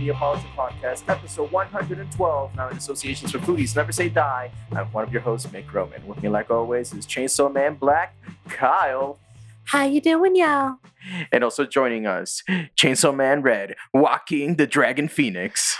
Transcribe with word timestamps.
the 0.00 0.06
Neopolitan 0.12 0.54
Podcast, 0.56 1.02
episode 1.08 1.50
112, 1.52 2.56
now 2.56 2.68
in 2.68 2.76
associations 2.76 3.32
for 3.32 3.38
foodies. 3.38 3.76
Never 3.76 3.92
say 3.92 4.08
die. 4.08 4.50
I'm 4.72 4.86
one 4.92 5.04
of 5.04 5.12
your 5.12 5.22
hosts, 5.22 5.46
Mick 5.48 5.72
Roman. 5.72 6.06
With 6.06 6.22
me, 6.22 6.28
like 6.28 6.50
always, 6.50 6.92
is 6.92 7.06
Chainsaw 7.06 7.52
Man 7.52 7.74
Black, 7.74 8.14
Kyle. 8.48 9.18
How 9.64 9.84
you 9.84 10.00
doing, 10.00 10.36
y'all? 10.36 10.76
And 11.32 11.44
also 11.44 11.66
joining 11.66 12.06
us, 12.06 12.42
Chainsaw 12.76 13.14
Man 13.14 13.42
Red, 13.42 13.76
Joaquin 13.92 14.56
the 14.56 14.66
Dragon 14.66 15.08
Phoenix. 15.08 15.76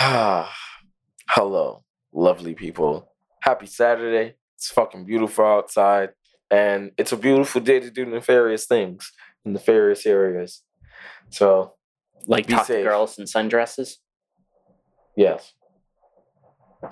Ah, 0.00 0.54
hello, 1.30 1.84
lovely 2.12 2.54
people. 2.54 3.12
Happy 3.42 3.66
Saturday. 3.66 4.34
It's 4.56 4.70
fucking 4.70 5.04
beautiful 5.04 5.44
outside, 5.44 6.10
and 6.50 6.92
it's 6.96 7.12
a 7.12 7.16
beautiful 7.16 7.60
day 7.60 7.80
to 7.80 7.90
do 7.90 8.06
nefarious 8.06 8.66
things 8.66 9.12
in 9.44 9.52
nefarious 9.52 10.06
areas. 10.06 10.62
So, 11.30 11.74
Like 12.26 12.46
Be 12.46 12.54
talk 12.54 12.66
to 12.68 12.82
girls 12.82 13.18
in 13.18 13.24
sundresses? 13.24 13.96
yes, 15.16 15.52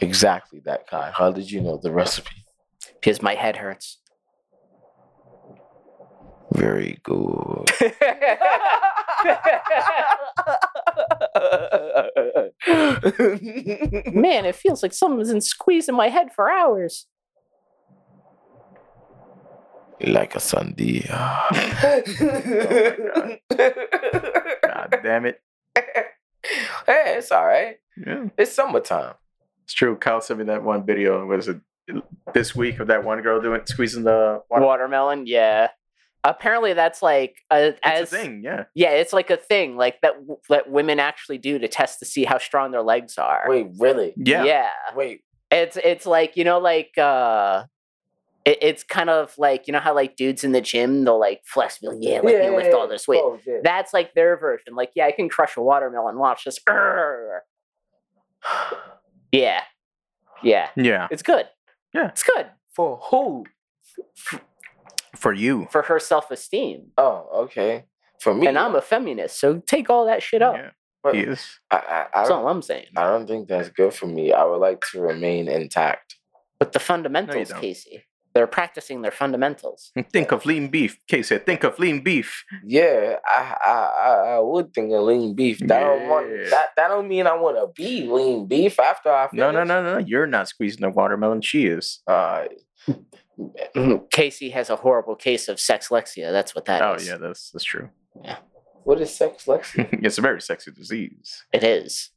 exactly 0.01 0.61
that, 0.65 0.87
Kai. 0.89 1.13
How 1.15 1.31
did 1.33 1.51
you 1.51 1.61
know 1.61 1.79
the 1.83 1.93
recipe? 1.93 2.45
Because 2.95 3.21
my 3.23 3.35
head 3.35 3.57
hurts. 3.57 3.99
Very 6.53 6.99
good. 7.05 7.71
Man, 14.13 14.47
it 14.47 14.57
feels 14.57 14.83
like 14.83 14.93
someone's 14.93 15.31
been 15.31 15.41
squeezing 15.41 15.95
my 15.95 16.09
head 16.09 16.29
for 16.35 16.51
hours. 16.51 17.07
like 20.03 20.35
a 20.35 20.39
sandia. 20.39 21.11
Oh 23.53 24.30
God 24.89 25.01
damn 25.03 25.27
it. 25.27 25.41
hey, 25.75 25.85
it's 26.87 27.33
all 27.33 27.47
right. 27.47 27.77
Yeah. 28.07 28.27
It's 28.39 28.53
summertime. 28.53 29.15
It's 29.65 29.75
true. 29.75 29.97
Kyle 29.97 30.21
sent 30.21 30.39
me 30.39 30.47
that 30.47 30.63
one 30.63 30.85
video. 30.85 31.25
Was 31.27 31.49
it 31.49 31.61
this 32.35 32.55
week 32.55 32.81
of 32.81 32.89
that 32.89 33.05
one 33.05 33.21
girl 33.23 33.41
doing 33.41 33.61
squeezing 33.67 34.05
the 34.05 34.43
water? 34.51 34.65
Watermelon, 34.65 35.27
yeah. 35.27 35.69
Apparently, 36.23 36.75
that's 36.75 37.03
like 37.03 37.37
a, 37.51 37.69
It's 37.69 37.79
as 37.83 38.13
a 38.13 38.17
thing, 38.17 38.43
yeah. 38.45 38.65
yeah, 38.75 38.91
it's 38.91 39.13
like 39.13 39.31
a 39.31 39.39
thing 39.39 39.77
like 39.77 40.01
that 40.03 40.15
w- 40.15 40.39
that 40.51 40.71
women 40.71 41.01
actually 41.01 41.39
do 41.39 41.59
to 41.59 41.67
test 41.67 41.99
to 42.01 42.05
see 42.05 42.25
how 42.25 42.37
strong 42.37 42.73
their 42.73 42.83
legs 42.83 43.17
are. 43.17 43.45
Wait, 43.49 43.69
really? 43.79 44.13
Yeah. 44.17 44.45
yeah. 44.45 44.69
Wait. 44.95 45.23
It's 45.51 45.79
it's 45.83 46.05
like 46.05 46.37
you 46.37 46.45
know 46.45 46.59
like 46.59 46.97
uh, 46.99 47.65
it, 48.45 48.59
it's 48.63 48.83
kind 48.83 49.11
of 49.11 49.35
like 49.39 49.67
you 49.67 49.73
know 49.73 49.81
how 49.81 49.95
like 49.95 50.17
dudes 50.17 50.45
in 50.45 50.53
the 50.53 50.61
gym 50.61 51.05
they'll 51.05 51.19
like 51.21 51.43
flex, 51.45 51.79
be 51.79 51.89
like, 51.89 51.99
yeah, 52.01 52.21
let 52.23 52.51
me 52.51 52.57
lift 52.57 52.75
all 52.75 52.89
this 52.89 53.07
weight. 53.09 53.21
Oh, 53.23 53.39
yeah. 53.47 53.59
That's 53.63 53.93
like 53.93 54.15
their 54.15 54.37
version. 54.37 54.75
Like, 54.75 54.93
yeah, 54.95 55.07
I 55.07 55.13
can 55.13 55.29
crush 55.29 55.57
a 55.57 55.63
watermelon. 55.63 56.19
Watch 56.19 56.45
this. 56.45 56.59
Yeah, 59.33 59.63
yeah, 60.43 60.71
Yeah. 60.77 61.07
it's 61.11 61.23
good. 61.23 61.47
Yeah. 61.95 62.09
it's 62.09 62.25
good 62.25 62.47
For 62.75 62.97
who? 63.11 63.45
For 65.15 65.33
you. 65.33 65.69
for 65.71 65.83
her 65.83 66.01
self 66.01 66.31
esteem. 66.33 66.91
Oh, 66.99 67.29
okay. 67.45 67.85
For 68.21 68.35
me, 68.35 68.47
And 68.49 68.59
I'm 68.59 68.75
a 68.75 68.83
feminist, 68.83 69.39
so 69.39 69.63
take 69.67 69.89
all 69.89 70.07
that 70.07 70.23
shit 70.23 70.43
up. 70.43 70.57
Yeah. 70.57 70.71
but 71.03 71.15
He 71.15 71.21
is. 71.23 71.61
I, 71.71 71.77
I, 71.77 71.81
I, 71.81 72.07
That's 72.15 72.29
don't, 72.29 72.41
all 72.43 72.49
I'm 72.49 72.63
saying. 72.63 72.87
I 72.97 73.05
don't 73.05 73.27
think 73.27 73.49
that's 73.49 73.69
good 73.71 73.95
for 73.95 74.07
me. 74.07 74.33
I 74.33 74.45
would 74.45 74.59
like 74.59 74.83
to 74.93 75.01
remain 75.01 75.49
intact. 75.49 76.17
But 76.59 76.73
the 76.73 76.81
fundamentals, 76.81 77.49
don't. 77.51 77.61
Casey, 77.61 78.05
they're 78.35 78.47
practicing 78.47 79.03
their 79.03 79.11
fundamentals. 79.11 79.93
Think 80.13 80.33
of 80.33 80.47
lean 80.47 80.69
beef. 80.69 80.99
Casey, 81.09 81.39
think 81.39 81.65
of 81.65 81.79
lean 81.79 82.03
beef. 82.03 82.45
Yeah, 82.65 83.17
I, 83.27 83.57
I, 83.65 83.71
I, 83.71 84.13
I 84.37 84.39
would 84.39 84.73
think 84.73 84.93
of 84.93 85.03
lean 85.03 85.35
beef. 85.35 85.59
That 85.61 85.81
don't 85.81 86.09
want 86.09 86.29
that. 86.51 86.69
That 86.77 86.89
don't 86.89 87.09
mean 87.09 87.27
I 87.27 87.35
want 87.35 87.57
to 87.57 87.67
be 87.83 88.07
lean 88.07 88.47
beef 88.47 88.79
after 88.79 89.11
I 89.13 89.29
finish. 89.29 89.41
No, 89.41 89.51
no, 89.51 89.65
no, 89.65 89.83
no. 89.83 89.99
You're 89.99 90.27
not 90.27 90.49
squeezing 90.49 90.81
the 90.83 90.91
watermelon. 90.91 91.41
She 91.43 91.67
is. 91.67 92.01
Uh, 92.07 92.45
Casey 94.11 94.51
has 94.51 94.71
a 94.71 94.77
horrible 94.77 95.17
case 95.17 95.49
of 95.49 95.57
sexlexia. 95.59 96.31
That's 96.31 96.55
what 96.55 96.67
that 96.67 96.83
Oh, 96.83 96.95
is. 96.95 97.07
yeah, 97.09 97.17
that's 97.17 97.51
that's 97.51 97.65
true. 97.65 97.89
Yeah. 98.23 98.37
what 98.85 99.01
is 99.01 99.15
sex, 99.15 99.45
Lexi? 99.47 99.89
it's 100.05 100.19
a 100.19 100.21
very 100.21 100.41
sexy 100.41 100.71
disease. 100.73 101.45
It 101.53 101.65
is. 101.65 102.11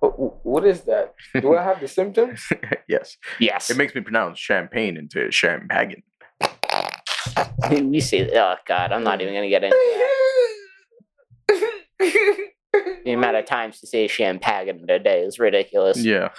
What- 0.00 0.44
what 0.44 0.66
is 0.66 0.82
that? 0.82 1.14
Do 1.40 1.54
I 1.56 1.62
have 1.62 1.80
the 1.80 1.88
symptoms? 1.98 2.46
yes. 2.88 3.16
Yes. 3.38 3.70
It 3.70 3.76
makes 3.76 3.94
me 3.94 4.00
pronounce 4.00 4.38
champagne 4.38 4.96
into 4.96 5.30
champagne. 5.30 6.02
you 7.70 8.00
see, 8.00 8.28
oh, 8.34 8.54
God, 8.66 8.92
I'm 8.92 9.04
not 9.04 9.20
even 9.20 9.34
going 9.34 9.44
to 9.44 9.48
get 9.50 9.64
into 9.64 9.76
that. 11.48 12.36
The 13.04 13.12
amount 13.12 13.36
of 13.36 13.46
times 13.46 13.80
to 13.80 13.86
say 13.88 14.06
champagne 14.06 14.68
in 14.68 14.88
a 14.88 14.98
day 15.00 15.22
is 15.22 15.38
ridiculous. 15.38 15.98
Yeah. 16.02 16.28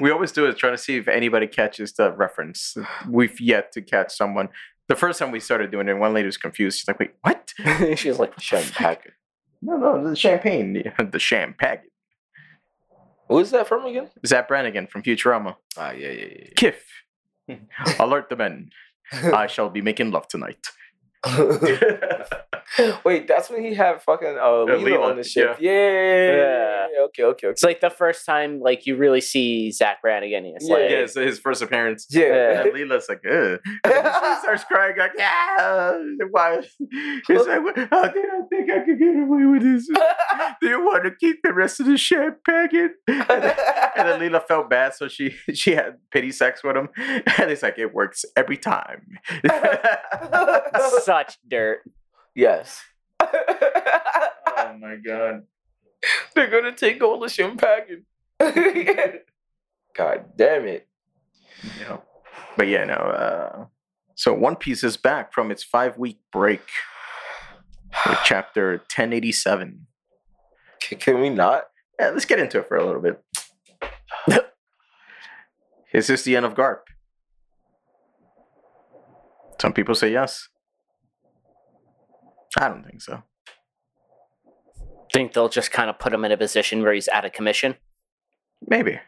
We 0.00 0.10
always 0.12 0.30
do 0.30 0.44
it, 0.46 0.56
trying 0.58 0.74
to 0.74 0.78
see 0.78 0.98
if 0.98 1.08
anybody 1.08 1.46
catches 1.48 1.94
the 1.94 2.12
reference. 2.12 2.76
We've 3.08 3.40
yet 3.40 3.72
to 3.72 3.80
catch 3.80 4.14
someone. 4.14 4.50
The 4.88 4.94
first 4.94 5.18
time 5.18 5.30
we 5.32 5.40
started 5.40 5.70
doing 5.72 5.88
it, 5.88 5.94
one 5.94 6.12
lady 6.12 6.26
was 6.26 6.36
confused. 6.36 6.78
She's 6.78 6.86
like, 6.86 7.00
wait, 7.00 7.12
what? 7.22 7.52
She's 7.98 8.18
like, 8.20 8.38
Champagne. 8.38 8.98
No, 9.62 9.78
no, 9.78 10.08
the 10.10 10.14
champagne. 10.14 10.76
Yeah, 10.84 10.92
the 11.10 11.18
champagne. 11.18 11.78
Who's 13.28 13.50
that 13.50 13.66
from 13.66 13.84
again? 13.86 14.10
Zapp 14.24 14.48
Brannigan 14.48 14.86
from 14.86 15.02
Futurama. 15.02 15.56
Ah, 15.76 15.90
yeah, 15.90 16.10
yeah, 16.10 16.26
yeah. 16.38 16.48
Kif. 16.56 16.76
Alert 18.00 18.28
the 18.28 18.36
men. 18.36 18.70
I 19.12 19.46
shall 19.46 19.70
be 19.70 19.80
making 19.82 20.10
love 20.10 20.28
tonight. 20.28 20.58
Wait, 23.04 23.28
that's 23.28 23.48
when 23.48 23.64
he 23.64 23.74
had 23.74 24.02
fucking 24.02 24.36
uh, 24.38 24.42
Leela, 24.66 24.82
Leela, 24.82 25.10
on 25.10 25.16
the 25.16 25.24
ship. 25.24 25.56
Yeah. 25.60 25.70
yeah. 25.70 26.36
Yeah. 26.36 27.02
Okay, 27.06 27.22
okay, 27.22 27.46
okay. 27.46 27.48
it's 27.48 27.62
like 27.62 27.80
the 27.80 27.90
first 27.90 28.26
time 28.26 28.60
like 28.60 28.86
you 28.86 28.96
really 28.96 29.20
see 29.20 29.70
Zapp 29.70 30.02
Brannigan. 30.02 30.44
It's 30.46 30.68
Yeah. 30.68 30.74
like, 30.74 30.90
yeah, 30.90 30.96
it's 30.98 31.14
his 31.14 31.38
first 31.38 31.62
appearance. 31.62 32.06
Yeah. 32.10 32.62
And 32.62 32.72
Leela's 32.72 33.06
like, 33.08 33.22
Ugh. 33.24 33.60
She 33.64 34.40
starts 34.40 34.64
crying, 34.70 34.96
like, 34.98 35.12
yeah. 35.16 35.98
Why? 36.30 36.58
It's 36.58 37.28
like, 37.28 37.88
how 37.90 38.08
did 38.08 38.24
I 38.24 38.40
think 38.50 38.70
I 38.70 38.80
could 38.84 38.98
get 38.98 39.16
away 39.16 39.44
with 39.46 39.62
this? 39.62 39.88
Do 40.60 40.68
you 40.68 40.84
want 40.84 41.04
to 41.04 41.12
keep 41.18 41.42
the 41.42 41.52
rest 41.52 41.80
of 41.80 41.86
the 41.86 41.96
ship 41.96 42.16
champagne? 42.48 42.90
And 43.96 44.08
then, 44.08 44.14
and 44.14 44.22
then 44.22 44.32
Leela 44.32 44.46
felt 44.46 44.68
bad, 44.70 44.94
so 44.94 45.08
she 45.08 45.30
she 45.54 45.72
had 45.72 45.98
pity 46.10 46.32
sex 46.32 46.62
with 46.62 46.76
him. 46.76 46.88
And 47.38 47.50
it's 47.50 47.62
like, 47.62 47.78
it 47.78 47.92
works 47.94 48.24
every 48.36 48.56
time. 48.56 49.18
such 51.02 51.38
dirt. 51.46 51.80
yes. 52.34 52.82
oh 53.20 54.76
my 54.78 54.96
god. 54.96 55.42
They're 56.34 56.50
gonna 56.50 56.72
take 56.72 57.02
all 57.02 57.18
the 57.18 57.28
champagne. 57.28 58.04
God 59.96 60.26
damn 60.36 60.66
it. 60.66 60.86
You 61.62 61.84
know. 61.86 62.02
But 62.56 62.68
yeah, 62.68 62.84
no. 62.84 62.94
Uh, 62.94 63.66
so 64.14 64.32
One 64.32 64.56
Piece 64.56 64.84
is 64.84 64.96
back 64.96 65.32
from 65.32 65.50
its 65.50 65.62
five 65.62 65.98
week 65.98 66.18
break 66.32 66.62
with 68.06 68.18
chapter 68.24 68.72
1087. 68.94 69.86
C- 70.82 70.96
Can 70.96 71.20
we 71.20 71.30
not? 71.30 71.64
Yeah, 71.98 72.10
let's 72.10 72.24
get 72.26 72.38
into 72.38 72.58
it 72.58 72.68
for 72.68 72.76
a 72.76 72.84
little 72.84 73.00
bit. 73.00 73.22
Is 75.96 76.06
this 76.08 76.22
the 76.24 76.36
end 76.36 76.44
of 76.44 76.52
Garp? 76.52 76.80
Some 79.58 79.72
people 79.72 79.94
say 79.94 80.12
yes. 80.12 80.50
I 82.58 82.68
don't 82.68 82.84
think 82.84 83.00
so. 83.00 83.22
Think 85.14 85.32
they'll 85.32 85.48
just 85.48 85.70
kind 85.70 85.88
of 85.88 85.98
put 85.98 86.12
him 86.12 86.26
in 86.26 86.32
a 86.32 86.36
position 86.36 86.82
where 86.82 86.92
he's 86.92 87.08
out 87.08 87.24
of 87.24 87.32
commission. 87.32 87.76
Maybe. 88.68 89.00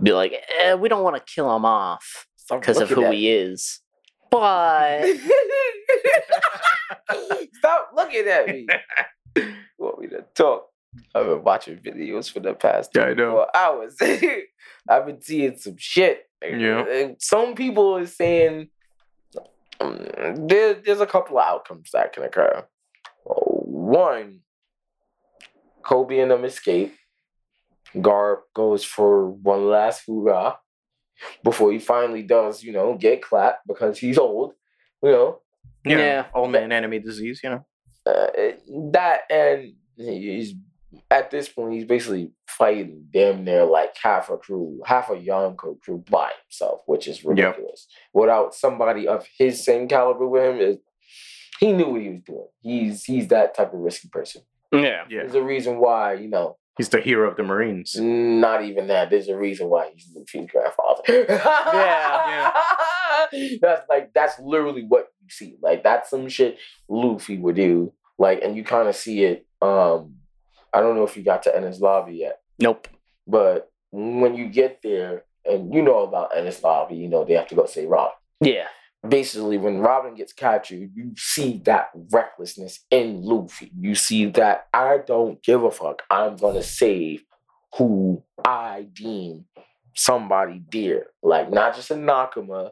Be 0.00 0.12
like, 0.12 0.32
eh, 0.60 0.74
we 0.74 0.88
don't 0.88 1.02
want 1.02 1.16
to 1.16 1.22
kill 1.34 1.52
him 1.56 1.64
off 1.64 2.28
because 2.48 2.78
of 2.80 2.90
who 2.90 3.02
at 3.02 3.12
he 3.12 3.28
is. 3.32 3.80
But 4.30 5.02
Stop 7.54 7.90
looking 7.96 8.28
at 8.28 8.46
me. 8.46 8.68
You 9.34 9.54
want 9.78 9.98
me 10.00 10.06
to 10.08 10.24
talk? 10.36 10.68
I've 11.14 11.26
been 11.26 11.44
watching 11.44 11.76
videos 11.78 12.30
for 12.30 12.40
the 12.40 12.54
past 12.54 12.90
Yeah, 12.94 13.02
I 13.04 13.14
know. 13.14 13.46
24 13.54 13.56
hours. 13.56 13.96
I've 14.88 15.06
been 15.06 15.20
seeing 15.22 15.56
some 15.56 15.76
shit. 15.78 16.24
Yeah. 16.42 16.84
And 16.88 17.16
Some 17.20 17.54
people 17.54 17.96
are 17.96 18.06
saying 18.06 18.68
um, 19.80 20.46
there, 20.48 20.74
there's 20.74 21.00
a 21.00 21.06
couple 21.06 21.38
of 21.38 21.44
outcomes 21.46 21.90
that 21.92 22.12
can 22.12 22.24
occur. 22.24 22.64
One, 23.24 24.40
Koby 25.82 26.20
and 26.22 26.30
them 26.30 26.44
escape. 26.44 26.94
Garp 27.96 28.40
goes 28.54 28.84
for 28.84 29.30
one 29.30 29.68
last 29.68 30.02
hoorah 30.06 30.58
before 31.42 31.72
he 31.72 31.78
finally 31.78 32.22
does, 32.22 32.62
you 32.62 32.72
know, 32.72 32.96
get 32.96 33.22
clapped 33.22 33.66
because 33.66 33.98
he's 33.98 34.18
old. 34.18 34.52
You 35.02 35.10
know, 35.12 35.40
You 35.84 35.96
know, 35.96 36.02
Yeah. 36.02 36.26
Old 36.34 36.50
man 36.52 36.72
enemy 36.72 36.98
disease, 36.98 37.40
you 37.42 37.50
know. 37.50 37.66
uh, 38.06 38.26
that 38.92 39.20
and 39.30 39.72
he's 39.96 40.54
at 41.10 41.30
this 41.30 41.48
point 41.48 41.74
he's 41.74 41.84
basically 41.84 42.32
fighting 42.46 43.06
damn 43.12 43.44
near 43.44 43.64
like 43.64 43.94
half 44.02 44.30
a 44.30 44.36
crew, 44.38 44.80
half 44.86 45.10
a 45.10 45.14
Yonko 45.14 45.80
crew 45.80 46.02
by 46.10 46.30
himself, 46.44 46.80
which 46.86 47.06
is 47.06 47.24
ridiculous. 47.24 47.86
Without 48.12 48.54
somebody 48.54 49.06
of 49.06 49.26
his 49.38 49.64
same 49.64 49.86
caliber 49.88 50.26
with 50.26 50.42
him, 50.44 50.60
is 50.60 50.76
he 51.60 51.72
knew 51.72 51.90
what 51.90 52.00
he 52.00 52.08
was 52.10 52.22
doing. 52.22 52.48
He's 52.60 53.04
he's 53.04 53.28
that 53.28 53.54
type 53.54 53.72
of 53.74 53.80
risky 53.80 54.08
person. 54.08 54.42
Yeah. 54.72 55.04
Yeah. 55.08 55.20
There's 55.20 55.34
a 55.34 55.42
reason 55.42 55.78
why, 55.78 56.14
you 56.14 56.28
know, 56.28 56.56
He's 56.76 56.90
the 56.90 57.00
hero 57.00 57.28
of 57.28 57.36
the 57.36 57.42
Marines. 57.42 57.96
not 57.98 58.64
even 58.64 58.86
that. 58.86 59.10
There's 59.10 59.28
a 59.28 59.36
reason 59.36 59.68
why 59.68 59.90
he's 59.92 60.08
Luffy's 60.14 60.48
grandfather. 60.48 61.02
Yeah, 61.28 62.52
That's 63.60 63.88
like 63.88 64.12
that's 64.14 64.38
literally 64.38 64.84
what 64.86 65.08
you 65.20 65.28
see. 65.28 65.56
Like 65.60 65.82
that's 65.82 66.08
some 66.10 66.28
shit 66.28 66.56
Luffy 66.88 67.36
would 67.36 67.56
do. 67.56 67.92
Like, 68.16 68.42
and 68.42 68.56
you 68.56 68.62
kind 68.62 68.88
of 68.88 68.94
see 68.94 69.24
it. 69.24 69.44
Um, 69.60 70.14
I 70.74 70.80
don't 70.80 70.96
know 70.96 71.04
if 71.04 71.16
you 71.16 71.22
got 71.22 71.42
to 71.44 71.50
Enies 71.50 71.80
Lobby 71.80 72.14
yet, 72.16 72.40
Nope. 72.58 72.88
but 73.26 73.70
when 73.90 74.34
you 74.34 74.48
get 74.48 74.80
there, 74.82 75.24
and 75.44 75.72
you 75.72 75.80
know 75.82 76.00
about 76.00 76.32
Enies 76.32 76.62
Lobby, 76.62 76.96
you 76.96 77.08
know 77.08 77.24
they 77.24 77.34
have 77.34 77.48
to 77.48 77.54
go 77.54 77.66
say 77.66 77.86
Rob. 77.86 78.12
Yeah. 78.40 78.66
basically 79.08 79.56
when 79.58 79.78
Robin 79.78 80.14
gets 80.14 80.32
captured, 80.32 80.90
you 80.94 81.12
see 81.16 81.60
that 81.64 81.88
recklessness 82.12 82.80
in 82.90 83.22
Luffy. 83.22 83.70
You 83.78 83.94
see 83.94 84.26
that 84.32 84.66
I 84.74 84.98
don't 85.06 85.42
give 85.42 85.62
a 85.62 85.70
fuck. 85.70 86.02
I'm 86.10 86.36
gonna 86.36 86.62
save 86.62 87.22
who 87.76 88.22
I 88.44 88.88
deem 88.92 89.44
somebody 89.94 90.58
dear. 90.68 91.06
Like 91.22 91.50
not 91.50 91.74
just 91.76 91.90
a 91.90 91.94
Nakama. 91.94 92.70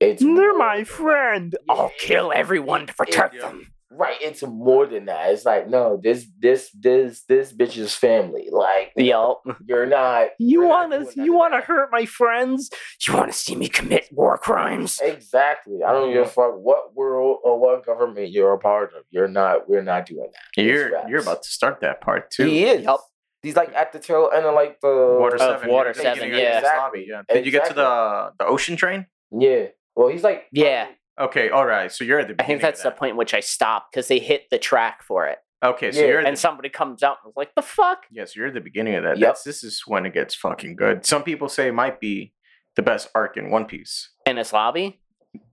It's 0.00 0.22
more- 0.22 0.84
friend. 0.84 1.56
I'll 1.68 1.92
kill 1.98 2.32
everyone 2.34 2.86
to 2.86 2.94
protect 2.94 3.34
Yeah. 3.34 3.40
them. 3.42 3.72
Right, 3.98 4.16
it's 4.20 4.44
more 4.44 4.86
than 4.86 5.06
that. 5.06 5.30
It's 5.32 5.44
like, 5.44 5.68
no, 5.68 5.98
this 6.00 6.26
this 6.38 6.70
this 6.72 7.24
this 7.24 7.52
bitch's 7.52 7.96
family. 7.96 8.48
Like 8.52 8.92
Yup. 8.96 9.42
you're 9.66 9.86
not 9.86 10.28
You 10.38 10.60
you're 10.60 10.68
want 10.68 10.92
doing 10.92 11.06
to? 11.06 11.16
none 11.16 11.26
You 11.26 11.32
want 11.32 11.54
to 11.54 11.60
hurt 11.60 11.88
my 11.90 12.04
friends? 12.04 12.70
You 13.06 13.14
want 13.14 13.32
to 13.32 13.36
see 13.36 13.56
me 13.56 13.68
commit 13.68 14.08
war 14.12 14.38
crimes? 14.38 15.00
Exactly. 15.02 15.80
I 15.84 15.90
don't 15.92 16.12
give 16.12 16.26
a 16.26 16.28
fuck 16.28 16.54
what 16.58 16.94
world 16.94 17.38
or 17.42 17.58
what 17.58 17.84
government 17.84 18.30
you're 18.30 18.52
a 18.52 18.58
part 18.58 18.92
of. 18.96 19.02
You're 19.10 19.26
not 19.26 19.68
we're 19.68 19.82
not 19.82 20.06
doing 20.06 20.30
that. 20.32 20.62
You're 20.62 21.08
you're 21.08 21.20
about 21.20 21.42
to 21.42 21.48
start 21.48 21.80
that 21.80 22.00
part 22.00 22.30
too. 22.30 22.46
He 22.46 22.64
is. 22.66 22.84
Yup. 22.84 23.00
He's 23.42 23.56
like 23.56 23.74
at 23.74 23.92
the 23.92 23.98
tail 23.98 24.30
end 24.32 24.46
of 24.46 24.54
like 24.54 24.80
the 24.80 25.16
Water 25.20 25.36
Of 25.36 25.40
seven. 25.40 25.70
Water 25.70 25.92
seven, 25.94 26.28
yeah. 26.30 26.36
into 26.36 26.60
this 26.60 26.70
lobby, 26.76 27.06
yeah. 27.08 27.22
Did 27.32 27.46
you 27.46 27.52
get 27.52 27.66
to 27.66 27.74
the 27.74 28.32
the 28.38 28.46
ocean 28.46 28.76
train? 28.76 29.06
Yeah. 29.32 29.66
Well, 29.96 30.08
he's 30.08 30.22
like 30.22 30.44
Yeah. 30.52 30.86
Okay, 31.18 31.50
all 31.50 31.66
right. 31.66 31.90
So 31.90 32.04
you're 32.04 32.20
at 32.20 32.28
the 32.28 32.40
I 32.40 32.46
think 32.46 32.60
that's 32.62 32.82
the 32.82 32.90
point 32.90 33.12
in 33.12 33.16
which 33.16 33.34
I 33.34 33.40
stopped 33.40 33.92
because 33.92 34.08
they 34.08 34.18
hit 34.18 34.44
the 34.50 34.58
track 34.58 35.02
for 35.02 35.26
it. 35.26 35.38
Okay, 35.62 35.90
so 35.90 36.00
Yeah, 36.00 36.06
you're 36.06 36.20
at 36.20 36.26
and 36.26 36.36
the, 36.36 36.40
somebody 36.40 36.68
comes 36.68 37.02
out 37.02 37.16
and 37.24 37.30
was 37.30 37.36
like, 37.36 37.54
"The 37.56 37.62
fuck." 37.62 38.04
yes, 38.12 38.36
you're 38.36 38.46
at 38.46 38.54
the 38.54 38.60
beginning 38.60 38.94
of 38.94 39.02
that. 39.02 39.18
Yep. 39.18 39.28
That's 39.28 39.42
this 39.42 39.64
is 39.64 39.82
when 39.86 40.06
it 40.06 40.14
gets 40.14 40.34
fucking 40.34 40.76
good. 40.76 41.04
Some 41.04 41.24
people 41.24 41.48
say 41.48 41.68
it 41.68 41.74
might 41.74 41.98
be 41.98 42.32
the 42.76 42.82
best 42.82 43.08
arc 43.14 43.36
in 43.36 43.50
One 43.50 43.64
Piece. 43.64 44.10
In 44.24 44.38
its 44.38 44.52
lobby? 44.52 45.00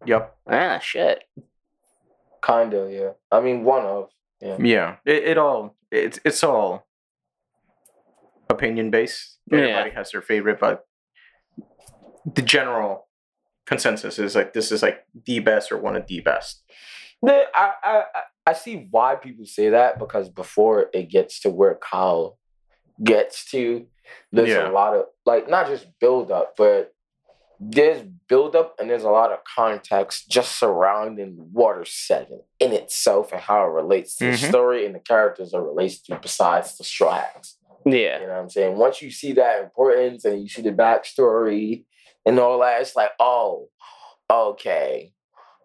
Yep. 0.05 0.35
Ah, 0.47 0.77
shit. 0.79 1.23
kinda, 2.45 2.87
yeah. 2.91 3.11
I 3.31 3.41
mean 3.41 3.63
one 3.63 3.83
of. 3.83 4.09
Yeah. 4.39 4.57
Yeah. 4.59 4.95
It, 5.05 5.23
it 5.23 5.37
all 5.39 5.75
it's 5.91 6.19
it's 6.23 6.43
all 6.43 6.85
opinion 8.49 8.91
based. 8.91 9.39
Yeah. 9.51 9.59
Everybody 9.59 9.91
has 9.91 10.11
their 10.11 10.21
favorite, 10.21 10.59
but 10.59 10.85
the 12.31 12.41
general 12.43 13.04
consensus 13.65 14.19
is 14.19 14.35
like 14.35 14.53
this 14.53 14.71
is 14.71 14.81
like 14.83 15.05
the 15.25 15.39
best 15.39 15.71
or 15.71 15.77
one 15.77 15.95
of 15.95 16.07
the 16.07 16.21
best. 16.21 16.63
I, 17.25 17.45
I 17.55 17.71
I- 17.83 18.21
I 18.47 18.53
see 18.53 18.87
why 18.91 19.15
people 19.15 19.47
say 19.47 19.69
that 19.69 19.97
because 19.97 20.29
before 20.29 20.91
it 20.93 21.09
gets 21.09 21.39
to 21.39 21.49
where 21.49 21.79
Kyle 21.81 22.37
gets 23.03 23.43
to, 23.49 23.87
there's 24.31 24.49
Yeah. 24.49 24.69
a 24.69 24.71
lot 24.71 24.93
of 24.95 25.05
like 25.25 25.49
not 25.49 25.65
just 25.65 25.87
build 25.99 26.29
up, 26.29 26.53
but 26.55 26.93
there's 27.59 28.03
build 28.27 28.55
up 28.55 28.75
and 28.79 28.87
there's 28.87 29.03
a 29.03 29.09
lot 29.09 29.31
of 29.31 29.39
context 29.55 30.29
just 30.29 30.59
surrounding 30.59 31.37
Water 31.53 31.85
Seven 31.85 32.41
in 32.59 32.71
itself 32.71 33.31
and 33.31 33.41
how 33.41 33.63
it 33.63 33.69
relates 33.71 34.15
to 34.17 34.25
Mhm. 34.25 34.31
the 34.41 34.47
story 34.49 34.85
and 34.85 34.93
the 34.93 34.99
characters 34.99 35.53
it 35.55 35.57
relates 35.57 35.99
to 36.03 36.15
besides 36.21 36.77
the 36.77 36.83
Straw 36.83 37.13
Hats. 37.21 37.57
Yeah. 37.83 38.19
You 38.19 38.27
know 38.27 38.33
what 38.33 38.39
I'm 38.41 38.49
saying? 38.51 38.77
Once 38.77 39.01
you 39.01 39.09
see 39.09 39.31
that 39.33 39.63
importance 39.63 40.23
and 40.23 40.39
you 40.39 40.49
see 40.49 40.61
the 40.61 40.71
backstory 40.71 41.85
and 42.25 42.39
all 42.39 42.59
that, 42.59 42.81
it's 42.81 42.95
like, 42.95 43.11
oh, 43.19 43.69
okay, 44.31 45.13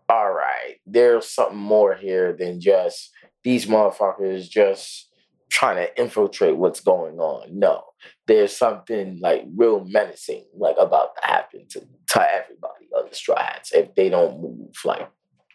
all 0.08 0.32
right. 0.32 0.76
There's 0.86 1.28
something 1.28 1.58
more 1.58 1.94
here 1.94 2.32
than 2.32 2.60
just 2.60 3.10
these 3.44 3.66
motherfuckers 3.66 4.48
just 4.48 5.08
trying 5.50 5.76
to 5.76 6.00
infiltrate 6.00 6.56
what's 6.56 6.80
going 6.80 7.18
on. 7.18 7.58
No, 7.58 7.84
there's 8.26 8.56
something 8.56 9.18
like 9.20 9.44
real 9.56 9.84
menacing, 9.84 10.44
like 10.56 10.76
about 10.78 11.16
to 11.16 11.26
happen 11.26 11.66
to, 11.70 11.80
to 11.80 12.32
everybody 12.32 12.86
on 12.96 13.08
the 13.08 13.14
Straw 13.14 13.38
Hats 13.38 13.72
if 13.72 13.94
they 13.94 14.08
don't 14.08 14.40
move 14.40 14.74
like 14.84 15.08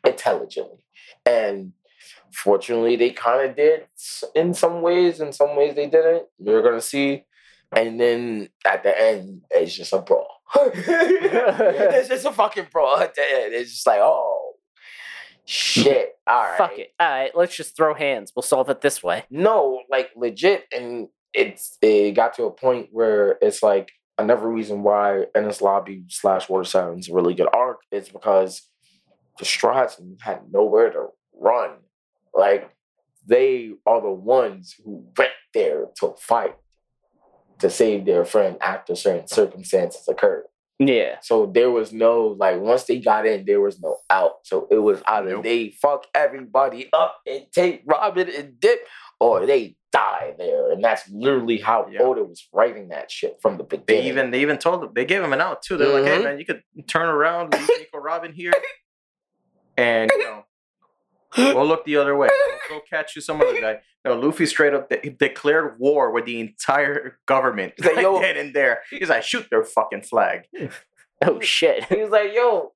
intelligently. 0.05 0.85
And 1.25 1.73
fortunately, 2.31 2.95
they 2.95 3.11
kind 3.11 3.49
of 3.49 3.55
did 3.55 3.87
in 4.35 4.53
some 4.53 4.81
ways. 4.81 5.19
In 5.19 5.31
some 5.31 5.55
ways, 5.55 5.75
they 5.75 5.87
didn't. 5.87 6.25
You're 6.39 6.63
gonna 6.63 6.81
see. 6.81 7.25
And 7.71 7.99
then 7.99 8.49
at 8.65 8.83
the 8.83 8.99
end, 8.99 9.41
it's 9.51 9.75
just 9.75 9.93
a 9.93 9.99
brawl. 9.99 10.34
it's 10.55 12.09
just 12.09 12.25
a 12.25 12.31
fucking 12.31 12.67
brawl 12.71 12.97
at 12.97 13.15
the 13.15 13.21
end. 13.21 13.53
It's 13.53 13.71
just 13.71 13.87
like, 13.87 13.99
oh, 14.01 14.53
shit. 15.45 16.13
All 16.27 16.43
right. 16.43 16.57
Fuck 16.57 16.77
it. 16.77 16.93
All 16.99 17.09
right, 17.09 17.31
let's 17.35 17.55
just 17.55 17.75
throw 17.75 17.93
hands. 17.93 18.31
We'll 18.35 18.43
solve 18.43 18.69
it 18.69 18.81
this 18.81 19.01
way. 19.03 19.25
No, 19.29 19.81
like 19.89 20.11
legit, 20.15 20.65
and 20.75 21.07
it's 21.33 21.77
it 21.81 22.11
got 22.11 22.35
to 22.35 22.43
a 22.45 22.51
point 22.51 22.89
where 22.91 23.37
it's 23.41 23.61
like 23.61 23.91
another 24.17 24.47
reason 24.47 24.83
why 24.83 25.25
Enies 25.35 25.61
Lobby 25.61 26.05
slash 26.09 26.49
Water 26.49 26.77
a 26.77 26.97
really 27.13 27.33
good 27.33 27.49
arc 27.53 27.79
is 27.91 28.09
because 28.09 28.67
the 29.37 29.45
Straw 29.45 29.73
Hats 29.73 29.99
had 30.21 30.51
nowhere 30.51 30.91
to 30.91 31.07
run. 31.33 31.71
Like 32.33 32.71
they 33.27 33.71
are 33.85 34.01
the 34.01 34.11
ones 34.11 34.75
who 34.83 35.05
went 35.17 35.31
there 35.53 35.85
to 35.99 36.15
fight 36.19 36.55
to 37.59 37.69
save 37.69 38.05
their 38.05 38.25
friend 38.25 38.57
after 38.61 38.95
certain 38.95 39.27
circumstances 39.27 40.07
occurred. 40.07 40.45
Yeah. 40.79 41.19
So 41.21 41.45
there 41.45 41.71
was 41.71 41.93
no 41.93 42.35
like 42.37 42.59
once 42.59 42.83
they 42.83 42.99
got 42.99 43.25
in, 43.25 43.45
there 43.45 43.61
was 43.61 43.79
no 43.79 43.97
out. 44.09 44.39
So 44.43 44.67
it 44.69 44.79
was 44.79 45.01
either 45.07 45.31
Nope. 45.31 45.43
they 45.43 45.69
fuck 45.69 46.05
everybody 46.13 46.89
up 46.91 47.21
and 47.25 47.45
take 47.53 47.83
Robin 47.85 48.29
and 48.29 48.59
dip, 48.59 48.79
or 49.21 49.45
they 49.45 49.77
die 49.93 50.33
there. 50.37 50.71
And 50.73 50.83
that's 50.83 51.07
literally 51.09 51.59
how 51.59 51.87
Yeah. 51.89 52.01
Oda 52.01 52.25
was 52.25 52.45
writing 52.51 52.89
that 52.89 53.09
shit 53.09 53.37
from 53.41 53.57
the 53.57 53.63
beginning. 53.63 53.85
They 54.03 54.09
even 54.09 54.31
they 54.31 54.41
even 54.41 54.57
told 54.57 54.81
them 54.81 54.91
they 54.93 55.05
gave 55.05 55.23
him 55.23 55.31
an 55.31 55.39
out 55.39 55.61
too. 55.63 55.77
They're 55.77 55.87
like, 55.87 56.03
hey 56.11 56.19
Mhm. 56.19 56.23
man, 56.25 56.39
you 56.39 56.45
could 56.45 56.61
turn 56.87 57.07
around, 57.07 57.53
leave 57.53 57.69
Nico 57.79 57.97
Robin 58.11 58.33
here, 58.33 58.51
and 59.77 60.11
you 60.11 60.19
know 60.23 60.45
we'll 61.37 61.65
look 61.67 61.85
the 61.85 61.97
other 61.97 62.15
way. 62.15 62.29
We'll 62.69 62.79
go 62.79 62.85
catch 62.89 63.15
you 63.15 63.21
some 63.21 63.41
other 63.41 63.59
guy. 63.59 63.79
No, 64.03 64.15
Luffy 64.19 64.45
straight 64.45 64.73
up 64.73 64.89
de- 64.89 65.09
declared 65.09 65.79
war 65.79 66.11
with 66.11 66.25
the 66.25 66.39
entire 66.39 67.17
government. 67.25 67.73
He's 67.77 67.85
like, 67.85 67.97
yo- 68.01 68.19
get 68.19 68.37
in 68.37 68.53
there. 68.53 68.81
He's 68.89 69.09
like, 69.09 69.23
shoot 69.23 69.47
their 69.49 69.63
fucking 69.63 70.01
flag. 70.03 70.41
Oh 71.23 71.39
shit. 71.39 71.85
he 71.85 72.01
was 72.01 72.09
like, 72.11 72.33
yo, 72.33 72.73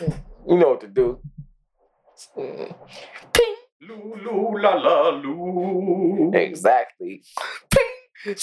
you 0.00 0.56
know 0.56 0.68
what 0.68 0.80
to 0.82 0.86
do. 0.86 1.20
Ping. 2.36 2.74
Lulu 3.82 4.60
la 4.62 4.74
la 4.76 5.08
loo. 5.10 6.30
Exactly. 6.32 7.24
Ping. 7.70 8.36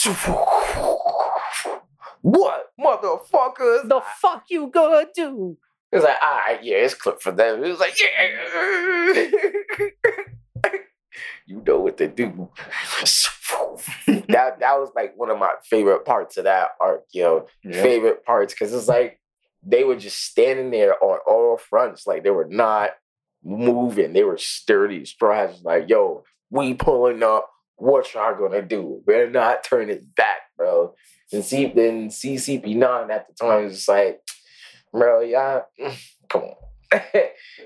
What, 2.22 2.66
motherfuckers? 2.80 3.88
The 3.90 4.02
fuck 4.18 4.44
you 4.50 4.68
gonna 4.68 5.08
do? 5.16 5.58
It 5.94 5.98
was 5.98 6.06
like, 6.06 6.18
all 6.24 6.38
right, 6.48 6.64
yeah, 6.64 6.78
it's 6.78 6.96
clip 6.96 7.22
for 7.22 7.32
them. 7.32 7.64
It 7.64 7.70
was 7.70 7.80
like, 7.80 7.94
yeah. 8.02 9.30
you 11.46 11.62
know 11.66 11.80
what 11.80 12.00
to 12.00 12.08
do. 12.08 12.50
that 14.30 14.60
that 14.60 14.80
was 14.80 14.90
like 14.96 15.14
one 15.16 15.30
of 15.30 15.38
my 15.38 15.54
favorite 15.70 16.04
parts 16.04 16.38
of 16.38 16.46
that 16.46 16.70
arc, 16.82 17.04
yo. 17.12 17.46
Favorite 17.72 18.26
parts 18.26 18.56
because 18.56 18.74
it's 18.74 18.88
like 18.88 19.20
they 19.64 19.84
were 19.84 19.96
just 19.96 20.20
standing 20.20 20.72
there 20.72 20.96
on 21.04 21.20
all 21.28 21.58
fronts, 21.58 22.08
like 22.08 22.24
they 22.24 22.32
were 22.32 22.48
not 22.50 22.90
moving. 23.44 24.14
They 24.14 24.24
were 24.24 24.40
sturdy. 24.40 25.06
Straw 25.06 25.36
Hats 25.36 25.54
was 25.54 25.64
like, 25.64 25.90
yo, 25.90 26.24
we 26.50 26.74
pulling 26.74 27.22
up. 27.22 27.52
What 27.76 28.12
y'all 28.16 28.36
gonna 28.36 28.64
do? 28.64 29.04
We're 29.06 29.30
not 29.30 29.64
turning 29.64 30.08
back, 30.16 30.40
bro. 30.58 30.96
And 31.32 31.46
see, 31.46 31.68
then 31.68 32.10
CCP9 32.10 33.12
at 33.12 33.28
the 33.28 33.34
time 33.40 33.66
was 33.66 33.76
just 33.76 33.90
like, 33.90 34.22
bro, 34.94 35.20
y'all, 35.22 35.64
come 36.30 36.44
on. 36.44 36.56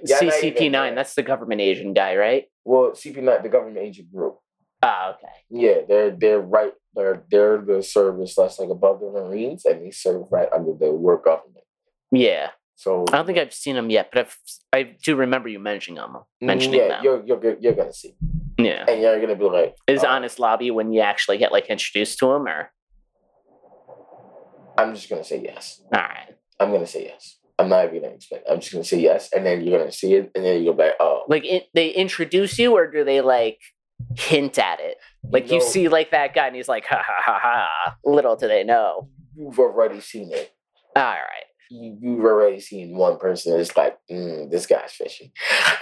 Y'all 0.05 0.21
not 0.21 0.43
even 0.43 0.53
CCP9, 0.53 0.71
there. 0.71 0.95
that's 0.95 1.13
the 1.15 1.21
government 1.23 1.59
Asian 1.59 1.93
guy, 1.93 2.15
right? 2.15 2.45
Well, 2.63 2.91
CP9, 2.91 3.43
the 3.43 3.49
government 3.49 3.77
agent 3.77 4.09
group. 4.11 4.37
Ah, 4.81 5.15
okay. 5.15 5.27
Yeah, 5.49 5.79
they're 5.87 6.11
they're 6.11 6.39
right. 6.39 6.71
They're 6.95 7.23
they're 7.29 7.57
the 7.57 7.83
service 7.83 8.35
that's 8.35 8.57
like 8.59 8.69
above 8.69 9.01
the 9.01 9.07
Marines, 9.11 9.65
and 9.65 9.83
they 9.85 9.91
serve 9.91 10.31
right 10.31 10.47
under 10.53 10.71
the 10.73 10.91
war 10.93 11.17
government. 11.17 11.65
Yeah. 12.11 12.51
So 12.75 13.03
I 13.11 13.17
don't 13.17 13.25
think 13.25 13.37
I've 13.39 13.53
seen 13.53 13.75
them 13.75 13.89
yet, 13.89 14.09
but 14.13 14.19
I've, 14.27 14.37
I 14.71 14.83
do 15.03 15.15
remember 15.15 15.49
you 15.49 15.59
mentioning. 15.59 16.01
Mentioning 16.39 16.79
Mm, 16.79 16.83
yeah, 16.83 16.87
them. 16.89 17.03
you're 17.03 17.25
you're 17.25 17.57
you're 17.59 17.73
gonna 17.73 17.91
see, 17.91 18.15
Yeah. 18.59 18.85
and 18.87 19.01
you're 19.01 19.19
gonna 19.19 19.35
be 19.35 19.45
like, 19.45 19.75
Is 19.87 20.03
uh, 20.03 20.07
Enies 20.09 20.37
Lobby 20.39 20.69
when 20.71 20.93
you 20.93 21.01
actually 21.01 21.39
get 21.39 21.51
like 21.51 21.65
introduced 21.65 22.19
to 22.19 22.31
him 22.31 22.47
or 22.47 22.71
I'm 24.77 24.93
just 24.93 25.09
gonna 25.09 25.23
say 25.23 25.41
yes. 25.43 25.81
all 25.91 25.99
right. 25.99 26.36
I'm 26.59 26.71
gonna 26.71 26.87
say 26.87 27.05
yes. 27.05 27.37
I'm 27.59 27.69
not 27.69 27.85
even 27.85 28.01
gonna 28.01 28.13
explain. 28.15 28.41
I'm 28.49 28.59
just 28.59 28.71
gonna 28.71 28.83
say 28.83 28.99
yes, 28.99 29.31
and 29.33 29.45
then 29.45 29.61
you're 29.61 29.77
gonna 29.79 29.91
see 29.91 30.13
it, 30.13 30.31
and 30.35 30.45
then 30.45 30.59
you 30.59 30.65
go 30.71 30.73
back. 30.73 30.93
Oh, 30.99 31.23
Like 31.27 31.45
it, 31.45 31.67
they 31.73 31.89
introduce 31.89 32.57
you, 32.59 32.73
or 32.73 32.89
do 32.89 33.03
they 33.03 33.21
like 33.21 33.59
hint 34.15 34.59
at 34.59 34.79
it? 34.79 34.97
Like 35.23 35.51
you 35.51 35.59
know, 35.59 35.65
see 35.65 35.87
like 35.89 36.11
that 36.11 36.33
guy, 36.35 36.47
and 36.47 36.55
he's 36.55 36.67
like, 36.69 36.85
ha 36.85 37.01
ha 37.03 37.15
ha 37.19 37.39
ha. 37.41 37.95
Little 38.05 38.35
do 38.35 38.47
they 38.47 38.63
know. 38.63 39.09
you've 39.35 39.57
already 39.59 40.01
seen 40.01 40.31
it. 40.31 40.51
All 40.95 41.03
right. 41.03 41.43
You, 41.69 41.97
you've 41.99 42.23
already 42.25 42.59
seen 42.59 42.95
one 42.95 43.17
person. 43.17 43.59
It's 43.59 43.75
like, 43.75 43.97
mm, 44.09 44.49
this 44.49 44.65
guy's 44.67 44.91
fishy. 44.93 45.33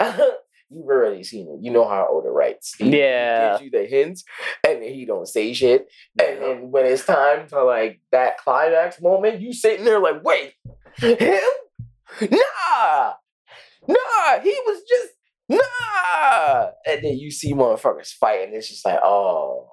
you've 0.70 0.86
already 0.86 1.22
seen 1.24 1.48
it. 1.48 1.64
You 1.64 1.70
know 1.72 1.88
how 1.88 2.08
Oda 2.10 2.30
writes. 2.30 2.74
He, 2.76 2.86
he 2.90 2.98
Yeah. 2.98 3.50
gives 3.58 3.62
you 3.64 3.70
the 3.70 3.86
hints, 3.86 4.24
and 4.66 4.82
then 4.82 4.92
he 4.92 5.04
don't 5.04 5.26
say 5.28 5.52
shit. 5.52 5.88
And 6.20 6.42
then 6.42 6.70
when 6.70 6.86
it's 6.86 7.04
time 7.04 7.46
to 7.48 7.62
like 7.64 8.00
that 8.12 8.38
climax 8.38 9.00
moment, 9.00 9.40
you 9.40 9.52
sitting 9.52 9.84
there 9.84 10.00
like, 10.00 10.22
wait, 10.24 10.54
him? 10.98 11.40
Nah, 12.20 13.12
nah, 13.88 14.40
he 14.42 14.56
was 14.66 14.82
just 14.88 15.08
nah. 15.48 16.70
And 16.86 17.04
then 17.04 17.18
you 17.18 17.30
see 17.30 17.52
motherfuckers 17.52 18.12
fight, 18.12 18.46
and 18.46 18.54
it's 18.54 18.68
just 18.68 18.84
like, 18.84 19.00
oh, 19.02 19.68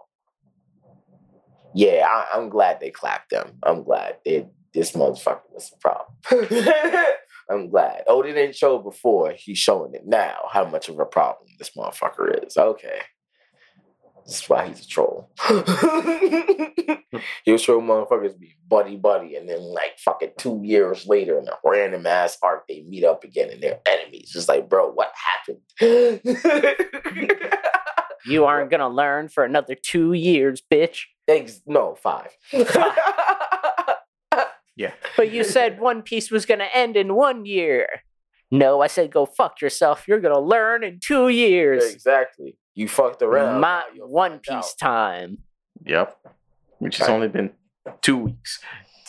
yeah. 1.74 2.06
I, 2.08 2.38
I'm 2.38 2.50
glad 2.50 2.80
they 2.80 2.92
clapped 2.92 3.30
them. 3.32 3.58
I'm 3.64 3.84
glad 3.84 4.18
they, 4.26 4.48
this 4.74 4.92
motherfucker 4.92 5.42
was 5.54 5.70
the 5.70 5.78
problem. 5.78 7.06
I'm 7.50 7.70
glad. 7.70 8.04
Oh, 8.08 8.24
they 8.24 8.34
didn't 8.34 8.56
show 8.56 8.80
before. 8.80 9.34
He's 9.38 9.58
showing 9.58 9.94
it 9.94 10.06
now. 10.06 10.38
How 10.52 10.66
much 10.66 10.90
of 10.90 11.00
a 11.00 11.06
problem 11.06 11.50
this 11.60 11.72
motherfucker 11.78 12.46
is. 12.46 12.58
Okay. 12.58 13.00
That's 14.26 14.48
why 14.50 14.68
he's 14.68 14.86
a 14.86 14.88
troll. 14.88 15.30
He'll 17.44 17.58
show 17.58 17.82
motherfuckers 17.82 18.40
be 18.40 18.56
buddy 18.68 18.96
buddy, 18.96 19.36
and 19.36 19.50
then 19.50 19.60
like 19.60 20.00
fucking 20.00 20.32
two 20.38 20.62
years 20.64 21.06
later 21.06 21.38
in 21.38 21.48
a 21.50 21.58
random 21.66 22.06
ass 22.08 22.38
arc, 22.42 22.66
they 22.68 22.84
meet 22.88 23.04
up 23.04 23.26
again 23.26 23.50
and 23.52 23.62
they're 23.62 23.82
enemies. 23.86 24.32
It's 24.34 24.48
like, 24.48 24.70
bro, 24.70 24.92
what 24.92 25.12
happened? 25.14 26.22
You 28.26 28.46
aren't 28.46 28.72
gonna 28.72 28.90
learn 28.90 29.28
for 29.28 29.44
another 29.44 29.76
two 29.76 30.14
years, 30.14 30.62
bitch. 30.72 31.04
Ex- 31.28 31.62
no, 31.66 31.96
five. 31.96 32.30
But 35.18 35.32
you 35.32 35.44
said 35.44 35.80
One 35.80 36.01
Piece 36.01 36.32
was 36.32 36.46
gonna 36.46 36.68
end 36.74 36.96
in 36.98 37.13
one 37.15 37.46
year. 37.46 37.88
No, 38.51 38.82
I 38.82 38.88
said 38.88 39.12
go 39.12 39.25
fuck 39.25 39.62
yourself. 39.62 40.08
You're 40.08 40.20
gonna 40.20 40.39
learn 40.39 40.84
in 40.84 41.00
two 41.00 41.30
years. 41.30 41.92
exactly. 41.92 42.58
You 42.75 42.88
fucked 42.88 43.22
around. 43.22 43.62
My 43.62 43.84
One 43.98 44.39
find 44.46 44.62
Piece 44.62 44.74
time. 44.75 45.39
Yep. 45.86 46.18
Which 46.80 46.98
has 46.98 47.10
only 47.10 47.27
been 47.27 47.51
two 48.01 48.18
weeks. 48.18 48.60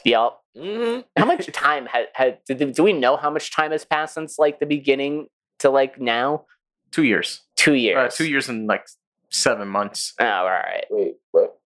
Yup. 0.05 0.43
Mhm. 0.57 1.05
How 1.17 1.25
much 1.25 1.47
time 1.53 1.87
had 1.87 2.09
had 2.15 2.39
do, 2.47 2.55
do 2.73 2.83
we 2.83 2.93
know 2.93 3.17
how 3.17 3.31
much 3.31 3.51
time 3.55 3.71
has 3.73 3.85
passed 3.85 4.15
since 4.15 4.39
like 4.39 4.61
the 4.61 4.67
beginning 4.67 5.27
to 5.61 5.71
like 5.71 5.99
now? 6.01 6.45
Two 6.91 7.03
years. 7.05 7.43
Two 7.57 7.75
years. 7.75 8.13
Uh, 8.13 8.17
two 8.17 8.27
years 8.29 8.49
and 8.49 8.67
like 8.67 8.87
seven 9.31 9.67
months. 9.69 10.13
Oh, 10.21 10.25
all 10.27 10.45
right. 10.45 10.85
Wait, 10.91 11.15
what? 11.33 11.59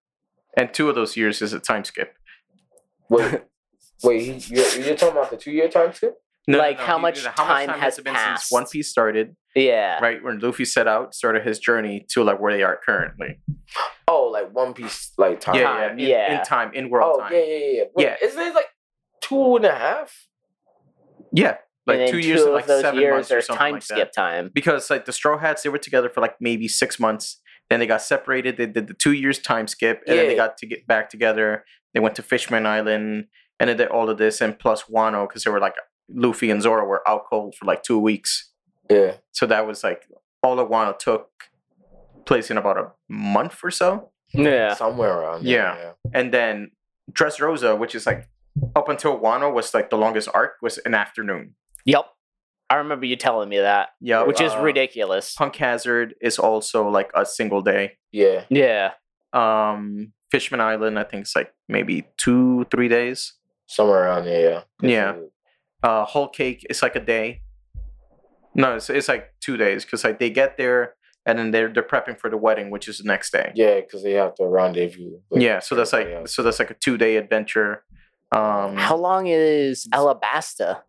And 0.57 0.73
two 0.73 0.89
of 0.89 0.95
those 0.95 1.17
years 1.17 1.43
is 1.43 1.53
a 1.53 1.61
time 1.61 1.85
skip. 1.85 2.17
Wait, 3.11 3.43
wait. 4.03 4.23
he- 4.43 4.55
You're, 4.55 4.69
you're 4.87 4.97
talking 4.97 5.17
about 5.17 5.31
the 5.31 5.37
two-year 5.37 5.69
time 5.69 5.93
skip? 5.93 6.15
Like, 6.47 6.79
how 6.81 6.97
he 6.97 7.03
much 7.03 7.25
how 7.27 7.45
time 7.45 7.67
much 7.67 7.67
time 7.77 7.81
has 7.81 7.99
it 7.99 8.05
been 8.05 8.17
since 8.17 8.51
One? 8.51 8.65
Piece 8.67 8.89
started? 8.89 9.37
Yeah. 9.55 9.99
Right 10.01 10.23
when 10.25 10.39
Luffy 10.39 10.65
set 10.65 10.89
out, 10.89 11.15
started 11.15 11.45
his 11.47 11.59
journey 11.59 12.07
to 12.11 12.23
like 12.25 12.41
where 12.41 12.53
they 12.55 12.63
are 12.63 12.79
currently. 12.83 13.39
Oh, 14.07 14.31
like 14.33 14.51
One 14.55 14.73
Piece, 14.73 15.13
like 15.19 15.41
time. 15.41 15.57
Yeah, 15.57 15.79
yeah, 15.87 15.93
in, 15.93 15.99
yeah. 15.99 16.39
in 16.39 16.45
time, 16.47 16.73
in 16.73 16.89
world 16.89 17.17
Oh, 17.17 17.21
time. 17.21 17.33
yeah, 17.35 17.39
yeah, 17.45 17.57
yeah. 17.59 17.85
Wait, 17.95 18.05
Yeah. 18.07 18.17
Isn't 18.27 18.41
it 18.41 18.55
like 18.55 18.69
two 19.21 19.57
and 19.57 19.67
a 19.67 19.75
half? 19.75 20.27
Yeah, 21.33 21.57
like 21.87 21.99
and 21.99 22.01
then 22.07 22.11
two 22.11 22.19
years 22.19 22.41
two 22.41 22.49
of 22.49 22.55
like 22.55 22.67
those 22.67 22.81
seven 22.81 23.01
years 23.01 23.13
months 23.13 23.31
or 23.31 23.39
are 23.39 23.41
something 23.43 23.59
time 23.59 23.73
like 23.75 23.83
skip 23.83 23.97
that. 23.99 24.15
time. 24.15 24.51
Because 24.55 24.89
like 24.89 25.05
the 25.05 25.13
Straw 25.13 25.37
Hats, 25.39 25.63
they 25.63 25.69
were 25.69 25.77
together 25.79 26.09
for 26.09 26.21
like 26.23 26.37
maybe 26.41 26.67
six 26.69 26.99
months. 26.99 27.41
Then 27.69 27.81
they 27.81 27.87
got 27.87 28.01
separated. 28.01 28.57
They 28.57 28.65
did 28.67 28.87
the 28.87 28.95
two 28.95 29.13
years 29.13 29.39
time 29.39 29.67
skip, 29.67 30.03
and 30.07 30.19
then 30.19 30.29
they 30.29 30.37
got 30.37 30.57
to 30.59 30.67
get 30.67 30.87
back 30.87 31.11
together. 31.11 31.65
They 31.93 32.01
went 32.01 32.15
to 32.15 32.23
Fishman 32.23 32.65
Island, 32.65 33.27
and 33.61 33.69
then 33.69 33.77
did 33.77 33.89
all 33.89 34.09
of 34.09 34.19
this, 34.19 34.41
and 34.41 34.59
plus 34.59 34.85
Wano, 34.85 35.29
because 35.29 35.45
they 35.45 35.51
were 35.51 35.61
like 35.61 35.75
Luffy 36.09 36.51
and 36.51 36.63
Zoro 36.63 36.87
were 36.87 37.07
out 37.09 37.25
cold 37.29 37.55
for 37.55 37.65
like 37.65 37.83
two 37.83 37.99
weeks. 37.99 38.53
Yeah. 38.91 39.17
So 39.33 39.47
that 39.47 39.67
was 39.67 39.85
like 39.85 40.07
all 40.43 40.59
of 40.59 40.69
Wano 40.69 40.99
took 40.99 41.31
place 42.25 42.51
in 42.51 42.59
about 42.59 42.79
a 42.79 42.93
month 43.09 43.59
or 43.63 43.71
so. 43.71 44.11
Yeah. 44.33 44.75
Somewhere 44.75 45.13
around 45.13 45.45
there. 45.45 45.55
Yeah. 45.55 45.93
And 46.13 46.33
then 46.33 46.71
Dressrosa, 47.13 47.79
which 47.79 47.95
is 47.95 48.07
like 48.07 48.29
up 48.77 48.89
until 48.89 49.19
Wano 49.19 49.53
was 49.53 49.73
like 49.75 49.91
the 49.91 49.97
longest 49.97 50.29
arc, 50.35 50.53
was 50.63 50.79
an 50.79 50.95
afternoon. 50.95 51.55
Yep. 51.85 52.05
I 52.71 52.77
remember 52.77 53.07
you 53.07 53.17
telling 53.17 53.49
me 53.49 53.59
that, 53.59 53.91
Yeah, 54.01 54.25
which 54.25 54.43
is 54.43 54.53
uh, 54.53 54.61
ridiculous. 54.61 55.35
Punk 55.35 55.57
Hazard 55.57 56.15
is 56.21 56.39
also 56.39 56.87
like 56.89 57.11
a 57.15 57.25
single 57.25 57.63
day. 57.63 57.93
Yeah. 58.13 58.45
Yeah. 58.51 58.93
Um, 59.33 60.13
Fishman 60.31 60.61
Island, 60.61 60.99
I 60.99 61.05
think 61.05 61.23
it's 61.23 61.35
like 61.35 61.51
maybe 61.69 62.05
two, 62.19 62.67
three 62.71 62.89
days. 62.89 63.33
Somewhere 63.69 64.05
around 64.05 64.25
there. 64.25 64.65
Yeah. 64.83 64.89
Yeah. 64.89 65.17
Uh, 65.83 66.05
Whole 66.05 66.29
Cake 66.29 66.67
It's 66.69 66.83
like 66.83 66.97
a 66.97 67.01
day. 67.01 67.43
No, 68.55 68.75
it's, 68.77 68.91
it's 68.91 69.07
like 69.09 69.35
two 69.41 69.57
days 69.57 69.85
because 69.85 70.03
like 70.03 70.19
they 70.19 70.31
get 70.31 70.57
there 70.57 70.95
and 71.27 71.39
then 71.39 71.51
they're 71.53 71.69
they're 71.73 71.83
prepping 71.85 72.19
for 72.19 72.29
the 72.31 72.37
wedding, 72.37 72.71
which 72.71 72.89
is 72.89 72.99
the 72.99 73.05
next 73.05 73.31
day. 73.31 73.53
Yeah, 73.55 73.77
because 73.81 74.03
they 74.03 74.13
have 74.15 74.35
to 74.37 74.47
rendezvous. 74.47 75.21
with 75.31 75.43
Yeah, 75.43 75.61
so 75.61 75.75
that's 75.77 75.93
like 75.93 76.01
everybody 76.03 76.23
else. 76.23 76.35
so 76.35 76.43
that's 76.43 76.59
like 76.59 76.71
a 76.71 76.75
two 76.75 76.97
day 76.99 77.17
adventure. 77.17 77.85
Um, 78.33 78.75
How 78.77 78.97
long 78.97 79.27
is 79.29 79.87
Alabasta? 79.95 80.81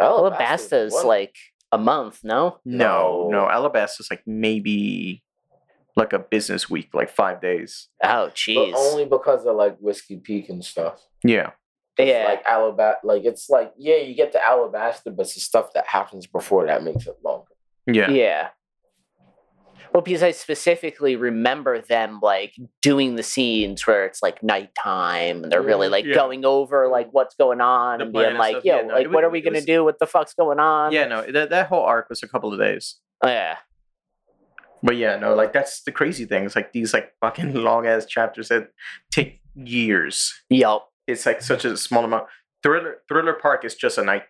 Alabasta's 0.00 0.70
Alabasta 0.72 0.86
is 0.86 0.92
one- 0.94 1.06
like 1.06 1.36
a 1.72 1.78
month, 1.78 2.20
no? 2.24 2.58
no, 2.64 3.28
no, 3.28 3.28
No. 3.30 3.48
Alabasta's 3.50 4.08
like 4.10 4.22
maybe 4.26 5.22
like 5.96 6.12
a 6.12 6.18
business 6.18 6.70
week, 6.70 6.90
like 6.94 7.10
five 7.10 7.40
days. 7.40 7.88
Oh, 8.02 8.26
but 8.26 8.34
jeez. 8.34 8.72
only 8.76 9.04
because 9.04 9.44
of 9.44 9.56
like 9.56 9.76
Whiskey 9.78 10.16
Peak 10.16 10.48
and 10.48 10.64
stuff. 10.64 11.00
Yeah, 11.24 11.48
It's 11.48 11.54
Yeah. 11.98 12.24
Like 12.28 12.44
Alabasta, 12.44 12.94
like 13.04 13.24
it's 13.24 13.48
like 13.48 13.72
yeah, 13.76 13.96
you 13.96 14.14
get 14.14 14.32
the 14.32 14.38
Alabasta, 14.38 15.14
but 15.16 15.20
it's 15.20 15.34
the 15.34 15.40
stuff 15.40 15.72
that 15.74 15.86
happens 15.86 16.26
before 16.26 16.66
that 16.66 16.82
makes 16.82 17.06
it 17.06 17.16
longer. 17.24 17.46
yeah, 17.86 18.10
Yeah. 18.10 18.48
Well, 19.92 20.02
because 20.02 20.24
I 20.24 20.32
specifically 20.32 21.14
remember 21.14 21.80
them 21.80 22.18
like 22.20 22.52
doing 22.82 23.14
the 23.14 23.22
scenes 23.22 23.86
where 23.86 24.06
it's 24.06 24.24
like 24.24 24.42
nighttime 24.42 25.44
and 25.44 25.52
they're 25.52 25.62
really 25.62 25.86
Mhm. 25.86 25.92
like 25.92 26.04
Yeah. 26.04 26.14
going 26.16 26.44
over 26.44 26.88
like 26.88 27.10
what's 27.12 27.36
going 27.36 27.60
on 27.60 27.98
The 27.98 28.04
and 28.06 28.12
being 28.12 28.24
and 28.26 28.38
like, 28.38 28.54
stuff. 28.56 28.64
yo, 28.64 28.76
Yeah, 28.76 28.82
no, 28.82 28.94
like 28.94 29.04
it 29.04 29.12
what 29.12 29.22
are 29.22 29.30
we 29.30 29.40
gonna 29.40 29.58
was- 29.58 29.64
do? 29.64 29.84
What 29.84 30.00
the 30.00 30.06
fuck's 30.08 30.34
going 30.34 30.58
on? 30.58 30.90
yeah. 30.90 31.06
No, 31.06 31.22
that 31.22 31.50
that 31.50 31.68
whole 31.68 31.84
arc 31.84 32.08
was 32.08 32.24
a 32.24 32.28
couple 32.28 32.52
of 32.52 32.58
days. 32.58 32.98
Oh, 33.22 33.28
yeah. 33.28 33.58
But 34.82 34.96
yeah, 34.96 35.16
no, 35.16 35.34
like 35.34 35.52
that's 35.52 35.82
the 35.84 35.92
crazy 35.92 36.24
thing. 36.24 36.44
It's 36.44 36.56
like 36.56 36.72
these 36.72 36.92
like 36.92 37.12
fucking 37.20 37.54
long 37.68 37.86
ass 37.86 38.04
chapters 38.04 38.48
that 38.48 38.70
take 39.12 39.40
years. 39.54 40.34
Yup. 40.50 40.88
It's 41.06 41.26
like 41.26 41.42
such 41.42 41.64
a 41.64 41.76
small 41.76 42.04
amount. 42.04 42.26
Thriller 42.62 42.98
Thriller 43.08 43.36
Bark 43.42 43.64
is 43.64 43.74
just 43.74 43.98
a 43.98 44.04
night. 44.04 44.22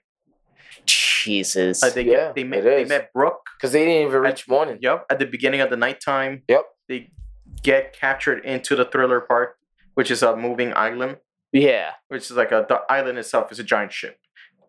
Jesus. 0.87 1.83
Uh, 1.83 1.91
they 1.91 2.05
Yeah, 2.05 2.33
they 2.35 2.45
met 2.45 2.61
it 2.61 2.65
they 2.65 2.85
met 2.85 3.13
Brook. 3.13 3.41
Because 3.57 3.73
they 3.73 3.85
didn't 3.85 4.09
even 4.09 4.25
At- 4.25 4.31
reach 4.33 4.49
morning. 4.49 4.79
Yep, 4.81 5.07
at 5.11 5.19
the 5.19 5.27
beginning 5.27 5.61
of 5.61 5.71
the 5.71 5.77
nighttime. 5.77 6.43
Yep. 6.49 6.65
They 6.89 7.11
get 7.63 7.93
captured 7.93 8.45
into 8.45 8.77
the 8.77 8.85
Thriller 8.85 9.25
Bark, 9.27 9.57
which 9.95 10.11
is 10.11 10.23
a 10.23 10.37
moving 10.37 10.73
island. 10.75 11.19
yeah. 11.53 11.93
which 12.09 12.25
is 12.31 12.33
like 12.37 12.51
a 12.53 12.67
the 12.69 12.81
island 12.91 13.19
itself 13.19 13.53
is 13.53 13.59
a 13.59 13.65
giant 13.65 13.93
ship. 13.93 14.19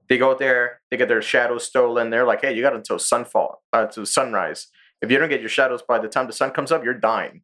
They 0.08 0.20
go 0.20 0.36
there, 0.38 0.82
they 0.92 0.98
get 0.98 1.08
their 1.08 1.22
shadows 1.24 1.64
stolen. 1.66 2.12
They're 2.12 2.26
like, 2.28 2.42
hey, 2.42 2.54
you 2.56 2.62
got 2.62 2.76
until 2.76 2.98
sunfall, 2.98 3.56
uh, 3.74 3.88
to 3.88 4.06
sunrise. 4.06 4.68
If 5.02 5.10
you 5.10 5.18
don't 5.18 5.30
get 5.30 5.40
your 5.40 5.50
shadows 5.50 5.82
by 5.82 5.98
the 5.98 6.08
time 6.08 6.28
the 6.28 6.34
sun 6.34 6.52
comes 6.52 6.72
up, 6.72 6.84
you're 6.84 6.94
dying. 6.94 7.42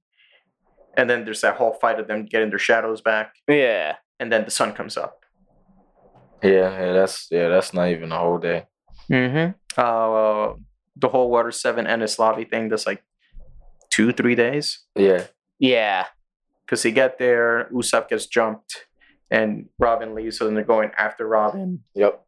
And 0.96 1.10
then 1.10 1.25
there's 1.25 1.41
that 1.41 1.56
whole 1.56 1.74
fight 1.74 2.00
of 2.00 2.08
them 2.08 2.25
getting 2.25 2.50
their 2.50 2.60
shadows 2.60 3.01
back, 3.01 3.34
Yeah. 3.48 3.96
And 4.22 4.32
then 4.32 4.46
the 4.46 4.51
sun 4.51 4.72
comes 4.74 4.96
up. 4.96 5.18
Yeah, 6.44 6.70
yeah, 6.80 6.94
that's 6.94 7.28
yeah, 7.32 7.50
that's 7.50 7.74
not 7.74 7.90
even 7.90 8.12
a 8.12 8.18
whole 8.18 8.38
day. 8.38 8.66
Mm-hmm. 9.10 9.51
Uh, 9.78 10.54
the 10.96 11.10
whole 11.10 11.30
Water 11.30 11.51
Seven 11.51 11.86
and 11.88 12.01
Slavi 12.04 12.50
thing. 12.50 12.70
That's 12.70 12.86
like 12.86 13.04
two, 13.90 14.13
three 14.13 14.36
days 14.36 14.80
Yeah. 14.96 15.25
Yeah. 15.60 16.06
because 16.66 16.84
they 16.84 16.92
get 16.92 17.18
there. 17.20 17.68
Usopp 17.74 18.10
gets 18.10 18.25
jumped, 18.28 18.86
and 19.30 19.70
Robin 19.80 20.16
leaves. 20.16 20.38
So 20.38 20.46
then 20.46 20.54
they're 20.56 20.63
going 20.63 20.92
after 20.98 21.28
Robin. 21.28 21.84
Yep. 21.96 22.24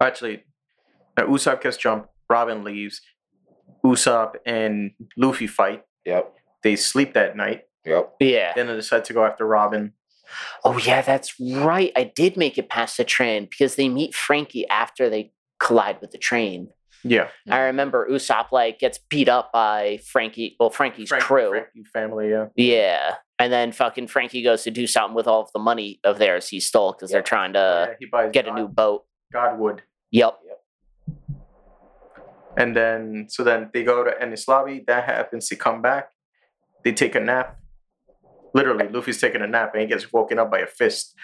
Actually, 0.00 0.44
Usopp 1.18 1.60
gets 1.60 1.76
jumped. 1.76 2.08
Robin 2.30 2.62
leaves. 2.64 3.00
Usopp 3.84 4.36
and 4.46 4.92
Luffy 5.16 5.46
fight. 5.46 5.82
Yep. 6.04 6.34
They 6.62 6.76
sleep 6.76 7.14
that 7.14 7.36
night. 7.36 7.64
Yep. 7.84 8.14
Yeah. 8.20 8.52
Then 8.54 8.66
they 8.66 8.74
decide 8.74 9.04
to 9.06 9.12
go 9.12 9.24
after 9.24 9.46
Robin. 9.46 9.92
Oh 10.64 10.78
yeah, 10.78 11.02
that's 11.02 11.38
right. 11.40 11.92
I 11.96 12.04
did 12.04 12.36
make 12.36 12.58
it 12.58 12.68
past 12.68 12.96
the 12.96 13.04
train 13.04 13.46
because 13.50 13.76
they 13.76 13.88
meet 13.88 14.14
Franky 14.14 14.68
after 14.68 15.08
they 15.08 15.32
collide 15.60 16.00
with 16.00 16.10
the 16.10 16.18
train. 16.18 16.68
Yeah, 17.04 17.28
I 17.46 17.50
mm-hmm. 17.50 17.64
remember 17.66 18.08
Usopp 18.10 18.50
like 18.50 18.80
gets 18.80 18.98
beat 18.98 19.28
up 19.28 19.52
by 19.52 20.00
Franky, 20.04 20.56
well 20.58 20.70
Franky's 20.70 21.08
Frank- 21.08 21.24
crew. 21.24 21.50
Franky 21.50 21.84
family. 21.92 22.30
Yeah, 22.30 22.46
Yeah. 22.56 23.14
And 23.40 23.52
then 23.52 23.70
fucking 23.70 24.08
Franky 24.08 24.42
goes 24.42 24.64
to 24.64 24.72
do 24.72 24.88
something 24.88 25.14
with 25.14 25.28
all 25.28 25.42
of 25.42 25.52
the 25.52 25.60
money 25.60 26.00
of 26.02 26.18
theirs 26.18 26.48
he 26.48 26.58
stole 26.58 26.92
because 26.92 27.10
Yeah. 27.10 27.16
they're 27.18 27.22
trying 27.22 27.52
to 27.52 27.86
Yeah, 27.90 27.94
he 28.00 28.06
buys 28.06 28.32
get 28.32 28.48
a 28.48 28.52
new 28.52 28.66
boat. 28.66 29.04
Godwood. 29.32 29.82
Yep. 30.10 30.38
And 32.56 32.74
then, 32.74 33.26
so 33.28 33.44
then 33.44 33.70
they 33.72 33.84
go 33.84 34.02
to 34.02 34.10
Enies 34.20 34.48
Lobby. 34.48 34.82
That 34.88 35.04
happens. 35.04 35.48
They 35.48 35.54
come 35.54 35.80
back. 35.80 36.10
They 36.82 36.92
take 36.92 37.14
a 37.14 37.20
nap. 37.20 37.60
Literally, 38.54 38.88
Luffy's 38.88 39.20
taking 39.20 39.42
a 39.42 39.46
nap 39.46 39.72
and 39.74 39.82
he 39.82 39.86
gets 39.88 40.12
woken 40.12 40.38
up 40.38 40.50
by 40.50 40.60
a 40.60 40.66
fist. 40.66 41.14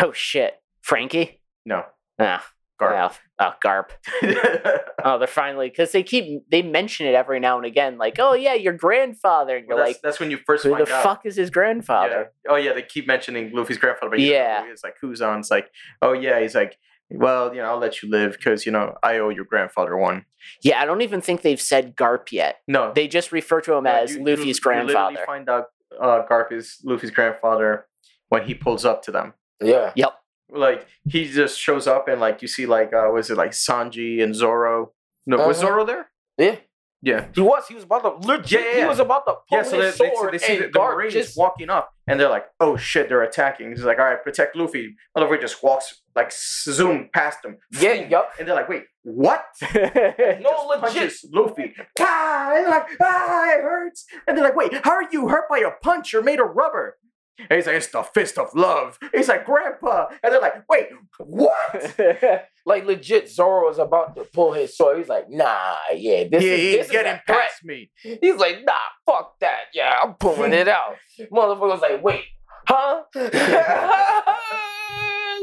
Oh 0.00 0.12
shit. 0.12 0.54
Franky? 0.82 1.40
No, 1.66 1.84
Ah, 2.18 2.44
Garp. 2.80 2.92
wow. 2.92 3.10
Oh, 3.40 3.52
Garp. 3.64 3.90
Oh, 5.04 5.16
they're 5.16 5.28
finally 5.28 5.68
because 5.68 5.92
they 5.92 6.02
keep 6.02 6.42
they 6.50 6.60
mention 6.60 7.06
it 7.06 7.14
every 7.14 7.38
now 7.38 7.56
and 7.56 7.64
again, 7.64 7.98
like, 7.98 8.16
oh 8.18 8.34
yeah, 8.34 8.54
your 8.54 8.72
grandfather. 8.72 9.56
And 9.56 9.66
you're 9.66 9.76
Well, 9.76 9.84
that's, 9.86 9.96
like, 9.98 10.02
that's 10.02 10.18
when 10.18 10.30
you 10.32 10.38
first 10.44 10.64
who 10.64 10.72
find 10.72 10.84
the 10.86 10.92
out. 10.92 11.02
fuck 11.04 11.24
is 11.24 11.36
his 11.36 11.50
grandfather? 11.50 12.32
Yeah. 12.44 12.50
Oh 12.52 12.56
yeah, 12.56 12.72
they 12.72 12.82
keep 12.82 13.06
mentioning 13.06 13.52
Luffy's 13.54 13.78
grandfather, 13.78 14.10
but 14.10 14.18
you 14.18 14.32
don't 14.32 14.38
know 14.38 14.66
Yeah. 14.66 14.72
is. 14.72 14.80
like 14.82 14.96
who's 15.00 15.22
on? 15.22 15.38
It's 15.38 15.52
like, 15.52 15.70
oh 16.02 16.14
yeah, 16.14 16.40
he's 16.40 16.56
like, 16.56 16.76
well, 17.10 17.54
you 17.54 17.60
know, 17.62 17.68
I'll 17.68 17.78
let 17.78 18.02
you 18.02 18.10
live 18.10 18.32
because 18.32 18.66
you 18.66 18.72
know 18.72 18.96
I 19.02 19.18
owe 19.18 19.28
your 19.28 19.44
grandfather 19.44 19.96
one. 19.96 20.24
Yeah, 20.62 20.82
I 20.82 20.84
don't 20.84 21.02
even 21.02 21.20
think 21.20 21.42
they've 21.42 21.60
said 21.60 21.94
Garp 21.96 22.32
yet. 22.32 22.56
No, 22.66 22.92
They 22.92 23.06
just 23.06 23.30
refer 23.30 23.60
to 23.62 23.74
him 23.74 23.84
no, 23.84 23.90
as 23.90 24.10
you- 24.14 24.18
you- 24.18 24.24
Luffy's 24.24 24.38
you 24.46 24.70
literally 24.70 24.92
grandfather. 24.94 25.24
find 25.26 25.48
out 25.48 25.66
uh, 26.00 26.26
Garp 26.26 26.52
is 26.52 26.76
Luffy's 26.84 27.10
grandfather 27.10 27.86
when 28.28 28.44
he 28.44 28.54
pulls 28.54 28.84
up 28.84 29.02
to 29.04 29.10
them. 29.10 29.34
Yeah. 29.60 29.92
Yep. 29.96 30.14
Like 30.50 30.86
he 31.08 31.28
just 31.28 31.58
shows 31.60 31.86
up 31.86 32.08
and 32.08 32.20
like 32.20 32.40
you 32.42 32.48
see 32.48 32.64
like 32.66 32.92
uh 32.94 33.08
was 33.12 33.28
it 33.30 33.36
like 33.36 33.50
Sanji 33.50 34.22
and 34.22 34.34
Zoro? 34.34 34.92
No, 35.26 35.36
was 35.46 35.58
Uh-huh. 35.58 35.66
Zoro 35.68 35.84
there? 35.84 36.10
Yeah. 36.38 36.56
Yeah. 37.02 37.26
He 37.34 37.40
was. 37.40 37.64
He 37.68 37.74
was 37.74 37.84
about 37.84 38.02
to 38.02 38.26
legit. 38.26 38.60
Yeah, 38.60 38.70
yeah, 38.72 38.82
He 38.82 38.88
was 38.88 38.98
about 38.98 39.24
to 39.26 39.34
pull 39.48 39.58
Yeah, 39.58 39.62
so 39.62 39.78
they, 39.78 39.86
his 39.86 39.98
they, 39.98 40.10
sword 40.14 40.34
they 40.34 40.38
see 40.38 40.52
and 40.54 40.62
the, 40.64 40.66
the 40.68 40.78
Garp 40.78 40.94
Marines 40.96 41.12
just 41.12 41.36
walking 41.38 41.70
up, 41.70 41.90
and 42.08 42.18
they're 42.18 42.28
like, 42.28 42.46
"Oh 42.58 42.76
shit, 42.76 43.08
they're 43.08 43.22
attacking!" 43.22 43.70
He's 43.70 43.84
like, 43.84 44.00
"All 44.00 44.04
right, 44.06 44.20
protect 44.20 44.56
Luffy." 44.56 44.96
Luffy 45.16 45.38
just 45.38 45.62
walks 45.62 46.02
like 46.16 46.32
zoom 46.32 47.08
past 47.14 47.42
them. 47.42 47.58
Yeah, 47.78 47.92
yup. 47.92 48.32
And 48.40 48.48
they're 48.48 48.56
like, 48.56 48.68
"Wait, 48.68 48.82
what?" 49.14 49.44
No, 49.72 50.76
Just 50.92 51.24
legit. 51.24 51.34
Luffy. 51.34 51.74
Ah, 52.00 52.52
and 52.56 52.66
like, 52.68 52.88
"Ah, 53.02 53.50
it 53.52 53.62
hurts!" 53.62 54.06
And 54.26 54.36
they're 54.36 54.44
like, 54.44 54.56
"Wait, 54.56 54.72
how 54.84 54.92
are 54.92 55.08
you 55.10 55.28
hurt 55.28 55.48
by 55.48 55.58
a 55.58 55.70
punch? 55.82 56.12
You're 56.12 56.22
made 56.22 56.40
of 56.40 56.48
rubber." 56.54 56.96
And 57.38 57.52
he's 57.52 57.66
like, 57.66 57.76
"It's 57.76 57.86
the 57.88 58.02
fist 58.02 58.36
of 58.38 58.54
love." 58.54 58.98
He's 59.14 59.28
like, 59.28 59.44
"Grandpa," 59.46 60.06
and 60.22 60.32
they're 60.32 60.40
like, 60.40 60.64
"Wait, 60.68 60.88
what?" 61.18 61.94
like 62.66 62.84
legit. 62.84 63.28
Zoro 63.30 63.70
is 63.70 63.78
about 63.78 64.14
to 64.16 64.24
pull 64.24 64.52
his 64.52 64.76
sword. 64.76 64.98
He's 64.98 65.08
like, 65.08 65.30
Nah, 65.30 65.76
yeah, 65.94 66.24
this 66.30 66.42
yeah, 66.44 66.50
is 66.52 66.60
he's 66.60 66.76
this 66.76 66.86
is 66.86 66.92
getting 66.92 67.12
a 67.12 67.22
threat. 67.26 67.38
past 67.48 67.64
me. 67.64 67.90
He's 68.02 68.36
like, 68.36 68.64
Nah, 68.64 68.72
fuck 69.06 69.38
that. 69.40 69.66
Yeah, 69.72 69.94
I'm 70.02 70.14
pulling 70.14 70.52
it 70.52 70.68
out. 70.68 70.96
Motherfucker's 71.32 71.80
like, 71.80 72.02
Wait, 72.02 72.24
huh? 72.68 73.04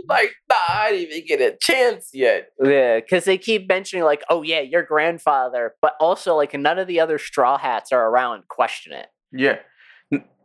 Like, 0.07 0.31
nah, 0.49 0.55
I 0.69 0.91
didn't 0.91 1.13
even 1.13 1.27
get 1.27 1.41
a 1.41 1.57
chance 1.59 2.09
yet. 2.13 2.49
Yeah, 2.61 2.99
because 2.99 3.25
they 3.25 3.37
keep 3.37 3.67
mentioning 3.67 4.05
like, 4.05 4.23
oh 4.29 4.41
yeah, 4.41 4.61
your 4.61 4.83
grandfather, 4.83 5.75
but 5.81 5.93
also 5.99 6.35
like 6.35 6.53
none 6.53 6.79
of 6.79 6.87
the 6.87 6.99
other 6.99 7.17
Straw 7.17 7.57
Hats 7.57 7.91
are 7.91 8.09
around. 8.09 8.47
Question 8.47 8.93
it. 8.93 9.07
Yeah. 9.31 9.59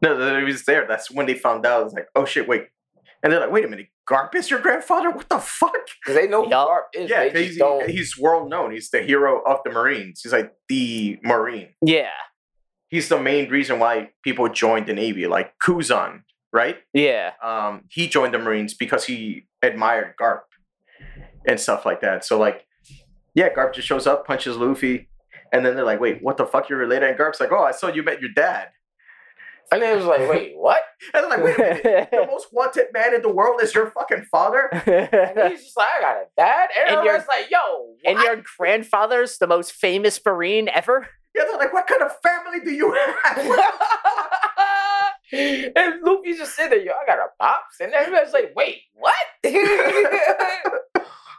No, 0.02 0.38
he 0.38 0.44
was 0.44 0.64
there. 0.64 0.86
That's 0.88 1.10
when 1.10 1.26
they 1.26 1.34
found 1.34 1.66
out. 1.66 1.84
It's 1.84 1.94
like, 1.94 2.08
oh 2.14 2.24
shit, 2.24 2.48
wait. 2.48 2.68
And 3.22 3.30
they're 3.30 3.40
like, 3.40 3.52
wait 3.52 3.66
a 3.66 3.68
minute, 3.68 3.88
Garp 4.08 4.34
is 4.34 4.50
your 4.50 4.60
grandfather? 4.60 5.10
What 5.10 5.28
the 5.28 5.38
fuck? 5.38 5.74
Because 6.00 6.18
they 6.18 6.26
know 6.26 6.48
Yup. 6.48 6.68
Garp 6.68 6.82
is. 6.94 7.10
Yeah, 7.10 7.28
he's, 7.28 7.60
he's 7.86 8.18
world 8.18 8.48
known. 8.48 8.72
He's 8.72 8.88
the 8.88 9.02
hero 9.02 9.42
of 9.46 9.58
the 9.62 9.70
Marines. 9.70 10.22
He's 10.22 10.32
like 10.32 10.54
the 10.70 11.18
Marine. 11.22 11.74
Yeah, 11.82 12.08
He's 12.90 13.08
the 13.08 13.20
main 13.20 13.48
reason 13.48 13.78
why 13.78 14.10
people 14.24 14.48
joined 14.48 14.86
the 14.86 14.92
Navy, 14.92 15.28
like 15.28 15.54
Kuzan, 15.64 16.22
right? 16.52 16.76
yeah, 16.92 17.32
Um, 17.42 17.84
he 17.90 18.08
joined 18.08 18.34
the 18.34 18.38
Marines 18.38 18.74
because 18.74 19.04
he 19.04 19.46
admired 19.62 20.14
Garp 20.20 20.40
and 21.46 21.58
stuff 21.58 21.84
like 21.86 22.00
that. 22.00 22.24
So 22.24 22.38
like, 22.38 22.66
yeah, 23.34 23.48
Garp 23.52 23.74
just 23.74 23.86
shows 23.86 24.06
up, 24.06 24.26
punches 24.26 24.56
Luffy, 24.56 25.08
and 25.52 25.64
then 25.64 25.74
they're 25.76 25.84
like, 25.84 26.00
wait, 26.00 26.22
what 26.22 26.36
the 26.36 26.46
fuck? 26.46 26.68
You're 26.68 26.78
related? 26.78 27.08
And 27.08 27.18
Garp's 27.18 27.40
like, 27.40 27.52
oh, 27.52 27.62
I 27.62 27.72
saw 27.72 27.88
you 27.88 28.02
met 28.02 28.20
your 28.20 28.30
dad. 28.34 28.68
And 29.72 29.80
then 29.80 29.92
it 29.92 29.96
was 29.96 30.04
like, 30.06 30.28
Wait, 30.28 30.54
what? 30.56 30.82
And 31.14 31.22
they're 31.24 31.30
like, 31.30 31.44
wait 31.44 31.56
a 31.56 31.62
minute. 31.62 32.08
the 32.10 32.26
most 32.26 32.48
wanted 32.52 32.86
man 32.92 33.14
in 33.14 33.22
the 33.22 33.32
world 33.32 33.62
is 33.62 33.74
your 33.74 33.90
fucking 33.92 34.24
father? 34.30 34.68
And 34.72 35.52
he's 35.52 35.62
just 35.64 35.76
like, 35.76 35.86
I 35.96 36.00
got 36.00 36.16
a 36.16 36.24
dad. 36.36 36.68
And, 36.78 36.88
And 36.88 36.98
everyone's 36.98 37.28
like, 37.28 37.50
Yo, 37.50 37.94
and 38.04 38.18
your 38.18 38.42
grandfather's 38.58 39.38
the 39.38 39.46
most 39.46 39.72
famous 39.72 40.20
Marine 40.26 40.68
ever. 40.68 41.08
Yeah, 41.36 41.44
they're 41.44 41.56
like, 41.56 41.72
what 41.72 41.86
kind 41.86 42.02
of 42.02 42.10
family 42.20 42.58
do 42.64 42.72
you 42.72 42.92
have? 42.92 43.36
And 45.32 46.02
Luffy's 46.02 46.38
just 46.38 46.54
sitting 46.56 46.70
there, 46.70 46.80
yo, 46.86 46.92
I 46.92 47.06
got 47.06 47.18
a 47.18 47.28
pops. 47.38 47.80
And 47.80 47.92
everybody's 47.92 48.32
like, 48.32 48.52
wait, 48.56 48.82
what? 48.94 49.14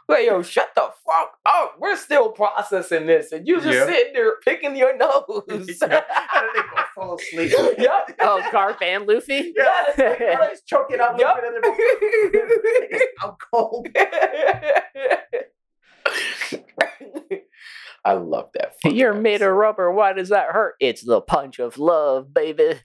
like, 0.08 0.26
yo, 0.26 0.42
shut 0.42 0.70
the 0.74 0.88
fuck 1.06 1.38
up. 1.46 1.76
We're 1.78 1.96
still 1.96 2.30
processing 2.32 3.06
this. 3.06 3.32
And 3.32 3.46
you 3.46 3.60
just 3.60 3.68
Yeah. 3.74 3.86
sitting 3.86 4.12
there 4.14 4.36
picking 4.44 4.76
your 4.76 4.96
nose. 4.96 5.22
Yeah. 5.48 6.02
And 6.34 6.46
then 6.46 6.52
they 6.54 6.62
both 6.74 6.86
fall 6.94 7.14
asleep. 7.16 7.52
Yup. 7.78 8.10
Oh, 8.20 8.42
Garp 8.52 8.82
and 8.82 9.06
Luffy. 9.06 9.52
Yeah, 9.56 9.84
like, 9.96 10.18
Carly's 10.18 10.62
choking 10.66 11.00
out 11.00 11.18
Yup. 11.18 11.36
Luffy, 11.36 11.46
and 11.46 11.54
then 11.62 11.72
they're 12.90 13.36
cold. 13.52 13.88
I 18.04 18.14
love 18.14 18.50
that. 18.54 18.74
You're 18.84 19.14
made 19.14 19.42
of 19.42 19.52
rubber. 19.54 19.92
Why 19.92 20.12
does 20.12 20.30
that 20.30 20.48
hurt? 20.50 20.74
It's 20.80 21.04
the 21.04 21.20
punch 21.20 21.58
of 21.60 21.78
love, 21.78 22.34
baby. 22.34 22.80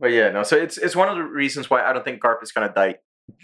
But 0.00 0.12
yeah, 0.12 0.30
no. 0.30 0.42
So 0.42 0.56
it's 0.56 0.78
it's 0.78 0.94
one 0.94 1.08
of 1.08 1.16
the 1.16 1.24
reasons 1.24 1.68
why 1.68 1.84
I 1.84 1.92
don't 1.92 2.04
think 2.04 2.22
Garp 2.22 2.42
is 2.42 2.52
gonna 2.52 2.72
die, 2.72 2.96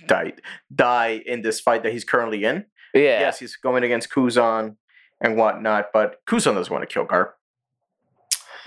die, 0.07 0.35
die 0.75 1.23
in 1.27 1.43
this 1.43 1.61
fight 1.61 1.83
that 1.83 1.93
he's 1.93 2.05
currently 2.05 2.45
in. 2.45 2.65
Yeah. 2.95 3.21
Yes, 3.21 3.41
he's 3.41 3.57
going 3.57 3.83
against 3.83 4.11
Kuzan 4.11 4.77
and 5.21 5.37
whatnot, 5.37 5.91
but 5.93 6.25
Kuzan 6.27 6.55
doesn't 6.55 6.73
want 6.73 6.89
to 6.89 6.93
kill 6.93 7.07
Garp, 7.07 7.33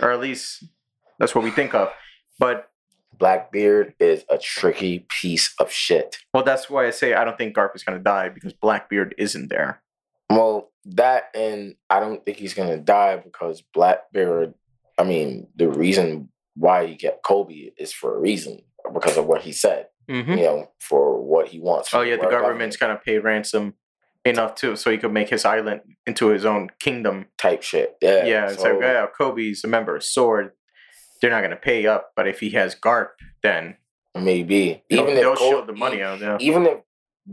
or 0.02 0.12
at 0.12 0.20
least 0.20 0.66
that's 1.20 1.34
what 1.34 1.44
we 1.44 1.52
think 1.52 1.74
of. 1.74 1.90
But 2.40 2.70
Blackbeard 3.18 3.94
is 4.00 4.26
a 4.30 4.38
tricky 4.38 5.06
piece 5.10 5.54
of 5.60 5.72
shit. 5.72 6.18
well, 6.34 6.44
that's 6.44 6.70
why 6.70 6.86
I 6.88 6.92
say 6.92 7.14
I 7.14 7.24
don't 7.24 7.38
think 7.38 7.56
Garp 7.56 7.76
is 7.76 7.84
gonna 7.84 8.00
die 8.00 8.30
because 8.30 8.54
Blackbeard 8.54 9.16
isn't 9.18 9.50
there. 9.50 9.82
Well, 10.30 10.72
that 10.86 11.30
and 11.34 11.76
I 11.90 12.00
don't 12.02 12.24
think 12.26 12.38
he's 12.38 12.54
gonna 12.54 12.78
die 12.78 13.16
because 13.18 13.62
Blackbeard. 13.74 14.54
I 14.98 15.04
mean, 15.04 15.48
the 15.56 15.70
reason 15.70 16.30
why 16.58 16.86
he 16.88 16.96
kept 16.96 17.24
Koby 17.24 17.72
is 17.78 17.94
for 17.94 18.16
a 18.16 18.20
reason 18.20 18.62
because 18.94 19.18
of 19.18 19.26
what 19.26 19.42
he 19.42 19.52
said. 19.52 19.88
Mm-hmm. 20.10 20.32
You 20.32 20.44
know, 20.44 20.72
for 20.80 21.22
what 21.22 21.50
he 21.50 21.60
wants. 21.60 21.94
Oh 21.94 22.02
yeah, 22.02 22.16
the 22.16 22.22
government's 22.30 22.78
government 22.78 23.04
gonna 23.06 23.18
pay 23.18 23.20
ransom 23.20 23.74
enough 24.26 24.56
too, 24.56 24.76
so 24.76 24.90
he 24.90 24.98
could 24.98 25.12
make 25.12 25.30
his 25.30 25.44
island 25.46 25.82
into 26.06 26.30
his 26.30 26.46
own 26.46 26.70
kingdom. 26.80 27.26
type 27.38 27.62
shit. 27.64 27.96
Yeah, 28.02 28.26
Yeah, 28.26 28.50
it's 28.50 28.62
so- 28.62 28.74
like 28.74 28.82
yeah, 28.82 29.06
Koby's 29.20 29.64
a 29.64 29.68
member 29.68 29.96
of 29.96 30.04
Sword. 30.04 30.52
They're 31.22 31.32
not 31.32 31.42
gonna 31.42 31.56
pay 31.58 31.88
up, 31.88 32.12
but 32.16 32.28
if 32.28 32.40
he 32.40 32.52
has 32.52 32.76
Garp, 32.76 33.10
then 33.44 33.78
maybe 34.16 34.84
they'll, 34.90 35.02
even 35.04 35.16
they'll 35.16 35.34
if 35.34 35.40
shield 35.40 35.68
the 35.68 35.74
money 35.74 36.02
out. 36.02 36.20
Yeah. 36.20 36.38
even 36.40 36.66
if 36.66 36.80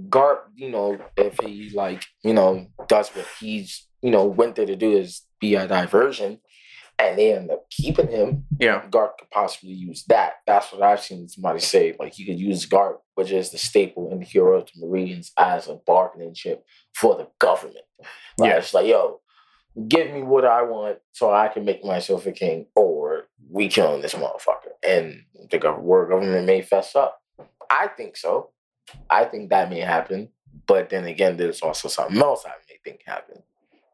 Garp, 0.08 0.38
you 0.56 0.70
know, 0.70 0.98
if 1.16 1.38
he 1.40 1.70
like, 1.74 2.04
you 2.24 2.34
know, 2.34 2.66
does 2.88 3.10
what 3.10 3.26
he's, 3.38 3.86
you 4.02 4.10
know, 4.10 4.24
went 4.24 4.56
there 4.56 4.66
to 4.66 4.74
do 4.76 4.90
is 4.96 5.22
be 5.40 5.54
a 5.54 5.68
diversion, 5.68 6.40
and 6.98 7.18
they 7.18 7.32
end 7.34 7.50
up 7.50 7.68
keeping 7.70 8.08
him, 8.08 8.44
Yeah. 8.58 8.84
Garp 8.88 9.18
could 9.18 9.30
possibly 9.30 9.72
use 9.74 10.04
that. 10.08 10.34
That's 10.46 10.72
what 10.72 10.82
I've 10.82 11.02
seen 11.02 11.28
somebody 11.28 11.60
say. 11.60 11.94
Like 11.98 12.18
you 12.18 12.26
could 12.26 12.38
use 12.38 12.66
Garp, 12.66 12.98
which 13.14 13.30
is 13.30 13.50
the 13.50 13.58
staple 13.58 14.10
and 14.10 14.20
the 14.20 14.26
hero 14.26 14.60
of 14.60 14.66
the 14.66 14.86
Marines, 14.86 15.32
as 15.38 15.68
a 15.68 15.74
bargaining 15.74 16.34
chip 16.34 16.64
for 16.94 17.16
the 17.16 17.28
government. 17.38 17.84
Like, 18.38 18.50
Yeah. 18.50 18.58
It's 18.58 18.74
like, 18.74 18.86
yo, 18.86 19.20
give 19.88 20.12
me 20.12 20.22
what 20.22 20.44
I 20.44 20.62
want 20.62 20.98
so 21.12 21.32
I 21.32 21.48
can 21.48 21.64
make 21.64 21.84
myself 21.84 22.26
a 22.26 22.32
king, 22.32 22.66
or 22.76 23.28
we 23.50 23.68
killing 23.68 24.02
this 24.02 24.14
motherfucker. 24.14 24.72
And 24.86 25.24
the 25.50 25.58
world 25.80 26.10
government 26.10 26.46
may 26.46 26.62
fess 26.62 26.94
up. 26.94 27.20
I 27.70 27.88
think 27.88 28.16
so. 28.16 28.50
I 29.10 29.24
think 29.24 29.50
that 29.50 29.70
may 29.70 29.80
happen. 29.80 30.28
But 30.66 30.90
then 30.90 31.04
again, 31.04 31.36
there's 31.36 31.60
also 31.60 31.88
something 31.88 32.16
else 32.20 32.44
I 32.46 32.50
may 32.68 32.76
think 32.84 33.00
happen. 33.04 33.42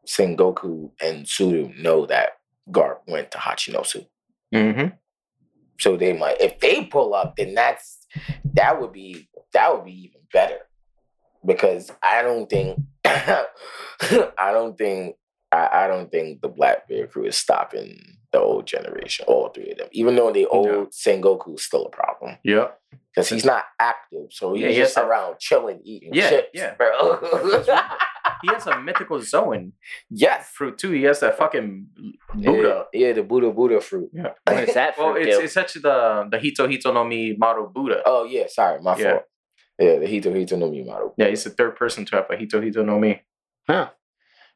Sengoku 0.05 0.91
and 1.01 1.25
Tsuru 1.25 1.77
know 1.81 2.05
that 2.07 2.29
Garp 2.69 2.99
went 3.07 3.31
to 3.31 3.37
Hachinosu. 3.37 4.05
Mm-hmm. 4.53 4.95
So 5.79 5.97
they 5.97 6.13
might 6.13 6.39
if 6.41 6.59
they 6.59 6.85
pull 6.85 7.13
up, 7.13 7.35
then 7.37 7.53
that's 7.55 8.05
that 8.53 8.79
would 8.79 8.91
be 8.93 9.27
that 9.53 9.73
would 9.73 9.85
be 9.85 10.03
even 10.03 10.21
better. 10.31 10.59
Because 11.45 11.91
I 12.03 12.21
don't 12.21 12.49
think 12.49 12.79
I 13.05 14.51
don't 14.51 14.77
think 14.77 15.15
I, 15.51 15.69
I 15.83 15.87
don't 15.87 16.11
think 16.11 16.41
the 16.41 16.49
Blackbeard 16.49 17.11
crew 17.11 17.25
is 17.25 17.35
stopping 17.35 17.99
the 18.31 18.39
old 18.39 18.65
generation, 18.65 19.25
all 19.27 19.49
three 19.49 19.71
of 19.71 19.77
them. 19.77 19.87
Even 19.91 20.15
though 20.15 20.31
the 20.31 20.45
old 20.47 20.67
No. 20.67 20.85
Sengoku's 20.85 21.63
still 21.63 21.85
a 21.85 21.89
problem. 21.89 22.37
Yeah. 22.43 22.67
Because 23.13 23.27
he's 23.27 23.43
not 23.43 23.65
active. 23.79 24.27
So 24.31 24.53
he's 24.53 24.63
Yeah, 24.63 24.83
just 24.83 24.97
around 24.97 25.37
chilling, 25.39 25.81
eating 25.83 26.13
Yeah, 26.13 26.29
chips. 26.29 26.49
yeah. 26.53 26.75
Bro. 26.75 27.19
He 28.41 28.47
has 28.47 28.67
a 28.67 28.79
mythical 28.81 29.21
Zoan 29.21 29.73
yes. 30.09 30.49
fruit 30.49 30.77
too. 30.77 30.91
He 30.91 31.03
has 31.03 31.19
that 31.19 31.37
fucking 31.37 31.87
Buddha. 32.33 32.85
Yeah, 32.93 33.07
yeah, 33.07 33.13
the 33.13 33.23
Buddha 33.23 33.51
Buddha 33.51 33.81
fruit. 33.81 34.09
Yeah. 34.13 34.31
What 34.45 34.67
is 34.67 34.73
that 34.73 34.95
Well, 34.97 35.15
it's 35.15 35.37
it's 35.37 35.57
actually 35.57 35.81
the 35.83 36.27
the 36.31 36.39
Hito 36.39 36.67
Hito 36.67 36.91
no 36.93 37.03
Mi 37.03 37.35
model 37.37 37.67
Buddha. 37.67 38.01
Oh 38.05 38.25
yeah, 38.25 38.47
sorry, 38.47 38.81
my 38.81 38.97
Yeah. 38.97 39.11
fault. 39.11 39.23
Yeah, 39.79 39.99
the 39.99 40.07
Hito 40.07 40.33
Hito 40.33 40.55
no 40.57 40.69
Mi 40.69 40.83
model. 40.83 41.13
Yeah, 41.17 41.27
he's 41.27 41.43
the 41.43 41.49
third 41.49 41.75
person 41.75 42.05
to 42.05 42.15
have 42.17 42.25
a 42.29 42.35
Hito 42.35 42.61
Hito 42.61 42.83
no 42.83 42.99
Mi. 42.99 43.21
Huh. 43.67 43.89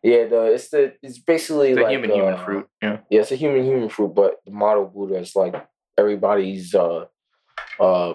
Yeah, 0.03 0.25
the 0.25 0.53
it's 0.53 0.69
the 0.69 0.93
it's 1.01 1.17
basically 1.17 1.73
The 1.73 1.81
like 1.81 1.91
human 1.91 2.11
human 2.11 2.33
uh, 2.35 2.45
fruit. 2.45 2.67
Yeah. 2.81 2.97
Yeah, 3.09 3.21
it's 3.21 3.31
a 3.31 3.35
human 3.35 3.63
human 3.65 3.89
fruit, 3.89 4.13
but 4.13 4.35
the 4.45 4.51
model 4.51 4.85
Buddha 4.85 5.17
is 5.17 5.35
like 5.35 5.55
everybody's 5.97 6.75
uh 6.75 7.05
uh 7.79 8.13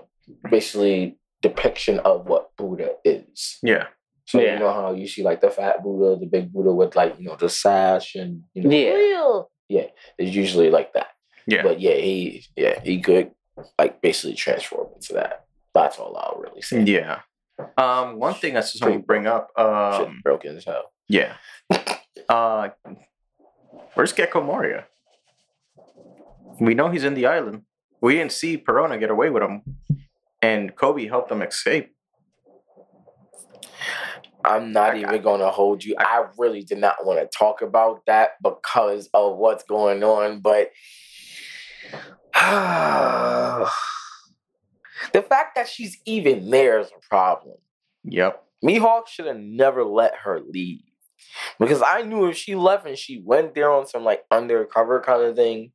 basically 0.48 1.18
depiction 1.42 1.98
of 2.00 2.26
what 2.26 2.56
Buddha 2.56 2.90
is. 3.04 3.58
Yeah. 3.62 3.86
So 4.30 4.38
Yeah. 4.40 4.52
you 4.54 4.58
know 4.60 4.72
how 4.72 4.92
you 4.92 5.08
see 5.08 5.22
like 5.24 5.40
the 5.40 5.50
fat 5.50 5.82
Buddha, 5.82 6.20
the 6.20 6.26
big 6.26 6.52
Buddha 6.52 6.72
with 6.72 6.94
like 6.94 7.18
you 7.18 7.26
know 7.26 7.34
the 7.36 7.48
sash 7.48 8.14
and 8.14 8.44
you 8.54 8.62
know 8.62 8.70
Yeah. 8.70 9.80
yeah, 9.82 9.86
it's 10.18 10.34
usually 10.34 10.70
like 10.70 10.92
that. 10.94 11.08
Yeah. 11.46 11.62
But 11.64 11.80
yeah, 11.80 11.94
he 11.94 12.44
yeah 12.56 12.78
he 12.84 13.00
could 13.00 13.32
like 13.78 14.00
basically 14.00 14.36
transform 14.36 14.88
into 14.94 15.14
that. 15.14 15.46
That's 15.74 15.98
all 15.98 16.16
I'll 16.16 16.40
really 16.40 16.62
say. 16.62 16.82
Yeah. 16.82 17.20
Um, 17.76 18.18
one 18.18 18.34
thing 18.34 18.56
I 18.56 18.60
just 18.60 18.80
want 18.82 18.94
to 18.94 19.00
bring 19.00 19.26
up. 19.26 19.50
Shit 19.58 19.66
Um, 19.66 20.20
broken 20.22 20.56
as 20.56 20.64
hell. 20.64 20.92
yeah. 21.08 21.34
Uh, 22.28 22.68
where's 23.94 24.12
Gecko 24.12 24.40
Moria? 24.40 24.86
We 26.60 26.74
know 26.74 26.90
he's 26.90 27.02
in 27.04 27.14
the 27.14 27.26
island. 27.26 27.62
We 28.00 28.14
didn't 28.14 28.32
see 28.32 28.56
Perona 28.56 28.98
get 29.00 29.10
away 29.10 29.30
with 29.30 29.42
him, 29.42 29.62
and 30.40 30.74
Koby 30.76 31.08
helped 31.08 31.32
him 31.32 31.42
escape. 31.42 31.92
I'm 34.44 34.72
not 34.72 34.94
I- 34.94 34.98
even 35.00 35.22
gonna 35.22 35.50
hold 35.50 35.84
you. 35.84 35.94
I 35.98 36.26
really 36.38 36.62
did 36.62 36.78
not 36.78 37.04
want 37.04 37.20
to 37.20 37.28
talk 37.36 37.62
about 37.62 38.04
that 38.06 38.32
because 38.42 39.08
of 39.14 39.36
what's 39.36 39.64
going 39.64 40.02
on, 40.02 40.40
but 40.40 40.70
the 45.12 45.22
fact 45.22 45.56
that 45.56 45.68
she's 45.68 45.98
even 46.06 46.50
there 46.50 46.80
is 46.80 46.88
a 46.88 47.08
problem. 47.08 47.56
Yep. 48.04 48.42
Mihawk 48.64 49.08
should 49.08 49.26
have 49.26 49.38
never 49.38 49.84
let 49.84 50.14
her 50.16 50.40
leave. 50.40 50.82
Because 51.58 51.82
I 51.82 52.02
knew 52.02 52.26
if 52.26 52.36
she 52.36 52.54
left 52.54 52.86
and 52.86 52.96
she 52.96 53.22
went 53.24 53.54
there 53.54 53.70
on 53.70 53.86
some 53.86 54.04
like 54.04 54.22
undercover 54.30 55.00
kind 55.00 55.22
of 55.22 55.36
thing, 55.36 55.72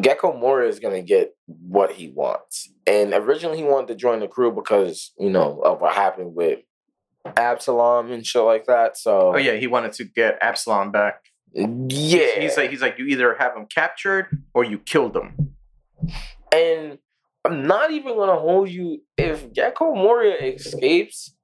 Gecko 0.00 0.36
Moria 0.36 0.68
is 0.68 0.80
gonna 0.80 1.02
get 1.02 1.34
what 1.46 1.92
he 1.92 2.10
wants. 2.10 2.70
And 2.86 3.12
originally 3.12 3.58
he 3.58 3.64
wanted 3.64 3.88
to 3.88 3.94
join 3.94 4.20
the 4.20 4.28
crew 4.28 4.52
because, 4.52 5.12
you 5.18 5.30
know, 5.30 5.60
of 5.60 5.80
what 5.80 5.94
happened 5.94 6.34
with 6.34 6.60
Absalom 7.36 8.10
and 8.12 8.24
shit 8.26 8.42
like 8.42 8.66
that. 8.66 8.96
So 8.96 9.32
Oh 9.34 9.38
yeah, 9.38 9.54
he 9.54 9.66
wanted 9.66 9.92
to 9.94 10.04
get 10.04 10.38
Absalom 10.40 10.90
back. 10.92 11.24
yeah. 11.52 12.40
He's 12.40 12.56
like, 12.56 12.70
he's 12.70 12.82
like, 12.82 12.98
you 12.98 13.06
either 13.06 13.34
have 13.38 13.56
him 13.56 13.66
captured 13.66 14.26
or 14.54 14.64
you 14.64 14.78
killed 14.78 15.16
him. 15.16 15.54
And 16.52 16.98
I'm 17.44 17.66
not 17.66 17.90
even 17.90 18.16
gonna 18.16 18.38
hold 18.38 18.68
you. 18.70 19.02
If 19.16 19.52
Gecko 19.52 19.94
Moria 19.94 20.36
escapes, 20.36 21.34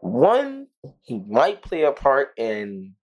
one, 0.00 0.66
he 1.02 1.18
might 1.18 1.62
play 1.62 1.82
a 1.82 1.92
part 1.92 2.30
in 2.36 2.94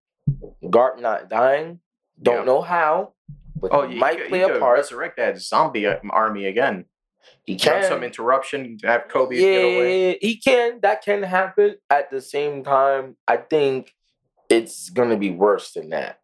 Garp 0.63 0.99
not 0.99 1.29
dying. 1.29 1.79
Don't 2.21 2.39
Yeah. 2.39 2.43
know 2.45 2.61
how, 2.61 3.13
but 3.55 3.71
Oh, 3.73 3.87
he 3.87 3.97
might 3.99 4.27
play 4.29 4.39
you 4.39 4.55
a 4.55 4.59
part. 4.59 4.77
Resurrect 4.77 5.17
that 5.17 5.37
zombie 5.39 5.85
uh, 5.85 5.97
army 6.09 6.45
again. 6.45 6.85
He 7.45 7.55
can 7.57 7.81
Have 7.81 7.85
some 7.85 8.03
interruption. 8.03 8.77
To 8.79 8.87
have 8.87 9.07
Koby 9.07 9.37
get 9.37 9.63
away. 9.63 10.09
yeah, 10.11 10.15
he 10.21 10.37
can. 10.37 10.79
That 10.81 11.01
can 11.03 11.23
happen. 11.23 11.75
At 11.89 12.11
the 12.11 12.19
same 12.21 12.63
time, 12.63 13.15
I 13.27 13.37
think 13.37 13.93
it's 14.49 14.89
gonna 14.89 15.17
be 15.17 15.31
worse 15.31 15.71
than 15.73 15.89
that. 15.89 16.19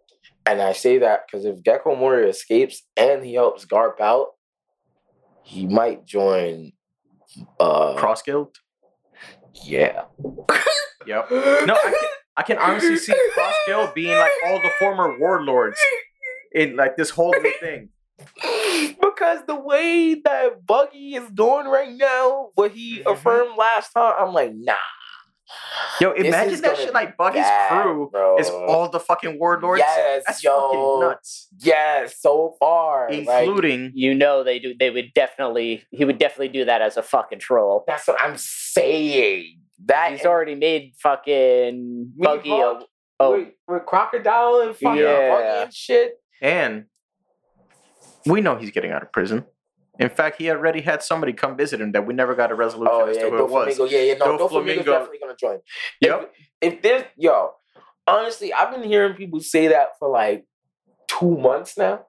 And 0.45 0.61
I 0.61 0.73
say 0.73 0.97
that 0.99 1.21
because 1.25 1.45
if 1.45 1.63
Gecko 1.63 1.95
Moria 1.95 2.27
escapes 2.27 2.83
and 2.97 3.23
he 3.25 3.33
helps 3.35 3.65
Garp 3.65 4.01
out, 4.01 4.31
he 5.43 5.65
might 5.67 6.05
join. 6.05 6.73
Uh, 7.59 7.95
Cross 7.95 8.23
Guild. 8.23 8.57
yeah. 9.63 10.03
Yep. 11.05 11.31
No, 11.31 11.73
I 11.75 11.91
can, 11.91 12.09
I 12.37 12.43
can 12.43 12.57
honestly 12.59 12.95
see 12.95 13.13
Cross 13.33 13.55
Guild 13.67 13.93
being 13.93 14.17
like 14.17 14.31
all 14.45 14.57
the 14.61 14.69
former 14.79 15.19
warlords 15.19 15.77
in 16.53 16.77
like 16.77 16.95
this 16.95 17.09
whole 17.09 17.33
new 17.41 17.53
thing. 17.59 17.89
because 19.01 19.39
the 19.47 19.55
way 19.55 20.15
that 20.23 20.65
Buggy 20.65 21.15
is 21.15 21.29
doing 21.31 21.67
right 21.67 21.91
now, 21.91 22.49
what 22.55 22.71
he 22.71 22.99
Mhm. 22.99 23.11
affirmed 23.13 23.57
last 23.57 23.91
time, 23.91 24.13
I'm 24.19 24.33
like, 24.33 24.51
nah. 24.53 24.73
Yo, 26.01 26.11
imagine 26.13 26.61
that 26.61 26.77
shit 26.77 26.93
like 26.93 27.15
Buggy's 27.15 27.41
bad, 27.43 27.83
crew 27.83 28.09
bro. 28.11 28.37
is 28.39 28.49
all 28.49 28.89
the 28.89 28.99
fucking 28.99 29.37
warlords. 29.37 29.79
Yes, 29.85 30.23
That's 30.25 30.43
yo. 30.43 30.51
fucking 30.71 30.99
nuts. 31.09 31.47
Yes, 31.59 32.19
so 32.19 32.55
far. 32.59 33.09
like, 33.11 33.19
Including 33.47 33.91
You 33.93 34.15
know 34.15 34.43
they 34.43 34.57
do. 34.57 34.73
They 34.79 34.89
would 34.89 35.13
definitely. 35.13 35.83
He 35.91 36.05
would 36.05 36.17
definitely 36.17 36.47
do 36.47 36.65
that 36.65 36.81
as 36.81 36.97
a 36.97 37.03
fucking 37.03 37.39
troll. 37.39 37.83
that's 37.85 38.07
what 38.07 38.19
I'm 38.19 38.35
saying. 38.37 39.59
That 39.85 40.13
He's 40.13 40.25
already 40.25 40.55
made 40.55 40.93
fucking 40.97 42.13
We 42.17 42.25
Buggy. 42.25 42.49
A, 42.49 42.55
hawk- 42.55 42.87
oh, 43.19 43.31
with, 43.37 43.49
with 43.67 43.85
crocodile 43.85 44.61
and 44.61 44.75
fucking 44.75 45.01
Yeah. 45.03 45.29
Buggy 45.29 45.63
and 45.65 45.73
shit. 45.73 46.13
and 46.41 46.85
we 48.25 48.41
know 48.41 48.55
he's 48.55 48.71
getting 48.71 48.91
out 48.91 49.01
of 49.03 49.11
prison. 49.11 49.45
In 49.99 50.09
fact, 50.09 50.37
he 50.39 50.49
already 50.49 50.81
had 50.81 51.03
somebody 51.03 51.33
come 51.33 51.55
visit 51.55 51.79
him 51.79 51.91
that 51.91 52.07
we 52.07 52.13
never 52.15 52.33
got 52.33 52.51
a 52.51 52.55
resolution 52.55 52.91
Oh 52.95 53.05
as 53.05 53.15
yeah, 53.17 53.23
to 53.25 53.29
who 53.29 53.43
it 53.45 53.49
was. 53.49 53.77
Doflamingo. 53.77 53.91
Yeah, 53.91 53.99
yeah, 53.99 54.13
no, 54.15 54.37
Doflamingo- 54.37 54.49
Doflamingo's 54.49 54.85
definitely 54.85 55.19
gonna 55.19 55.35
join. 55.35 55.59
Yep. 56.01 56.33
If, 56.61 56.73
if 56.73 56.81
there's 56.81 57.03
yo, 57.15 57.51
honestly, 58.07 58.51
I've 58.53 58.71
been 58.71 58.83
hearing 58.83 59.13
people 59.15 59.39
say 59.39 59.67
that 59.67 59.99
for 59.99 60.09
like 60.09 60.45
two 61.07 61.37
months 61.37 61.77
now. 61.77 62.05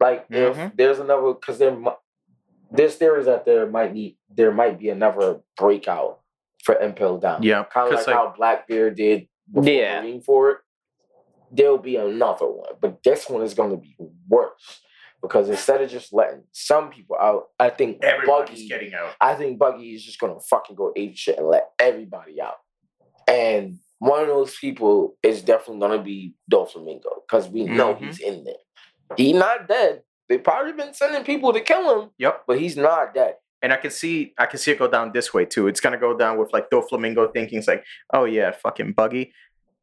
Like 0.00 0.28
Mhm. 0.28 0.66
if 0.70 0.76
there's 0.76 0.98
another, 0.98 1.32
because 1.34 1.58
there, 1.58 1.74
mi- 1.74 1.90
there's 2.70 2.96
theories 2.96 3.26
that 3.26 3.44
there 3.44 3.66
might 3.66 3.92
be 3.94 4.16
there 4.30 4.52
might 4.52 4.78
be 4.78 4.88
another 4.88 5.40
breakout 5.56 6.20
for 6.64 6.74
Impel 6.80 7.18
Down. 7.18 7.42
Yeah, 7.42 7.64
kind 7.64 7.88
of 7.88 7.94
'cause, 7.94 8.06
like, 8.06 8.16
like- 8.16 8.26
how 8.26 8.34
Blackbeard 8.36 8.96
did 8.96 9.28
before 9.52 9.72
Yeah. 9.72 10.00
Marine 10.00 10.20
for 10.22 10.50
it. 10.50 10.58
There'll 11.50 11.78
be 11.78 11.96
another 11.96 12.46
one, 12.46 12.74
but 12.80 13.02
this 13.02 13.28
one 13.30 13.42
is 13.42 13.54
going 13.54 13.70
to 13.70 13.76
be 13.78 13.96
worse 14.28 14.82
because 15.22 15.48
instead 15.48 15.80
of 15.82 15.90
just 15.90 16.12
letting 16.12 16.42
some 16.52 16.90
people 16.90 17.16
out, 17.20 17.44
I 17.58 17.70
think 17.70 18.02
Everybody's 18.04 18.48
Buggy 18.50 18.68
getting 18.68 18.94
out. 18.94 19.14
I 19.20 19.34
think 19.34 19.58
Buggy 19.58 19.94
is 19.94 20.04
just 20.04 20.18
gonna 20.20 20.38
fucking 20.40 20.76
go 20.76 20.92
ape 20.96 21.16
shit 21.16 21.38
and 21.38 21.46
let 21.48 21.70
everybody 21.78 22.40
out. 22.40 22.56
And 23.26 23.78
one 23.98 24.20
of 24.22 24.28
those 24.28 24.56
people 24.56 25.16
is 25.22 25.42
definitely 25.42 25.80
gonna 25.80 26.02
be 26.02 26.34
Doflamingo 26.50 27.22
because 27.26 27.48
we 27.48 27.64
know 27.64 27.94
Mhm. 27.94 27.98
he's 28.06 28.20
in 28.20 28.44
there. 28.44 28.54
He's 29.16 29.34
not 29.34 29.66
dead. 29.68 30.02
They 30.28 30.38
probably 30.38 30.72
been 30.72 30.94
sending 30.94 31.24
people 31.24 31.52
to 31.52 31.60
kill 31.60 32.02
him, 32.02 32.10
Yep. 32.18 32.44
but 32.46 32.58
he's 32.58 32.76
not 32.76 33.14
dead. 33.14 33.36
And 33.60 33.72
I 33.72 33.76
can 33.76 33.90
see 33.90 34.34
I 34.38 34.46
can 34.46 34.58
see 34.58 34.70
it 34.70 34.78
go 34.78 34.86
down 34.86 35.10
this 35.12 35.34
way 35.34 35.44
too. 35.44 35.66
It's 35.66 35.80
gonna 35.80 35.98
go 35.98 36.16
down 36.16 36.38
with 36.38 36.52
like 36.52 36.70
Doflamingo 36.70 37.32
thinking 37.32 37.58
it's 37.58 37.66
like, 37.66 37.84
oh 38.12 38.24
yeah, 38.24 38.52
fucking 38.52 38.92
Buggy 38.92 39.32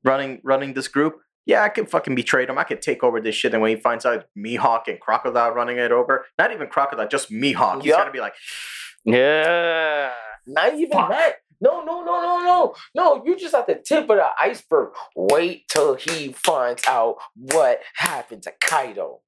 running 0.04 0.40
running 0.44 0.74
this 0.74 0.88
group. 0.88 1.20
Yeah, 1.46 1.62
I 1.64 1.70
could 1.70 1.90
fucking 1.90 2.16
betray 2.16 2.46
him. 2.48 2.58
I 2.58 2.64
could 2.64 2.82
take 2.82 3.04
over 3.04 3.22
this 3.22 3.36
shit. 3.36 3.54
And 3.54 3.62
when 3.62 3.76
he 3.76 3.82
finds 3.82 4.06
out 4.06 4.26
Mihawk 4.38 4.88
and 4.88 5.00
Crocodile 5.00 5.52
running 5.52 5.78
it 5.78 5.92
over, 5.92 6.26
not 6.40 6.52
even 6.52 6.68
Crocodile, 6.68 7.08
just 7.08 7.30
Mihawk, 7.32 7.84
he's 7.84 7.92
gonna 7.94 8.12
be 8.12 8.20
like, 8.20 8.34
yeah. 9.06 10.12
Not 10.48 10.74
even 10.76 10.90
Fuck. 10.92 11.10
that. 11.10 11.34
No, 11.62 11.84
no, 11.86 12.04
no, 12.04 12.22
no, 12.22 12.44
no. 12.44 12.76
No, 12.94 13.24
you're 13.26 13.38
just 13.38 13.56
at 13.56 13.66
the 13.68 13.76
tip 13.76 14.04
of 14.10 14.18
the 14.18 14.28
iceberg. 14.42 14.90
Wait 15.16 15.68
till 15.70 15.96
he 15.96 16.34
finds 16.34 16.84
out 16.88 17.16
what 17.36 17.80
happened 17.96 18.44
to 18.44 18.52
Kaido. 18.62 19.22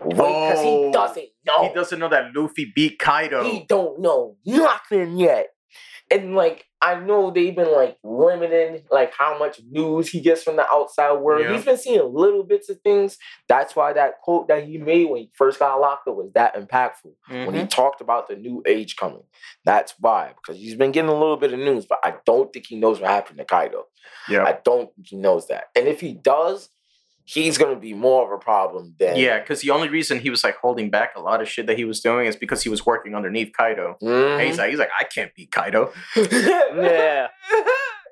Wait, 0.00 0.14
because 0.14 0.58
Oh, 0.60 0.86
he 0.86 0.92
doesn't 0.92 1.28
know. 1.46 1.68
he 1.68 1.74
doesn't 1.74 1.98
know 1.98 2.08
that 2.08 2.34
Luffy 2.34 2.72
beat 2.74 2.98
Kaido. 2.98 3.42
He 3.44 3.64
don't 3.68 4.00
know 4.00 4.36
nothing 4.46 5.18
yet. 5.18 5.48
And 6.10 6.34
like 6.34 6.64
I 6.80 6.94
know 7.00 7.30
they've 7.30 7.54
been 7.54 7.72
like 7.72 7.96
limiting 8.04 8.84
like 8.90 9.12
how 9.12 9.38
much 9.38 9.60
news 9.70 10.08
he 10.08 10.20
gets 10.20 10.42
from 10.44 10.56
the 10.56 10.64
outside 10.72 11.14
world. 11.14 11.42
Yeah. 11.42 11.52
He's 11.54 11.64
been 11.64 11.76
seeing 11.76 12.14
little 12.14 12.44
bits 12.44 12.70
of 12.70 12.80
things. 12.82 13.18
That's 13.48 13.74
why 13.74 13.92
that 13.94 14.20
quote 14.22 14.48
that 14.48 14.64
he 14.64 14.78
made 14.78 15.10
when 15.10 15.22
he 15.22 15.30
first 15.34 15.58
got 15.58 15.80
locked 15.80 16.06
up 16.08 16.14
was 16.16 16.30
that 16.34 16.54
impactful. 16.54 17.12
When 17.28 17.54
he 17.54 17.62
Mhm. 17.62 17.70
talked 17.70 18.00
about 18.00 18.28
the 18.28 18.36
new 18.36 18.62
age 18.66 18.96
coming. 18.96 19.24
That's 19.64 19.94
why. 19.98 20.34
Because 20.36 20.60
he's 20.60 20.76
been 20.76 20.92
getting 20.92 21.10
a 21.10 21.18
little 21.18 21.36
bit 21.36 21.52
of 21.52 21.58
news, 21.58 21.84
but 21.84 21.98
I 22.04 22.14
don't 22.24 22.52
think 22.52 22.66
he 22.66 22.76
knows 22.76 23.00
what 23.00 23.10
happened 23.10 23.38
to 23.38 23.44
Kaido. 23.44 23.86
Yeah. 24.28 24.44
I 24.44 24.58
don't 24.64 24.94
think 24.94 25.08
he 25.08 25.16
knows 25.16 25.48
that. 25.48 25.64
And 25.74 25.88
if 25.88 26.00
he 26.00 26.14
does, 26.14 26.70
he's 27.28 27.58
gonna 27.58 27.76
be 27.76 27.92
more 27.94 28.24
of 28.26 28.32
a 28.32 28.42
problem 28.42 28.94
than 28.98 29.16
Yeah, 29.16 29.38
because 29.40 29.60
the 29.60 29.70
only 29.70 29.88
reason 29.88 30.18
he 30.18 30.30
was 30.30 30.42
like 30.42 30.56
holding 30.56 30.90
back 30.90 31.10
a 31.16 31.20
lot 31.20 31.40
of 31.42 31.48
shit 31.48 31.66
that 31.66 31.76
he 31.76 31.84
was 31.84 32.00
doing 32.00 32.26
is 32.26 32.36
because 32.36 32.62
he 32.62 32.68
was 32.68 32.86
working 32.86 33.14
underneath 33.14 33.52
Kaido. 33.56 33.96
And 34.00 34.08
Mhm. 34.10 34.46
he's 34.46 34.58
like, 34.58 34.70
he's 34.70 34.78
like, 34.78 34.90
I 34.98 35.04
can't 35.04 35.34
beat 35.34 35.50
Kaido. 35.50 35.92
Yeah. 36.16 37.28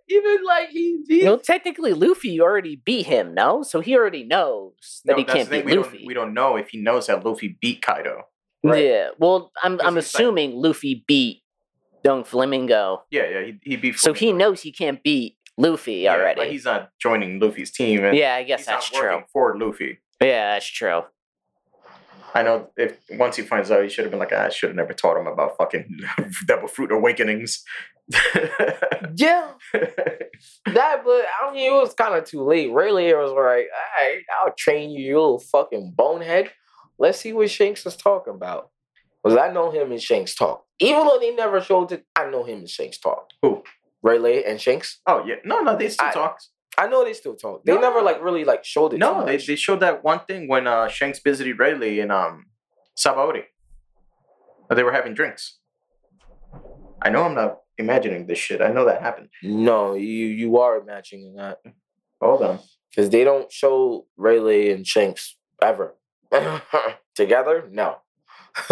Even 0.08 0.44
like 0.44 0.68
he, 0.68 1.02
he 1.08 1.24
Well, 1.24 1.38
technically, 1.38 1.92
Luffy 1.92 2.40
already 2.40 2.76
beat 2.76 3.06
him, 3.06 3.34
no? 3.34 3.62
So 3.64 3.80
he 3.80 3.96
already 3.96 4.22
knows 4.22 5.00
that 5.04 5.12
No, 5.12 5.18
he 5.18 5.24
can't 5.24 5.50
beat 5.50 5.64
we 5.64 5.74
Luffy. 5.74 5.98
Don't, 5.98 6.06
we 6.06 6.14
don't 6.14 6.32
know 6.34 6.56
if 6.56 6.68
he 6.68 6.78
knows 6.80 7.08
that 7.08 7.24
Luffy 7.24 7.58
beat 7.60 7.82
Kaido. 7.82 8.22
Right. 8.62 8.84
Yeah. 8.84 9.08
Well, 9.18 9.50
I'm 9.64 9.78
'Cause 9.78 9.86
I'm 9.86 9.94
he's 9.96 10.14
like- 10.14 10.20
assuming 10.20 10.52
Luffy 10.54 11.04
beat 11.08 11.42
Don 12.04 12.22
Flamingo, 12.22 13.02
Yeah, 13.10 13.28
yeah, 13.28 13.42
he, 13.46 13.58
he 13.64 13.76
beat. 13.76 13.98
so 13.98 14.12
he 14.12 14.32
knows 14.32 14.62
he 14.62 14.70
can't 14.70 15.02
beat 15.02 15.35
Luffy 15.58 15.94
Yeah, 15.94 16.14
already. 16.14 16.40
But 16.40 16.50
he's 16.50 16.64
not 16.64 16.90
joining 17.00 17.38
Luffy's 17.40 17.70
team. 17.70 18.04
And 18.04 18.16
yeah, 18.16 18.34
I 18.34 18.42
guess 18.42 18.60
he's 18.60 18.66
that's 18.66 18.92
not 18.92 18.98
true. 19.00 19.10
working 19.10 19.26
for 19.32 19.58
Luffy. 19.58 19.98
Yeah, 20.20 20.54
that's 20.54 20.66
true. 20.66 21.02
I 22.34 22.42
know 22.42 22.68
if 22.76 22.98
once 23.12 23.36
he 23.36 23.42
finds 23.42 23.70
out, 23.70 23.82
he 23.82 23.88
should 23.88 24.04
have 24.04 24.10
been 24.10 24.20
like, 24.20 24.32
"Ah, 24.32 24.44
I 24.46 24.48
should 24.50 24.68
have 24.68 24.76
never 24.76 24.92
taught 24.92 25.16
him 25.18 25.26
about 25.26 25.56
fucking 25.56 26.00
Devil 26.46 26.68
Fruit 26.68 26.92
Awakenings. 26.92 27.64
Yeah, 29.18 29.52
that, 29.72 31.02
but 31.04 31.24
I 31.42 31.50
mean, 31.52 31.72
it 31.72 31.74
was 31.74 31.94
kind 31.94 32.14
of 32.14 32.24
too 32.24 32.42
late. 32.42 32.70
Really, 32.70 33.06
it 33.06 33.16
was 33.16 33.30
like, 33.30 33.38
all 33.38 34.04
right, 34.04 34.20
I'll 34.44 34.52
train 34.52 34.90
you, 34.90 35.00
you 35.06 35.14
little 35.18 35.38
fucking 35.38 35.94
bonehead. 35.96 36.50
Let's 36.98 37.20
see 37.20 37.32
what 37.32 37.50
Shanks 37.50 37.86
is 37.86 37.96
talking 37.96 38.34
about. 38.34 38.68
Because 39.24 39.38
I 39.38 39.50
know 39.50 39.70
him 39.70 39.90
and 39.90 40.02
Shanks 40.02 40.34
talk. 40.34 40.64
Even 40.80 41.06
though 41.06 41.18
they 41.18 41.34
never 41.34 41.62
showed 41.62 41.92
it, 41.92 42.04
I 42.14 42.28
know 42.28 42.44
him 42.44 42.58
and 42.58 42.68
Shanks 42.68 42.98
talk. 42.98 43.28
Who? 43.40 43.62
Rayleigh 44.06 44.42
and 44.46 44.60
Shanks. 44.60 45.00
oh 45.06 45.24
yeah, 45.26 45.36
no, 45.44 45.60
no, 45.60 45.76
they 45.76 45.88
still 45.88 46.06
I- 46.08 46.12
talk. 46.12 46.38
I 46.78 46.86
know 46.88 47.04
they 47.04 47.14
still 47.14 47.34
talk. 47.36 47.64
They 47.64 47.72
No. 47.74 47.80
never 47.80 48.02
like 48.02 48.22
really 48.22 48.44
like 48.44 48.62
showed 48.62 48.92
it. 48.92 48.98
No, 48.98 49.24
they, 49.24 49.38
they 49.38 49.56
showed 49.56 49.80
that 49.80 50.04
one 50.04 50.20
thing 50.28 50.46
when 50.46 50.66
uh, 50.66 50.88
Shanks 50.88 51.20
visited 51.24 51.58
Rayleigh 51.58 52.00
in 52.02 52.10
um, 52.10 52.34
Sabaody. 53.02 53.44
They 54.68 54.82
were 54.82 54.92
having 54.92 55.14
drinks. 55.14 55.56
I 57.00 57.08
know 57.08 57.22
I'm 57.24 57.34
not 57.34 57.60
imagining 57.78 58.26
this 58.26 58.38
shit. 58.38 58.60
I 58.60 58.68
know 58.74 58.84
that 58.84 59.00
happened. 59.00 59.28
No, 59.42 59.94
you 59.94 60.26
you 60.42 60.58
are 60.58 60.76
imagining 60.78 61.34
that 61.36 61.58
Hold 62.20 62.42
on. 62.42 62.58
because 62.90 63.08
they 63.08 63.24
don't 63.24 63.50
show 63.50 64.06
Rayleigh 64.18 64.70
and 64.74 64.86
Shanks 64.86 65.36
ever 65.62 65.94
together. 67.14 67.68
No. 67.70 67.96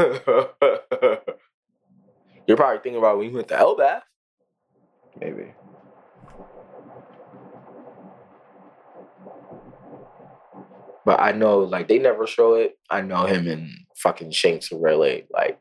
You're 2.47 2.57
probably 2.59 2.81
thinking 2.83 2.97
about 2.99 3.17
when 3.17 3.29
you 3.31 3.35
went 3.35 3.49
to 3.49 3.55
Elbaph. 3.57 4.03
Maybe. 5.21 5.53
But 11.05 11.21
I 11.21 11.33
know, 11.33 11.59
like, 11.59 11.89
they 11.89 11.99
never 11.99 12.27
show 12.27 12.55
it. 12.55 12.79
I 12.91 13.03
know 13.03 13.27
him 13.27 13.47
and 13.47 13.71
fucking 13.97 14.31
Shanks 14.31 14.73
Rayleigh, 14.73 15.25
like, 15.31 15.59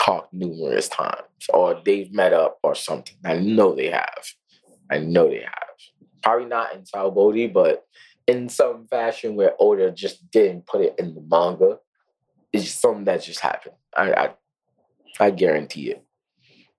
talked 0.00 0.32
numerous 0.32 0.88
times, 0.88 1.26
or 1.52 1.80
they've 1.84 2.12
met 2.12 2.32
up 2.32 2.58
or 2.62 2.74
something. 2.74 3.16
I 3.24 3.36
know 3.36 3.74
they 3.74 3.90
have. 3.90 4.24
I 4.90 4.98
know 4.98 5.28
they 5.28 5.40
have. 5.40 5.52
Probably 6.22 6.46
not 6.46 6.74
in 6.74 6.82
Sabaody, 6.82 7.52
but 7.52 7.84
in 8.26 8.48
some 8.48 8.86
fashion 8.88 9.36
where 9.36 9.52
Oda 9.58 9.90
just 9.90 10.30
didn't 10.30 10.66
put 10.66 10.80
it 10.80 10.94
in 10.98 11.14
the 11.14 11.20
manga. 11.20 11.78
It's 12.52 12.70
something 12.70 13.04
that 13.04 13.22
just 13.22 13.40
happened. 13.40 13.74
I, 13.96 14.12
I, 14.12 14.30
I 15.20 15.30
guarantee 15.30 15.90
it. 15.90 16.04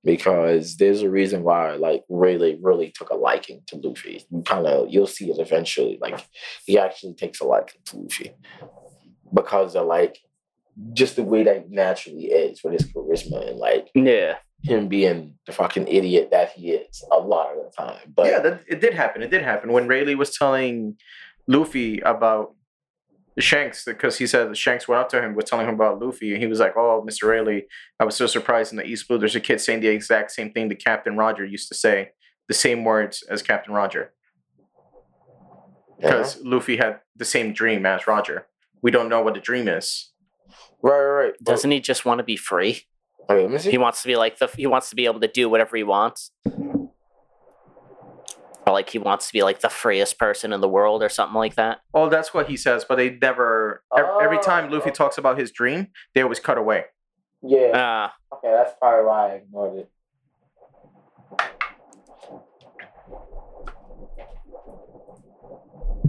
Because 0.04 0.78
there's 0.78 1.04
a 1.04 1.10
reason 1.10 1.44
why, 1.44 1.74
I 1.74 1.76
like, 1.76 2.04
Rayleigh 2.10 2.58
really 2.62 2.92
took 2.92 3.12
a 3.12 3.16
liking 3.16 3.62
to 3.68 3.76
Luffy. 3.78 4.26
You 4.32 4.42
kind 4.44 4.66
of, 4.66 4.90
you'll 4.90 5.06
see 5.06 5.30
it 5.30 5.38
eventually. 5.40 6.00
Like, 6.02 6.26
he 6.66 6.80
actually 6.80 7.14
takes 7.14 7.40
a 7.40 7.46
liking 7.46 7.82
to 7.86 7.98
Luffy 7.98 8.32
because 9.34 9.76
of 9.76 9.86
like 9.86 10.18
just 10.94 11.16
the 11.18 11.24
way 11.24 11.44
that 11.44 11.66
he 11.68 11.76
naturally 11.76 12.26
is 12.26 12.64
with 12.64 12.74
his 12.74 12.92
charisma 12.92 13.48
and 13.50 13.58
like 13.60 13.90
Yeah. 13.94 14.38
him 14.64 14.88
being 14.88 15.36
the 15.46 15.52
fucking 15.54 15.88
idiot 15.88 16.30
that 16.32 16.52
he 16.54 16.72
is 16.72 17.04
a 17.12 17.18
lot 17.20 17.52
of 17.52 17.58
the 17.64 17.72
time. 17.78 18.14
But 18.16 18.28
yeah, 18.28 18.40
that, 18.40 18.62
it 18.68 18.82
did 18.82 18.94
happen. 18.94 19.22
It 19.22 19.30
did 19.32 19.44
happen 19.44 19.72
when 19.72 19.88
Rayleigh 19.88 20.16
was 20.18 20.36
telling 20.36 20.98
Luffy 21.48 22.00
about 22.00 22.56
Shanks 23.40 23.86
because 23.86 24.18
he 24.18 24.28
said 24.28 24.50
that 24.50 24.58
Shanks 24.58 24.88
went 24.88 25.02
up 25.02 25.10
to 25.10 25.22
him 25.22 25.36
was 25.36 25.46
telling 25.46 25.68
him 25.68 25.76
about 25.76 26.02
Luffy 26.02 26.34
and 26.34 26.42
he 26.42 26.48
was 26.48 26.60
like, 26.60 26.76
"Oh, 26.76 27.06
Mr. 27.08 27.30
Rayleigh, 27.30 27.62
I 28.00 28.04
was 28.04 28.16
so 28.16 28.28
surprised 28.28 28.74
in 28.74 28.78
the 28.78 28.86
East 28.86 29.08
Blue. 29.08 29.18
There's 29.18 29.36
a 29.36 29.40
kid 29.40 29.62
saying 29.62 29.80
the 29.80 29.88
exact 29.88 30.32
same 30.32 30.52
thing 30.52 30.68
that 30.70 30.84
Captain 30.84 31.16
Roger 31.16 31.46
used 31.46 31.70
to 31.70 31.76
say, 31.76 32.12
the 32.48 32.54
same 32.54 32.84
words 32.84 33.24
as 33.30 33.42
Captain 33.42 33.74
Roger, 33.74 34.14
yeah. 36.00 36.08
because 36.08 36.42
Luffy 36.44 36.76
had 36.76 37.00
the 37.16 37.26
same 37.26 37.54
dream 37.54 37.86
as 37.86 38.06
Roger. 38.06 38.48
We 38.82 38.92
don't 38.92 39.08
know 39.08 39.22
what 39.22 39.36
the 39.36 39.40
dream 39.40 39.68
is. 39.70 40.12
right, 40.82 40.92
right, 40.92 41.24
right. 41.24 41.34
Doesn't 41.42 41.72
he 41.72 41.80
just 41.80 42.04
want 42.04 42.20
to 42.20 42.24
be 42.24 42.36
free? 42.36 42.84
Oh, 43.30 43.36
okay, 43.36 43.44
let 43.44 43.52
me 43.52 43.58
see. 43.60 43.72
He 43.72 43.78
wants 43.78 44.02
to 44.02 44.08
be 44.08 44.18
like 44.18 44.40
the 44.40 44.48
he 44.48 44.68
wants 44.68 44.90
to 44.90 44.96
be 44.96 45.06
able 45.06 45.22
to 45.22 45.28
do 45.28 45.48
whatever 45.48 45.78
he 45.78 45.84
wants. 45.84 46.32
Or 48.72 48.74
like 48.74 48.90
he 48.90 49.00
wants 49.00 49.28
to 49.28 49.34
be 49.34 49.44
like 49.44 49.60
the 49.60 49.70
freest 49.70 50.18
person 50.18 50.54
in 50.54 50.62
the 50.62 50.70
world 50.70 51.04
or 51.04 51.10
something 51.10 51.36
like 51.36 51.56
that. 51.56 51.80
Oh, 51.94 52.08
that's 52.10 52.34
what 52.34 52.48
he 52.50 52.56
says, 52.56 52.86
but 52.88 52.96
they 52.96 53.18
never. 53.22 53.84
ev- 53.98 54.06
every 54.22 54.40
time 54.40 54.66
Oh, 54.70 54.76
Luffy 54.76 54.90
okay. 54.90 54.92
talks 54.92 55.18
about 55.18 55.38
his 55.38 55.52
dream, 55.52 55.88
they 56.16 56.22
always 56.22 56.40
cut 56.40 56.58
away. 56.58 56.86
Yeah. 57.44 57.72
Ah, 57.74 58.14
okay, 58.34 58.52
that's 58.52 58.74
probably 58.80 59.06
why 59.06 59.32
I 59.32 59.36
ignored 59.36 59.80
it. 59.80 59.92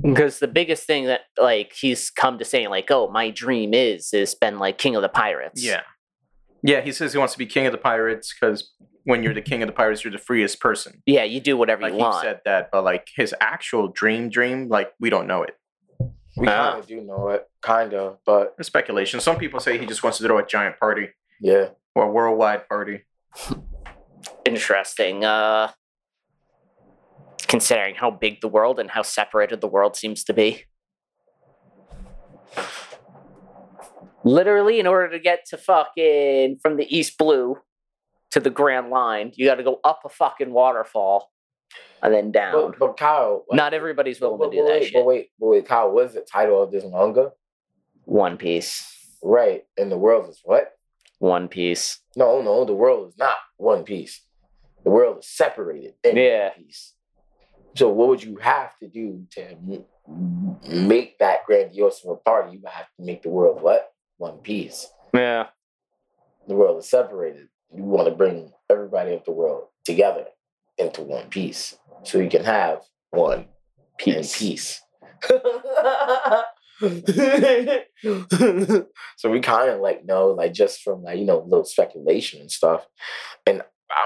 because 0.03 0.39
the 0.41 0.49
biggest 0.49 0.85
thing 0.87 1.07
that 1.07 1.21
like 1.41 1.73
he's 1.79 2.11
come 2.11 2.39
to 2.39 2.45
saying 2.45 2.71
like, 2.71 2.91
oh, 2.91 3.09
my 3.11 3.31
dream 3.31 3.75
is 3.75 4.13
is 4.13 4.35
been 4.35 4.59
like 4.59 4.79
king 4.79 4.97
of 4.97 5.03
the 5.03 5.09
pirates. 5.09 5.65
Yeah. 5.65 5.83
Yeah, 6.65 6.81
he 6.81 6.93
says 6.93 7.13
he 7.13 7.19
wants 7.19 7.33
to 7.35 7.39
be 7.39 7.47
king 7.47 7.67
of 7.67 7.73
the 7.73 7.79
pirates 7.79 8.33
because 8.39 8.71
when 9.05 9.23
you're 9.23 9.35
the 9.35 9.43
king 9.43 9.63
of 9.63 9.67
the 9.67 9.73
pirates, 9.73 10.05
you're 10.05 10.13
the 10.13 10.19
freest 10.19 10.61
person. 10.61 11.03
Yeah, 11.07 11.25
you 11.25 11.41
do 11.41 11.57
whatever 11.57 11.83
Like 11.83 11.93
you 11.93 11.99
he 11.99 12.03
want. 12.05 12.23
said 12.23 12.41
that, 12.45 12.71
but 12.71 12.85
like 12.85 13.09
his 13.15 13.35
actual 13.41 13.89
dream, 13.89 14.29
dream, 14.29 14.69
like 14.69 14.93
we 15.01 15.11
don't 15.11 15.27
know 15.27 15.43
it. 15.43 15.57
We 16.37 16.47
Ah. 16.49 16.71
kind 16.71 16.79
of 16.81 16.87
do 16.87 17.01
know 17.01 17.29
it, 17.31 17.49
kind 17.61 17.93
of, 17.95 18.19
but 18.25 18.55
There's 18.57 18.67
speculation. 18.67 19.21
Some 19.21 19.37
people 19.37 19.61
say 19.61 19.77
he 19.79 19.87
just 19.87 20.03
wants 20.03 20.19
to 20.19 20.25
throw 20.25 20.39
a 20.39 20.47
giant 20.47 20.79
party 20.79 21.09
yeah. 21.41 21.69
or 21.95 22.05
a 22.05 22.11
worldwide 22.11 22.69
party. 22.69 23.03
Interesting. 24.47 25.25
Uh 25.25 25.71
considering 27.49 27.95
how 27.95 28.11
big 28.11 28.41
the 28.41 28.49
world 28.49 28.81
and 28.81 28.91
how 28.91 29.03
separated 29.03 29.61
the 29.61 29.69
world 29.69 29.95
seems 29.95 30.25
to 30.25 30.33
be. 30.33 30.65
Literally, 34.25 34.79
in 34.79 34.87
order 34.87 35.11
to 35.11 35.19
get 35.19 35.45
to 35.51 35.59
fucking 35.59 36.59
from 36.63 36.77
the 36.77 36.87
East 36.97 37.19
Blue 37.19 37.59
to 38.33 38.41
the 38.41 38.51
Grand 38.51 38.91
Line, 38.91 39.33
you 39.35 39.47
got 39.47 39.57
to 39.57 39.63
go 39.63 39.81
up 39.85 40.01
a 40.05 40.09
fucking 40.09 40.53
waterfall 40.53 41.31
and 42.03 42.13
then 42.13 42.33
down. 42.33 42.71
But, 42.73 42.79
but 42.79 42.97
Kyle, 42.97 43.45
like, 43.49 43.57
Not 43.57 43.75
everybody's 43.75 44.19
but, 44.19 44.33
willing 44.39 44.51
but, 44.51 44.51
to 44.51 44.57
do 44.57 44.63
but 44.63 44.69
that 44.69 44.81
wait, 44.81 44.85
shit. 44.87 44.95
but 44.95 45.05
wait, 45.05 45.31
but 45.39 45.47
wait, 45.47 45.67
Kyle, 45.67 45.91
what 45.91 46.07
is 46.07 46.15
the 46.15 46.21
title 46.23 46.63
of 46.63 46.71
this 46.73 46.85
manga? 46.85 47.31
One 48.05 48.37
Piece. 48.37 48.89
Right, 49.23 49.65
and 49.79 49.91
the 49.93 49.97
world 49.99 50.29
is 50.29 50.41
what? 50.45 50.73
One 51.19 51.47
Piece. 51.49 52.01
No, 52.17 52.43
no, 52.43 52.65
the 52.65 52.75
world 52.75 53.09
is 53.11 53.17
not 53.19 53.37
one 53.57 53.85
piece. 53.85 54.21
The 54.83 54.91
world 54.91 55.19
is 55.21 55.29
separated 55.29 55.95
in 56.03 56.17
Yeah. 56.17 56.49
one 56.49 56.65
piece. 56.65 56.95
So 57.77 57.89
what 57.89 58.09
would 58.09 58.23
you 58.25 58.37
have 58.37 58.77
to 58.81 58.89
do 58.89 59.25
to 59.33 59.57
make 60.69 61.19
that 61.19 61.45
grandiose 61.47 62.05
of 62.05 62.11
a 62.11 62.17
party? 62.17 62.57
You 62.57 62.63
have 62.67 62.87
to 62.99 63.03
make 63.05 63.23
the 63.23 63.29
world 63.31 63.63
what? 63.63 63.93
One 64.17 64.39
piece. 64.39 64.89
Yeah. 65.15 65.47
The 66.49 66.55
world 66.55 66.79
is 66.81 66.91
separated. 66.91 67.49
You 67.75 67.85
want 67.85 68.09
to 68.09 68.15
bring 68.15 68.53
everybody 68.71 69.15
of 69.15 69.25
the 69.25 69.33
world 69.33 69.65
together 69.85 70.27
into 70.79 71.03
one 71.03 71.29
piece. 71.29 71.77
So 72.05 72.19
you 72.19 72.29
can 72.29 72.45
have 72.45 72.83
one 73.11 73.47
Peace. 73.99 74.39
peace. 74.39 74.81
so 79.17 79.31
we 79.31 79.41
kind 79.41 79.71
of 79.71 79.81
like 79.81 80.05
know, 80.05 80.29
like 80.29 80.53
just 80.53 80.83
from 80.83 81.03
like 81.03 81.19
you 81.19 81.25
know 81.25 81.39
little 81.47 81.65
speculation 81.65 82.41
and 82.41 82.51
stuff. 82.51 82.85
And 83.47 83.63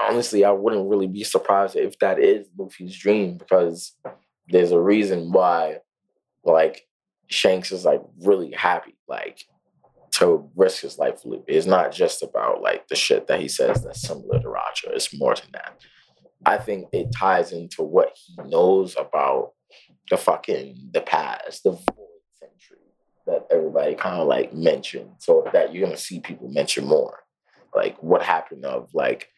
honestly, 0.07 0.45
I 0.45 0.51
wouldn't 0.51 0.89
really 0.89 1.07
be 1.07 1.23
surprised 1.23 1.75
if 1.75 1.97
that 1.99 2.19
is 2.19 2.47
Luffy's 2.57 2.95
dream 2.95 3.37
because 3.37 3.93
there's 4.49 4.71
a 4.71 4.79
reason 4.79 5.31
why, 5.31 5.77
like 6.43 6.87
Shanks 7.27 7.71
is 7.71 7.85
like 7.85 8.01
really 8.19 8.51
happy, 8.51 8.95
like 9.07 9.43
to 10.17 10.49
risk 10.55 10.81
his 10.81 10.97
life 10.97 11.21
for 11.21 11.29
Luffy. 11.29 11.53
It's 11.53 11.67
not 11.67 11.91
just 11.91 12.23
about 12.23 12.61
like 12.61 12.87
the 12.87 12.95
shit 12.95 13.27
that 13.27 13.39
he 13.39 13.47
says 13.47 13.83
that's 13.83 14.01
similar 14.01 14.39
to 14.39 14.49
Roger. 14.49 14.91
It's 14.91 15.17
more 15.17 15.35
than 15.35 15.49
that. 15.53 15.79
I 16.45 16.57
think 16.57 16.87
it 16.91 17.11
ties 17.15 17.51
into 17.51 17.83
what 17.83 18.13
he 18.15 18.35
knows 18.49 18.95
about 18.97 19.51
the 20.09 20.17
fucking 20.17 20.89
the 20.91 21.01
past, 21.01 21.63
the 21.63 21.71
void 21.71 22.21
century 22.33 22.77
that 23.27 23.45
everybody 23.51 23.93
kind 23.95 24.19
of 24.19 24.27
like 24.27 24.53
mentioned, 24.53 25.11
so 25.19 25.47
that 25.53 25.73
you're 25.73 25.85
gonna 25.85 25.97
see 25.97 26.19
people 26.19 26.49
mention 26.49 26.85
more, 26.85 27.19
like 27.75 28.01
what 28.01 28.23
happened 28.23 28.65
of 28.65 28.89
like 28.93 29.29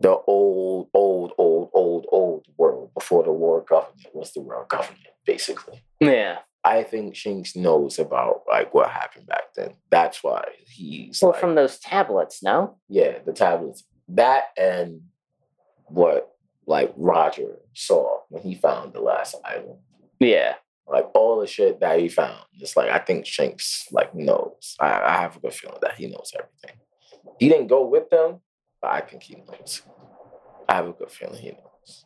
the 0.00 0.16
old, 0.26 0.88
old, 0.92 1.32
old, 1.38 1.70
old, 1.72 2.06
old 2.10 2.46
world 2.58 2.90
before 2.94 3.22
the 3.24 3.32
war 3.32 3.64
government 3.66 4.06
was 4.12 4.32
the 4.32 4.40
world 4.40 4.68
government, 4.68 5.06
basically. 5.24 5.82
Yeah. 6.00 6.38
I 6.64 6.84
think 6.84 7.16
Shanks 7.16 7.56
knows 7.56 7.98
about 7.98 8.42
like 8.48 8.72
what 8.72 8.88
happened 8.90 9.26
back 9.26 9.52
then. 9.56 9.74
That's 9.90 10.22
why 10.22 10.44
he's 10.66 11.20
Well, 11.20 11.32
like, 11.32 11.40
from 11.40 11.54
those 11.56 11.78
tablets, 11.78 12.42
no? 12.42 12.78
yeah, 12.88 13.18
the 13.24 13.32
tablets. 13.32 13.84
That 14.08 14.44
and 14.56 15.02
what 15.86 16.28
like 16.66 16.92
Roger 16.96 17.58
saw 17.74 18.18
when 18.28 18.42
he 18.42 18.54
found 18.54 18.92
the 18.92 19.00
last 19.00 19.34
island. 19.44 19.78
Yeah. 20.20 20.54
Like 20.86 21.06
all 21.14 21.40
the 21.40 21.46
shit 21.46 21.80
that 21.80 21.98
he 22.00 22.08
found. 22.08 22.38
It's 22.60 22.76
like 22.76 22.90
I 22.90 22.98
think 22.98 23.26
Shanks 23.26 23.88
like 23.90 24.14
knows. 24.14 24.76
I, 24.78 25.00
I 25.00 25.20
have 25.20 25.36
a 25.36 25.40
good 25.40 25.54
feeling 25.54 25.78
that 25.82 25.96
he 25.96 26.06
knows 26.06 26.32
everything. 26.34 26.80
He 27.40 27.48
didn't 27.48 27.68
go 27.68 27.86
with 27.86 28.08
them, 28.10 28.40
but 28.80 28.92
I 28.92 29.00
think 29.00 29.22
he 29.24 29.34
knows. 29.36 29.82
I 30.68 30.74
have 30.76 30.88
a 30.88 30.92
good 30.92 31.10
feeling 31.10 31.40
he 31.40 31.50
knows. 31.52 32.04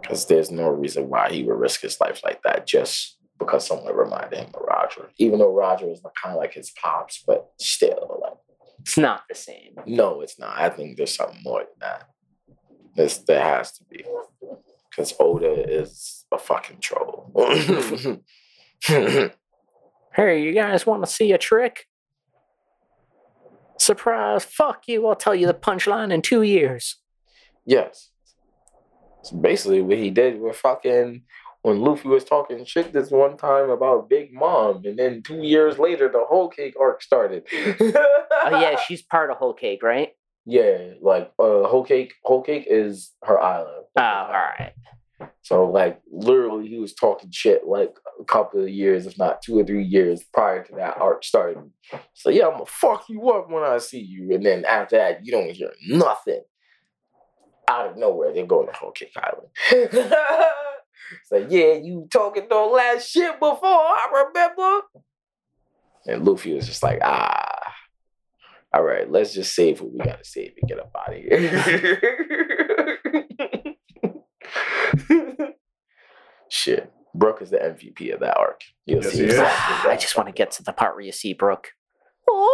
Because 0.00 0.26
there's 0.26 0.50
no 0.50 0.68
reason 0.68 1.08
why 1.08 1.30
he 1.30 1.42
would 1.44 1.58
risk 1.58 1.82
his 1.82 2.00
life 2.00 2.22
like 2.24 2.42
that 2.44 2.66
just 2.66 3.17
because 3.38 3.66
someone 3.66 3.94
reminded 3.94 4.38
him 4.38 4.48
of 4.54 4.62
Roger. 4.66 5.10
Even 5.18 5.38
though 5.38 5.52
Roger 5.54 5.90
is 5.90 6.00
kind 6.22 6.34
of 6.34 6.40
like 6.40 6.54
his 6.54 6.70
pops, 6.70 7.22
but 7.26 7.50
still, 7.60 8.18
like, 8.22 8.34
It's 8.80 8.98
not 8.98 9.22
the 9.28 9.34
same. 9.34 9.74
no, 9.86 10.20
it's 10.22 10.38
not. 10.38 10.58
I 10.58 10.68
think 10.70 10.96
there's 10.96 11.14
something 11.14 11.42
more 11.42 11.60
than 11.60 11.78
that. 11.80 12.08
This 12.96 13.18
there 13.18 13.42
has 13.42 13.72
to 13.72 13.84
be. 13.84 14.04
Because 14.90 15.14
Oda 15.20 15.52
is 15.68 16.24
a 16.32 16.38
fucking 16.38 16.78
troll. 16.80 17.30
Hey, 20.14 20.42
you 20.42 20.52
guys 20.52 20.84
want 20.86 21.04
to 21.04 21.10
see 21.10 21.32
a 21.32 21.38
trick? 21.38 21.86
Surprise! 23.78 24.44
Fuck 24.44 24.88
you! 24.88 25.06
I'll 25.06 25.14
tell 25.14 25.34
you 25.34 25.46
the 25.46 25.54
punchline 25.54 26.12
in 26.12 26.22
two 26.22 26.42
years. 26.42 26.96
yes. 27.64 28.10
It's 29.20 29.30
basically 29.32 29.82
what 29.82 29.98
he 29.98 30.10
did 30.10 30.40
with 30.40 30.56
fucking 30.56 31.22
when 31.68 31.82
Luffy 31.82 32.08
was 32.08 32.24
talking 32.24 32.64
shit 32.64 32.94
this 32.94 33.10
one 33.10 33.36
time 33.36 33.68
about 33.68 34.08
Big 34.08 34.32
Mom, 34.32 34.82
and 34.86 34.98
then 34.98 35.22
two 35.22 35.42
years 35.42 35.78
later 35.78 36.08
the 36.08 36.24
whole 36.26 36.48
cake 36.48 36.74
arc 36.80 37.02
started. 37.02 37.42
Oh 37.52 38.58
yeah, 38.58 38.76
she's 38.88 39.02
part 39.02 39.30
of 39.30 39.36
Whole 39.36 39.52
Cake, 39.52 39.82
right? 39.82 40.12
Yeah, 40.46 40.94
like 41.02 41.30
uh 41.38 41.64
whole 41.64 41.84
cake 41.84 42.14
whole 42.24 42.42
cake 42.42 42.66
is 42.70 43.12
her 43.22 43.38
island. 43.38 43.84
Oh, 43.98 44.02
all 44.02 44.32
right. 44.32 44.72
So 45.42 45.66
like 45.66 46.00
literally 46.10 46.68
he 46.68 46.78
was 46.78 46.94
talking 46.94 47.30
shit 47.30 47.66
like 47.66 47.94
a 48.18 48.24
couple 48.24 48.62
of 48.62 48.70
years, 48.70 49.04
if 49.04 49.18
not 49.18 49.42
two 49.42 49.58
or 49.58 49.64
three 49.64 49.84
years 49.84 50.24
prior 50.32 50.64
to 50.64 50.74
that 50.76 50.96
arc 50.98 51.22
starting. 51.22 51.72
So 52.14 52.30
yeah, 52.30 52.46
I'm 52.46 52.52
gonna 52.52 52.64
fuck 52.66 53.10
you 53.10 53.28
up 53.28 53.50
when 53.50 53.62
I 53.62 53.76
see 53.76 54.00
you. 54.00 54.34
And 54.34 54.46
then 54.46 54.64
after 54.64 54.96
that, 54.96 55.26
you 55.26 55.32
don't 55.32 55.50
hear 55.50 55.72
nothing. 55.86 56.40
Out 57.68 57.90
of 57.90 57.98
nowhere, 57.98 58.32
they're 58.32 58.46
going 58.46 58.68
to 58.68 58.72
Whole 58.72 58.92
Cake 58.92 59.14
Island. 59.14 60.02
so 61.26 61.36
yeah, 61.48 61.74
you 61.74 62.06
talking 62.10 62.46
all 62.50 62.72
last 62.72 63.08
shit 63.10 63.38
before, 63.38 63.58
I 63.64 64.24
remember. 64.26 64.86
And 66.06 66.24
Luffy 66.26 66.54
was 66.54 66.66
just 66.66 66.82
like, 66.82 67.00
ah. 67.02 67.44
All 68.74 68.82
right, 68.82 69.10
let's 69.10 69.32
just 69.34 69.54
save 69.54 69.80
what 69.80 69.92
we 69.92 69.98
gotta 69.98 70.24
save 70.24 70.52
and 70.60 70.68
get 70.68 70.78
up 70.78 70.94
out 70.96 71.14
of 71.14 71.20
here. 71.20 72.08
Shit. 76.50 76.92
Brook 77.14 77.42
is 77.42 77.50
the 77.50 77.56
MVP 77.58 78.12
of 78.14 78.20
that 78.20 78.36
arc. 78.36 78.62
You'll 78.86 79.02
Yes, 79.02 79.12
see. 79.12 79.18
he 79.18 79.24
is. 79.24 79.30
exactly. 79.34 79.90
I 79.90 79.96
just 79.96 80.16
want 80.16 80.28
to 80.28 80.32
get 80.32 80.50
to 80.52 80.62
the 80.62 80.72
part 80.72 80.94
where 80.94 81.04
you 81.04 81.12
see 81.12 81.32
Brook. 81.34 81.72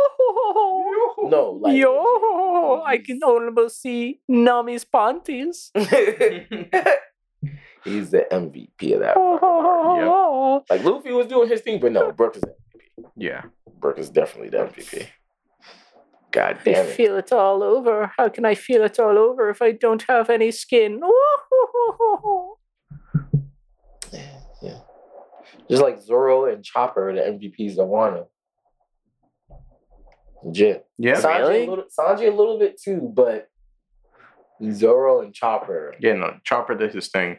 No, 1.27 1.59
like 1.61 1.77
Yo, 1.77 2.83
I 2.87 2.99
can 2.99 3.21
almost 3.23 3.81
see 3.81 4.21
Nami's 4.29 4.85
panties. 4.85 5.71
He's 7.85 8.11
the 8.11 8.27
MVP 8.31 8.95
of 8.95 9.01
that. 9.01 9.15
fucking 9.15 10.09
arc. 10.09 10.65
Like 10.71 10.85
Luffy 10.85 11.13
was 11.13 11.27
doing 11.27 11.49
his 11.49 11.61
thing, 11.61 11.79
but 11.81 11.93
no, 11.93 12.11
Brook 12.13 12.37
is 12.37 12.43
the 12.43 12.49
MVP. 12.49 13.05
Yeah. 13.17 13.43
Brook 13.79 13.99
is 13.99 14.09
definitely 14.11 14.49
the 14.51 14.59
MVP. 14.59 15.07
God 16.33 16.59
I 16.61 16.65
damn 16.65 16.87
it. 16.87 16.95
feel 16.95 17.17
it 17.17 17.31
all 17.33 17.63
over. 17.63 18.11
How 18.17 18.29
can 18.29 18.45
I 18.45 18.55
feel 18.55 18.83
it 18.83 18.99
all 18.99 19.19
over 19.19 19.51
if 19.51 19.61
I 19.63 19.73
don't 19.73 20.03
have 20.09 20.31
any 20.31 20.51
skin? 20.51 21.01
Yeah. 24.13 24.41
Yeah. 24.63 24.79
Just 25.71 25.83
like 25.83 26.01
Zoro 26.03 26.47
and 26.47 26.65
Chopper, 26.65 27.15
the 27.15 27.21
MVPs 27.21 27.73
of 27.79 27.89
Wano. 27.89 28.27
Legit. 30.43 30.87
Yeah. 30.99 31.15
Sanji, 31.21 31.39
Really? 31.39 31.67
a 31.67 31.71
little, 31.71 31.85
Sanji 31.99 32.29
a 32.33 32.35
little 32.37 32.59
bit 32.59 32.81
too, 32.81 33.11
but 33.15 33.49
Zoro 34.73 35.21
and 35.23 35.35
Chopper. 35.35 35.95
Yeah, 36.01 36.15
no, 36.15 36.37
Chopper 36.45 36.75
did 36.75 36.93
his 36.95 37.09
thing. 37.09 37.39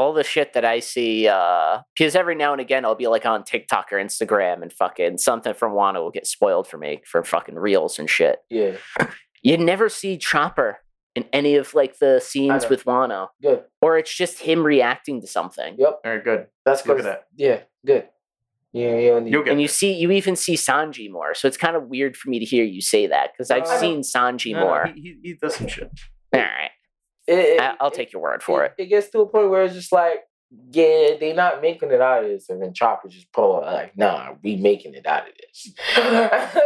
All 0.00 0.12
the 0.12 0.24
shit 0.24 0.52
that 0.54 0.64
I 0.64 0.80
see, 0.80 1.28
uh, 1.28 1.80
because 1.96 2.16
every 2.16 2.34
now 2.34 2.52
and 2.52 2.60
again 2.60 2.84
I'll 2.84 2.94
be 2.94 3.06
like 3.08 3.26
on 3.26 3.44
TikTok 3.44 3.92
or 3.92 3.96
Instagram 3.96 4.62
and 4.62 4.72
fucking 4.72 5.18
something 5.18 5.54
from 5.54 5.72
Wano 5.72 5.96
will 6.02 6.10
get 6.10 6.26
spoiled 6.26 6.66
for 6.66 6.78
me 6.78 7.02
for 7.06 7.22
fucking 7.22 7.56
reels 7.56 7.98
and 7.98 8.08
shit. 8.08 8.38
Yeah, 8.48 8.76
You 9.42 9.56
never 9.58 9.88
see 9.88 10.18
Chopper 10.18 10.78
in 11.14 11.24
any 11.32 11.56
of 11.56 11.74
like 11.74 11.98
the 11.98 12.20
scenes 12.20 12.68
with 12.68 12.84
Wano, 12.84 13.28
good. 13.42 13.64
or 13.82 13.98
it's 13.98 14.14
just 14.14 14.38
him 14.40 14.64
reacting 14.64 15.20
to 15.20 15.26
something. 15.26 15.74
Yep, 15.78 16.00
All 16.04 16.12
right, 16.14 16.24
good. 16.24 16.46
that's 16.64 16.86
Look 16.86 16.96
because 16.98 17.06
at 17.06 17.20
that. 17.20 17.26
yeah, 17.36 17.60
good. 17.84 18.08
Yeah, 18.72 18.96
yeah. 18.96 19.16
and 19.16 19.28
You'll 19.28 19.42
get 19.42 19.50
And 19.52 19.60
you 19.60 19.66
see, 19.66 19.92
you 19.94 20.12
even 20.12 20.36
see 20.36 20.54
Sanji 20.54 21.10
more, 21.10 21.34
so 21.34 21.48
it's 21.48 21.56
kind 21.56 21.74
of 21.74 21.88
weird 21.88 22.16
for 22.16 22.30
me 22.30 22.38
to 22.38 22.44
hear 22.44 22.62
you 22.64 22.80
say 22.80 23.08
that 23.08 23.32
because 23.32 23.50
I've 23.50 23.64
Uh, 23.64 23.78
seen 23.80 24.02
Sanji 24.02 24.52
No, 24.52 24.60
no, 24.60 24.66
more. 24.66 24.86
he, 24.94 25.00
he, 25.00 25.16
he 25.22 25.32
does 25.34 25.56
some 25.56 25.66
shit. 25.66 25.90
All 26.32 26.40
right, 26.40 26.70
it- 27.26 27.38
it- 27.38 27.60
I- 27.60 27.76
I'll 27.80 27.88
it- 27.88 27.94
take 27.94 28.12
your 28.12 28.22
word 28.22 28.42
for 28.42 28.64
it. 28.64 28.72
It 28.78 28.86
gets 28.86 29.08
to 29.10 29.20
a 29.20 29.26
point 29.26 29.50
where 29.50 29.64
it's 29.64 29.74
just 29.74 29.92
like, 29.92 30.20
yeah, 30.72 31.16
they're 31.20 31.34
not 31.34 31.62
making 31.62 31.92
it 31.92 32.00
out 32.00 32.24
of 32.24 32.30
this, 32.30 32.48
and 32.50 32.60
then 32.60 32.74
Chopper 32.74 33.08
just 33.08 33.32
pull 33.32 33.56
out 33.56 33.72
like, 33.72 33.96
nah, 33.96 34.34
we 34.42 34.56
making 34.56 34.94
it 34.94 35.06
out 35.06 35.28
of 35.28 35.34
this. 35.38 35.72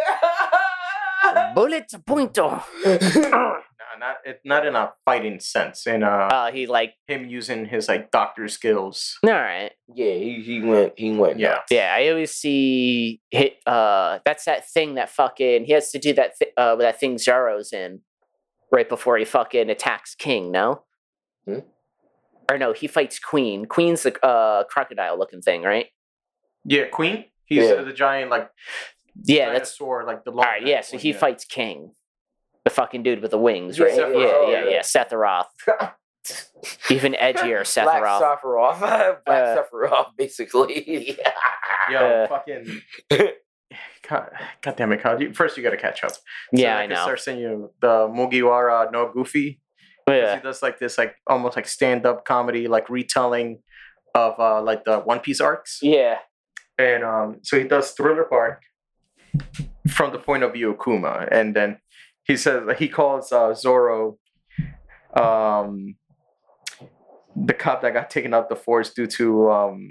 Bullet 1.54 1.90
pointer. 2.06 2.60
No, 2.84 2.84
not 3.98 4.16
it, 4.24 4.40
not 4.44 4.66
in 4.66 4.76
a 4.76 4.92
fighting 5.04 5.40
sense. 5.40 5.86
In 5.86 6.02
uh, 6.02 6.28
Uh, 6.30 6.52
he 6.52 6.66
like, 6.66 6.94
him 7.08 7.26
using 7.26 7.64
his 7.66 7.88
like 7.88 8.10
doctor 8.10 8.46
skills. 8.48 9.18
all 9.24 9.30
right. 9.32 9.72
yeah, 9.94 10.12
he, 10.14 10.42
he 10.44 10.60
went, 10.60 10.92
he 10.96 11.12
went. 11.16 11.38
Yeah. 11.38 11.50
nuts. 11.54 11.66
Yeah, 11.70 11.94
I 11.96 12.08
always 12.10 12.32
see 12.32 13.20
hit. 13.30 13.56
Uh, 13.66 14.18
that's 14.24 14.44
that 14.44 14.68
thing 14.68 14.94
that 14.96 15.10
fucking 15.10 15.64
he 15.64 15.72
has 15.72 15.90
to 15.92 15.98
do 15.98 16.12
that. 16.14 16.32
Th- 16.38 16.52
uh, 16.56 16.76
that 16.76 17.00
thing 17.00 17.18
Zoro's 17.18 17.72
in 17.72 18.00
right 18.72 18.88
before 18.88 19.16
he 19.18 19.24
fucking 19.24 19.70
attacks 19.70 20.14
King. 20.14 20.50
No, 20.50 20.82
Hmm? 21.46 21.60
or 22.50 22.58
no, 22.58 22.72
he 22.72 22.86
fights 22.86 23.18
Queen. 23.18 23.64
Queen's 23.66 24.02
the 24.02 24.18
uh 24.24 24.64
crocodile 24.64 25.18
looking 25.18 25.40
thing, 25.42 25.62
right? 25.62 25.86
Yeah, 26.64 26.86
Queen. 26.86 27.26
He's 27.46 27.64
Yeah. 27.68 27.74
uh, 27.74 27.84
the 27.84 27.92
giant 27.92 28.30
like 28.30 28.50
Yeah, 29.24 29.46
that's 29.52 29.76
dinosaur, 29.76 30.04
like 30.04 30.24
the 30.24 30.30
all 30.30 30.38
long. 30.38 30.46
right. 30.46 30.66
Yeah, 30.66 30.80
so 30.80 30.96
one, 30.96 31.02
he 31.02 31.10
yeah. 31.12 31.18
fights 31.18 31.44
King, 31.44 31.92
the 32.64 32.70
fucking 32.70 33.02
dude 33.02 33.20
with 33.22 33.30
the 33.32 33.38
wings, 33.38 33.78
Yeah, 33.78 33.84
right? 33.86 33.94
Yeah, 33.96 34.04
Sephiroth, 34.04 34.50
yeah, 34.50 34.64
yeah, 34.64 34.70
yeah. 34.70 34.80
Sephiroth. 34.80 35.92
Even 36.90 37.12
edgier 37.12 37.62
Black 37.84 38.02
Sephiroth. 38.02 38.40
Sephiroth. 38.40 38.78
Black 39.26 39.42
Uh, 39.58 39.62
Sephiroth, 39.62 40.06
basically. 40.16 41.16
Yeah. 41.18 41.32
Yo, 41.90 41.98
Uh, 41.98 42.28
fucking. 42.28 42.80
God, 44.08 44.30
God 44.62 44.76
damn 44.76 44.92
it. 44.92 45.00
You, 45.20 45.32
first, 45.32 45.56
you 45.56 45.62
got 45.62 45.70
to 45.70 45.76
catch 45.76 46.04
up. 46.04 46.12
So 46.12 46.20
yeah, 46.52 46.76
I, 46.76 46.86
know. 46.86 46.96
start 46.96 47.20
sending 47.20 47.42
you 47.44 47.70
the 47.80 48.08
Mugiwara 48.08 48.90
no 48.92 49.10
Goofy. 49.12 49.60
'cause 50.06 50.14
Yeah. 50.16 50.36
He 50.36 50.42
does 50.42 50.62
like 50.62 50.78
this, 50.78 50.98
like 50.98 51.14
almost 51.26 51.56
like 51.56 51.66
stand 51.66 52.04
up 52.06 52.24
comedy, 52.24 52.68
like 52.68 52.90
retelling 52.90 53.60
of 54.14 54.38
uh 54.38 54.60
like 54.62 54.84
the 54.84 55.00
One 55.00 55.20
Piece 55.20 55.40
arcs. 55.40 55.78
yeah. 55.82 56.18
And 56.78 57.04
um, 57.04 57.38
so 57.42 57.56
he 57.58 57.64
does 57.64 57.92
Thriller 57.92 58.26
Bark 58.28 58.62
from 59.88 60.12
the 60.12 60.18
point 60.18 60.42
of 60.42 60.52
view 60.52 60.72
of 60.72 60.78
Kuma, 60.82 61.26
and 61.30 61.54
then 61.54 61.78
he 62.24 62.36
says 62.36 62.62
he 62.78 62.88
calls 62.88 63.30
uh, 63.32 63.54
Zoro 63.54 64.18
um, 65.16 65.94
the 67.36 67.54
cop 67.54 67.82
that 67.82 67.92
got 67.94 68.10
taken 68.10 68.34
out 68.34 68.48
the 68.48 68.56
force 68.56 68.92
due 68.92 69.06
to 69.06 69.50
um, 69.50 69.88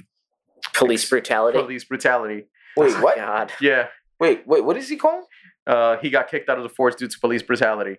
Police 0.73 1.09
brutality. 1.09 1.57
police 1.57 1.83
brutality. 1.85 2.45
Wait, 2.75 2.91
Oh, 2.95 3.01
what? 3.03 3.15
God. 3.15 3.51
Yeah, 3.61 3.87
Wait, 4.23 4.47
wait, 4.47 4.63
what 4.63 4.77
is 4.77 4.87
he 4.87 4.95
calling? 4.95 5.25
uh, 5.67 5.97
he 5.97 6.09
got 6.09 6.29
kicked 6.29 6.49
out 6.49 6.57
of 6.57 6.63
the 6.63 6.69
force 6.69 6.95
due 6.95 7.07
to 7.07 7.19
police 7.19 7.41
brutality. 7.41 7.97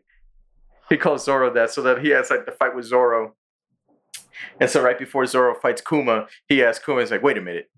He 0.89 0.97
calls 0.97 1.25
Zoro 1.25 1.53
that 1.55 1.71
so 1.71 1.83
that 1.83 2.03
he 2.03 2.11
has 2.11 2.31
like 2.31 2.47
the 2.47 2.53
fight 2.53 2.75
with 2.75 2.85
Zoro. 2.85 3.35
And 4.61 4.69
so 4.69 4.83
right 4.83 4.99
before 4.99 5.25
Zoro 5.27 5.55
fights 5.55 5.81
Kuma, 5.81 6.27
he 6.49 6.63
asks 6.63 6.85
Kuma, 6.85 7.01
he's 7.01 7.11
like, 7.11 7.23
wait 7.23 7.39
a 7.39 7.41
minute, 7.41 7.71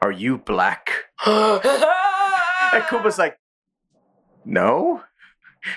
are 0.00 0.12
you 0.12 0.38
black? 0.38 0.90
And 2.74 2.82
Kuma's 2.86 3.18
like, 3.18 3.36
no. 4.46 5.02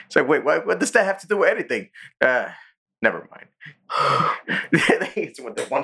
It's 0.06 0.16
like, 0.16 0.30
wait, 0.30 0.46
what, 0.46 0.66
what 0.66 0.80
does 0.80 0.92
that 0.92 1.04
have 1.04 1.20
to 1.20 1.28
do 1.28 1.36
with 1.36 1.50
anything? 1.50 1.90
Uh, 2.22 2.48
never 3.02 3.28
mind. 3.30 3.48
it's 5.18 5.42
with 5.42 5.58
the 5.58 5.64
one 5.64 5.84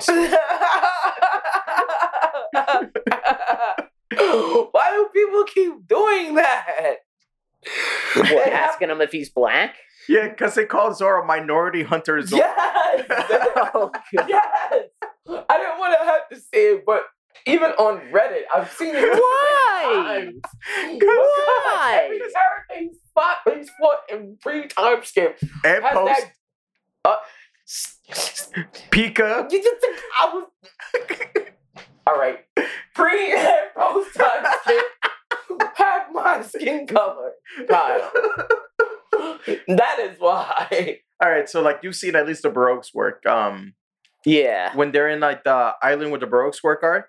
Why 4.72 4.90
do 4.92 5.08
people 5.14 5.44
keep 5.44 5.86
doing 5.88 6.34
that? 6.36 6.96
What, 8.16 8.28
They 8.28 8.50
have- 8.50 8.70
asking 8.70 8.90
him 8.90 9.00
if 9.00 9.12
he's 9.12 9.30
black? 9.30 9.76
Yeah, 10.08 10.28
because 10.28 10.54
they 10.56 10.64
call 10.66 10.92
Zoro 10.94 11.24
Minority 11.24 11.84
Hunter 11.84 12.20
Zoro. 12.22 12.42
Yes! 12.42 13.06
Oh, 13.74 13.90
God. 14.16 14.26
yes! 14.28 14.72
I 15.48 15.56
didn't 15.58 15.78
want 15.78 15.96
to 15.98 16.04
have 16.04 16.28
to 16.30 16.36
say 16.36 16.74
it, 16.74 16.84
but 16.84 17.04
even 17.46 17.70
on 17.72 18.00
Reddit, 18.12 18.42
I've 18.54 18.70
seen 18.72 18.94
it. 18.94 19.02
Why? 19.02 20.32
Why? 21.00 22.08
Because 22.12 22.32
Hurricane 22.34 22.94
Spot, 23.08 23.36
he's 23.54 23.70
fought 23.80 23.98
in 24.10 24.36
three 24.42 24.66
time 24.66 25.04
skip. 25.04 25.38
And 25.64 25.84
Has 25.84 25.92
post 25.94 26.26
that. 27.04 27.10
Uh, 27.10 27.16
Pica. 28.90 29.46
you 29.50 29.62
just 29.62 29.80
think 29.80 29.98
I 30.20 30.34
was. 30.34 30.44
All 32.12 32.18
right. 32.18 32.40
Pre 32.94 33.32
and 33.32 33.56
post 33.76 34.14
time 34.14 34.44
skip. 34.62 34.84
Have 35.76 36.12
my 36.12 36.42
skin 36.42 36.86
color. 36.86 37.32
Kyle. 37.68 38.10
That 39.68 39.98
is 40.00 40.16
why. 40.18 40.98
All 41.22 41.30
right, 41.30 41.48
so 41.48 41.62
like 41.62 41.80
you've 41.82 41.94
seen 41.96 42.16
at 42.16 42.26
least 42.26 42.42
the 42.42 42.50
Baroque 42.50 42.84
Works. 42.94 43.26
Um, 43.26 43.74
Yeah. 44.24 44.74
when 44.76 44.92
they're 44.92 45.08
in 45.08 45.20
like 45.20 45.44
the 45.44 45.72
island 45.82 46.10
with 46.12 46.20
the 46.20 46.26
Baroque 46.26 46.54
Works 46.64 46.82
art, 46.84 47.06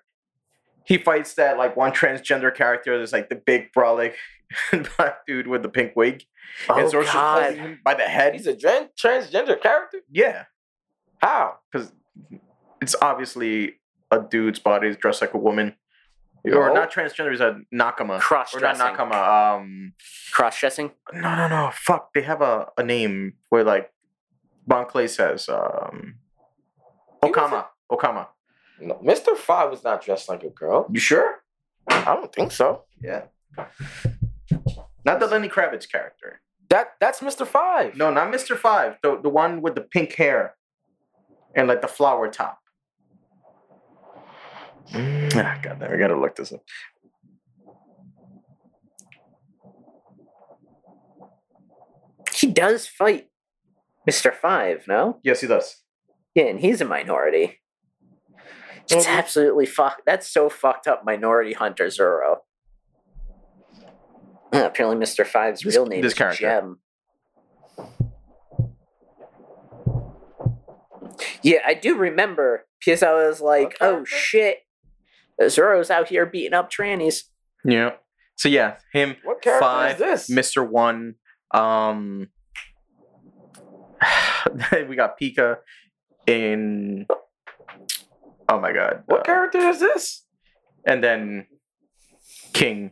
he 0.84 0.98
fights 0.98 1.34
that 1.34 1.58
like 1.58 1.76
one 1.76 1.92
transgender 1.92 2.54
character. 2.54 2.96
There's 2.96 3.12
like 3.12 3.28
the 3.28 3.36
big 3.36 3.72
brolic 3.76 4.14
black 4.96 5.26
dude 5.26 5.46
with 5.48 5.62
the 5.62 5.68
pink 5.68 5.96
wig, 5.96 6.24
and 6.68 6.86
Oh, 6.86 6.90
just 6.90 7.12
God. 7.12 7.54
him 7.54 7.80
by 7.84 7.94
the 7.94 8.02
head. 8.04 8.34
He's 8.34 8.46
a 8.46 8.54
tran- 8.54 8.90
transgender 9.02 9.60
character? 9.60 9.98
yeah, 10.10 10.44
How? 11.18 11.58
because 11.72 11.90
it's 12.80 12.94
obviously 13.02 13.76
a 14.16 14.22
dude's 14.30 14.58
body 14.58 14.88
is 14.88 14.96
dressed 14.96 15.20
like 15.20 15.34
a 15.34 15.38
woman. 15.38 15.74
Or 16.46 16.74
not 16.74 16.92
transgender, 16.92 17.30
he's 17.30 17.40
a 17.40 17.60
nakama. 17.74 18.20
Cross 18.20 18.54
Or 18.54 18.60
not 18.60 18.76
dressing. 18.76 18.96
nakama. 18.96 19.56
Um, 19.56 19.94
Cross 20.32 20.60
dressing. 20.60 20.90
no, 21.14 21.34
no, 21.36 21.48
no. 21.48 21.70
Fuck. 21.72 22.12
They 22.14 22.20
have 22.22 22.42
a, 22.42 22.68
a 22.76 22.82
name 22.82 23.34
where 23.48 23.64
like 23.64 23.90
Bon 24.66 24.84
Clay 24.86 25.06
says 25.08 25.48
um, 25.48 26.16
He 27.22 27.30
doesn't- 27.32 27.50
Okama. 27.52 27.64
Okama. 27.90 28.26
No, 28.80 28.94
Mr. 28.96 29.36
Five 29.36 29.70
was 29.70 29.82
not 29.84 30.02
dressed 30.04 30.28
like 30.28 30.42
a 30.42 30.50
girl. 30.50 30.86
You 30.92 31.00
sure? 31.00 31.42
I 31.88 32.14
don't 32.14 32.32
think 32.32 32.52
so. 32.52 32.82
Yeah. 33.00 33.22
Not 35.04 35.20
the 35.20 35.26
Lenny 35.26 35.48
Kravitz 35.48 35.90
character. 35.90 36.40
That 36.70 36.94
that's 37.00 37.20
Mr. 37.20 37.46
Five. 37.46 37.96
No, 37.96 38.10
not 38.10 38.32
Mr. 38.32 38.56
Five. 38.56 38.96
The 39.02 39.18
the 39.22 39.28
one 39.28 39.60
with 39.62 39.74
the 39.76 39.82
pink 39.82 40.14
hair 40.14 40.54
and 41.54 41.68
like 41.68 41.82
the 41.82 41.88
flower 41.88 42.28
top. 42.30 42.58
Mm. 44.92 45.32
Ah, 45.36 45.58
God 45.62 45.80
damn, 45.80 45.92
I 45.92 45.96
gotta 45.96 46.18
look 46.18 46.36
this 46.36 46.52
up. 46.52 46.62
He 52.34 52.50
does 52.50 52.86
fight 52.86 53.28
Mr. 54.08 54.34
Five, 54.34 54.84
no? 54.88 55.18
Yes, 55.22 55.40
he 55.40 55.46
does. 55.46 55.82
Yeah, 56.34 56.44
and 56.44 56.60
he's 56.60 56.80
a 56.80 56.84
minority. 56.84 57.60
It's 58.90 59.06
absolutely 59.06 59.64
fuck. 59.66 60.02
That's 60.04 60.28
so 60.28 60.50
fucked 60.50 60.86
up. 60.86 61.04
Minority 61.06 61.54
Hunter 61.54 61.88
Zoro. 61.88 62.42
Uh, 64.52 64.64
apparently, 64.66 65.02
Mr. 65.04 65.26
Five's 65.26 65.62
This- 65.62 65.74
real 65.74 65.86
name 65.86 66.02
this 66.02 66.12
is 66.12 66.18
character. 66.18 66.40
Gem. 66.42 66.78
Yeah, 71.42 71.58
I 71.64 71.74
do 71.74 71.96
remember 71.96 72.66
because 72.84 73.02
I 73.02 73.12
was 73.14 73.40
like, 73.40 73.76
"Oh 73.80 74.04
shit, 74.04 74.63
Zoro's 75.48 75.90
out 75.90 76.08
here 76.08 76.26
beating 76.26 76.54
up 76.54 76.70
trannies." 76.70 77.24
Yeah. 77.64 77.92
So 78.36 78.48
yeah, 78.48 78.76
him, 78.92 79.16
What 79.22 79.40
character 79.42 79.64
Five, 79.64 79.92
is 79.92 80.26
this? 80.26 80.30
Mr. 80.30 80.68
One, 80.68 81.14
um 81.52 82.28
we 84.88 84.96
got 84.96 85.16
Pica 85.18 85.58
in 86.26 87.06
Oh 88.48 88.60
my 88.60 88.72
god. 88.72 89.02
what 89.06 89.20
uh, 89.20 89.22
character 89.24 89.58
is 89.58 89.78
this? 89.80 90.26
and 90.86 91.02
then 91.02 91.46
King. 92.52 92.90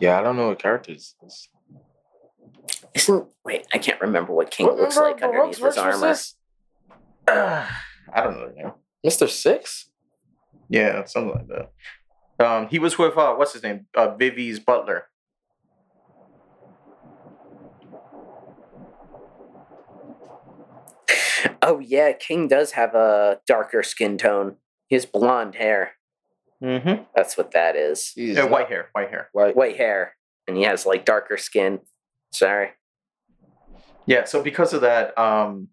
Yeah, 0.00 0.18
I 0.18 0.22
don't 0.22 0.36
know 0.36 0.48
what 0.48 0.58
character 0.60 0.92
is 0.92 1.14
this. 1.20 1.48
Isn't 2.94 3.26
wait? 3.44 3.66
I 3.74 3.78
can't 3.78 4.00
remember 4.00 4.32
what 4.32 4.50
King 4.50 4.66
What 4.66 4.76
looks 4.76 4.94
member 4.96 5.10
like 5.10 5.22
underneath 5.22 5.58
his 5.58 5.76
armor. 5.76 5.98
this? 5.98 6.36
I 7.28 7.66
don't 8.14 8.56
know. 8.56 8.76
Yeah. 9.08 9.26
Mr. 9.26 9.28
Six? 9.28 9.90
Yeah, 10.68 11.04
something 11.04 11.34
like 11.34 11.48
that. 11.48 12.46
Um, 12.46 12.68
he 12.68 12.78
was 12.78 12.98
with 12.98 13.16
uh, 13.16 13.34
what's 13.34 13.52
his 13.52 13.62
name? 13.62 13.86
Uh, 13.94 14.14
Vivi's 14.14 14.60
butler. 14.60 15.06
Oh 21.62 21.78
yeah, 21.80 22.12
King 22.12 22.48
does 22.48 22.72
have 22.72 22.94
a 22.94 23.40
darker 23.46 23.82
skin 23.82 24.18
tone. 24.18 24.56
He 24.88 24.96
has 24.96 25.06
blonde 25.06 25.54
hair. 25.54 25.92
Mm-hmm. 26.62 27.02
That's 27.14 27.36
what 27.36 27.52
that 27.52 27.76
is. 27.76 28.12
He's 28.14 28.36
Yeah, 28.36 28.42
not 28.42 28.50
white 28.50 28.68
hair, 28.68 28.88
white 28.92 29.10
hair. 29.10 29.28
White. 29.32 29.56
White 29.56 29.76
hair, 29.76 30.14
and 30.46 30.56
he 30.56 30.62
has 30.64 30.86
like 30.86 31.04
darker 31.04 31.36
skin. 31.36 31.80
Sorry. 32.32 32.70
Yeah, 34.06 34.24
so 34.24 34.42
because 34.42 34.72
of 34.72 34.80
that, 34.80 35.16
um, 35.18 35.68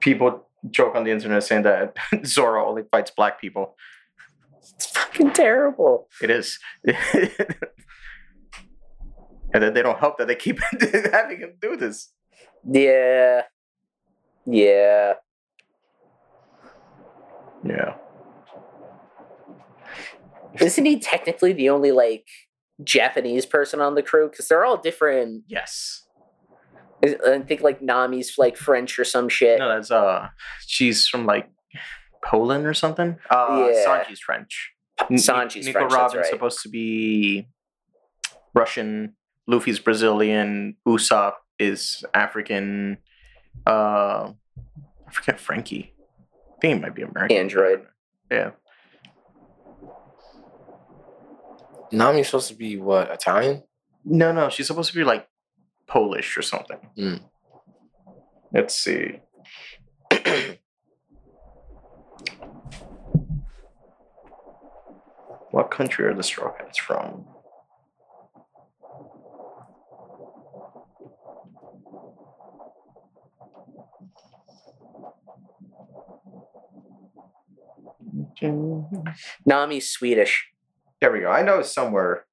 people 0.00 0.48
joke 0.68 0.94
on 0.94 1.04
the 1.04 1.10
internet 1.10 1.42
saying 1.42 1.62
that 1.62 1.96
Zoro 2.26 2.68
only 2.68 2.82
fights 2.90 3.10
black 3.10 3.40
people. 3.40 3.76
It's 4.74 4.86
fucking 4.86 5.32
terrible. 5.32 6.08
It 6.22 6.30
is. 6.30 6.58
and 6.84 6.92
then 9.52 9.74
they 9.74 9.82
don't 9.82 9.98
help 9.98 10.18
that 10.18 10.28
they 10.28 10.34
keep 10.34 10.58
having 11.12 11.38
him 11.40 11.54
do 11.60 11.76
this. 11.76 12.12
Yeah. 12.68 13.42
Yeah. 14.46 15.14
Yeah. 17.64 17.94
Isn't 20.60 20.84
he 20.84 20.98
technically 20.98 21.52
the 21.52 21.70
only 21.70 21.92
like 21.92 22.26
Japanese 22.82 23.46
person 23.46 23.80
on 23.80 23.94
the 23.94 24.02
crew? 24.02 24.28
Because 24.30 24.48
they're 24.48 24.64
all 24.64 24.76
different. 24.76 25.44
Yes. 25.46 26.06
I 27.04 27.16
I 27.26 27.38
think 27.40 27.60
like 27.62 27.80
Nami's 27.80 28.36
like 28.38 28.56
French 28.56 28.98
or 28.98 29.04
some 29.04 29.28
shit. 29.28 29.58
No, 29.58 29.68
that's 29.68 29.90
uh, 29.90 30.28
she's 30.66 31.06
from 31.08 31.26
like 31.26 31.50
Poland 32.24 32.66
or 32.66 32.74
something. 32.74 33.18
Uh, 33.30 33.68
Yeah. 33.72 33.84
Sanji's 33.86 34.20
French. 34.20 34.72
N- 35.10 35.16
Sanji's 35.16 35.66
Nico 35.66 35.78
French, 35.80 35.90
that's 35.92 35.94
Robin's 35.94 36.14
right. 36.24 36.30
supposed 36.30 36.62
to 36.62 36.68
be 36.68 37.48
Russian. 38.54 39.14
Luffy's 39.46 39.78
Brazilian. 39.80 40.76
Usopp 40.86 41.34
is 41.58 42.04
African. 42.14 42.98
Uh, 43.66 44.32
I 45.08 45.10
forget 45.12 45.40
Franky. 45.40 45.94
I 45.98 46.60
think 46.60 46.74
he 46.74 46.80
might 46.80 46.94
be 46.94 47.02
American. 47.02 47.36
Android. 47.36 47.86
Yeah. 48.30 48.50
Nami's 51.92 52.26
supposed 52.26 52.48
to 52.48 52.54
be 52.54 52.76
what? 52.76 53.10
Italian? 53.10 53.62
No, 54.04 54.32
no, 54.32 54.48
she's 54.48 54.66
supposed 54.66 54.90
to 54.92 54.96
be 54.96 55.04
like 55.04 55.26
Polish 55.90 56.38
or 56.38 56.42
something. 56.42 56.78
Mm. 56.96 57.20
Let's 58.52 58.74
see. 58.74 59.20
What 65.50 65.72
country 65.72 66.06
are 66.06 66.14
the 66.14 66.22
Straw 66.22 66.52
Hats 66.56 66.78
from? 66.78 67.24
Nami's 79.44 79.90
Swedish. 79.90 80.46
There 81.00 81.10
we 81.10 81.20
go. 81.20 81.30
I 81.30 81.42
know 81.42 81.62
somewhere 81.62 82.26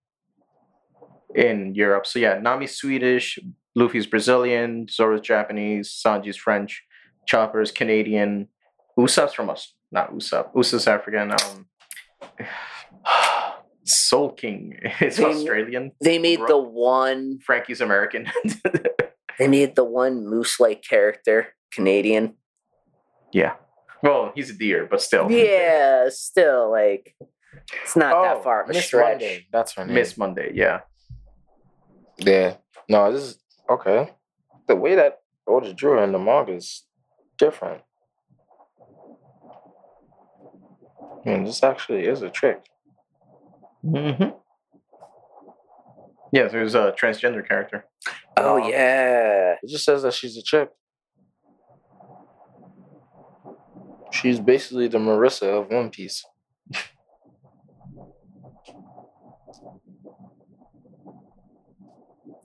in 1.35 1.75
Europe. 1.75 2.05
So 2.07 2.19
yeah, 2.19 2.39
Nami's 2.39 2.75
Swedish, 2.77 3.39
Luffy's 3.75 4.07
Brazilian, 4.07 4.87
Zoro's 4.89 5.21
Japanese, 5.21 5.89
Sanji's 6.05 6.37
French, 6.37 6.83
Chopper's 7.27 7.71
Canadian, 7.71 8.47
Usopp's 8.97 9.33
from 9.33 9.49
us. 9.49 9.73
Not 9.91 10.13
Usopp. 10.13 10.53
Usopp's 10.53 10.87
African. 10.87 11.31
Um, 11.31 11.67
Soul 13.85 14.33
King 14.33 14.77
is 15.01 15.17
They- 15.17 15.23
Australian. 15.25 15.91
They 16.01 16.19
made 16.19 16.39
Bro- 16.39 16.47
the 16.47 16.57
one. 16.57 17.39
Franky's 17.45 17.81
American. 17.81 18.27
They 19.39 19.47
made 19.47 19.75
the 19.75 19.83
one 19.83 20.25
moose-like 20.25 20.81
character 20.81 21.49
Canadian. 21.71 22.33
yeah. 23.31 23.53
Well, 24.01 24.31
he's 24.33 24.49
a 24.49 24.53
deer, 24.53 24.87
but 24.89 24.99
still. 24.99 25.29
Yeah, 25.31 26.09
still 26.09 26.71
like 26.71 27.13
it's 27.83 27.95
not 27.95 28.15
Oh, 28.15 28.23
that 28.23 28.43
far 28.43 28.63
of 28.63 28.69
a 28.71 28.73
Miss 28.73 28.85
stretch. 28.87 29.11
Monday. 29.21 29.45
That's 29.51 29.73
her 29.75 29.85
name. 29.85 29.93
Miss 29.93 30.17
Monday. 30.17 30.53
Yeah. 30.55 30.79
Yeah. 32.19 32.55
No, 32.89 33.11
this 33.11 33.21
is 33.23 33.37
okay. 33.69 34.13
The 34.67 34.75
way 34.75 34.95
that 34.95 35.19
Oda 35.47 35.73
drew 35.73 35.91
her 35.91 36.03
in 36.03 36.11
the 36.11 36.19
manga 36.19 36.53
is 36.53 36.85
different. 37.37 37.81
I 41.25 41.29
mean, 41.29 41.43
this 41.43 41.63
actually 41.63 42.05
is 42.05 42.21
a 42.21 42.29
trick. 42.29 42.65
Mm-hmm. 43.83 44.29
Yeah, 46.31 46.47
there's 46.47 46.75
a 46.75 46.93
transgender 46.99 47.45
character. 47.47 47.85
Oh 48.35 48.61
Um, 48.63 48.69
yeah. 48.69 49.55
It 49.61 49.69
just 49.69 49.85
says 49.85 50.03
that 50.03 50.13
she's 50.13 50.37
a 50.37 50.41
chick. 50.41 50.69
She's 54.11 54.39
basically 54.39 54.87
the 54.87 54.97
Marissa 54.97 55.43
of 55.61 55.69
One 55.69 55.89
Piece. 55.89 56.25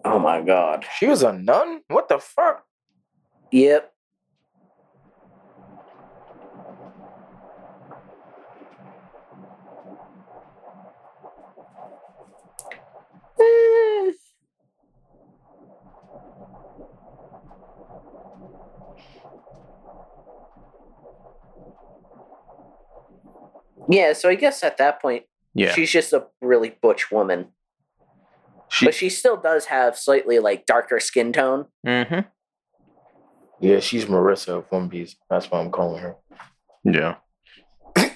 Oh 0.05 0.19
my 0.19 0.41
god. 0.43 0.85
She 0.99 1.07
was 1.07 1.23
a 1.23 1.33
nun? 1.33 1.83
What 1.89 2.09
the 2.09 2.19
fuck? 2.19 2.65
Yep. 3.51 3.93
Yeah, 23.89 24.13
so 24.13 24.29
I 24.29 24.35
guess 24.37 24.63
at 24.63 24.77
that 24.79 25.01
point, 25.03 25.25
Yeah. 25.55 25.73
she's 25.73 25.91
just 25.91 26.13
a 26.13 26.27
really 26.41 26.71
butch 26.71 27.11
woman. 27.11 27.49
She, 28.73 28.87
but 28.87 28.95
she 28.95 29.11
still 29.11 29.37
does 29.37 29.67
have 29.67 29.99
slightly 29.99 30.39
like 30.39 30.65
darker 30.65 30.99
skin 30.99 31.31
tone. 31.31 31.67
mm-hmm. 31.87 32.21
Yeah, 33.61 33.81
she's 33.81 34.07
Marissa 34.07 34.59
of 34.59 34.73
One 34.73 34.89
Piece. 34.89 35.15
That's 35.29 35.51
why 35.51 35.61
I'm 35.61 35.71
calling 35.71 36.03
her. 36.03 36.17
Yeah. 36.83 37.17
yeah. 37.97 38.09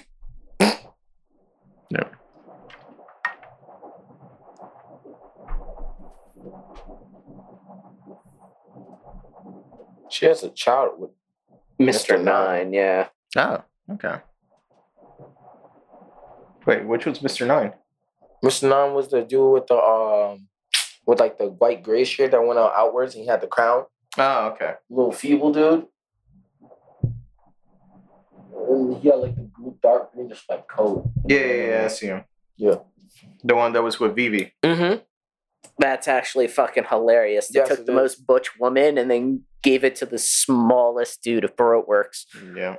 She 10.09 10.25
has 10.25 10.41
a 10.43 10.49
child 10.49 10.99
with 10.99 11.11
Mr. 11.79 12.17
Mr. 12.17 12.23
Nine. 12.23 12.71
Nine, 12.71 12.73
yeah. 12.73 13.07
Oh, 13.37 13.63
okay. 13.91 14.21
Wait, 16.65 16.85
which 16.85 17.05
was 17.05 17.19
Mr. 17.19 17.45
Nine? 17.45 17.73
Mr. 18.43 18.69
Nine 18.69 18.93
was 18.93 19.07
the 19.09 19.21
dude 19.21 19.53
with 19.53 19.67
the 19.67 19.75
um 19.75 20.46
with 21.07 21.19
like 21.19 21.37
the 21.39 21.45
white 21.47 21.81
gray 21.81 22.03
shirt 22.03 22.31
that 22.31 22.45
went 22.45 22.59
out 22.59 22.73
outwards 22.75 23.15
and 23.15 23.23
he 23.23 23.27
had 23.29 23.41
the 23.41 23.47
crown. 23.47 23.85
Oh, 24.17 24.47
okay. 24.49 24.73
Little 24.89 25.11
feeble 25.11 25.51
dude. 25.51 25.87
And 28.69 28.97
he 28.97 29.07
had 29.09 29.17
like 29.19 29.35
the 29.35 29.49
blue 29.57 29.77
dark 29.81 30.13
green 30.13 30.29
just 30.29 30.49
like 30.49 30.67
coat. 30.67 31.09
Yeah, 31.27 31.39
yeah, 31.39 31.67
yeah, 31.69 31.85
I 31.85 31.87
see 31.87 32.07
him. 32.07 32.23
Yeah. 32.57 32.75
The 33.43 33.55
one 33.55 33.73
that 33.73 33.81
was 33.83 33.99
with 33.99 34.15
Vivi. 34.15 34.53
Mm-hmm. 34.63 34.99
That's 35.79 36.07
actually 36.07 36.47
fucking 36.47 36.85
hilarious. 36.89 37.47
They 37.49 37.59
Yes, 37.59 37.69
took 37.69 37.85
the 37.85 37.91
is. 37.91 37.95
most 37.95 38.27
butch 38.27 38.59
woman 38.59 38.97
and 38.97 39.09
then 39.09 39.43
gave 39.63 39.83
it 39.83 39.95
to 39.97 40.05
the 40.05 40.17
smallest 40.17 41.21
dude 41.23 41.43
of 41.43 41.55
Baroque 41.55 41.87
Works. 41.87 42.25
Yeah. 42.55 42.77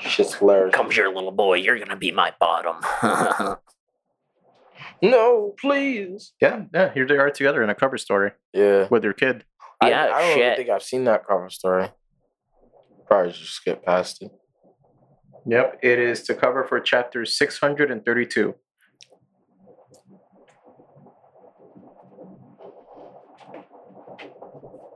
Shit's 0.00 0.34
hilarious. 0.34 0.74
Come 0.74 0.90
here, 0.90 1.08
little 1.08 1.32
boy. 1.32 1.54
You're 1.54 1.78
gonna 1.78 1.96
be 1.96 2.12
my 2.12 2.32
bottom. 2.40 2.76
No, 5.02 5.54
please. 5.60 6.32
Yeah, 6.40 6.64
yeah. 6.74 6.92
Here 6.92 7.06
they 7.06 7.16
are 7.18 7.30
together 7.30 7.62
in 7.62 7.70
a 7.70 7.74
cover 7.74 7.98
story 7.98 8.32
Yeah. 8.52 8.88
with 8.90 9.04
your 9.04 9.12
kid. 9.12 9.44
I- 9.80 9.90
Yeah, 9.90 10.04
I, 10.04 10.06
don't 10.08 10.30
even 10.30 10.38
shit. 10.42 10.56
think 10.56 10.70
I've 10.70 10.82
seen 10.82 11.04
that 11.04 11.26
cover 11.26 11.48
story. 11.50 11.88
Probably 13.06 13.32
just 13.32 13.52
skip 13.54 13.84
past 13.84 14.22
it. 14.22 14.30
Yep, 15.46 15.78
it 15.82 15.98
is 15.98 16.26
the 16.26 16.34
cover 16.34 16.64
for 16.64 16.78
chapter 16.80 17.24
632. 17.24 18.54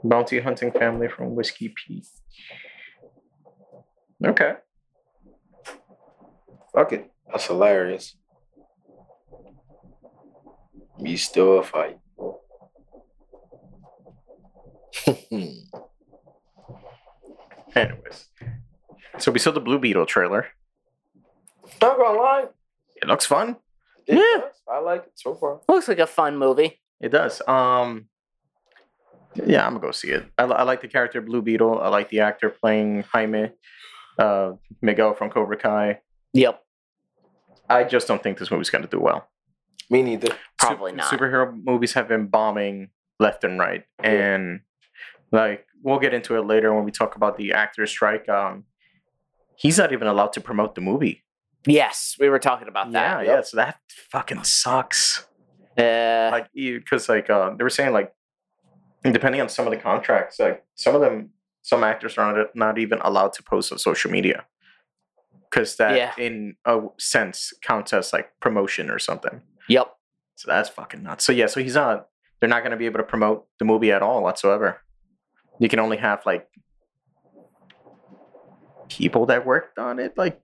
Bounty 0.05 0.41
hunting 0.41 0.73
family 0.73 1.09
from 1.09 1.35
Whiskey 1.35 1.73
Peak. 1.75 2.05
Okay. 4.25 4.55
Fuck 6.75 6.93
it. 6.93 7.11
That's 7.31 7.47
hilarious. 7.47 8.17
You 11.05 11.17
still 11.17 11.59
a 11.59 11.63
fight. 11.63 11.99
Anyways. 17.75 18.29
So 19.19 19.31
we 19.33 19.39
saw 19.39 19.51
the 19.51 19.61
Blue 19.61 19.79
Beetle 19.79 20.07
trailer. 20.07 20.47
Not 21.81 21.97
gonna 21.99 22.19
lie. 22.19 22.45
It 22.97 23.09
looks 23.09 23.27
fun. 23.27 23.57
It 24.07 24.17
Yeah. 24.17 24.41
does. 24.43 24.55
I 24.69 24.79
like 24.79 25.05
it 25.07 25.13
so 25.15 25.35
far. 25.35 25.61
Looks 25.69 25.89
like 25.89 25.99
a 25.99 26.07
fun 26.07 26.37
movie. 26.37 26.81
It 27.01 27.11
does. 27.11 27.41
Um 27.47 28.09
yeah, 29.47 29.67
I'm 29.67 29.73
gonna 29.75 29.87
go 29.87 29.93
see 29.93 30.11
it. 30.11 30.27
I, 30.37 30.45
I 30.45 30.63
like 30.65 30.83
the 30.83 30.89
character 30.89 31.21
Blue 31.23 31.41
Beetle. 31.43 31.81
I 31.81 31.89
like 31.89 32.11
the 32.11 32.21
actor 32.21 32.51
playing 32.51 33.05
Jaime, 33.13 33.51
uh, 34.19 34.53
Miguel 34.83 35.15
from 35.15 35.31
Cobra 35.31 35.57
Kai. 35.57 36.01
Yep. 36.35 36.63
I 37.71 37.85
just 37.85 38.07
don't 38.07 38.23
think 38.23 38.39
this 38.39 38.51
movie's 38.51 38.69
gonna 38.69 38.87
do 38.87 39.01
well. 39.01 39.27
Me 39.93 40.03
neither. 40.03 40.34
Probably 40.59 40.90
Sup- 40.93 40.97
not. 40.97 41.12
Superhero 41.12 41.45
movies 41.70 41.93
have 41.93 42.09
been 42.09 42.26
bombing 42.26 42.90
left 43.20 43.45
and 43.45 43.59
right, 43.59 43.84
Yeah. 44.03 44.11
and 44.11 44.61
like 45.30 45.66
we'll 45.82 45.99
get 45.99 46.14
into 46.14 46.36
it 46.36 46.43
later 46.47 46.72
when 46.74 46.84
we 46.84 46.90
talk 46.90 47.14
about 47.16 47.36
the 47.36 47.53
actor 47.53 47.86
strike. 47.86 48.28
Um, 48.28 48.64
he's 49.57 49.78
not 49.78 49.93
even 49.93 50.07
allowed 50.09 50.32
to 50.34 50.40
promote 50.40 50.74
the 50.74 50.80
movie. 50.80 51.24
Yes, 51.66 52.16
we 52.18 52.28
were 52.28 52.38
talking 52.38 52.68
about 52.68 52.90
that. 52.93 53.03
Yeah, 53.03 53.16
that. 53.18 53.26
yeah. 53.26 53.43
So 53.43 53.57
that 53.59 53.76
fucking 54.11 54.43
sucks. 54.45 55.26
Uh, 55.78 56.28
Like, 56.32 56.49
because 56.55 57.09
like 57.09 57.28
uh, 57.30 57.51
they 57.57 57.62
were 57.64 57.70
saying 57.70 57.93
like, 57.93 58.12
depending 59.05 59.40
on 59.40 59.49
some 59.49 59.66
of 59.66 59.72
the 59.72 59.78
contracts, 59.78 60.38
like 60.40 60.64
some 60.74 60.95
of 60.95 61.01
them, 61.01 61.30
some 61.62 61.84
actors 61.84 62.18
are 62.18 62.32
not, 62.36 62.57
not 62.57 62.78
even 62.78 62.99
allowed 63.03 63.32
to 63.34 63.43
post 63.43 63.70
on 63.72 63.78
social 63.78 64.11
media. 64.11 64.45
Because 65.51 65.76
that, 65.76 65.97
Yeah. 65.97 66.12
in 66.18 66.57
a 66.64 66.80
sense, 66.99 67.53
counts 67.62 67.93
as 67.93 68.12
like 68.12 68.30
promotion 68.40 68.90
or 68.90 68.99
something. 68.99 69.43
Yep. 69.69 69.93
So 70.37 70.51
that's 70.51 70.69
fucking 70.69 71.03
nuts. 71.03 71.25
So 71.25 71.33
yeah, 71.33 71.47
so 71.47 71.61
he's 71.63 71.75
not. 71.75 72.09
They're 72.41 72.49
not 72.49 72.63
going 72.63 72.73
to 72.73 72.77
be 72.77 72.87
able 72.87 72.99
to 72.99 73.05
promote 73.05 73.47
the 73.59 73.65
movie 73.65 73.93
at 73.93 74.03
all 74.03 74.23
whatsoever. 74.23 74.81
You 75.61 75.69
can 75.69 75.79
only 75.79 75.99
have 75.99 76.25
like 76.27 76.49
people 78.89 79.27
that 79.27 79.47
worked 79.47 79.79
on 79.79 79.99
it, 79.99 80.17
like 80.17 80.41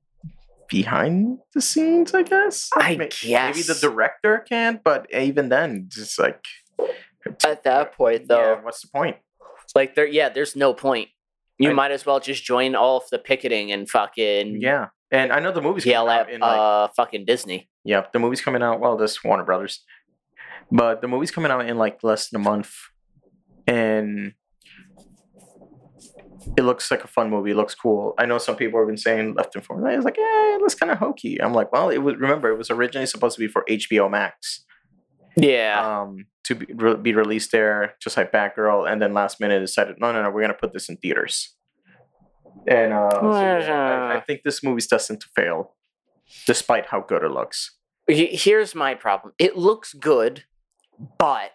behind 0.68 1.38
the 1.54 1.60
scenes, 1.60 2.14
I 2.14 2.22
guess. 2.22 2.70
I 2.74 2.96
May- 2.96 3.08
maybe 3.24 3.62
the 3.62 3.78
director 3.80 4.44
can, 4.48 4.80
but 4.82 5.06
even 5.12 5.48
then, 5.48 5.86
just 5.88 6.18
like 6.18 6.44
At 7.44 7.64
that 7.64 7.94
point, 7.94 8.28
though, 8.28 8.54
yeah, 8.54 8.60
what's 8.62 8.82
the 8.82 8.88
point? 8.88 9.16
like 9.74 9.94
there. 9.94 10.06
Yeah, 10.06 10.28
there's 10.28 10.56
no 10.56 10.72
point. 10.72 11.08
You 11.58 11.70
I- 11.70 11.74
might 11.74 11.90
as 11.90 12.06
well 12.06 12.20
just 12.20 12.44
join 12.44 12.74
all 12.74 12.98
of 12.98 13.04
the 13.10 13.18
picketing 13.18 13.72
and 13.72 13.88
fucking 13.88 14.60
Yeah, 14.60 14.88
and 15.10 15.32
I 15.32 15.40
know 15.40 15.52
the 15.52 15.62
movie's 15.62 15.86
yell 15.86 16.06
coming 16.06 16.14
at 16.18 16.26
out 16.26 16.30
in 16.32 16.40
like 16.40 16.58
uh 16.58 16.88
fucking 16.96 17.24
Disney. 17.24 17.68
yeah, 17.84 18.04
the 18.12 18.18
movie's 18.18 18.40
coming 18.40 18.62
out. 18.62 18.80
Well, 18.80 18.96
this 18.96 19.22
Warner 19.24 19.44
Brothers, 19.44 19.84
but 20.70 21.00
the 21.00 21.08
movie's 21.08 21.30
coming 21.30 21.50
out 21.50 21.66
in 21.68 21.76
like 21.78 22.02
less 22.02 22.28
than 22.28 22.40
a 22.40 22.44
month, 22.44 22.72
and 23.66 24.34
it 26.56 26.62
looks 26.62 26.90
like 26.90 27.04
a 27.04 27.08
fun 27.08 27.30
movie. 27.30 27.50
It 27.50 27.56
looks 27.56 27.74
cool. 27.74 28.14
I 28.18 28.24
know 28.26 28.38
some 28.38 28.56
people 28.56 28.80
have 28.80 28.86
been 28.88 28.96
saying 28.96 29.34
left 29.34 29.54
and 29.54 29.64
forth. 29.64 29.84
It's 29.86 30.04
like, 30.04 30.16
yeah, 30.16 30.54
it 30.56 30.60
looks 30.60 30.74
kind 30.74 30.90
of 30.90 30.98
hokey. 30.98 31.40
I'm 31.42 31.52
like, 31.52 31.70
well, 31.72 31.90
it 31.90 31.98
was. 31.98 32.16
Remember, 32.16 32.50
it 32.50 32.56
was 32.58 32.70
originally 32.70 33.06
supposed 33.06 33.36
to 33.36 33.40
be 33.40 33.48
for 33.48 33.64
HBO 33.68 34.10
Max, 34.10 34.64
Yeah. 35.36 36.00
um, 36.02 36.26
to 36.44 36.54
be, 36.54 36.66
re- 36.74 36.96
be 36.96 37.12
released 37.14 37.52
there, 37.52 37.94
just 38.00 38.16
like 38.16 38.32
Batgirl, 38.32 38.90
and 38.90 39.00
then 39.02 39.12
last 39.12 39.40
minute 39.40 39.60
decided, 39.60 39.96
no, 40.00 40.10
no, 40.12 40.22
no, 40.22 40.30
we're 40.30 40.40
gonna 40.40 40.54
put 40.54 40.72
this 40.72 40.88
in 40.88 40.96
theaters. 40.96 41.54
And 42.68 42.92
uh, 42.92 43.10
so, 43.10 43.40
yeah, 43.40 44.10
I, 44.12 44.16
I 44.16 44.20
think 44.20 44.42
this 44.44 44.62
movie's 44.62 44.86
destined 44.86 45.20
to 45.22 45.28
fail, 45.34 45.74
despite 46.46 46.86
how 46.86 47.00
good 47.00 47.22
it 47.22 47.30
looks. 47.30 47.74
Here's 48.06 48.74
my 48.74 48.94
problem. 48.94 49.32
It 49.38 49.56
looks 49.56 49.94
good, 49.94 50.44
but 51.18 51.52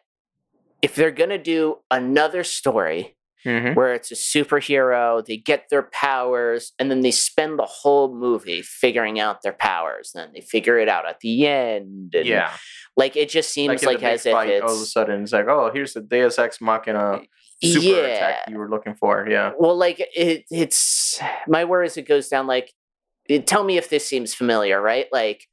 if 0.81 0.95
they're 0.95 1.11
gonna 1.11 1.37
do 1.37 1.77
another 1.91 2.43
story 2.43 3.15
Mm-hmm. 3.45 3.73
where 3.73 3.93
it's 3.93 4.09
a 4.09 4.15
superhero, 4.15 5.21
they 5.25 5.35
get 5.35 5.65
their 5.69 5.83
powers, 5.83 6.71
and 6.79 6.89
then 6.89 7.01
they 7.01 7.11
spend 7.11 7.59
the 7.59 7.65
whole 7.65 8.15
movie 8.15 8.61
figuring 8.61 9.19
out 9.19 9.41
their 9.43 9.51
powers. 9.51 10.11
Then 10.15 10.29
they 10.33 10.39
figure 10.39 10.77
it 10.79 10.87
out 10.87 11.05
at 11.05 11.19
the 11.19 11.45
end. 11.45 12.15
and, 12.15 12.25
Yeah. 12.25 12.53
like 12.95 13.17
it 13.17 13.27
just 13.27 13.51
seems 13.51 13.83
in 13.83 13.85
like, 13.85 13.97
the 13.97 14.05
big 14.05 14.13
as 14.13 14.25
if 14.25 14.33
it's 14.47 14.63
all 14.63 14.73
of 14.73 14.81
a 14.81 14.85
sudden 14.85 15.23
it's 15.23 15.33
like, 15.33 15.47
oh, 15.49 15.71
here's 15.73 15.91
the 15.91 15.99
Deus 15.99 16.39
Ex 16.39 16.61
Machina 16.61 17.19
super 17.61 17.85
yeah. 17.85 18.15
attack 18.15 18.35
you 18.49 18.57
were 18.57 18.69
looking 18.69 18.95
for. 18.95 19.27
Yeah. 19.29 19.51
Well, 19.57 19.75
like 19.75 19.99
it, 19.99 20.45
it's 20.49 21.19
my 21.47 21.65
worry 21.65 21.87
is 21.87 21.97
it 21.97 22.07
goes 22.07 22.29
down 22.29 22.47
like, 22.47 22.73
it, 23.27 23.47
tell 23.47 23.63
me 23.63 23.77
if 23.77 23.89
this 23.89 24.05
seems 24.05 24.33
familiar, 24.33 24.81
right? 24.81 25.07
Like, 25.11 25.47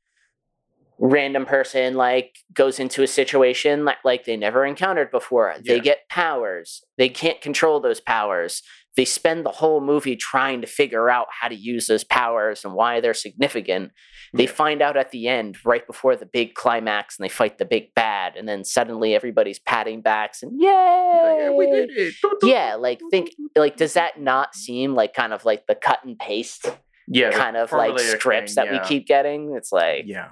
random 1.03 1.47
person 1.47 1.95
like 1.95 2.37
goes 2.53 2.79
into 2.79 3.03
a 3.03 3.07
situation 3.07 3.87
like, 3.87 3.97
like 4.05 4.27
they 4.27 4.37
never 4.37 4.67
encountered 4.67 5.11
before. 5.11 5.55
They 5.65 5.81
get 5.81 6.07
powers. 6.11 6.85
They 6.99 7.09
can't 7.09 7.41
control 7.41 7.81
those 7.81 8.01
powers. 8.01 8.63
They 8.97 9.05
spend 9.05 9.47
the 9.47 9.51
whole 9.51 9.81
movie 9.81 10.17
trying 10.17 10.61
to 10.63 10.67
figure 10.67 11.09
out 11.09 11.29
how 11.31 11.49
to 11.49 11.55
use 11.55 11.87
those 11.87 12.05
powers 12.05 12.65
and 12.65 12.75
why 12.75 13.01
they're 13.01 13.15
significant. 13.15 13.93
They 14.35 14.45
Yeah. 14.45 14.51
find 14.51 14.83
out 14.83 14.97
at 14.97 15.11
the 15.13 15.29
end, 15.29 15.57
right 15.65 15.87
before 15.87 16.17
the 16.17 16.27
big 16.27 16.55
climax, 16.55 17.19
and 17.19 17.25
they 17.25 17.29
fight 17.29 17.59
the 17.59 17.65
big 17.65 17.95
bad, 17.95 18.37
and 18.37 18.49
then 18.49 18.65
suddenly 18.65 19.15
everybody's 19.15 19.59
patting 19.61 20.03
backs 20.03 20.43
and 20.43 20.53
yay! 20.61 20.69
Yeah, 20.69 21.51
we 21.51 21.67
did 21.71 21.91
it. 21.91 22.15
Yeah, 22.43 22.75
like 22.77 23.01
think 23.11 23.31
like 23.57 23.77
does 23.77 23.95
that 23.95 24.21
not 24.21 24.55
seem 24.55 24.95
like 24.95 25.15
kind 25.15 25.33
of 25.33 25.45
like 25.45 25.67
the 25.67 25.75
cut 25.77 26.05
and 26.05 26.19
paste 26.19 26.67
Yeah. 27.09 27.31
kind 27.31 27.57
of 27.57 27.73
like 27.73 27.99
scripts 27.99 28.55
thing, 28.55 28.65
that 28.67 28.73
we 28.73 28.79
keep 28.87 29.07
getting? 29.07 29.55
It's 29.57 29.73
like 29.73 30.05
Yeah. 30.07 30.31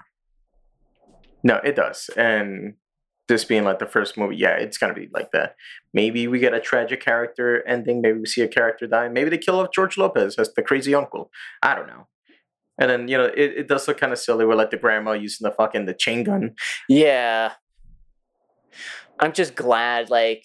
No, 1.45 1.57
it 1.65 1.77
does. 1.77 2.11
And 2.17 2.75
this 3.29 3.45
being 3.45 3.65
like 3.65 3.79
the 3.79 3.87
first 3.87 4.17
movie, 4.17 4.37
yeah, 4.37 4.57
it's 4.57 4.79
gonna 4.79 4.95
be 4.95 5.09
like 5.13 5.31
that. 5.33 5.55
Maybe 5.95 6.27
we 6.29 6.39
get 6.39 6.55
a 6.55 6.61
tragic 6.61 7.01
character 7.03 7.67
ending. 7.67 8.01
Maybe 8.01 8.19
we 8.19 8.27
see 8.27 8.43
a 8.43 8.49
character 8.49 8.87
die. 8.87 9.09
Maybe 9.09 9.31
they 9.31 9.39
kill 9.39 9.61
off 9.61 9.69
George 9.75 9.97
Lopez 9.99 10.37
as 10.39 10.53
the 10.55 10.63
crazy 10.63 10.95
uncle. 10.95 11.31
I 11.63 11.75
don't 11.75 11.87
know. 11.87 12.07
And 12.81 12.91
then 12.91 13.09
you 13.09 13.19
know 13.19 13.25
it, 13.25 13.53
it 13.57 13.69
does 13.69 13.87
look 13.89 13.99
kind 13.99 14.13
of 14.13 14.19
silly 14.19 14.45
with 14.47 14.59
like 14.59 14.71
the 14.71 14.77
grandma 14.77 15.13
using 15.13 15.45
the 15.45 15.55
fucking 15.55 15.87
the 15.87 15.95
chain 15.95 16.25
gun. 16.25 16.55
Yeah. 16.89 17.53
I'm 19.21 19.33
just 19.33 19.55
glad, 19.57 20.11
like, 20.11 20.45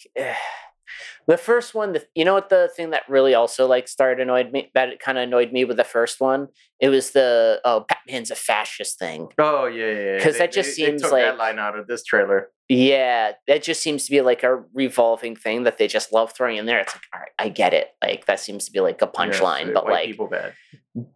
the 1.28 1.38
first 1.38 1.76
one, 1.76 1.94
the, 1.94 2.04
you 2.16 2.26
know 2.26 2.34
what 2.34 2.50
the 2.50 2.70
thing 2.76 2.90
that 2.90 3.04
really 3.08 3.36
also, 3.36 3.68
like, 3.68 3.88
started 3.88 4.22
annoyed 4.22 4.52
me, 4.52 4.72
that 4.74 4.90
it 4.90 5.00
kind 5.00 5.18
of 5.20 5.26
annoyed 5.26 5.52
me 5.52 5.64
with 5.64 5.78
the 5.78 5.84
first 5.84 6.20
one? 6.20 6.48
It 6.80 6.90
was 6.90 7.12
the, 7.12 7.62
oh, 7.64 7.86
Batman's 7.88 8.32
a 8.32 8.36
fascist 8.36 8.98
thing. 8.98 9.28
Oh 9.38 9.66
yeah, 9.68 9.92
yeah. 9.92 10.18
Because 10.18 10.34
They- 10.34 10.40
that 10.40 10.52
just 10.52 10.76
they- 10.76 10.86
they 10.86 10.90
seems 10.90 11.02
took 11.04 11.12
like- 11.12 11.24
that 11.24 11.38
line 11.38 11.60
out 11.60 11.78
of 11.78 11.86
this 11.88 12.04
trailer. 12.04 12.50
Yeah, 12.70 13.34
that 13.48 13.62
just 13.62 13.84
seems 13.84 14.06
to 14.06 14.12
be 14.12 14.22
like 14.22 14.44
a 14.44 14.64
revolving 14.74 15.36
thing 15.36 15.64
that 15.64 15.78
they 15.78 15.88
just 15.88 16.14
love 16.14 16.32
throwing 16.34 16.58
in 16.58 16.66
there. 16.66 16.80
It's 16.80 16.96
like, 16.96 17.04
all 17.14 17.20
right, 17.20 17.32
I 17.38 17.50
get 17.50 17.74
it. 17.74 17.90
Like 18.02 18.26
that 18.26 18.40
seems 18.40 18.66
to 18.66 18.72
be 18.72 18.80
like 18.80 19.02
a 19.02 19.08
punchline, 19.08 19.68
Yeah, 19.68 19.74
but 19.74 19.86
like 19.86 20.08
people 20.08 20.28
bad. 20.28 20.54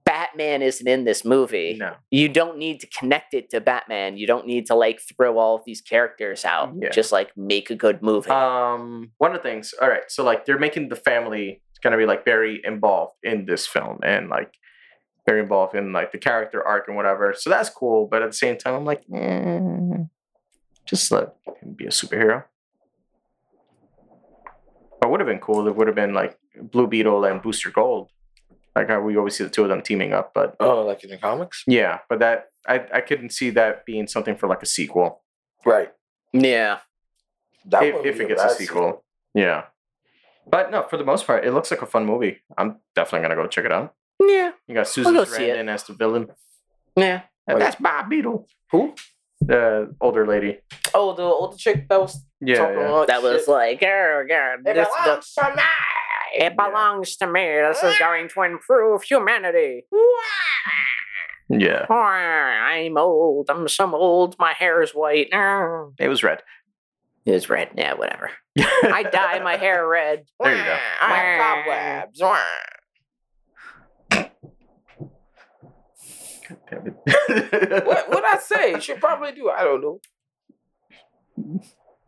Batman 0.06 0.62
isn't 0.62 0.88
in 0.88 1.06
this 1.06 1.24
movie. 1.24 1.78
No. 1.80 1.94
You 2.10 2.30
don't 2.30 2.58
need 2.58 2.80
to 2.82 2.88
connect 2.88 3.34
it 3.34 3.50
to 3.52 3.62
Batman. 3.62 4.18
You 4.18 4.28
don't 4.28 4.46
need 4.46 4.66
to 4.68 4.76
like 4.76 5.00
throw 5.00 5.38
all 5.38 5.56
of 5.56 5.62
these 5.66 5.82
characters 5.82 6.44
out. 6.44 6.74
Yeah. 6.80 6.90
Just 6.90 7.12
like 7.12 7.32
make 7.38 7.70
a 7.70 7.76
good 7.76 8.02
movie. 8.02 8.30
Um, 8.30 9.12
one 9.20 9.36
of 9.36 9.42
the 9.42 9.48
things. 9.48 9.74
All 9.82 9.88
right, 9.88 10.10
so 10.10 10.24
like 10.24 10.46
they're 10.46 10.60
making 10.60 10.90
the 10.90 10.96
family 10.96 11.62
gonna 11.84 11.98
be 11.98 12.06
like 12.06 12.26
very 12.26 12.62
involved 12.66 13.14
in 13.24 13.46
this 13.46 13.68
film 13.68 14.00
and 14.04 14.30
like 14.30 14.52
very 15.28 15.42
involved 15.42 15.76
in 15.76 15.94
like 15.94 16.12
the 16.12 16.18
character 16.18 16.66
arc 16.66 16.88
and 16.88 16.98
whatever. 16.98 17.34
So 17.38 17.50
that's 17.50 17.70
cool. 17.70 18.08
But 18.10 18.24
at 18.24 18.30
the 18.32 18.38
same 18.38 18.58
time, 18.58 18.74
I'm 18.74 18.86
like, 18.86 19.04
eh, 19.14 19.60
just 20.88 21.12
let 21.12 21.36
him 21.62 21.74
be 21.74 21.86
a 21.86 21.90
superhero. 21.90 22.46
What 25.00 25.12
would 25.12 25.20
have 25.20 25.28
been 25.28 25.40
cool? 25.40 25.68
It 25.68 25.76
would 25.76 25.88
have 25.88 25.96
been 25.96 26.14
like 26.14 26.38
Blue 26.60 26.88
Beetle 26.88 27.26
and 27.26 27.42
Booster 27.42 27.70
Gold. 27.70 28.10
Like 28.76 28.90
how 28.90 29.00
we 29.02 29.18
always 29.18 29.36
see 29.36 29.44
the 29.44 29.50
two 29.50 29.64
of 29.64 29.70
them 29.70 29.82
teaming 29.82 30.14
up, 30.14 30.34
but 30.34 30.56
Oh, 30.60 30.84
like 30.84 31.04
in 31.04 31.10
the 31.10 31.18
comics? 31.18 31.64
yeah, 31.68 32.00
but 32.10 32.20
that 32.20 32.48
I 32.68 32.86
I 32.94 33.02
couldn't 33.02 33.32
see 33.32 33.50
that 33.52 33.86
being 33.86 34.08
something 34.08 34.36
for 34.36 34.48
like 34.48 34.62
a 34.62 34.68
sequel 34.68 35.24
Right. 35.66 35.90
yeah. 36.34 36.80
That 37.66 37.84
if, 37.84 38.06
if 38.06 38.20
it 38.22 38.28
gets 38.30 38.42
a 38.42 38.48
bad 38.48 38.56
sequel. 38.58 39.04
Yeah. 39.34 39.64
But 40.50 40.72
no, 40.72 40.84
for 40.84 40.96
the 40.98 41.04
most 41.04 41.28
part, 41.28 41.44
it 41.46 41.54
looks 41.54 41.70
like 41.72 41.82
a 41.82 41.86
fun 41.86 42.06
movie. 42.06 42.38
I'm 42.58 42.78
definitely 42.96 43.28
gonna 43.28 43.42
go 43.42 43.48
check 43.48 43.66
it 43.66 43.72
out. 43.72 43.94
Yeah. 44.22 44.52
You 44.68 44.76
got 44.76 44.88
Susan 44.88 45.14
go 45.14 45.26
see. 45.26 45.44
Sarandon 45.44 45.70
as 45.70 45.84
the 45.84 45.94
villain. 45.94 46.30
Yeah. 46.96 47.24
And 47.48 47.56
Wait. 47.58 47.64
that's 47.64 47.76
Bob 47.78 48.10
Beetle, 48.10 48.48
Who? 48.72 48.94
The 49.42 49.94
older 50.02 50.26
lady. 50.28 50.60
Oh, 50.94 51.14
the 51.16 51.24
older 51.24 51.58
chick 51.58 51.88
that 51.90 52.00
was 52.02 52.24
Yeah, 52.42 52.56
talking 52.58 52.78
yeah. 52.80 52.86
about 52.88 53.08
That 53.08 53.22
was 53.24 53.42
shit. 53.42 53.48
like, 53.50 53.80
"Grr, 53.82 54.28
grr, 54.30 54.56
It 54.60 54.64
this, 54.64 54.88
the, 54.88 55.04
belongs 55.04 55.34
to 55.36 55.54
me. 55.56 55.64
it 56.46 56.56
belongs 56.58 57.16
to 57.18 57.28
me. 57.28 57.42
This 57.68 57.84
is 57.84 57.98
going 57.98 58.30
to 58.30 58.42
improve 58.44 59.04
humanity. 59.04 59.86
Yeah, 61.50 61.86
Oh, 61.90 61.96
I'm 61.96 62.98
old. 62.98 63.50
I'm 63.50 63.68
some 63.70 63.96
old. 63.96 64.36
My 64.38 64.52
hair 64.54 64.82
is 64.82 64.92
white. 64.92 65.30
Oh. 65.34 65.94
it 65.98 66.10
was 66.10 66.22
red. 66.22 66.44
It 67.26 67.32
was 67.32 67.50
red. 67.50 67.70
Yeah, 67.76 67.94
whatever. 67.94 68.32
I 68.60 69.04
dye 69.04 69.40
my 69.44 69.56
hair 69.56 69.88
red. 69.88 70.26
There 70.42 70.56
you 70.56 70.64
go. 70.64 70.78
I 71.02 71.16
have 71.16 71.66
cobwebs. 71.66 72.20
Damn 72.20 72.36
it. 74.20 74.32
What 76.50 78.10
what 78.10 78.24
I 78.24 78.38
say? 78.40 78.80
She 78.80 78.94
probably 78.96 79.34
do. 79.34 79.50
I 79.50 79.64
don't 79.64 79.82
know. 79.82 80.00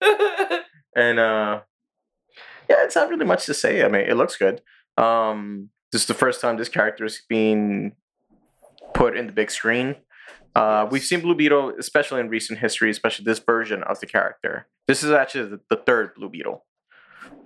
and 0.96 1.18
uh 1.18 1.60
yeah 2.68 2.84
it's 2.84 2.96
not 2.96 3.08
really 3.08 3.24
much 3.24 3.46
to 3.46 3.54
say 3.54 3.84
i 3.84 3.88
mean 3.88 4.02
it 4.02 4.16
looks 4.16 4.36
good 4.36 4.60
um 4.96 5.70
this 5.92 6.02
is 6.02 6.08
the 6.08 6.14
first 6.14 6.40
time 6.40 6.56
this 6.56 6.68
character 6.68 7.04
is 7.04 7.22
being 7.28 7.92
put 8.94 9.16
in 9.16 9.26
the 9.26 9.32
big 9.32 9.50
screen 9.50 9.96
uh 10.56 10.86
we've 10.90 11.04
seen 11.04 11.20
blue 11.20 11.34
beetle 11.34 11.72
especially 11.78 12.20
in 12.20 12.28
recent 12.28 12.58
history 12.58 12.90
especially 12.90 13.24
this 13.24 13.38
version 13.38 13.82
of 13.84 14.00
the 14.00 14.06
character 14.06 14.66
this 14.86 15.02
is 15.02 15.10
actually 15.10 15.48
the, 15.48 15.60
the 15.70 15.76
third 15.76 16.14
blue 16.14 16.28
beetle 16.28 16.64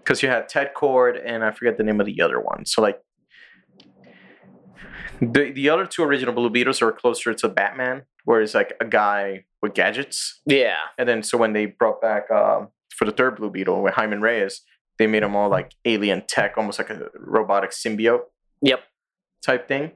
because 0.03 0.23
you 0.23 0.29
had 0.29 0.49
ted 0.49 0.71
kord 0.77 1.21
and 1.25 1.45
i 1.45 1.51
forget 1.51 1.77
the 1.79 1.85
name 1.85 2.01
of 2.01 2.07
the 2.07 2.21
other 2.21 2.41
one 2.41 2.65
so 2.67 2.83
like 2.83 3.01
the, 5.21 5.53
the 5.53 5.69
other 5.69 5.87
two 5.87 6.03
original 6.03 6.35
blue 6.35 6.51
beetles 6.51 6.83
are 6.83 6.93
closer 6.93 7.33
to 7.35 7.49
batman 7.49 8.03
where 8.25 8.41
it's 8.41 8.55
like 8.55 8.75
a 8.81 8.85
guy 8.85 9.45
with 9.61 9.75
gadgets 9.75 10.41
Yeah. 10.47 10.77
and 10.99 11.09
then 11.09 11.23
so 11.23 11.39
when 11.39 11.53
they 11.53 11.67
brought 11.67 12.01
back 12.01 12.31
um, 12.31 12.69
for 12.97 13.05
the 13.05 13.13
third 13.13 13.37
Blue 13.37 13.51
Beetle 13.51 13.83
with 13.83 13.95
Jaime 13.95 14.17
Reyes, 14.19 14.61
they 14.99 15.07
made 15.07 15.23
him 15.23 15.35
all 15.35 15.49
like 15.49 15.73
alien 15.85 16.23
tech, 16.29 16.55
almost 16.59 16.79
like 16.79 16.91
a 16.91 17.09
robotic 17.17 17.71
symbiote 17.71 18.21
Yep. 18.61 18.81
type 19.45 19.67
thing. 19.67 19.93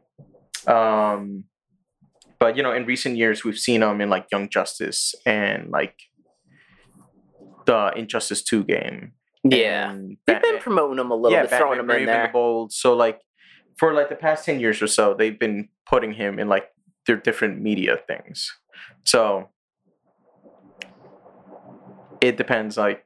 Um, 0.66 1.44
but 2.40 2.56
you 2.56 2.62
know, 2.62 2.72
in 2.72 2.86
recent 2.86 3.16
years, 3.16 3.44
we've 3.44 3.58
seen 3.58 3.82
him 3.82 4.00
in 4.00 4.08
like 4.08 4.26
Young 4.32 4.48
Justice 4.48 5.14
and 5.26 5.70
like 5.70 5.94
the 7.66 7.92
Injustice 7.96 8.42
Two 8.42 8.64
game. 8.64 9.12
Yeah. 9.52 9.90
and 9.90 10.16
They've 10.26 10.40
been 10.42 10.58
promoting 10.58 10.96
them 10.96 11.10
a 11.10 11.14
little 11.14 11.38
bit, 11.40 11.50
throwing 11.50 11.78
them 11.78 11.90
in 11.90 12.06
there. 12.06 12.26
the 12.26 12.32
Bold. 12.32 12.72
So 12.72 12.94
like 12.94 13.20
for 13.78 13.92
like 13.92 14.08
the 14.08 14.16
past 14.16 14.44
ten 14.44 14.60
years 14.60 14.80
or 14.82 14.86
so, 14.86 15.14
they've 15.14 15.38
been 15.38 15.68
putting 15.88 16.12
him 16.14 16.38
in 16.38 16.48
like 16.48 16.68
their 17.06 17.16
different 17.16 17.60
media 17.60 17.98
things. 18.06 18.52
So 19.04 19.50
it 22.20 22.36
depends. 22.36 22.76
Like 22.76 23.04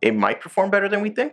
it 0.00 0.14
might 0.14 0.40
perform 0.40 0.70
better 0.70 0.88
than 0.88 1.00
we 1.02 1.10
think. 1.10 1.32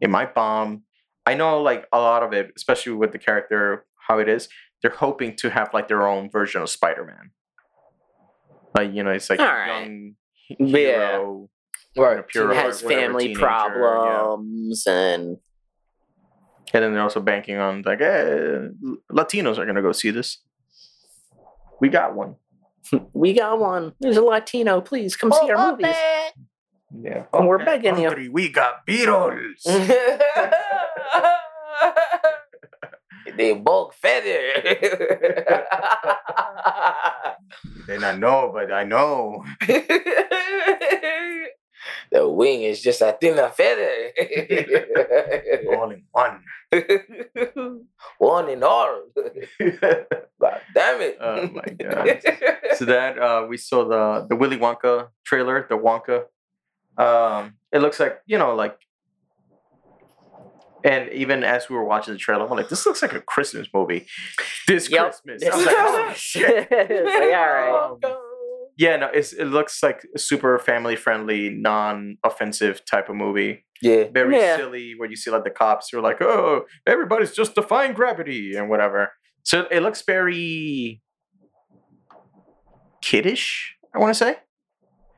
It 0.00 0.10
might 0.10 0.34
bomb. 0.34 0.82
I 1.26 1.34
know 1.34 1.60
like 1.62 1.86
a 1.92 1.98
lot 1.98 2.22
of 2.22 2.32
it, 2.32 2.52
especially 2.56 2.92
with 2.92 3.12
the 3.12 3.18
character 3.18 3.84
how 4.08 4.18
it 4.18 4.28
is. 4.28 4.48
They're 4.82 4.90
hoping 4.90 5.36
to 5.36 5.50
have 5.50 5.74
like 5.74 5.88
their 5.88 6.06
own 6.06 6.30
version 6.30 6.62
of 6.62 6.70
Spider-Man. 6.70 7.30
Like 8.76 8.92
you 8.94 9.02
know, 9.02 9.10
it's 9.10 9.28
like 9.28 9.40
All 9.40 9.46
a 9.46 9.48
right. 9.52 9.82
young 9.82 10.14
he- 10.32 10.56
Yeah. 10.58 11.18
Hero. 11.94 12.16
Right. 12.16 12.28
Pure- 12.28 12.54
has 12.54 12.82
whatever, 12.82 13.02
family 13.02 13.24
teenager, 13.24 13.40
yeah. 13.40 13.46
problems 13.46 14.86
and 14.86 15.38
And 16.72 16.84
then 16.84 16.92
they're 16.92 17.02
also 17.02 17.20
banking 17.20 17.56
on 17.56 17.82
like, 17.82 18.00
eh, 18.00 18.68
Latinos 19.10 19.58
are 19.58 19.66
gonna 19.66 19.82
go 19.82 19.92
see 19.92 20.10
this. 20.10 20.38
We 21.80 21.88
got 21.88 22.14
one. 22.14 22.36
we 23.12 23.32
got 23.32 23.58
one. 23.58 23.92
There's 24.00 24.16
a 24.16 24.22
Latino. 24.22 24.80
Please 24.80 25.16
come 25.16 25.32
see 25.32 25.50
our 25.50 25.72
movies. 25.72 25.96
Yeah. 26.92 27.24
Oh, 27.32 27.46
we're 27.46 27.64
begging 27.64 27.98
you. 27.98 28.30
We 28.32 28.48
got 28.48 28.86
Beatles. 28.86 29.62
they 33.36 33.54
bulk 33.54 33.94
feather. 33.94 34.40
they 37.86 37.98
not 37.98 38.18
know, 38.18 38.50
but 38.52 38.72
I 38.72 38.84
know. 38.84 39.44
The 42.12 42.28
wing 42.28 42.62
is 42.62 42.80
just 42.80 43.00
a 43.00 43.16
thinner 43.20 43.48
feather. 43.50 44.12
All 45.76 45.90
in 45.90 46.04
one. 46.12 46.42
One 48.18 48.48
in 48.48 48.62
all. 48.62 49.06
God 49.16 50.60
damn 50.72 51.00
it. 51.00 51.18
Oh 51.20 51.48
my 51.48 51.64
God. 51.78 52.22
so 52.76 52.84
that 52.84 53.18
uh, 53.18 53.46
we 53.48 53.56
saw 53.56 53.88
the 53.88 54.26
the 54.28 54.36
Willy 54.36 54.56
Wonka 54.56 55.08
trailer, 55.24 55.66
the 55.68 55.76
Wonka. 55.76 56.26
Um, 56.96 57.54
it 57.72 57.80
looks 57.80 57.98
like 57.98 58.20
you 58.26 58.38
know, 58.38 58.54
like, 58.54 58.78
and 60.84 61.10
even 61.10 61.42
as 61.42 61.68
we 61.68 61.74
were 61.76 61.84
watching 61.84 62.14
the 62.14 62.18
trailer, 62.18 62.44
I'm 62.44 62.50
like, 62.56 62.68
this 62.68 62.86
looks 62.86 63.02
like 63.02 63.14
a 63.14 63.20
Christmas 63.20 63.66
movie. 63.74 64.06
This 64.68 64.88
Yep. 64.90 65.02
Christmas, 65.24 65.42
I 65.44 65.56
was 65.56 65.66
like, 65.66 65.76
holy 65.76 66.14
shit. 66.14 66.70
Like, 66.70 66.90
all 66.90 67.30
right. 67.30 67.90
Um, 68.04 68.16
Yeah, 68.80 68.96
no, 68.96 69.08
it's, 69.12 69.34
it 69.34 69.44
looks 69.44 69.82
like 69.82 70.06
a 70.16 70.18
super 70.18 70.58
family 70.58 70.96
friendly, 70.96 71.50
non 71.50 72.16
offensive 72.24 72.80
type 72.90 73.10
of 73.10 73.14
movie. 73.16 73.66
Yeah. 73.82 74.04
Very 74.10 74.34
Yeah. 74.36 74.56
silly, 74.56 74.94
where 74.96 75.06
you 75.10 75.16
see 75.16 75.30
like 75.30 75.44
the 75.44 75.50
cops 75.50 75.90
who 75.90 75.98
are 75.98 76.02
like, 76.02 76.22
oh, 76.22 76.62
everybody's 76.86 77.32
just 77.32 77.54
defying 77.54 77.92
gravity 77.92 78.56
and 78.56 78.70
whatever. 78.70 79.12
So 79.42 79.66
it 79.70 79.80
looks 79.80 80.00
very 80.02 81.02
kiddish, 83.02 83.76
I 83.94 83.98
want 83.98 84.10
to 84.14 84.18
say. 84.18 84.36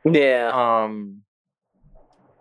Yeah. 0.04 0.50
Um, 0.52 1.22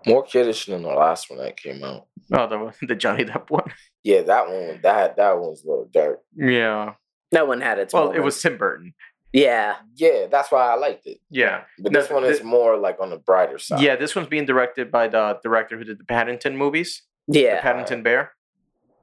More 0.08 0.24
kiddish 0.24 0.66
than 0.66 0.82
the 0.82 0.90
last 0.90 1.30
one 1.30 1.38
that 1.38 1.56
came 1.56 1.84
out. 1.84 2.08
oh, 2.34 2.48
the, 2.48 2.74
the 2.88 2.96
Johnny 2.96 3.26
Depp 3.26 3.50
one. 3.50 3.72
Yeah, 4.04 4.24
that 4.24 4.48
one. 4.50 4.80
That 4.82 5.18
that 5.18 5.38
one's 5.40 5.64
a 5.64 5.68
little 5.70 5.88
dark. 5.94 6.22
Yeah. 6.36 6.94
That 7.32 7.48
one 7.48 7.62
had 7.62 7.78
its 7.78 7.94
Well, 7.94 8.12
it 8.12 8.20
was 8.22 8.42
Tim 8.42 8.58
Burton. 8.58 8.94
Yeah. 9.34 9.76
Yeah, 9.96 10.28
that's 10.30 10.52
why 10.52 10.72
I 10.72 10.76
liked 10.76 11.08
it. 11.08 11.20
Yeah. 11.30 11.64
But 11.80 11.92
No, 11.94 12.02
this 12.02 12.10
one 12.10 12.24
the- 12.24 12.30
is 12.30 12.44
more 12.44 12.76
like 12.78 12.98
on 13.00 13.10
the 13.10 13.18
brighter 13.18 13.58
side. 13.60 13.82
Yeah, 13.82 13.96
this 13.96 14.16
one's 14.16 14.28
being 14.28 14.46
directed 14.46 14.92
by 14.92 15.08
the 15.08 15.40
director 15.44 15.78
who 15.78 15.84
did 15.84 16.00
the 16.00 16.04
Paddington 16.06 16.58
movies. 16.58 17.04
Yeah. 17.28 17.56
The 17.56 17.62
Paddington 17.62 18.04
Bear. 18.04 18.34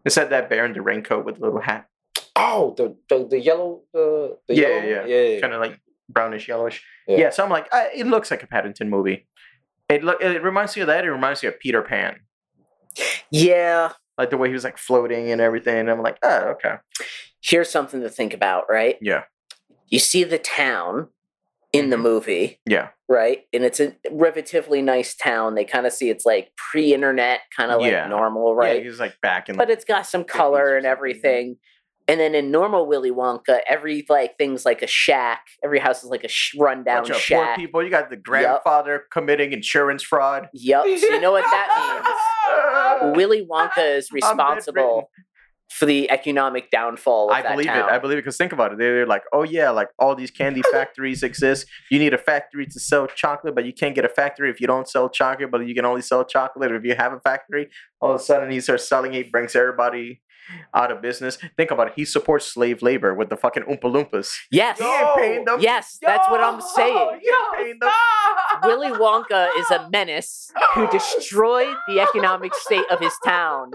It 0.04 0.10
said 0.10 0.30
that 0.30 0.48
bear 0.48 0.64
in 0.64 0.72
the 0.74 0.82
raincoat 0.82 1.24
with 1.24 1.38
a 1.38 1.40
little 1.40 1.60
hat. 1.60 1.86
Oh, 2.36 2.74
the 2.76 2.96
the, 3.08 3.26
the 3.28 3.40
yellow 3.40 3.82
the, 3.92 4.38
the 4.46 4.54
Yeah, 4.54 4.68
yellow 4.68 4.82
yeah, 4.88 5.00
one? 5.00 5.08
yeah. 5.10 5.40
kind 5.40 5.52
of 5.54 5.60
like 5.60 5.80
brownish 6.08 6.46
yellowish. 6.48 6.84
Yeah. 7.06 7.16
Yeah. 7.18 7.30
so 7.30 7.42
I'm 7.44 7.50
like, 7.50 7.66
uh, 7.72 7.86
it 7.94 8.06
looks 8.06 8.30
like 8.30 8.42
a 8.42 8.46
Paddington 8.46 8.88
movie. 8.88 9.26
It 9.88 10.04
look, 10.04 10.22
it 10.22 10.42
reminds 10.42 10.76
me 10.76 10.82
of 10.82 10.88
that. 10.88 11.04
It 11.04 11.10
reminds 11.10 11.42
me 11.42 11.48
of 11.48 11.58
Peter 11.58 11.80
Pan, 11.82 12.20
Yeah. 13.30 13.92
like 14.16 14.30
the 14.30 14.36
way 14.36 14.48
he 14.48 14.54
was 14.54 14.64
like 14.64 14.78
floating 14.78 15.30
and 15.30 15.40
everything. 15.40 15.78
And 15.78 15.90
I'm 15.90 16.02
like, 16.02 16.18
oh, 16.22 16.50
okay, 16.56 16.74
Here's 17.40 17.70
something 17.70 18.00
to 18.02 18.08
think 18.10 18.34
about, 18.34 18.64
right? 18.68 18.96
yeah, 19.00 19.22
You 19.89 19.99
see 19.99 20.24
the 20.24 20.39
town 20.39 21.09
in 21.72 21.91
the 21.91 21.97
Mhm. 21.97 22.03
movie, 22.03 22.61
yeah, 22.66 22.89
right? 23.09 23.45
And 23.53 23.62
it's 23.64 23.78
a 23.80 23.95
relatively 24.11 24.80
nice 24.82 25.14
town. 25.14 25.55
They 25.55 25.64
kind 25.64 25.86
of 25.86 25.93
see 25.93 26.09
it's 26.11 26.24
like 26.24 26.51
pre-internet, 26.57 27.41
kind 27.57 27.70
of 27.70 27.80
like 27.80 27.93
Yeah. 27.93 28.07
normal, 28.09 28.55
right? 28.55 28.76
Yeah, 28.82 28.89
he's 28.89 29.01
like 29.01 29.20
back 29.20 29.49
in. 29.49 29.57
but 29.57 29.68
it's 29.70 29.84
got 29.84 30.07
some 30.07 30.24
color 30.24 30.76
and 30.76 30.86
everything. 30.86 31.57
And 32.11 32.18
then 32.18 32.34
in 32.34 32.51
normal 32.51 32.86
Willy 32.86 33.11
Wonka, 33.11 33.61
every 33.68 34.07
like 34.09 34.39
thing's 34.39 34.64
like 34.64 34.80
a 34.80 34.86
shack. 34.86 35.43
Every 35.62 35.78
house 35.78 36.03
is 36.03 36.09
like 36.09 36.24
a 36.24 36.28
sh- 36.28 36.55
rundown 36.59 37.03
Bunch 37.03 37.11
of 37.11 37.36
poor 37.36 37.55
people. 37.55 37.82
You 37.82 37.91
got 37.91 38.09
the 38.09 38.16
grandfather 38.16 39.05
committing 39.12 39.53
insurance 39.53 40.03
fraud. 40.03 40.49
Yup. 40.55 40.84
So 40.84 40.91
you 40.91 41.20
know 41.20 41.32
what 41.32 41.45
that 41.45 43.03
means? 43.05 43.14
Willy 43.16 43.47
Wonka 43.47 43.97
is 43.99 44.11
responsible 44.11 45.11
for 45.68 45.86
the 45.86 46.10
economic 46.10 46.70
downfall 46.70 47.30
of 47.30 47.36
I 47.36 47.42
that 47.42 47.52
believe 47.52 47.66
town. 47.66 47.88
it. 47.88 47.92
I 47.92 47.98
believe 47.98 48.18
it 48.18 48.22
because 48.22 48.36
think 48.36 48.52
about 48.52 48.72
it. 48.72 48.78
They're 48.78 49.06
like, 49.06 49.22
oh 49.32 49.42
yeah, 49.42 49.70
like 49.70 49.88
all 49.98 50.14
these 50.14 50.30
candy 50.30 50.62
factories 50.72 51.22
exist. 51.22 51.66
You 51.90 51.98
need 51.98 52.14
a 52.14 52.18
factory 52.18 52.66
to 52.66 52.80
sell 52.80 53.06
chocolate, 53.06 53.54
but 53.54 53.64
you 53.66 53.72
can't 53.72 53.94
get 53.94 54.04
a 54.04 54.08
factory 54.08 54.50
if 54.50 54.60
you 54.60 54.66
don't 54.66 54.88
sell 54.88 55.08
chocolate. 55.08 55.50
But 55.50 55.66
you 55.66 55.74
can 55.74 55.84
only 55.84 56.02
sell 56.02 56.24
chocolate 56.24 56.72
if 56.72 56.84
you 56.84 56.94
have 56.94 57.12
a 57.12 57.20
factory. 57.20 57.68
All 58.00 58.10
of 58.14 58.20
a 58.20 58.24
sudden, 58.24 58.50
he 58.50 58.60
starts 58.60 58.88
selling 58.88 59.14
it, 59.14 59.30
brings 59.30 59.54
everybody 59.54 60.22
out 60.72 60.90
of 60.90 61.02
business. 61.02 61.36
Think 61.58 61.70
about 61.70 61.88
it. 61.88 61.92
He 61.96 62.06
supports 62.06 62.46
slave 62.46 62.80
labor 62.80 63.14
with 63.14 63.28
the 63.28 63.36
fucking 63.36 63.64
Oompa 63.64 63.82
Loompas. 63.82 64.32
yes. 64.50 64.78
He 64.78 64.84
ain't 64.86 65.16
paying 65.16 65.44
them. 65.44 65.58
Yes, 65.60 65.98
that's 66.00 66.26
what 66.30 66.40
I'm 66.40 66.60
saying. 66.62 67.20
Yo, 67.22 67.32
Paying 67.54 67.78
them. 67.78 67.90
Willy 68.62 68.90
Wonka 68.98 69.48
is 69.58 69.70
a 69.70 69.88
menace 69.92 70.50
who 70.74 70.88
destroyed 70.88 71.76
the 71.86 72.00
economic 72.00 72.54
state 72.54 72.84
of 72.90 72.98
his 73.00 73.12
town 73.24 73.72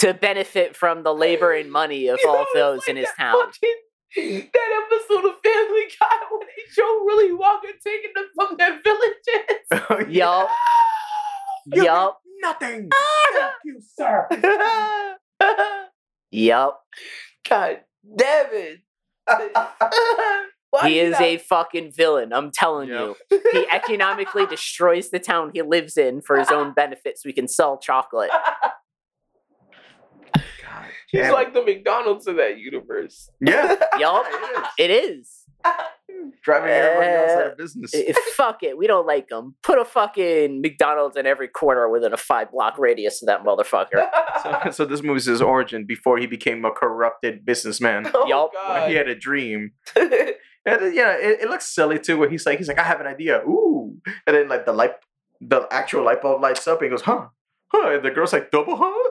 to 0.00 0.14
benefit 0.14 0.76
from 0.76 1.02
the 1.02 1.14
labor 1.14 1.52
and 1.52 1.70
money 1.80 2.08
of 2.08 2.18
You 2.22 2.30
all 2.30 2.42
it's 2.42 2.52
those 2.54 2.78
like 2.80 2.88
in 2.90 2.96
his 2.96 3.06
that 3.06 3.16
town. 3.22 3.36
fucking- 3.46 3.76
that 4.14 4.82
episode 4.92 5.24
of 5.24 5.34
Family 5.42 5.84
Guy 5.98 6.16
when 6.30 6.40
they 6.40 6.70
show 6.70 7.00
Willy 7.04 7.30
Wonka 7.30 7.72
taking 7.82 8.10
them 8.14 8.26
from 8.34 8.56
their 8.58 8.78
villages. 8.82 9.62
Oh, 9.90 10.00
yup. 10.08 10.50
You 11.66 11.84
Yup. 11.84 12.20
get 12.42 12.60
Nothing. 12.60 12.90
Thank 12.90 13.52
you, 13.64 13.80
sir. 13.98 14.28
Yup. 16.30 16.82
God 17.48 17.80
damn 18.16 18.46
it. 18.52 18.80
Why 20.70 20.88
He 20.88 20.94
did 20.94 21.08
is 21.12 21.14
I- 21.18 21.24
a 21.24 21.38
fucking 21.38 21.92
villain. 21.92 22.32
I'm 22.32 22.50
telling 22.50 22.88
Yep. 22.88 23.16
you. 23.30 23.40
He 23.52 23.66
economically 23.70 24.46
destroys 24.46 25.10
the 25.10 25.18
town 25.20 25.50
he 25.54 25.62
lives 25.62 25.96
in 25.96 26.20
for 26.22 26.38
his 26.38 26.50
own 26.50 26.72
benefit 26.72 27.18
so 27.18 27.28
he 27.28 27.32
can 27.32 27.48
sell 27.48 27.78
chocolate. 27.78 28.30
God 31.12 31.18
He's 31.18 31.26
damn 31.26 31.34
like 31.34 31.52
the 31.54 31.62
McDonald's 31.62 32.26
of 32.26 32.36
that 32.36 32.58
universe. 32.58 33.30
yeah, 33.40 33.76
Yup. 33.98 34.24
it 34.78 34.90
is. 34.90 35.28
It 35.64 35.70
is. 35.70 36.32
driving 36.42 36.70
everybody 36.70 37.06
else 37.10 37.30
out 37.32 37.42
Uh, 37.46 37.50
of 37.52 37.56
business. 37.58 37.94
I- 37.94 38.12
fuck 38.34 38.62
it. 38.62 38.76
We 38.76 38.86
don't 38.86 39.06
like 39.06 39.28
them. 39.28 39.54
Put 39.62 39.78
a 39.78 39.84
fucking 39.84 40.60
McDonald's 40.60 41.16
in 41.16 41.26
every 41.26 41.48
corner 41.48 41.88
within 41.88 42.12
a 42.12 42.16
five 42.16 42.50
block 42.50 42.78
radius 42.78 43.22
of 43.22 43.26
that 43.26 43.44
motherfucker. 43.44 44.08
So, 44.42 44.70
so 44.72 44.84
this 44.86 45.02
movie's 45.04 45.26
his 45.26 45.40
origin 45.42 45.84
before 45.84 46.18
he 46.18 46.26
became 46.26 46.64
a 46.64 46.70
corrupted 46.72 47.44
businessman. 47.44 48.10
oh, 48.12 48.26
Yup. 48.26 48.50
When 48.68 48.88
he 48.90 48.96
had 48.96 49.08
a 49.08 49.14
dream. 49.14 49.72
And 50.64 50.80
uh, 50.80 50.84
you 50.86 51.02
know, 51.02 51.10
it, 51.10 51.40
it 51.42 51.48
looks 51.50 51.66
silly 51.74 51.98
too. 51.98 52.16
Where 52.16 52.30
he's 52.30 52.46
like, 52.46 52.58
he's 52.58 52.68
like, 52.68 52.78
I 52.78 52.84
have 52.84 53.00
an 53.00 53.06
idea. 53.08 53.38
Ooh, 53.40 53.96
and 54.28 54.36
then 54.36 54.48
like 54.48 54.64
the 54.64 54.72
light, 54.72 54.92
the 55.40 55.66
actual 55.72 56.04
light 56.04 56.22
bulb 56.22 56.40
lights 56.40 56.68
up, 56.68 56.78
and 56.80 56.84
he 56.86 56.90
goes, 56.90 57.02
huh, 57.02 57.26
huh. 57.66 57.90
And 57.96 58.04
the 58.04 58.12
girl's 58.12 58.32
like, 58.32 58.52
double, 58.52 58.76
huh? 58.76 59.10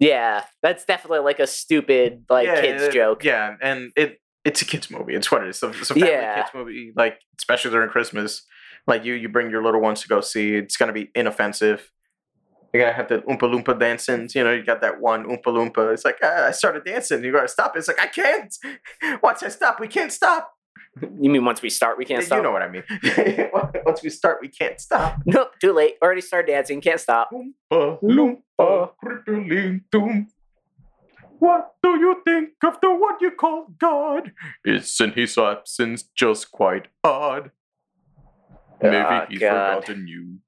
Yeah, 0.00 0.44
that's 0.62 0.84
definitely 0.84 1.20
like 1.20 1.38
a 1.38 1.46
stupid 1.46 2.24
like 2.28 2.46
yeah, 2.46 2.60
kids 2.60 2.82
it- 2.84 2.92
joke. 2.92 3.24
Yeah, 3.24 3.56
and 3.62 3.92
it 3.96 4.18
it's 4.44 4.60
a 4.60 4.64
kids 4.64 4.90
movie. 4.90 5.14
It's 5.14 5.30
what 5.30 5.42
it 5.42 5.48
is. 5.48 5.58
So 5.58 5.68
it's 5.70 5.90
a 5.90 5.94
family 5.94 6.10
Yeah. 6.10 6.42
kids 6.42 6.50
movie. 6.54 6.92
Like 6.96 7.18
especially 7.38 7.70
during 7.70 7.88
Christmas, 7.88 8.42
like 8.86 9.04
you 9.04 9.14
you 9.14 9.28
bring 9.28 9.50
your 9.50 9.62
little 9.62 9.80
ones 9.80 10.02
to 10.02 10.08
go 10.08 10.20
see. 10.20 10.56
It's 10.56 10.76
gonna 10.76 10.92
be 10.92 11.10
inoffensive. 11.14 11.90
You're 12.72 12.82
gonna 12.82 12.96
have 12.96 13.08
the 13.08 13.18
Oompa 13.18 13.42
Loompa 13.42 13.78
dancing. 13.78 14.28
You 14.34 14.42
know, 14.44 14.52
you 14.52 14.64
got 14.64 14.80
that 14.80 15.00
one 15.00 15.24
Oompa 15.26 15.44
Loompa. 15.46 15.92
It's 15.94 16.04
like 16.04 16.18
ah, 16.22 16.46
I 16.46 16.50
started 16.50 16.84
dancing. 16.84 17.22
You 17.24 17.32
gotta 17.32 17.48
stop. 17.48 17.76
It's 17.76 17.88
like 17.88 18.00
I 18.00 18.06
can't. 18.08 18.52
Once 19.22 19.42
I 19.42 19.48
stop, 19.48 19.78
we 19.80 19.86
can't 19.88 20.12
stop. 20.12 20.50
You 21.00 21.30
mean 21.30 21.44
once 21.44 21.60
we 21.62 21.70
start, 21.70 21.98
we 21.98 22.04
can't 22.04 22.20
you 22.20 22.26
stop? 22.26 22.36
You 22.38 22.42
know 22.44 22.52
what 22.52 22.62
I 22.62 22.68
mean. 22.68 22.84
Once 23.84 24.02
we 24.02 24.10
start, 24.10 24.38
we 24.40 24.48
can't 24.48 24.80
stop. 24.80 25.18
Nope, 25.26 25.52
too 25.60 25.72
late. 25.72 25.96
Already 26.02 26.20
started 26.20 26.52
dancing. 26.52 26.80
Can't 26.80 27.00
stop. 27.00 27.30
Oompa 27.32 28.00
Loompa, 28.02 28.90
crippling 29.02 29.82
doom. 29.90 30.28
What 31.40 31.74
do 31.82 31.90
you 31.98 32.22
think 32.24 32.50
of 32.64 32.80
the 32.80 32.94
one 32.94 33.14
you 33.20 33.32
call 33.32 33.66
God? 33.78 34.32
Isn't 34.64 35.14
his 35.14 35.36
absence 35.36 36.04
just 36.14 36.50
quite 36.52 36.86
odd? 37.02 37.50
Maybe 38.80 38.96
Ah, 38.96 39.26
he's 39.28 39.40
God. 39.40 39.84
forgotten 39.84 40.06
you. 40.06 40.38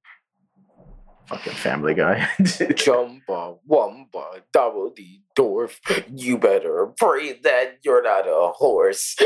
Fucking 1.28 1.54
Family 1.54 1.94
Guy. 1.94 2.28
Jumba, 2.40 3.58
Wumba, 3.68 4.42
Double 4.52 4.90
D 4.90 5.22
Dwarf. 5.36 5.78
You 6.14 6.38
better 6.38 6.92
pray 6.98 7.32
that 7.40 7.78
you're 7.82 8.02
not 8.02 8.26
a 8.28 8.52
horse. 8.54 9.16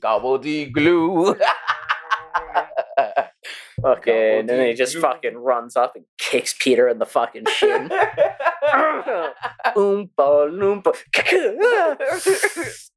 Gobble 0.00 0.38
D 0.38 0.66
glue. 0.66 1.34
Okay, 3.84 4.40
and 4.40 4.48
then 4.48 4.66
he 4.66 4.74
just 4.74 4.96
fucking 4.96 5.36
runs 5.36 5.76
up 5.76 5.94
and 5.96 6.04
kicks 6.18 6.54
Peter 6.58 6.88
in 6.88 6.98
the 6.98 7.06
fucking 7.06 7.44
shin. 7.46 7.88
Oompa 9.76 10.48
loompa. 10.50 10.92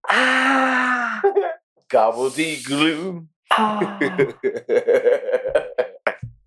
ah, 0.09 1.21
Gobble 1.89 2.29
D 2.29 2.61
glue. 2.63 3.27
ah. 3.51 3.97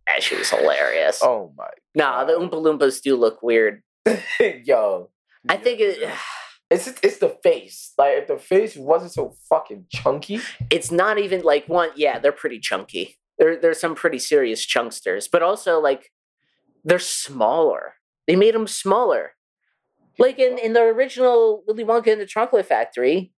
That 0.07 0.23
shit 0.23 0.39
was 0.39 0.51
hilarious. 0.51 1.21
oh 1.23 1.55
my. 1.57 1.69
nah, 1.95 2.25
the 2.25 2.35
Oompa 2.35 2.53
Loompas 2.53 3.01
do 3.01 3.17
look 3.17 3.43
weird. 3.43 3.83
Yo. 4.65 5.11
I 5.49 5.57
think 5.57 5.81
it, 5.81 6.09
It's 6.71 6.89
it's 7.03 7.19
the 7.19 7.37
face. 7.43 7.93
Like 7.99 8.15
if 8.19 8.29
the 8.29 8.39
face 8.39 8.77
wasn't 8.77 9.13
so 9.13 9.35
fucking 9.49 9.87
chunky. 9.91 10.41
it's 10.71 10.91
not 10.91 11.19
even 11.19 11.43
like 11.43 11.69
one. 11.69 11.91
Yeah, 11.97 12.19
they're 12.19 12.33
pretty 12.33 12.59
chunky. 12.61 13.17
There, 13.39 13.57
there's 13.61 13.79
some 13.81 13.95
pretty 13.95 14.19
serious 14.19 14.65
chunksters, 14.67 15.29
but 15.31 15.43
also 15.43 15.81
like 15.81 16.11
they're 16.85 16.99
smaller. 16.99 17.95
They 18.27 18.37
made 18.37 18.55
them 18.55 18.67
smaller. 18.67 19.33
Like 20.19 20.39
in, 20.39 20.59
in 20.59 20.73
the 20.73 20.81
original 20.83 21.63
Willy 21.67 21.85
Wonka 21.85 22.13
and 22.13 22.21
the 22.21 22.27
Chocolate 22.27 22.67
Factory, 22.67 23.33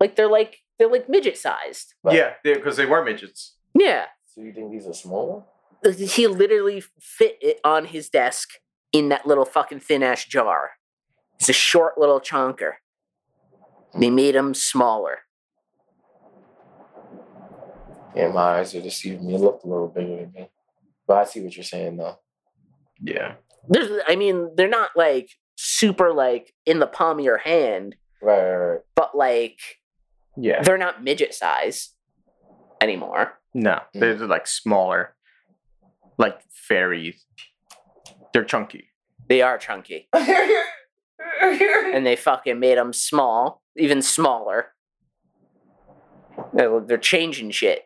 like 0.00 0.14
they're 0.16 0.30
like 0.30 0.58
they're 0.78 0.90
like 0.90 1.08
midget 1.08 1.36
sized. 1.38 1.94
yeah, 2.10 2.34
because 2.42 2.76
they 2.76 2.86
were 2.86 3.04
midgets. 3.04 3.56
Yeah, 3.78 4.06
So 4.26 4.40
you 4.40 4.52
think 4.52 4.70
these 4.70 4.86
are 4.86 4.92
small? 4.94 5.52
he 5.98 6.26
literally 6.26 6.82
fit 7.00 7.36
it 7.40 7.60
on 7.62 7.84
his 7.86 8.08
desk 8.08 8.50
in 8.92 9.08
that 9.10 9.26
little 9.26 9.44
fucking 9.44 9.80
thin 9.80 10.02
ass 10.02 10.24
jar. 10.24 10.72
It's 11.38 11.48
a 11.48 11.52
short 11.52 11.98
little 11.98 12.20
chonker. 12.20 12.72
They 13.98 14.10
made 14.10 14.34
him 14.34 14.54
smaller. 14.54 15.18
Yeah, 18.14 18.28
my 18.28 18.58
eyes 18.58 18.74
are 18.74 18.80
deceiving 18.80 19.26
me. 19.26 19.34
It 19.34 19.40
looked 19.40 19.64
a 19.64 19.68
little 19.68 19.88
bigger 19.88 20.16
than 20.16 20.32
me. 20.32 20.48
But 21.06 21.18
I 21.18 21.24
see 21.24 21.40
what 21.42 21.54
you're 21.56 21.64
saying 21.64 21.98
though. 21.98 22.18
Yeah. 23.00 23.34
There's, 23.68 23.90
I 24.08 24.16
mean, 24.16 24.50
they're 24.56 24.68
not 24.68 24.90
like 24.96 25.30
super 25.56 26.12
like 26.12 26.54
in 26.64 26.78
the 26.78 26.86
palm 26.86 27.18
of 27.18 27.24
your 27.24 27.38
hand, 27.38 27.96
Right, 28.22 28.40
right, 28.42 28.56
right. 28.72 28.80
but 28.94 29.16
like 29.16 29.58
Yeah. 30.36 30.62
they're 30.62 30.78
not 30.78 31.02
midget 31.02 31.34
size 31.34 31.90
anymore. 32.80 33.38
No, 33.54 33.80
mm. 33.94 34.00
they're 34.00 34.14
like 34.26 34.46
smaller. 34.46 35.14
Like 36.18 36.40
fairies. 36.50 37.24
They're 38.32 38.44
chunky. 38.44 38.88
They 39.28 39.42
are 39.42 39.58
chunky, 39.58 40.08
and 40.12 42.06
they 42.06 42.14
fucking 42.16 42.60
made 42.60 42.78
them 42.78 42.92
small, 42.92 43.62
even 43.76 44.00
smaller. 44.02 44.72
They're 46.52 46.80
they're 46.80 46.98
changing 46.98 47.50
shit. 47.50 47.82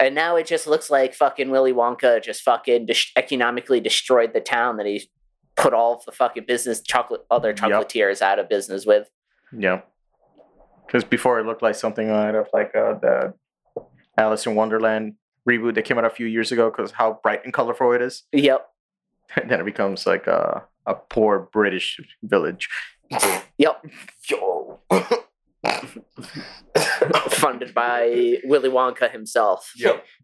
And 0.00 0.14
now 0.14 0.36
it 0.36 0.46
just 0.46 0.66
looks 0.66 0.90
like 0.90 1.12
fucking 1.14 1.50
Willy 1.50 1.72
Wonka 1.72 2.22
just 2.22 2.42
fucking 2.42 2.86
dis- 2.86 3.12
economically 3.14 3.78
destroyed 3.78 4.32
the 4.32 4.40
town 4.40 4.78
that 4.78 4.86
he 4.86 5.10
put 5.54 5.74
all 5.74 5.94
of 5.96 6.04
the 6.06 6.12
fucking 6.12 6.44
business 6.46 6.80
chocolate 6.80 7.26
other 7.30 7.50
Yep. 7.50 7.56
chocolatiers 7.58 8.22
out 8.22 8.38
of 8.38 8.48
business 8.48 8.86
with. 8.86 9.08
Yeah. 9.56 9.82
Because 10.86 11.04
before 11.04 11.38
it 11.40 11.46
looked 11.46 11.62
like 11.62 11.74
something 11.74 12.10
out 12.10 12.34
of 12.34 12.48
like 12.52 12.74
uh, 12.74 12.94
the 12.94 13.34
Alice 14.16 14.46
in 14.46 14.54
Wonderland 14.54 15.14
reboot 15.48 15.74
that 15.74 15.84
came 15.84 15.98
out 15.98 16.04
a 16.04 16.10
few 16.10 16.26
years 16.26 16.52
ago 16.52 16.70
because 16.70 16.92
how 16.92 17.18
bright 17.22 17.44
and 17.44 17.52
colorful 17.52 17.92
it 17.92 18.02
is. 18.02 18.24
Yep. 18.32 18.66
And 19.36 19.50
then 19.50 19.60
it 19.60 19.64
becomes 19.64 20.06
like 20.06 20.26
a, 20.26 20.64
a 20.86 20.94
poor 20.94 21.48
British 21.52 22.00
village. 22.22 22.68
Yep. 23.58 23.84
Yo. 24.28 24.80
Funded 27.28 27.74
by 27.74 28.38
Willy 28.44 28.68
Wonka 28.68 29.10
himself. 29.10 29.72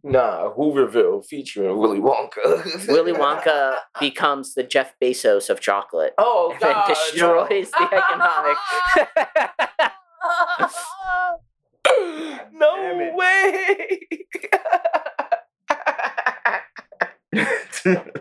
Nah, 0.02 0.52
Hooverville 0.54 1.24
featuring 1.24 1.76
Willy 1.78 2.00
Wonka. 2.00 2.88
Willy 2.88 3.12
Wonka 3.12 3.76
becomes 4.00 4.54
the 4.54 4.62
Jeff 4.62 4.94
Bezos 5.02 5.50
of 5.50 5.60
chocolate. 5.60 6.14
Oh 6.18 6.50
and 6.52 6.60
God! 6.60 6.88
destroys 6.88 7.70
the 7.70 7.88
economic. 7.92 8.56
no 12.52 13.12
way! 13.14 14.00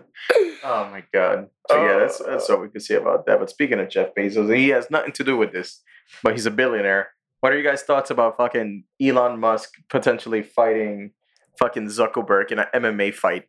Oh 0.63 0.89
my 0.91 1.03
god. 1.13 1.47
So 1.69 1.83
yeah, 1.83 1.99
that's 1.99 2.21
oh. 2.21 2.29
that's 2.29 2.49
what 2.49 2.61
we 2.61 2.69
can 2.69 2.81
say 2.81 2.95
about 2.95 3.25
that. 3.25 3.39
But 3.39 3.49
speaking 3.49 3.79
of 3.79 3.89
Jeff 3.89 4.13
Bezos, 4.13 4.55
he 4.55 4.69
has 4.69 4.91
nothing 4.91 5.13
to 5.13 5.23
do 5.23 5.37
with 5.37 5.53
this, 5.53 5.81
but 6.23 6.33
he's 6.33 6.45
a 6.45 6.51
billionaire. 6.51 7.09
What 7.39 7.53
are 7.53 7.57
you 7.57 7.63
guys' 7.63 7.83
thoughts 7.83 8.11
about 8.11 8.37
fucking 8.37 8.83
Elon 9.01 9.39
Musk 9.39 9.73
potentially 9.89 10.41
fighting 10.41 11.11
fucking 11.59 11.87
Zuckerberg 11.87 12.51
in 12.51 12.59
an 12.59 12.65
MMA 12.73 13.13
fight? 13.13 13.45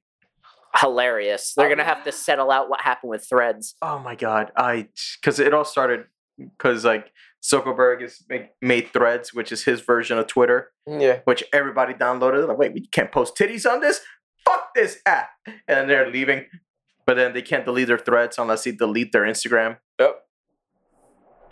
Hilarious. 0.76 1.55
They're 1.57 1.68
gonna 1.68 1.84
have 1.84 2.05
to 2.05 2.12
settle 2.12 2.51
out 2.51 2.70
what 2.70 2.82
happened 2.82 3.11
with 3.11 3.26
Threads. 3.28 3.74
Oh 3.82 3.99
my 3.99 4.14
god, 4.14 4.53
I 4.57 4.88
because 5.20 5.40
it 5.40 5.53
all 5.53 5.64
started 5.64 6.05
because 6.38 6.84
like 6.84 7.11
Zuckerberg 7.43 8.03
is 8.03 8.24
make, 8.28 8.49
made 8.61 8.93
Threads, 8.93 9.32
which 9.32 9.53
is 9.53 9.64
his 9.64 9.80
version 9.80 10.18
of 10.18 10.26
Twitter, 10.26 10.72
Yeah. 10.86 11.20
which 11.24 11.45
everybody 11.53 11.95
downloaded. 11.95 12.47
Like, 12.49 12.59
wait, 12.59 12.72
we 12.74 12.86
can't 12.89 13.12
post 13.12 13.36
titties 13.36 13.70
on 13.70 13.80
this. 13.80 14.01
Fuck 14.45 14.74
this 14.74 14.99
app, 15.07 15.28
and 15.47 15.57
then 15.66 15.89
they're 15.89 16.11
leaving. 16.11 16.47
But 17.07 17.14
then 17.16 17.32
they 17.32 17.43
can't 17.43 17.64
delete 17.64 17.86
their 17.89 17.99
threads 17.99 18.39
unless 18.39 18.64
they 18.64 18.72
delete 18.72 19.12
their 19.12 19.22
Instagram. 19.22 19.78
Yep. 20.01 20.16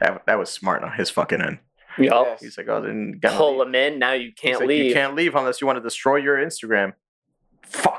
That 0.01 0.23
that 0.27 0.39
was 0.39 0.51
smart 0.51 0.83
on 0.83 0.93
his 0.93 1.09
fucking 1.11 1.41
end. 1.41 1.59
Yup. 1.99 2.27
Yes. 2.27 2.41
He's 2.43 2.59
like, 2.59 2.69
oh, 2.69 2.83
then 2.83 3.19
gotta 3.21 3.37
Pull 3.39 3.57
leave. 3.59 3.67
them 3.67 3.75
in. 3.75 3.99
Now 3.99 4.13
you 4.13 4.33
can't 4.35 4.61
like, 4.61 4.69
leave. 4.69 4.83
You 4.83 4.89
You, 4.89 4.95
can't 4.95 5.15
leave 5.15 5.35
unless 5.35 5.61
you 5.63 5.67
want 5.67 5.79
to 5.79 5.83
destroy 5.83 6.17
your 6.17 6.37
Instagram. 6.37 6.93
Fuck. 7.63 7.96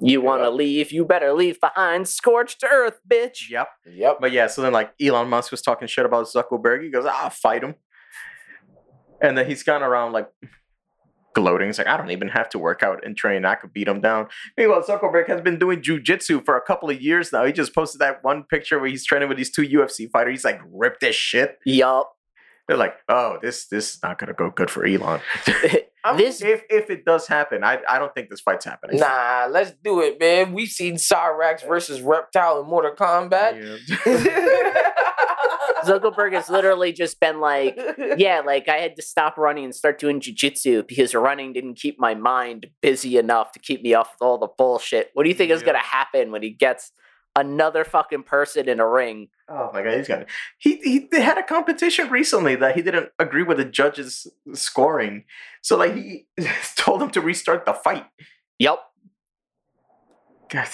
Want 0.00 0.42
to 0.42 0.50
leave? 0.50 0.92
You 0.92 1.04
better 1.04 1.32
leave 1.32 1.60
behind 1.60 2.08
scorched 2.08 2.64
earth, 2.64 3.00
bitch. 3.08 3.50
Yep. 3.50 3.68
Yep. 3.86 4.18
But 4.20 4.32
yeah, 4.32 4.46
so 4.46 4.62
then 4.62 4.72
like 4.72 4.92
Elon 5.00 5.28
Musk 5.28 5.50
was 5.50 5.62
talking 5.62 5.88
shit 5.88 6.06
about 6.06 6.26
Zuckerberg. 6.26 6.82
He 6.82 6.90
goes, 6.90 7.04
I'll 7.06 7.30
fight 7.30 7.62
him. 7.62 7.74
And 9.22 9.36
then 9.36 9.46
he's 9.46 9.62
gone 9.62 9.82
around 9.82 10.12
like 10.12 10.28
gloating. 11.34 11.68
He's 11.68 11.78
like, 11.78 11.86
I 11.86 11.96
don't 11.96 12.10
even 12.10 12.28
have 12.28 12.48
to 12.50 12.58
work 12.58 12.82
out 12.82 13.04
and 13.04 13.16
train. 13.16 13.44
I 13.44 13.54
could 13.54 13.72
beat 13.72 13.88
him 13.88 14.00
down. 14.00 14.28
Meanwhile, 14.56 14.84
Zuckerberg 14.84 15.28
has 15.28 15.40
been 15.40 15.58
doing 15.58 15.82
jujitsu 15.82 16.44
for 16.44 16.56
a 16.56 16.60
couple 16.60 16.90
of 16.90 17.00
years 17.00 17.32
now. 17.32 17.44
He 17.44 17.52
just 17.52 17.74
posted 17.74 18.00
that 18.00 18.24
one 18.24 18.44
picture 18.44 18.78
where 18.78 18.88
he's 18.88 19.04
training 19.04 19.28
with 19.28 19.38
these 19.38 19.50
two 19.50 19.62
UFC 19.62 20.10
fighters. 20.10 20.32
He's 20.32 20.44
like 20.44 20.60
ripped 20.72 21.02
as 21.02 21.14
shit. 21.14 21.58
Yup. 21.64 22.12
They're 22.70 22.78
like, 22.78 22.94
oh, 23.08 23.36
this 23.42 23.66
this 23.66 23.94
is 23.94 23.98
not 24.00 24.20
gonna 24.20 24.32
go 24.32 24.48
good 24.48 24.70
for 24.70 24.86
Elon. 24.86 25.20
this 26.16 26.40
if 26.40 26.62
if 26.70 26.88
it 26.88 27.04
does 27.04 27.26
happen, 27.26 27.64
I 27.64 27.80
I 27.88 27.98
don't 27.98 28.14
think 28.14 28.30
this 28.30 28.40
fight's 28.40 28.64
happening. 28.64 29.00
Nah, 29.00 29.48
let's 29.50 29.72
do 29.82 30.00
it, 30.02 30.20
man. 30.20 30.52
We've 30.52 30.68
seen 30.68 30.94
Cyrax 30.94 31.66
versus 31.66 32.00
Reptile 32.00 32.60
in 32.60 32.68
Mortal 32.68 32.92
Kombat. 32.94 33.80
Yeah. 34.06 34.76
Zuckerberg 35.84 36.32
has 36.32 36.48
literally 36.48 36.92
just 36.92 37.18
been 37.18 37.40
like, 37.40 37.76
yeah, 38.16 38.40
like 38.46 38.68
I 38.68 38.76
had 38.76 38.94
to 38.94 39.02
stop 39.02 39.36
running 39.36 39.64
and 39.64 39.74
start 39.74 39.98
doing 39.98 40.20
jujitsu 40.20 40.86
because 40.86 41.12
running 41.12 41.52
didn't 41.52 41.74
keep 41.74 41.98
my 41.98 42.14
mind 42.14 42.68
busy 42.82 43.18
enough 43.18 43.50
to 43.50 43.58
keep 43.58 43.82
me 43.82 43.94
off 43.94 44.12
with 44.12 44.24
all 44.24 44.38
the 44.38 44.46
bullshit. 44.56 45.10
What 45.14 45.24
do 45.24 45.28
you 45.28 45.34
think 45.34 45.50
is 45.50 45.64
gonna 45.64 45.78
happen 45.78 46.30
when 46.30 46.44
he 46.44 46.50
gets 46.50 46.92
another 47.36 47.84
fucking 47.84 48.24
person 48.24 48.68
in 48.68 48.80
a 48.80 48.88
ring? 48.88 49.28
Oh 49.48 49.70
my 49.72 49.82
god, 49.82 49.96
he's 49.96 50.08
got 50.08 50.22
it. 50.22 50.28
He, 50.58 50.76
he 50.76 51.08
they 51.10 51.20
had 51.20 51.38
a 51.38 51.42
competition 51.42 52.08
recently 52.10 52.54
that 52.56 52.74
he 52.76 52.82
didn't 52.82 53.10
agree 53.18 53.42
with 53.42 53.56
the 53.58 53.64
judges' 53.64 54.26
scoring, 54.54 55.24
so 55.62 55.76
like 55.76 55.94
he 55.94 56.26
told 56.76 57.02
him 57.02 57.10
to 57.10 57.20
restart 57.20 57.66
the 57.66 57.72
fight. 57.74 58.06
Yep. 58.58 58.78
God, 60.50 60.68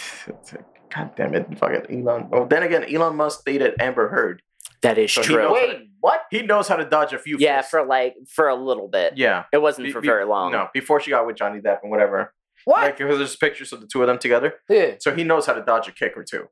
God 0.94 1.10
damn 1.16 1.34
it, 1.34 1.46
fucking 1.58 2.00
Elon. 2.00 2.28
Well, 2.30 2.46
then 2.46 2.62
again, 2.62 2.84
Elon 2.92 3.16
Musk 3.16 3.44
dated 3.44 3.74
Amber 3.80 4.08
Heard. 4.08 4.42
That 4.82 4.98
is 4.98 5.12
So 5.12 5.22
true. 5.22 5.52
Wait, 5.52 5.88
what? 6.00 6.22
He 6.30 6.42
knows 6.42 6.68
how 6.68 6.76
to 6.76 6.84
dodge 6.84 7.12
a 7.12 7.18
few. 7.18 7.36
yeah, 7.38 7.62
for 7.62 7.84
like 7.84 8.14
for 8.28 8.48
a 8.48 8.54
little 8.54 8.88
bit. 8.88 9.14
yeah. 9.16 9.44
It 9.52 9.58
wasn't 9.60 9.86
Be- 9.88 9.92
for 9.92 10.00
be- 10.00 10.06
very 10.08 10.24
long. 10.24 10.52
No, 10.52 10.68
before 10.72 11.00
she 11.00 11.10
got 11.10 11.26
with 11.26 11.36
Johnny 11.36 11.60
Depp 11.60 11.78
and 11.82 11.90
whatever. 11.90 12.32
What? 12.66 12.82
Like, 12.82 12.98
because 12.98 13.16
there's 13.18 13.36
pictures 13.36 13.72
of 13.72 13.80
the 13.80 13.86
two 13.86 14.02
of 14.02 14.08
them 14.08 14.18
together, 14.18 14.54
yeah. 14.68 14.96
so 14.98 15.14
he 15.14 15.22
knows 15.24 15.46
how 15.46 15.54
to 15.54 15.62
dodge 15.62 15.86
a 15.88 15.92
kick 15.92 16.14
or 16.16 16.24
two. 16.24 16.48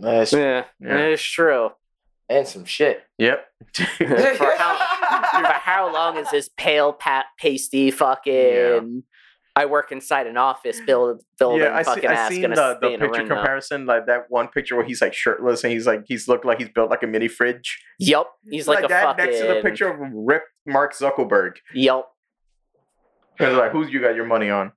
That's 0.00 0.32
Yeah, 0.32 0.64
Yeah. 0.80 0.98
it 0.98 1.12
is 1.12 1.22
true. 1.22 1.70
and 2.28 2.46
some 2.46 2.64
shit. 2.64 3.04
Yep. 3.16 3.46
for 3.74 4.04
how 4.04 4.76
for 5.30 5.46
how 5.46 5.92
long 5.92 6.16
is 6.18 6.28
this 6.30 6.50
pale 6.56 6.92
pat 6.92 7.26
pasty 7.38 7.90
fucking 7.92 9.04
I 9.54 9.66
work 9.66 9.90
inside 9.92 10.26
an 10.26 10.36
office 10.36 10.80
build 10.86 11.22
building 11.38 11.62
yeah, 11.62 11.74
I, 11.74 11.82
see, 11.82 12.06
I 12.06 12.12
ass 12.12 12.30
seen 12.30 12.42
gonna 12.42 12.54
the, 12.54 12.78
the 12.80 12.88
in 12.94 13.00
picture 13.00 13.18
ring 13.20 13.28
comparison, 13.28 13.86
like 13.86 14.06
that 14.06 14.26
one 14.28 14.48
picture 14.48 14.76
where 14.76 14.84
he's 14.84 15.00
like 15.00 15.14
shirtless 15.14 15.64
and 15.64 15.72
he's 15.72 15.86
like 15.86 16.04
he's 16.06 16.26
looked 16.28 16.44
like 16.44 16.58
he's 16.58 16.68
built 16.68 16.90
like 16.90 17.02
a 17.02 17.06
mini 17.06 17.28
fridge. 17.28 17.80
Yep, 17.98 18.26
He's 18.50 18.66
like, 18.68 18.84
a 18.84 18.88
that 18.88 19.02
fucking 19.04 19.24
next 19.24 19.40
to 19.40 19.46
the 19.46 19.60
picture 19.62 19.88
of 19.88 19.98
ripped 20.12 20.48
Mark 20.66 20.94
Zuckerberg. 20.94 21.56
Yep. 21.74 22.04
And 23.40 23.48
they're 23.48 23.56
like, 23.56 23.70
"Who's 23.72 23.90
you 23.90 24.00
got 24.00 24.14
your 24.16 24.26
money 24.26 24.50
on?" 24.50 24.72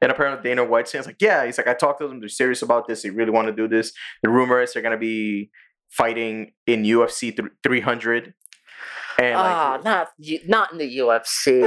And 0.00 0.10
apparently 0.12 0.42
Dana 0.48 0.64
White 0.64 0.88
saying, 0.88 1.04
"Like, 1.06 1.16
yeah." 1.20 1.44
He's 1.46 1.56
like, 1.58 1.68
"I 1.68 1.74
talked 1.74 2.00
to 2.00 2.08
them. 2.08 2.20
They're 2.20 2.28
serious 2.28 2.62
about 2.62 2.86
this. 2.88 3.02
They 3.02 3.10
really 3.10 3.30
want 3.30 3.46
to 3.48 3.52
do 3.54 3.66
this. 3.68 3.92
The 4.22 4.28
rumor 4.28 4.60
is 4.60 4.72
they're 4.72 4.82
gonna 4.82 4.98
be 4.98 5.50
fighting 5.90 6.52
in 6.66 6.84
UFC 6.84 7.34
th- 7.34 7.48
300." 7.62 8.34
And 9.16 9.34
like, 9.38 9.44
Ah, 9.46 9.80
not 9.84 10.08
not 10.46 10.72
in 10.72 10.78
the 10.78 10.98
UFC. 10.98 11.62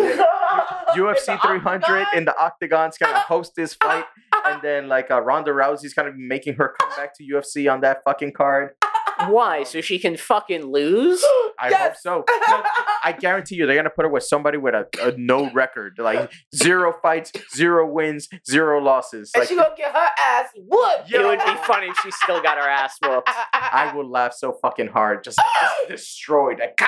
UFC 0.95 1.41
300 1.41 2.07
in 2.13 2.25
the 2.25 2.37
octagon's 2.37 2.97
gonna 2.97 3.19
host 3.27 3.53
this 3.55 3.73
fight, 3.73 4.03
and 4.45 4.61
then 4.61 4.87
like 4.89 5.09
uh, 5.09 5.21
Ronda 5.21 5.51
Rousey's 5.51 5.93
gonna 5.93 6.11
be 6.11 6.21
making 6.27 6.55
her 6.55 6.75
comeback 6.79 7.15
to 7.17 7.23
UFC 7.23 7.71
on 7.71 7.81
that 7.81 7.99
fucking 8.05 8.33
card. 8.33 8.71
Why? 9.27 9.63
So 9.63 9.81
she 9.81 9.99
can 9.99 10.15
fucking 10.17 10.65
lose? 10.65 11.23
I 11.59 11.69
Yes. 11.69 11.81
hope 11.81 11.95
so. 11.97 12.25
No, 12.49 12.63
I 13.03 13.11
guarantee 13.11 13.55
you, 13.55 13.65
they're 13.65 13.75
gonna 13.75 13.89
put 13.89 14.05
her 14.05 14.09
with 14.11 14.23
somebody 14.23 14.57
with 14.57 14.73
a, 14.73 14.87
a 15.01 15.11
no 15.17 15.49
record, 15.51 15.95
like 15.99 16.31
zero 16.55 16.93
fights, 17.01 17.31
zero 17.55 17.85
wins, 17.89 18.29
zero 18.49 18.79
losses. 18.81 19.31
and 19.33 19.41
Like 19.41 19.49
she 19.49 19.55
gonna 19.55 19.73
get 19.75 19.91
her 19.91 20.07
ass 20.19 20.47
whooped. 20.55 21.11
It 21.11 21.25
would 21.25 21.39
be 21.39 21.55
funny 21.65 21.87
if 21.87 21.97
she 22.03 22.11
still 22.11 22.41
got 22.41 22.57
her 22.57 22.67
ass 22.69 22.95
whooped. 23.01 23.29
I 23.53 23.91
would 23.95 24.07
laugh 24.07 24.33
so 24.33 24.53
fucking 24.61 24.87
hard, 24.87 25.23
just, 25.23 25.39
just 25.61 25.75
destroyed. 25.89 26.59
Like, 26.59 26.77
"Gah!" 26.77 26.87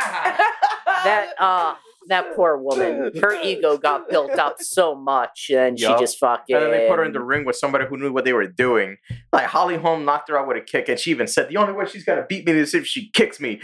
That 1.03 1.33
uh 1.39 1.75
that 2.07 2.35
poor 2.35 2.57
woman, 2.57 3.11
her 3.21 3.41
ego 3.43 3.77
got 3.77 4.09
built 4.09 4.31
up 4.31 4.55
so 4.61 4.95
much, 4.95 5.49
and 5.53 5.79
Yup. 5.79 5.97
she 5.97 6.03
just 6.03 6.17
fucking. 6.17 6.55
and 6.55 6.65
then 6.65 6.71
they 6.71 6.87
put 6.87 6.97
her 6.99 7.05
in 7.05 7.11
the 7.13 7.19
ring 7.21 7.45
with 7.45 7.55
somebody 7.55 7.85
who 7.85 7.97
knew 7.97 8.11
what 8.11 8.25
they 8.25 8.33
were 8.33 8.47
doing. 8.47 8.97
Like 9.33 9.45
Holly 9.45 9.77
Holm 9.77 10.05
knocked 10.05 10.29
her 10.29 10.37
out 10.39 10.47
with 10.47 10.57
a 10.57 10.61
kick, 10.61 10.89
and 10.89 10.99
she 10.99 11.11
even 11.11 11.27
said, 11.27 11.49
"The 11.49 11.57
only 11.57 11.73
way 11.73 11.85
she's 11.85 12.03
gonna 12.03 12.25
beat 12.27 12.45
me 12.45 12.53
is 12.53 12.73
if 12.73 12.87
she 12.87 13.09
kicks 13.11 13.39
me." 13.39 13.59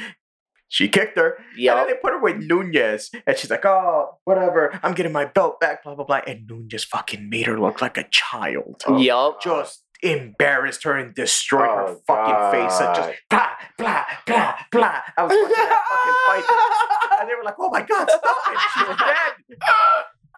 She 0.67 0.89
kicked 0.89 1.15
her, 1.17 1.38
Yeah. 1.55 1.71
and 1.73 1.81
then 1.81 1.88
they 1.88 1.93
put 2.01 2.11
her 2.11 2.19
with 2.19 2.38
Nunes, 2.38 3.11
and 3.27 3.38
she's 3.38 3.51
like, 3.51 3.65
"Oh, 3.65 4.17
whatever, 4.25 4.77
I'm 4.83 4.93
getting 4.93 5.11
my 5.13 5.25
belt 5.25 5.59
back." 5.59 5.83
Blah 5.83 5.95
blah 5.95 6.05
blah, 6.05 6.21
and 6.27 6.47
Nunes 6.47 6.83
fucking 6.83 7.29
made 7.29 7.45
her 7.45 7.59
look 7.59 7.81
like 7.81 7.97
a 7.97 8.05
child. 8.11 8.81
Oh, 8.88 8.97
Yup. 8.97 9.41
just 9.41 9.83
embarrassed 10.03 10.83
her 10.83 10.93
and 10.97 11.15
destroyed 11.15 11.69
her 11.69 11.88
Oh, 11.88 12.01
fucking 12.05 12.51
face 12.61 12.79
and 12.81 12.95
just 12.95 13.13
blah 13.29 13.49
blah 13.77 14.03
blah 14.27 14.55
blah. 14.71 15.01
I 15.17 15.23
was 15.23 15.31
watching 15.31 15.55
that 15.55 15.86
fucking 15.89 16.43
fight, 16.43 17.05
and 17.26 17.32
they 17.32 17.36
were 17.36 17.43
like, 17.43 17.55
"Oh 17.59 17.69
my 17.69 17.82
god, 17.82 18.07
stop 18.09 18.38
it! 18.47 18.59
She's 18.78 18.88
dead! 18.99 19.34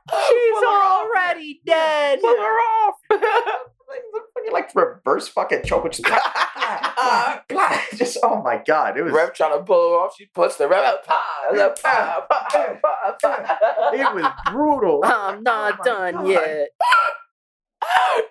She's 0.09 0.51
Pull 0.53 0.61
her 0.61 0.67
off. 0.67 1.05
already 1.05 1.61
dead. 1.65 2.19
Pull 2.21 2.38
her 2.38 2.57
off!" 2.57 2.95
like, 3.11 3.21
fucking, 4.33 4.51
like 4.53 4.73
reverse 4.75 5.27
fucking 5.27 5.63
choke, 5.65 5.83
which 5.83 6.01
blah, 6.01 6.17
blah. 7.49 7.77
Just 7.95 8.17
oh 8.23 8.41
my 8.41 8.61
god, 8.65 8.97
it 8.97 9.03
was 9.03 9.11
Rep 9.13 9.35
trying 9.35 9.57
to 9.57 9.63
pull 9.65 9.91
her 9.91 9.97
off. 10.05 10.15
She 10.17 10.25
puts 10.27 10.55
the 10.55 10.67
rep 10.67 11.05
out. 11.09 11.21
It 13.93 14.15
was 14.15 14.25
brutal. 14.51 15.01
I'm 15.03 15.43
not 15.43 15.83
done 15.83 16.13
God. 16.15 16.27
yet. 16.27 16.69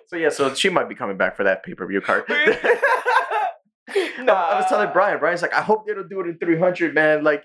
So 0.07 0.15
yeah, 0.15 0.29
so 0.29 0.53
she 0.53 0.69
might 0.69 0.87
be 0.89 0.95
coming 0.95 1.17
back 1.17 1.35
for 1.37 1.43
that 1.43 1.63
pay 1.63 1.73
per 1.73 1.85
view 1.87 2.01
card. 2.01 2.25
nah, 2.29 2.35
I 4.33 4.55
was 4.57 4.65
telling 4.67 4.89
Brian, 4.93 5.19
Brian's 5.19 5.41
like, 5.41 5.53
I 5.53 5.61
hope 5.61 5.87
they 5.87 5.93
don't 5.93 6.09
do 6.09 6.19
it 6.21 6.27
in 6.27 6.37
300, 6.37 6.93
man. 6.93 7.23
Like, 7.23 7.43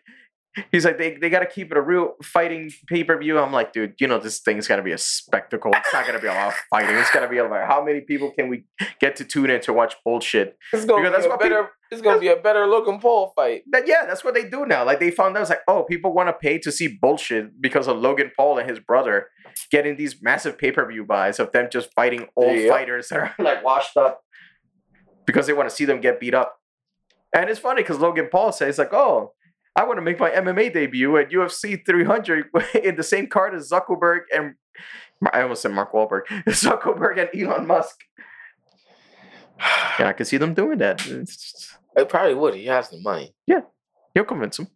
he's 0.71 0.85
like, 0.85 0.99
they, 0.99 1.17
they 1.17 1.31
got 1.31 1.41
to 1.41 1.47
keep 1.47 1.71
it 1.71 1.77
a 1.77 1.81
real 1.81 2.15
fighting 2.23 2.71
pay 2.87 3.05
per 3.05 3.19
view. 3.19 3.39
I'm 3.39 3.53
like, 3.53 3.73
dude, 3.73 3.95
you 3.99 4.07
know, 4.07 4.19
this 4.19 4.41
thing's 4.41 4.69
got 4.69 4.77
to 4.77 4.83
be 4.83 4.93
a 4.93 4.99
spectacle. 4.99 5.73
It's 5.75 5.93
not 5.93 6.07
going 6.07 6.17
to 6.17 6.23
be 6.23 6.29
a 6.29 6.33
lot 6.33 6.49
of 6.49 6.55
fighting. 6.71 6.97
It's 6.97 7.11
going 7.11 7.27
to 7.27 7.31
be 7.31 7.41
like, 7.41 7.67
how 7.67 7.85
many 7.85 8.01
people 8.01 8.31
can 8.31 8.49
we 8.49 8.65
get 9.01 9.17
to 9.17 9.25
tune 9.25 9.51
in 9.51 9.61
to 9.63 9.73
watch 9.73 9.95
bullshit? 10.05 10.57
It's 10.73 10.85
gonna 10.85 11.11
because 11.11 11.27
be 11.27 11.33
a 11.33 11.37
better. 11.37 11.71
It's 11.91 12.01
gonna 12.01 12.21
be 12.21 12.29
a 12.29 12.37
better 12.37 12.67
looking 12.67 13.01
pole 13.01 13.33
fight. 13.37 13.65
That, 13.71 13.87
yeah, 13.87 14.07
that's 14.07 14.25
what 14.25 14.33
they 14.33 14.49
do 14.49 14.65
now. 14.65 14.85
Like, 14.85 14.99
they 14.99 15.11
found 15.11 15.37
out, 15.37 15.43
it's 15.43 15.51
like, 15.51 15.61
oh, 15.69 15.83
people 15.83 16.15
want 16.15 16.29
to 16.29 16.33
pay 16.33 16.59
to 16.59 16.73
see 16.73 16.89
bullshit 16.89 17.61
because 17.61 17.87
of 17.87 17.99
Logan 17.99 18.33
Paul 18.35 18.59
and 18.59 18.69
his 18.69 18.79
brother 18.79 19.29
getting 19.71 19.97
these 19.97 20.23
massive 20.23 20.57
pay 20.59 20.73
per 20.73 20.87
view 20.91 21.05
buys 21.05 21.39
of 21.39 21.53
them 21.53 21.69
just 21.71 21.93
fighting 21.95 22.29
old 22.37 22.69
fighters 22.69 23.09
that 23.09 23.19
are 23.19 23.35
like 23.39 23.63
washed 23.63 23.97
up 23.97 24.23
because 25.27 25.47
they 25.47 25.53
want 25.53 25.69
to 25.69 25.75
see 25.75 25.85
them 25.85 26.01
get 26.01 26.21
beat 26.21 26.35
up. 26.35 26.59
And 27.35 27.49
it's 27.49 27.61
funny 27.61 27.83
because 27.83 27.99
Logan 27.99 28.29
Paul 28.31 28.53
says 28.53 28.79
like, 28.79 28.93
"Oh, 28.93 29.33
I 29.75 29.85
want 29.85 29.97
to 29.99 30.03
make 30.03 30.21
my 30.21 30.31
MMA 30.31 30.73
debut 30.73 31.17
at 31.17 31.31
UFC 31.31 31.85
300 31.85 32.47
in 32.83 32.97
the 32.97 33.03
same 33.03 33.27
card 33.27 33.55
as 33.55 33.71
Zuckerberg 33.71 34.21
and 34.35 34.55
I 35.33 35.43
almost 35.43 35.63
said 35.63 35.73
Mark 35.73 35.93
Wahlberg, 35.93 36.23
Zuckerberg 36.49 37.19
and 37.19 37.31
Elon 37.43 37.67
Musk." 37.67 37.97
Yeah, 39.99 40.09
I 40.09 40.13
can 40.13 40.27
see 40.27 40.37
them 40.39 40.55
doing 40.55 40.79
that. 40.79 41.01
It's- 41.07 41.77
It 41.97 42.09
probably 42.09 42.35
would. 42.35 42.55
He 42.55 42.67
has 42.67 42.89
the 42.91 42.99
money. 43.01 43.35
Yeah. 43.47 43.61
he'll 44.15 44.25
convince 44.25 44.59
him. 44.59 44.69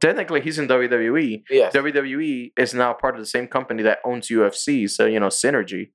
Technically, 0.00 0.40
he's 0.40 0.58
in 0.58 0.66
WWE. 0.68 1.44
Yes. 1.50 1.72
WWE 1.74 2.52
is 2.56 2.72
now 2.74 2.92
part 2.92 3.14
of 3.14 3.20
the 3.20 3.26
same 3.26 3.46
company 3.46 3.82
that 3.84 3.98
owns 4.04 4.28
UFC, 4.28 4.88
so 4.90 5.06
you 5.06 5.20
know 5.20 5.28
synergy. 5.28 5.90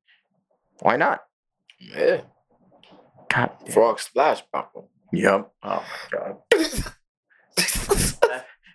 Why 0.82 0.96
not? 0.98 1.22
Yeah. 1.80 2.22
God. 3.30 3.52
damn. 3.66 3.74
Frog 3.74 4.00
Splash 4.00 4.44
Pop. 4.54 4.72
Yep. 5.12 5.52
Oh 5.64 5.84
my 5.84 5.84
god. 6.12 6.38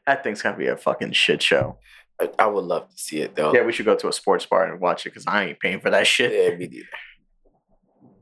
That 0.07 0.25
thing's 0.25 0.43
gonna 0.43 0.57
be 0.57 0.67
a 0.67 0.77
fucking 0.77 1.13
shit 1.13 1.43
show. 1.43 1.79
I, 2.21 2.29
I 2.39 2.47
would 2.47 2.65
love 2.65 2.89
to 2.91 2.99
see 2.99 3.21
it 3.21 3.37
though. 3.37 3.55
Yeah, 3.55 3.65
we 3.65 3.73
should 3.73 3.87
go 3.87 3.95
to 3.97 4.09
a 4.09 4.13
sports 4.13 4.45
bar 4.47 4.71
and 4.71 4.81
watch 4.81 5.07
it 5.07 5.11
because 5.11 5.25
I 5.27 5.45
ain't 5.45 5.61
paying 5.61 5.81
for 5.81 5.91
that 5.91 6.07
shit. 6.07 6.33
Yeah, 6.33 6.57
me 6.57 6.67
neither. 6.67 6.87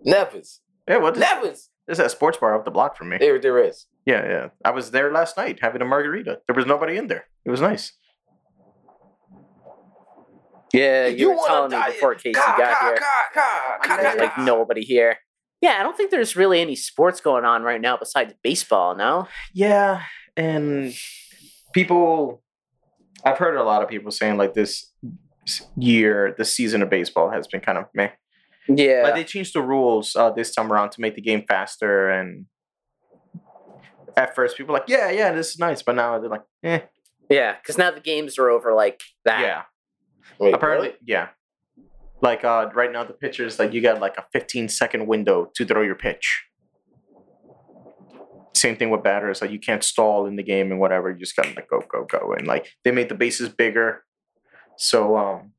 Nevis. 0.05 0.61
Yeah, 0.89 0.99
what? 0.99 1.17
Well, 1.17 1.21
Nevis. 1.43 1.71
there's 1.87 1.99
a 1.99 2.09
sports 2.09 2.37
bar 2.39 2.55
up 2.55 2.65
the 2.65 2.71
block 2.71 2.97
from 2.97 3.09
me. 3.09 3.17
There, 3.19 3.39
there 3.41 3.59
is. 3.65 3.87
Yeah, 4.07 4.27
yeah. 4.29 4.49
I 4.65 4.71
was 4.73 4.91
there 4.91 5.11
last 5.13 5.37
night 5.37 5.59
having 5.63 5.81
a 5.83 5.85
margarita. 5.87 6.41
There 6.47 6.55
was 6.55 6.67
nobody 6.67 6.97
in 6.97 7.07
there. 7.07 7.25
It 7.45 7.51
was 7.51 7.61
nice. 7.61 7.93
Yeah, 10.73 11.07
you, 11.09 11.31
were 11.31 11.37
wanna 11.37 11.49
telling 11.49 11.71
me 11.73 11.83
before 11.93 12.15
Casey 12.15 12.33
Ka- 12.33 12.55
got 12.57 12.79
ka- 12.79 12.87
here. 12.87 12.97
ka- 12.97 13.29
ka- 13.35 13.79
ka- 13.83 13.97
There's 13.97 14.15
ka- 14.15 14.21
like 14.23 14.35
ka. 14.35 14.45
nobody 14.45 14.83
here. 14.83 15.17
Yeah, 15.61 15.77
I 15.79 15.83
don't 15.83 15.97
think 15.97 16.11
there's 16.11 16.37
really 16.37 16.61
any 16.61 16.77
sports 16.77 17.21
going 17.21 17.45
on 17.45 17.63
right 17.65 17.81
now 17.81 17.97
besides 17.97 18.35
baseball. 18.43 18.95
No. 18.97 19.27
Yeah, 19.53 20.03
and 20.41 20.95
people, 21.73 22.43
I've 23.25 23.39
heard 23.39 23.57
a 23.57 23.63
lot 23.63 23.83
of 23.83 23.89
people 23.89 24.11
saying 24.11 24.37
like 24.39 24.55
this 24.55 24.91
year, 25.77 26.35
the 26.37 26.45
season 26.45 26.83
of 26.83 26.91
baseball 26.91 27.31
has 27.31 27.47
been 27.47 27.61
kind 27.61 27.79
of 27.79 27.85
meh. 27.95 28.11
Yeah. 28.69 29.03
Like 29.05 29.15
they 29.15 29.25
changed 29.25 29.55
the 29.55 29.63
rules 29.63 30.17
uh, 30.17 30.31
this 30.31 30.55
time 30.55 30.73
around 30.73 30.91
to 30.93 31.01
make 31.01 31.15
the 31.15 31.21
game 31.21 31.45
faster, 31.47 32.09
and 32.11 32.47
at 34.17 34.35
first 34.35 34.57
people 34.57 34.73
were 34.73 34.79
like, 34.81 34.89
yeah, 34.89 35.11
yeah, 35.11 35.33
this 35.33 35.51
is 35.51 35.59
nice, 35.59 35.83
but 35.83 35.95
now 35.97 36.19
they're 36.19 36.31
like, 36.31 36.45
eh, 36.63 36.81
yeah, 37.29 37.57
because 37.61 37.79
now 37.79 37.91
the 37.91 38.01
games 38.01 38.39
are 38.39 38.49
over 38.49 38.75
like 38.75 39.01
that. 39.25 39.41
yeah. 39.41 39.63
Wait, 40.39 40.55
Apparently, 40.55 40.89
really? 40.89 40.99
yeah. 41.05 41.29
Like 42.23 42.45
uh, 42.45 42.71
right 42.75 42.93
now, 42.93 43.05
the 43.05 43.13
pitchers 43.13 43.59
like 43.59 43.73
you 43.73 43.81
got 43.81 44.01
like 44.01 44.17
a 44.17 44.25
15 44.33 44.69
second 44.69 45.07
window 45.07 45.51
to 45.55 45.65
throw 45.65 45.83
your 45.83 45.95
pitch. 45.95 46.45
Same 48.55 48.77
thing 48.77 48.91
with 48.91 49.03
batters, 49.03 49.41
like 49.41 49.51
you 49.51 49.61
can't 49.61 49.85
stall 49.85 50.27
in 50.27 50.37
the 50.37 50.43
game 50.43 50.71
and 50.71 50.81
whatever. 50.81 51.11
You 51.11 51.19
just 51.19 51.37
gotta 51.37 51.55
like 51.55 51.69
go, 51.69 51.83
go, 51.89 52.05
go, 52.05 52.33
and 52.33 52.47
like 52.47 52.73
they 52.85 52.91
made 52.91 53.09
the 53.09 53.15
bases 53.15 53.49
bigger, 53.49 54.05
so 54.77 55.17
um, 55.17 55.53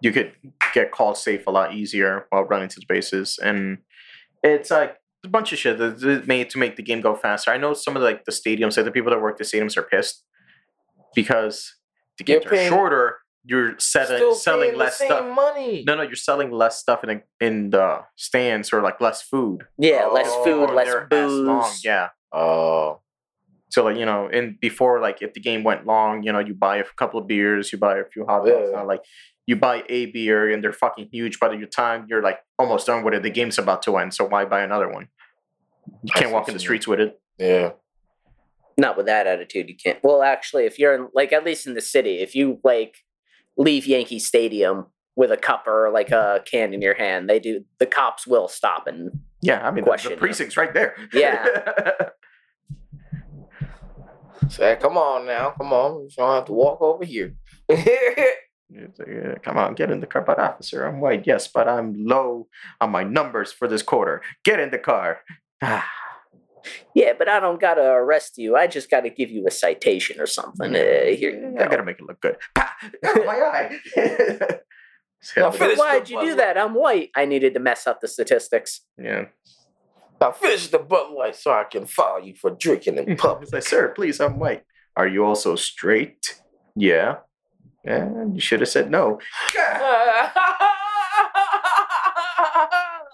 you 0.00 0.12
could 0.12 0.32
get 0.74 0.92
called 0.92 1.16
safe 1.16 1.46
a 1.46 1.50
lot 1.50 1.74
easier 1.74 2.26
while 2.30 2.44
running 2.44 2.68
to 2.68 2.80
the 2.80 2.86
bases, 2.86 3.38
and 3.42 3.78
it's 4.42 4.70
like 4.70 4.96
a 5.24 5.28
bunch 5.28 5.52
of 5.52 5.58
shit 5.58 5.78
that's 5.78 6.26
made 6.26 6.50
to 6.50 6.58
make 6.58 6.76
the 6.76 6.82
game 6.82 7.00
go 7.00 7.14
faster. 7.14 7.50
I 7.50 7.56
know 7.56 7.72
some 7.72 7.96
of 7.96 8.02
the, 8.02 8.08
like 8.08 8.24
the 8.24 8.32
stadiums, 8.32 8.76
like 8.76 8.86
the 8.86 8.92
people 8.92 9.10
that 9.10 9.20
work 9.20 9.38
the 9.38 9.44
stadiums, 9.44 9.76
are 9.76 9.82
pissed 9.82 10.22
because 11.14 11.74
the 12.18 12.24
games 12.24 12.46
are 12.46 12.68
shorter. 12.68 13.15
You're 13.48 13.78
setting, 13.78 14.16
Still 14.16 14.34
selling 14.34 14.60
paying 14.70 14.72
the 14.72 14.78
less 14.84 14.98
same 14.98 15.08
stuff. 15.08 15.34
money. 15.34 15.84
No, 15.86 15.94
no, 15.94 16.02
you're 16.02 16.16
selling 16.16 16.50
less 16.50 16.78
stuff 16.80 17.04
in 17.04 17.22
in 17.40 17.70
the 17.70 18.00
stands 18.16 18.72
or 18.72 18.82
like 18.82 19.00
less 19.00 19.22
food. 19.22 19.62
Yeah, 19.78 20.06
less 20.06 20.26
Oh, 20.28 20.44
food, 20.44 20.70
less 20.74 20.86
they're 20.88 21.06
booze. 21.06 21.46
long, 21.46 21.70
Yeah. 21.84 22.08
Oh, 22.32 23.00
So 23.70 23.84
like 23.84 23.96
you 23.98 24.04
know, 24.06 24.28
and 24.32 24.58
before 24.60 25.00
like 25.00 25.22
if 25.22 25.32
the 25.32 25.40
game 25.40 25.62
went 25.62 25.86
long, 25.86 26.22
you 26.24 26.32
know, 26.32 26.40
you 26.40 26.54
buy 26.54 26.78
a 26.78 26.84
couple 26.96 27.20
of 27.20 27.26
beers, 27.28 27.72
you 27.72 27.78
buy 27.78 27.98
a 27.98 28.04
few 28.12 28.24
hot 28.26 28.44
dogs. 28.46 28.70
Yeah. 28.72 28.80
uh, 28.80 28.84
like 28.84 29.02
you 29.46 29.54
buy 29.54 29.84
a 29.88 30.06
beer 30.06 30.50
and 30.52 30.58
they're 30.62 30.72
fucking 30.72 31.08
huge. 31.12 31.38
By 31.38 31.48
the 31.54 31.66
time 31.66 32.06
you're 32.08 32.22
like 32.22 32.40
almost 32.58 32.86
done 32.88 33.04
with 33.04 33.14
it, 33.14 33.22
the 33.22 33.30
game's 33.30 33.58
about 33.58 33.80
to 33.82 33.96
end. 33.98 34.12
So 34.12 34.24
why 34.26 34.44
buy 34.44 34.62
another 34.62 34.88
one? 34.92 35.06
You 36.02 36.12
can't 36.12 36.32
walk 36.32 36.48
in 36.48 36.54
the 36.54 36.60
streets 36.60 36.86
with 36.88 36.98
it. 36.98 37.20
yeah. 37.38 37.70
Not 38.78 38.96
with 38.98 39.06
that 39.06 39.26
attitude, 39.26 39.68
you 39.70 39.76
can't. 39.76 39.98
Well, 40.02 40.20
actually, 40.22 40.66
if 40.66 40.78
you're 40.78 40.94
in, 40.94 41.08
like 41.14 41.32
at 41.32 41.44
least 41.44 41.66
in 41.66 41.72
the 41.74 41.80
city, 41.80 42.18
if 42.18 42.34
you 42.34 42.58
like 42.62 42.96
leave 43.56 43.86
Yankee 43.86 44.18
Stadium 44.18 44.86
with 45.16 45.32
a 45.32 45.36
cup 45.36 45.66
or 45.66 45.90
like 45.92 46.10
a 46.10 46.42
can 46.50 46.74
in 46.74 46.82
your 46.82 46.94
hand, 46.94 47.28
they 47.28 47.38
do. 47.40 47.64
The 47.78 47.86
cops 47.86 48.26
will 48.26 48.48
stop 48.48 48.86
and 48.86 49.10
Yeah, 49.40 49.66
I 49.66 49.70
mean 49.70 49.84
the, 49.84 49.90
Question, 49.90 50.10
the 50.10 50.16
yeah. 50.16 50.20
precinct's 50.20 50.56
right 50.56 50.74
there. 50.74 50.94
Yeah. 51.12 51.46
Say, 54.48 54.76
come 54.80 54.96
on 54.96 55.26
now, 55.26 55.50
come 55.50 55.72
on. 55.72 56.02
You 56.02 56.08
don't 56.16 56.34
have 56.34 56.44
to 56.46 56.52
walk 56.52 56.80
over 56.80 57.04
here. 57.04 57.34
It's 58.68 58.98
like, 58.98 59.08
"Yeah, 59.08 59.34
Come 59.44 59.58
on, 59.58 59.74
get 59.74 59.92
in 59.92 60.00
the 60.00 60.08
car. 60.08 60.22
But 60.22 60.40
officer, 60.40 60.84
I'm 60.84 61.00
white, 61.00 61.24
yes, 61.24 61.46
but 61.46 61.68
I'm 61.68 61.94
low 62.04 62.48
on 62.80 62.90
my 62.90 63.04
numbers 63.04 63.52
for 63.52 63.68
this 63.68 63.80
quarter. 63.82 64.22
Get 64.44 64.58
in 64.60 64.70
the 64.70 64.78
car. 64.78 65.20
Ah, 65.62 65.88
yeah, 66.94 67.12
but 67.18 67.28
I 67.28 67.40
don't 67.40 67.60
gotta 67.60 67.82
arrest 67.82 68.38
you. 68.38 68.56
I 68.56 68.66
just 68.66 68.90
gotta 68.90 69.10
give 69.10 69.30
you 69.30 69.46
a 69.46 69.50
citation 69.50 70.20
or 70.20 70.26
something. 70.26 70.74
Uh, 70.74 70.78
here 70.78 71.30
you 71.30 71.56
I 71.58 71.68
gotta 71.68 71.84
make 71.84 71.98
it 71.98 72.04
look 72.06 72.20
good. 72.20 72.36
Oh, 73.04 73.24
my 73.24 73.34
eye. 73.36 73.78
Now 75.36 75.50
So, 75.50 75.58
finish 75.58 75.78
Why'd 75.78 76.06
the 76.06 76.10
you 76.12 76.20
do 76.20 76.34
that? 76.36 76.56
I'm 76.58 76.74
white. 76.74 77.10
I 77.16 77.24
needed 77.24 77.54
to 77.54 77.60
mess 77.60 77.86
up 77.86 78.00
the 78.00 78.06
statistics. 78.06 78.82
yeah. 79.00 79.24
now 80.20 80.30
finish 80.32 80.68
the 80.68 80.78
Bud 80.78 81.10
Light 81.12 81.34
so 81.36 81.50
I 81.52 81.64
can 81.64 81.86
file 81.86 82.22
you 82.22 82.34
for 82.34 82.50
drinking 82.50 82.98
in 82.98 83.16
public. 83.26 83.52
Like, 83.52 83.62
sir, 83.64 83.88
please, 83.88 84.20
I'm 84.20 84.38
white. 84.38 84.62
Are 84.94 85.08
you 85.08 85.24
also 85.24 85.56
straight? 85.56 86.40
Yeah. 86.76 87.16
Yeah, 87.84 88.08
you 88.32 88.40
should 88.40 88.60
have 88.60 88.68
said 88.68 88.90
no. 88.90 89.20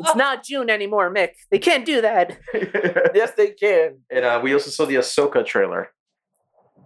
It's 0.03 0.17
not 0.17 0.45
June 0.45 0.71
anymore, 0.71 1.13
Mick. 1.13 1.31
They 1.51 1.59
can't 1.59 1.85
do 1.85 2.01
that. 2.01 2.39
yes, 3.15 3.33
they 3.37 3.51
can. 3.51 3.99
and 4.11 4.25
uh, 4.25 4.41
we 4.43 4.53
also 4.53 4.71
saw 4.71 4.85
the 4.85 4.97
Ahsoka 4.97 5.45
trailer. 5.45 5.89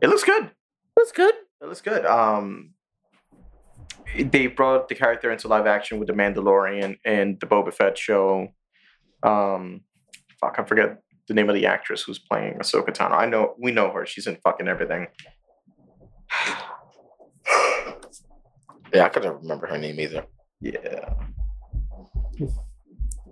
It 0.00 0.08
looks 0.08 0.24
good. 0.24 0.50
That's 0.96 1.12
good. 1.12 1.34
It 1.62 1.66
looks 1.66 1.80
good. 1.80 2.04
Um, 2.04 2.72
they 4.18 4.46
brought 4.46 4.88
the 4.88 4.94
character 4.94 5.30
into 5.30 5.48
live 5.48 5.66
action 5.66 5.98
with 5.98 6.08
the 6.08 6.14
Mandalorian 6.14 6.98
and 7.04 7.38
the 7.40 7.46
Boba 7.46 7.72
Fett 7.72 7.98
show. 7.98 8.48
Um, 9.22 9.82
fuck, 10.40 10.56
I 10.58 10.64
forget 10.64 10.98
the 11.28 11.34
name 11.34 11.48
of 11.48 11.54
the 11.54 11.66
actress 11.66 12.02
who's 12.02 12.18
playing 12.18 12.58
Ahsoka 12.60 12.90
Tano. 12.90 13.12
I 13.12 13.26
know 13.26 13.54
we 13.58 13.72
know 13.72 13.90
her. 13.90 14.06
She's 14.06 14.26
in 14.26 14.36
fucking 14.36 14.68
everything. 14.68 15.08
Yeah, 18.94 19.04
I 19.04 19.08
couldn't 19.08 19.42
remember 19.42 19.66
her 19.66 19.76
name 19.76 19.98
either. 20.00 20.24
Yeah, 20.60 21.12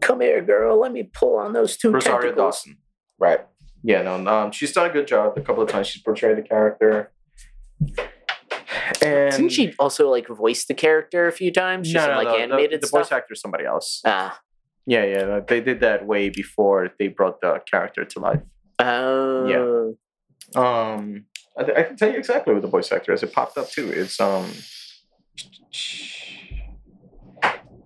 Come 0.05 0.21
here, 0.21 0.43
girl. 0.43 0.79
Let 0.79 0.93
me 0.93 1.03
pull 1.05 1.37
on 1.39 1.55
those 1.55 1.77
two 1.79 1.91
Rosario 1.91 2.21
tentacles. 2.21 2.57
Dawson. 2.57 2.77
Right. 3.19 3.41
Yeah, 3.83 4.03
no, 4.03 4.27
um, 4.27 4.53
she's 4.53 4.73
done 4.73 4.89
a 4.89 4.93
good 4.93 5.07
job. 5.07 5.37
A 5.37 5.41
couple 5.41 5.63
of 5.63 5.69
times 5.69 5.87
she's 5.87 6.03
portrayed 6.03 6.37
the 6.37 6.43
character. 6.43 7.11
And 9.03 9.31
Didn't 9.33 9.51
she 9.51 9.75
also 9.79 10.11
like 10.11 10.29
voice 10.29 10.65
the 10.67 10.75
character 10.75 11.27
a 11.27 11.33
few 11.33 11.51
times? 11.51 11.91
Just 11.91 12.09
in, 12.09 12.17
like 12.17 12.29
the- 12.29 12.35
animated 12.35 12.83
the, 12.83 12.87
stuff. 12.87 13.01
voice 13.03 13.13
actor 13.13 13.33
is 13.35 13.41
somebody 13.41 13.65
else. 13.65 14.01
Ah. 14.05 14.41
Yeah, 14.87 15.05
yeah, 15.05 15.41
they 15.41 15.61
did 15.63 15.81
that 15.81 16.07
way 16.07 16.29
before 16.29 16.91
they 16.99 17.09
brought 17.09 17.41
the 17.41 17.63
character 17.71 18.05
to 18.05 18.21
life. 18.21 18.41
Oh. 18.79 19.47
Yeah. 19.47 20.61
Um, 20.61 21.25
I, 21.59 21.65
th- 21.65 21.79
I 21.79 21.83
can 21.85 21.97
tell 21.97 22.11
you 22.11 22.19
exactly 22.19 22.53
what 22.53 22.61
the 22.63 22.69
voice 22.69 22.93
actor 22.93 23.13
is. 23.15 23.23
It 23.23 23.33
popped 23.33 23.57
up 23.57 23.71
too. 23.71 23.91
It's 23.91 24.21
um, 24.21 24.51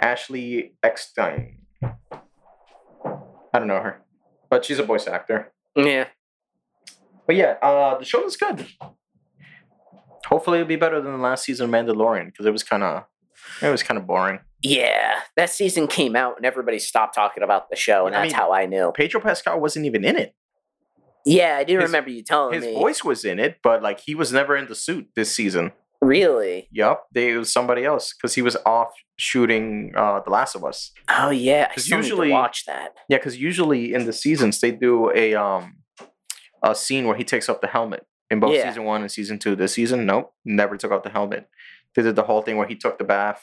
Ashley 0.00 0.74
Eckstein. 0.82 1.57
I 1.82 3.58
don't 3.58 3.66
know 3.68 3.80
her, 3.80 4.02
but 4.50 4.64
she's 4.64 4.78
a 4.78 4.82
voice 4.82 5.06
actor. 5.06 5.52
Yeah. 5.76 6.08
But 7.26 7.36
yeah, 7.36 7.56
uh, 7.62 7.98
the 7.98 8.04
show 8.04 8.22
was 8.22 8.36
good. 8.36 8.66
Hopefully, 10.26 10.58
it'll 10.58 10.68
be 10.68 10.76
better 10.76 11.00
than 11.00 11.12
the 11.12 11.18
last 11.18 11.44
season 11.44 11.72
of 11.72 11.86
Mandalorian 11.86 12.26
because 12.26 12.46
it 12.46 12.50
was 12.52 12.62
kind 12.62 12.82
of, 12.82 13.04
it 13.62 13.70
was 13.70 13.82
kind 13.82 13.98
of 13.98 14.06
boring. 14.06 14.40
Yeah. 14.62 15.20
That 15.36 15.50
season 15.50 15.86
came 15.86 16.16
out 16.16 16.36
and 16.36 16.44
everybody 16.44 16.78
stopped 16.78 17.14
talking 17.14 17.42
about 17.42 17.70
the 17.70 17.76
show, 17.76 18.06
and 18.06 18.14
I 18.14 18.20
that's 18.22 18.32
mean- 18.32 18.40
how 18.40 18.52
I 18.52 18.66
knew. 18.66 18.92
Pedro 18.94 19.20
Pascal 19.20 19.60
wasn't 19.60 19.86
even 19.86 20.04
in 20.04 20.16
it. 20.16 20.34
Yeah, 21.24 21.56
I 21.58 21.64
do 21.64 21.76
his- 21.78 21.84
remember 21.84 22.10
you 22.10 22.22
telling 22.22 22.54
His 22.54 22.64
me. 22.64 22.70
His 22.72 22.78
voice 22.78 23.04
was 23.04 23.24
in 23.24 23.38
it, 23.38 23.58
but 23.62 23.82
like 23.82 24.00
he 24.00 24.14
was 24.14 24.32
never 24.32 24.56
in 24.56 24.66
the 24.68 24.74
suit 24.74 25.08
this 25.14 25.34
season. 25.34 25.72
Really? 26.00 26.68
Yup, 26.70 27.06
they, 27.12 27.32
it 27.32 27.36
was 27.38 27.52
somebody 27.52 27.84
else 27.84 28.14
because 28.14 28.34
he 28.34 28.42
was 28.42 28.56
off 28.64 28.92
shooting 29.16 29.92
uh, 29.96 30.20
The 30.20 30.30
Last 30.30 30.54
of 30.54 30.64
Us. 30.64 30.92
Oh 31.08 31.30
yeah. 31.30 31.68
I 31.74 31.80
still 31.80 31.98
usually 31.98 32.08
usually- 32.08 32.26
need 32.28 32.32
to 32.34 32.38
watch 32.40 32.64
that. 32.66 32.94
Yeah, 33.08 33.18
because 33.18 33.36
usually 33.40 33.94
in 33.94 34.06
the 34.06 34.12
seasons 34.12 34.60
they 34.60 34.70
do 34.70 35.10
a 35.14 35.34
um 35.34 35.78
a 36.62 36.74
scene 36.74 37.06
where 37.06 37.16
he 37.16 37.24
takes 37.24 37.48
off 37.48 37.60
the 37.60 37.66
helmet 37.66 38.06
in 38.30 38.40
both 38.40 38.54
Yeah. 38.54 38.68
season 38.68 38.84
one 38.84 39.00
and 39.02 39.10
season 39.10 39.38
two. 39.38 39.56
This 39.56 39.74
season, 39.74 40.06
nope, 40.06 40.32
never 40.44 40.76
took 40.76 40.92
off 40.92 41.02
the 41.02 41.10
helmet. 41.10 41.48
They 41.94 42.02
did 42.02 42.16
the 42.16 42.22
whole 42.24 42.42
thing 42.42 42.56
where 42.58 42.66
he 42.68 42.76
took 42.76 42.98
the 42.98 43.04
bath, 43.04 43.42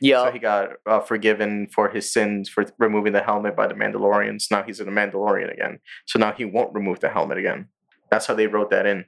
Yeah. 0.00 0.24
so 0.24 0.32
he 0.32 0.38
got 0.38 0.70
uh, 0.86 1.00
forgiven 1.00 1.68
for 1.74 1.88
his 1.88 2.12
sins 2.12 2.48
for 2.50 2.66
removing 2.78 3.12
the 3.14 3.22
helmet 3.22 3.54
by 3.56 3.66
the 3.66 3.74
Mandalorians. 3.74 4.50
Now 4.50 4.62
he's 4.62 4.80
a 4.80 4.84
Mandalorian 4.84 5.52
again, 5.52 5.78
so 6.06 6.18
now 6.18 6.32
he 6.32 6.44
won't 6.44 6.74
remove 6.74 7.00
the 7.00 7.08
helmet 7.08 7.38
again. 7.38 7.68
That's 8.10 8.26
how 8.26 8.34
they 8.34 8.46
wrote 8.46 8.70
that 8.70 8.84
in. 8.86 9.06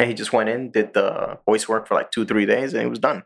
And 0.00 0.08
he 0.08 0.14
just 0.14 0.32
went 0.32 0.48
in, 0.48 0.70
did 0.70 0.94
the 0.94 1.38
voice 1.44 1.68
work 1.68 1.86
for 1.86 1.94
like 1.94 2.10
two, 2.10 2.24
three 2.24 2.46
days, 2.46 2.72
and 2.72 2.82
he 2.82 2.88
was 2.88 2.98
done. 2.98 3.22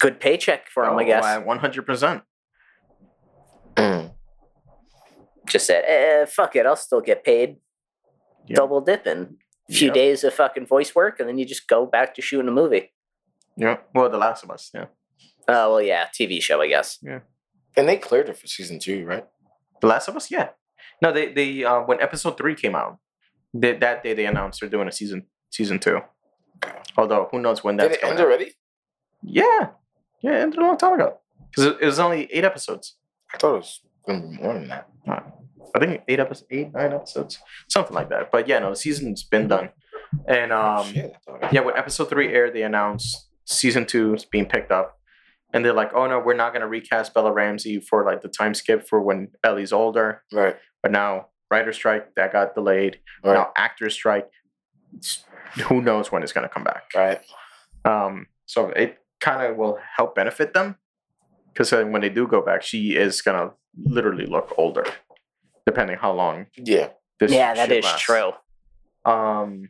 Good 0.00 0.18
paycheck 0.18 0.68
for 0.68 0.84
him, 0.84 0.98
I 0.98 1.04
guess. 1.04 1.38
One 1.44 1.58
hundred 1.60 1.86
percent. 1.86 2.22
Mm. 3.76 4.12
Just 5.46 5.66
said, 5.66 5.84
eh, 5.86 6.24
fuck 6.26 6.56
it, 6.56 6.66
I'll 6.66 6.74
still 6.74 7.00
get 7.00 7.22
paid. 7.22 7.58
Yeah. 8.48 8.56
Double 8.56 8.80
dipping. 8.80 9.36
A 9.70 9.72
few 9.72 9.88
Yeah. 9.88 9.94
days 9.94 10.24
of 10.24 10.34
fucking 10.34 10.66
voice 10.66 10.96
work, 10.96 11.20
and 11.20 11.28
then 11.28 11.38
you 11.38 11.44
just 11.46 11.68
go 11.68 11.86
back 11.86 12.12
to 12.16 12.22
shooting 12.22 12.48
a 12.48 12.52
movie. 12.52 12.92
Yeah. 13.56 13.78
Well, 13.94 14.10
The 14.10 14.18
Last 14.18 14.42
of 14.42 14.50
Us. 14.50 14.70
Yeah. 14.74 14.86
Oh 15.46 15.70
well, 15.74 15.82
yeah, 15.82 16.06
TV 16.12 16.42
show, 16.42 16.60
I 16.60 16.66
guess. 16.66 16.98
Yeah. 17.02 17.20
And 17.76 17.88
they 17.88 17.98
cleared 17.98 18.28
it 18.28 18.36
for 18.36 18.48
season 18.48 18.80
two, 18.80 19.04
right? 19.06 19.26
The 19.80 19.86
Last 19.86 20.08
of 20.08 20.16
Us, 20.16 20.30
yeah. 20.30 20.48
No, 21.00 21.12
they 21.12 21.32
they 21.32 21.62
uh, 21.64 21.82
when 21.82 22.00
episode 22.00 22.36
three 22.36 22.56
came 22.56 22.74
out, 22.74 22.98
they, 23.54 23.76
that 23.76 24.02
day 24.02 24.12
they 24.12 24.26
announced 24.26 24.60
they're 24.60 24.68
doing 24.68 24.88
a 24.88 24.92
season 24.92 25.26
season 25.50 25.78
two. 25.78 26.00
Although 26.96 27.28
who 27.30 27.40
knows 27.40 27.64
when 27.64 27.76
Did 27.76 27.92
that's 27.92 28.02
it 28.02 28.06
end 28.06 28.18
to 28.18 28.24
already? 28.24 28.52
Yeah, 29.22 29.68
yeah, 30.22 30.38
it 30.38 30.42
ended 30.42 30.58
a 30.58 30.62
long 30.62 30.76
time 30.76 30.94
ago. 30.94 31.18
Because 31.50 31.66
it, 31.72 31.78
it 31.80 31.86
was 31.86 31.98
only 31.98 32.28
eight 32.32 32.44
episodes. 32.44 32.96
I 33.32 33.38
thought 33.38 33.54
it 33.54 33.58
was 33.58 33.80
gonna 34.06 34.20
be 34.20 34.42
more 34.42 34.54
than 34.54 34.68
that. 34.68 34.88
I 35.74 35.78
think 35.80 36.02
eight 36.06 36.20
episodes, 36.20 36.46
eight 36.50 36.72
nine 36.72 36.92
episodes, 36.92 37.40
something 37.68 37.94
like 37.94 38.10
that. 38.10 38.30
But 38.30 38.46
yeah, 38.46 38.58
no, 38.58 38.70
the 38.70 38.76
season's 38.76 39.22
been 39.24 39.48
done. 39.48 39.70
And 40.28 40.52
um, 40.52 40.86
Shit, 40.86 41.16
yeah, 41.50 41.60
when 41.60 41.76
episode 41.76 42.08
three 42.10 42.32
aired, 42.32 42.54
they 42.54 42.62
announced 42.62 43.28
season 43.44 43.86
two 43.86 44.14
is 44.14 44.24
being 44.24 44.46
picked 44.46 44.70
up. 44.70 44.98
And 45.52 45.64
they're 45.64 45.72
like, 45.72 45.92
oh 45.94 46.06
no, 46.06 46.20
we're 46.20 46.34
not 46.34 46.52
gonna 46.52 46.68
recast 46.68 47.14
Bella 47.14 47.32
Ramsey 47.32 47.80
for 47.80 48.04
like 48.04 48.22
the 48.22 48.28
time 48.28 48.54
skip 48.54 48.86
for 48.88 49.00
when 49.00 49.28
Ellie's 49.44 49.72
older. 49.72 50.22
Right. 50.32 50.56
But 50.82 50.92
now 50.92 51.28
writer 51.54 51.72
strike 51.72 52.14
that 52.16 52.32
got 52.32 52.54
delayed. 52.54 53.00
Right. 53.22 53.34
Now 53.34 53.52
actor 53.56 53.88
strike. 53.90 54.28
It's- 54.96 55.24
who 55.68 55.80
knows 55.80 56.10
when 56.10 56.22
it's 56.22 56.32
gonna 56.32 56.48
come 56.48 56.64
back? 56.64 56.84
Right. 56.94 57.20
Um, 57.84 58.26
so 58.46 58.70
it 58.70 58.98
kind 59.20 59.40
of 59.46 59.56
will 59.56 59.78
help 59.96 60.14
benefit 60.14 60.52
them 60.52 60.76
because 61.52 61.70
when 61.72 62.00
they 62.00 62.08
do 62.08 62.26
go 62.26 62.40
back, 62.42 62.62
she 62.62 62.96
is 62.96 63.22
gonna 63.22 63.52
literally 63.84 64.26
look 64.26 64.52
older, 64.58 64.84
depending 65.66 65.96
how 65.96 66.12
long 66.12 66.46
Yeah. 66.56 66.88
this. 67.20 67.30
yeah, 67.32 67.54
that 67.54 67.68
shit 67.68 67.78
is 67.78 67.84
lasts. 67.84 68.02
true. 68.02 68.32
Um, 69.04 69.68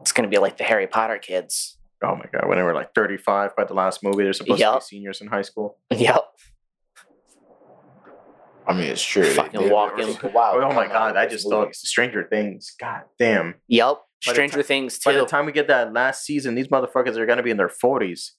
It's 0.00 0.12
gonna 0.12 0.28
be 0.28 0.38
like 0.38 0.56
the 0.56 0.64
Harry 0.64 0.86
Potter 0.86 1.18
kids. 1.18 1.78
oh 2.02 2.16
my 2.16 2.26
god, 2.32 2.46
when 2.48 2.58
they 2.58 2.64
were 2.64 2.74
like 2.74 2.92
thirty-five 2.94 3.54
by 3.56 3.64
the 3.64 3.74
last 3.74 4.02
movie, 4.02 4.24
they're 4.24 4.32
supposed 4.32 4.60
to 4.60 4.74
be 4.74 4.80
seniors 4.80 5.20
in 5.20 5.28
high 5.28 5.42
school. 5.42 5.78
Yep. 5.90 6.24
I 8.66 8.72
mean, 8.72 8.84
it's 8.84 9.02
true. 9.02 9.24
Fucking 9.24 9.70
walking. 9.70 10.06
took 10.06 10.24
a 10.24 10.28
while 10.28 10.54
to 10.54 10.66
Oh, 10.66 10.72
my 10.72 10.86
god, 10.86 11.16
I 11.16 11.26
just 11.26 11.48
thought. 11.48 11.74
Stranger 11.74 12.26
Things. 12.30 12.74
God 12.80 13.02
damn. 13.18 13.54
Yep. 13.68 13.98
By 14.26 14.32
Stranger 14.32 14.62
ti- 14.62 14.68
Things 14.68 14.98
By 15.04 15.12
the 15.12 15.26
time 15.26 15.44
we 15.44 15.52
get 15.52 15.68
that 15.68 15.92
last 15.92 16.24
season, 16.24 16.54
these 16.54 16.68
motherfuckers 16.68 17.16
are 17.16 17.26
gonna 17.26 17.42
be 17.42 17.50
in 17.50 17.58
their 17.58 17.68
forties. 17.68 18.32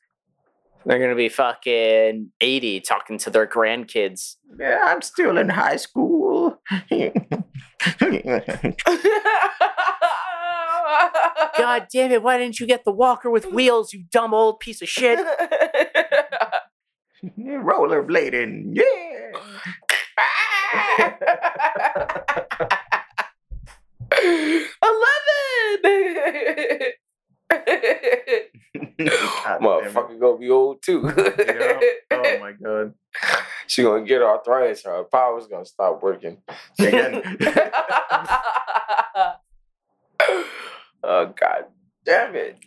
They're 0.83 0.99
gonna 0.99 1.15
be 1.15 1.29
fucking 1.29 2.31
eighty, 2.41 2.79
talking 2.79 3.17
to 3.19 3.29
their 3.29 3.45
grandkids. 3.47 4.35
Yeah, 4.59 4.79
I'm 4.85 5.01
still 5.03 5.37
in 5.37 5.49
high 5.49 5.75
school. 5.77 6.59
God 11.57 11.87
damn 11.91 12.11
it! 12.11 12.21
Why 12.23 12.37
didn't 12.37 12.59
you 12.59 12.67
get 12.67 12.83
the 12.85 12.91
walker 12.91 13.29
with 13.29 13.45
wheels, 13.45 13.93
you 13.93 14.03
dumb 14.11 14.33
old 14.33 14.59
piece 14.59 14.81
of 14.81 14.89
shit? 14.89 15.19
Rollerblading, 17.39 18.71
yeah. 18.73 19.39
Eleven. 24.83 25.81
God 28.97 28.97
damn 28.97 29.57
it. 29.57 29.61
Motherfucker 29.61 30.19
gonna 30.19 30.37
be 30.37 30.49
old 30.49 30.81
too. 30.83 31.01
Yeah. 31.15 31.79
Oh 32.11 32.39
my 32.39 32.51
god. 32.53 32.93
she 33.67 33.83
gonna 33.83 34.03
get 34.05 34.21
arthritis. 34.21 34.83
Her 34.83 35.03
power's 35.03 35.47
gonna 35.47 35.65
stop 35.65 36.01
working. 36.01 36.41
Oh 41.07 41.31
god 41.39 41.65
damn 42.03 42.35
it! 42.35 42.57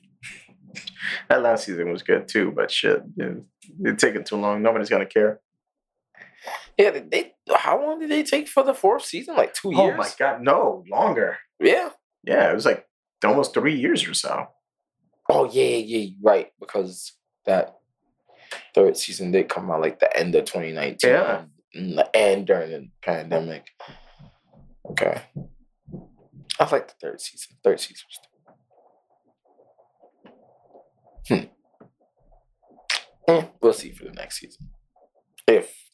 That 1.28 1.42
last 1.42 1.64
season 1.64 1.90
was 1.90 2.04
good 2.04 2.28
too, 2.28 2.52
but 2.54 2.70
shit, 2.70 3.02
it- 3.16 3.42
it's 3.80 4.00
taking 4.00 4.22
too 4.22 4.36
long. 4.36 4.62
Nobody's 4.62 4.88
gonna 4.88 5.06
care. 5.06 5.40
Yeah, 6.78 7.00
they. 7.10 7.32
How 7.56 7.80
long 7.80 8.00
did 8.00 8.10
they 8.10 8.22
take 8.22 8.48
for 8.48 8.62
the 8.62 8.74
fourth 8.74 9.04
season? 9.04 9.36
Like 9.36 9.54
two 9.54 9.74
years. 9.74 9.94
Oh 9.94 9.96
my 9.96 10.10
god, 10.18 10.42
no, 10.42 10.84
longer. 10.90 11.38
Yeah. 11.60 11.90
Yeah, 12.24 12.50
it 12.50 12.54
was 12.54 12.66
like 12.66 12.86
almost 13.24 13.54
three 13.54 13.78
years 13.78 14.06
or 14.06 14.14
so. 14.14 14.48
Oh 15.28 15.50
yeah, 15.50 15.76
yeah, 15.76 16.10
right. 16.22 16.48
Because 16.60 17.12
that 17.46 17.76
third 18.74 18.96
season 18.96 19.30
did 19.30 19.48
come 19.48 19.70
out 19.70 19.80
like 19.80 20.00
the 20.00 20.14
end 20.16 20.34
of 20.34 20.44
2019. 20.44 21.10
Yeah. 21.10 21.44
and, 22.14 22.46
during 22.46 22.70
the 22.70 22.88
pandemic. 23.02 23.68
Okay. 24.90 25.22
I 26.60 26.70
like 26.70 26.88
the 26.88 26.94
third 27.00 27.20
season. 27.20 27.56
Third 27.62 27.80
season. 27.80 28.06
Was 31.28 31.38
hmm. 31.38 31.44
Eh, 33.28 33.44
we'll 33.60 33.72
see 33.74 33.92
for 33.92 34.04
the 34.04 34.12
next 34.12 34.40
season 34.40 34.70
if 35.48 35.87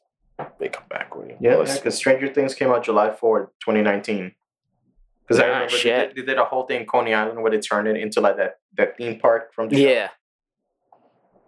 they 0.59 0.69
come 0.69 0.85
back 0.89 1.15
with 1.17 1.31
it. 1.31 1.39
Yeah, 1.41 1.63
because 1.63 1.95
Stranger 1.97 2.33
Things 2.33 2.55
came 2.55 2.71
out 2.71 2.85
July 2.85 3.13
fourth, 3.13 3.49
twenty 3.61 3.83
nineteen. 3.83 4.33
Because 5.27 5.41
I 5.41 5.45
Ah, 5.49 5.53
remember 5.55 5.73
they 5.77 5.83
did, 5.83 6.17
they 6.17 6.23
did 6.23 6.39
a 6.39 6.45
whole 6.45 6.67
thing 6.67 6.81
in 6.83 6.87
Coney 6.87 7.15
Island 7.15 7.41
where 7.43 7.51
they 7.51 7.59
turned 7.59 7.89
it 7.89 7.97
into 7.97 8.21
like 8.21 8.37
that 8.37 8.57
that 8.77 8.97
theme 8.97 9.19
park 9.19 9.55
from 9.55 9.69
the 9.69 9.77
show. 9.77 9.83
Yeah. 9.89 10.09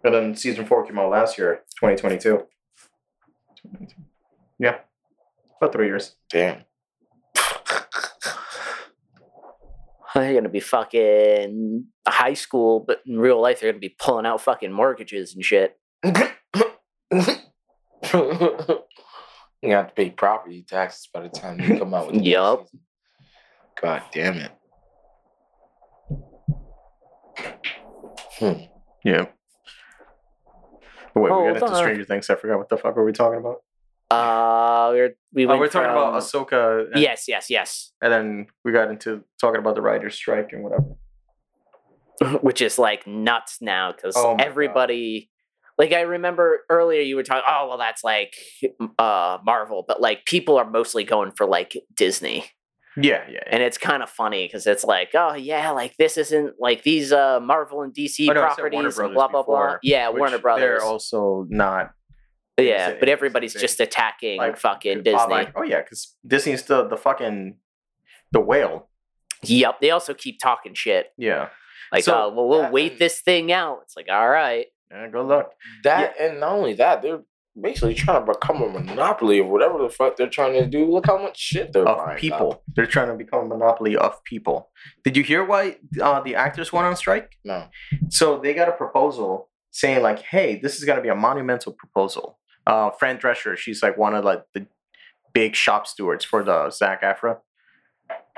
And 0.03 0.13
then 0.13 0.35
season 0.35 0.65
four 0.65 0.85
came 0.85 0.97
out 0.99 1.09
last 1.11 1.37
year, 1.37 1.63
twenty 1.77 1.95
twenty 1.95 2.17
two. 2.17 2.47
Yeah, 4.59 4.77
about 5.61 5.73
three 5.73 5.87
years. 5.87 6.15
Damn. 6.29 6.63
They're 10.15 10.33
gonna 10.33 10.49
be 10.49 10.59
fucking 10.61 11.85
high 12.07 12.33
school, 12.33 12.79
but 12.79 13.01
in 13.05 13.19
real 13.19 13.39
life 13.39 13.59
they're 13.59 13.71
gonna 13.71 13.79
be 13.79 13.95
pulling 13.99 14.25
out 14.25 14.41
fucking 14.41 14.71
mortgages 14.71 15.35
and 15.35 15.45
shit. 15.45 15.77
you 19.61 19.71
have 19.71 19.87
to 19.89 19.93
pay 19.95 20.09
property 20.09 20.63
taxes 20.67 21.07
by 21.13 21.21
the 21.21 21.29
time 21.29 21.59
you 21.59 21.77
come 21.77 21.93
out 21.93 22.07
with 22.07 22.15
the 22.23 22.31
next 22.61 22.73
God 23.81 24.01
damn 24.11 24.37
it. 24.37 24.51
Hmm. 28.39 28.53
Yeah. 29.03 29.25
But 31.13 31.21
wait, 31.21 31.31
we 31.31 31.47
got 31.47 31.47
into 31.57 31.65
on. 31.65 31.75
Stranger 31.75 32.03
Things. 32.05 32.29
I 32.29 32.35
forgot 32.35 32.57
what 32.59 32.69
the 32.69 32.77
fuck 32.77 32.95
were 32.95 33.03
we 33.05 33.11
talking 33.11 33.39
about. 33.39 33.57
Uh, 34.09 34.91
we're, 34.93 35.15
we 35.33 35.45
Oh, 35.45 35.49
went 35.49 35.59
we're 35.59 35.67
talking 35.67 35.89
about 35.91 36.21
from- 36.23 36.45
Ahsoka. 36.45 36.91
And, 36.93 37.01
Yes, 37.01 37.25
yes, 37.27 37.49
yes. 37.49 37.91
And 38.01 38.11
then 38.13 38.47
we 38.63 38.71
got 38.71 38.89
into 38.89 39.23
talking 39.41 39.59
about 39.59 39.75
the 39.75 39.81
writer's 39.81 40.15
strike 40.15 40.53
and 40.53 40.63
whatever. 40.63 40.95
Which 42.41 42.61
is 42.61 42.79
like 42.79 43.05
nuts 43.05 43.57
now 43.61 43.91
because 43.91 44.15
Oh 44.17 44.31
my 44.35 44.37
God. 44.43 44.45
everybody. 44.47 45.29
Like 45.77 45.93
I 45.93 46.01
remember 46.01 46.59
earlier, 46.69 47.01
you 47.01 47.15
were 47.15 47.23
talking. 47.23 47.43
Oh 47.47 47.67
well, 47.69 47.77
that's 47.77 48.03
like 48.03 48.35
uh 48.97 49.37
Marvel, 49.45 49.83
but 49.87 50.01
like 50.01 50.25
people 50.25 50.57
are 50.57 50.69
mostly 50.69 51.03
going 51.03 51.31
for 51.31 51.45
like 51.45 51.77
Disney. 51.95 52.45
Yeah, 52.99 53.23
yeah. 53.29 53.41
and 53.45 53.61
it's 53.61 53.77
kind 53.77 54.01
of 54.01 54.09
funny 54.09 54.47
because 54.47 54.65
it's 54.65 54.83
like, 54.83 55.11
oh 55.13 55.35
yeah, 55.35 55.69
like 55.69 55.95
this 55.97 56.17
isn't 56.17 56.55
like 56.59 56.81
these 56.81 57.13
uh 57.13 57.39
Marvel 57.39 57.83
and 57.83 57.93
DC 57.93 58.27
Oh, 58.27 58.33
no, 58.33 58.41
I 58.43 58.55
said 58.55 58.73
Warner 58.73 58.89
properties 58.91 58.97
and 58.97 59.13
blah 59.13 59.27
blah 59.27 59.43
blah. 59.43 59.55
before, 59.65 59.79
Yeah, 59.83 60.09
Warner 60.09 60.39
Brothers. 60.39 60.81
They're 60.81 60.81
also 60.83 61.45
not 61.49 61.91
yeah, 62.59 62.95
but 62.99 63.07
everybody's 63.07 63.53
just 63.53 63.79
attacking 63.79 64.39
Like, 64.39 64.57
fucking 64.57 64.99
uh, 64.99 65.01
Disney. 65.03 65.27
like- 65.29 65.53
oh 65.55 65.61
yeah, 65.61 65.81
because 65.83 66.15
Disney's 66.25 66.63
the 66.63 66.87
the 66.87 66.97
fucking 66.97 67.57
the 68.31 68.39
whale. 68.39 68.89
Yep. 69.43 69.79
They 69.79 69.91
also 69.91 70.15
keep 70.15 70.39
talking 70.41 70.73
shit. 70.73 71.07
Yeah. 71.19 71.49
Like, 71.91 72.03
So, 72.03 72.15
oh 72.15 72.33
well, 72.33 72.47
we'll 72.49 72.61
that- 72.63 72.71
wait 72.71 72.97
this 72.97 73.21
thing 73.21 73.51
out. 73.51 73.81
It's 73.83 73.95
like, 73.95 74.07
all 74.09 74.27
right. 74.27 74.65
Yeah, 74.91 75.07
good 75.09 75.25
luck. 75.25 75.51
That 75.83 76.15
and 76.19 76.39
not 76.39 76.53
only 76.53 76.73
that, 76.75 77.01
they're 77.01 77.21
basically 77.59 77.93
trying 77.95 78.25
to 78.25 78.31
become 78.33 78.61
a 78.61 78.69
monopoly 78.69 79.39
of 79.39 79.47
whatever 79.47 79.79
the 79.79 79.89
fuck 79.89 80.15
they're 80.15 80.29
trying 80.29 80.53
to 80.53 80.65
do. 80.67 80.85
Look 80.91 81.07
how 81.07 81.17
much 81.21 81.37
shit 81.37 81.73
they're 81.73 81.87
Of 81.87 81.97
buying 81.97 82.17
people. 82.19 82.51
up. 82.53 82.63
They're 82.75 82.85
trying 82.85 83.07
to 83.09 83.15
become 83.15 83.45
a 83.45 83.47
monopoly 83.47 83.97
of 83.97 84.23
people. 84.23 84.69
Did 85.03 85.17
you 85.17 85.23
hear 85.23 85.43
why 85.43 85.77
uh, 86.01 86.21
the 86.21 86.35
actors 86.35 86.71
went 86.71 86.85
on 86.87 86.95
strike? 86.95 87.31
No. 87.43 87.65
So 88.09 88.37
they 88.39 88.53
got 88.53 88.69
a 88.69 88.73
proposal 88.73 89.49
saying 89.71 90.01
like, 90.03 90.19
"Hey, 90.19 90.59
this 90.59 90.77
is 90.77 90.85
going 90.85 90.97
to 90.97 91.03
be 91.03 91.09
a 91.09 91.15
monumental 91.15 91.73
proposal." 91.73 92.39
Uh, 92.65 92.91
Fran 92.91 93.17
Drescher, 93.17 93.55
she's 93.57 93.81
like 93.81 93.97
one 93.97 94.13
of 94.15 94.23
like 94.25 94.43
the 94.53 94.67
big 95.33 95.55
shop 95.55 95.87
stewards 95.87 96.25
for 96.25 96.43
the 96.43 96.69
SAG 96.69 97.01
AFTRA 97.01 97.37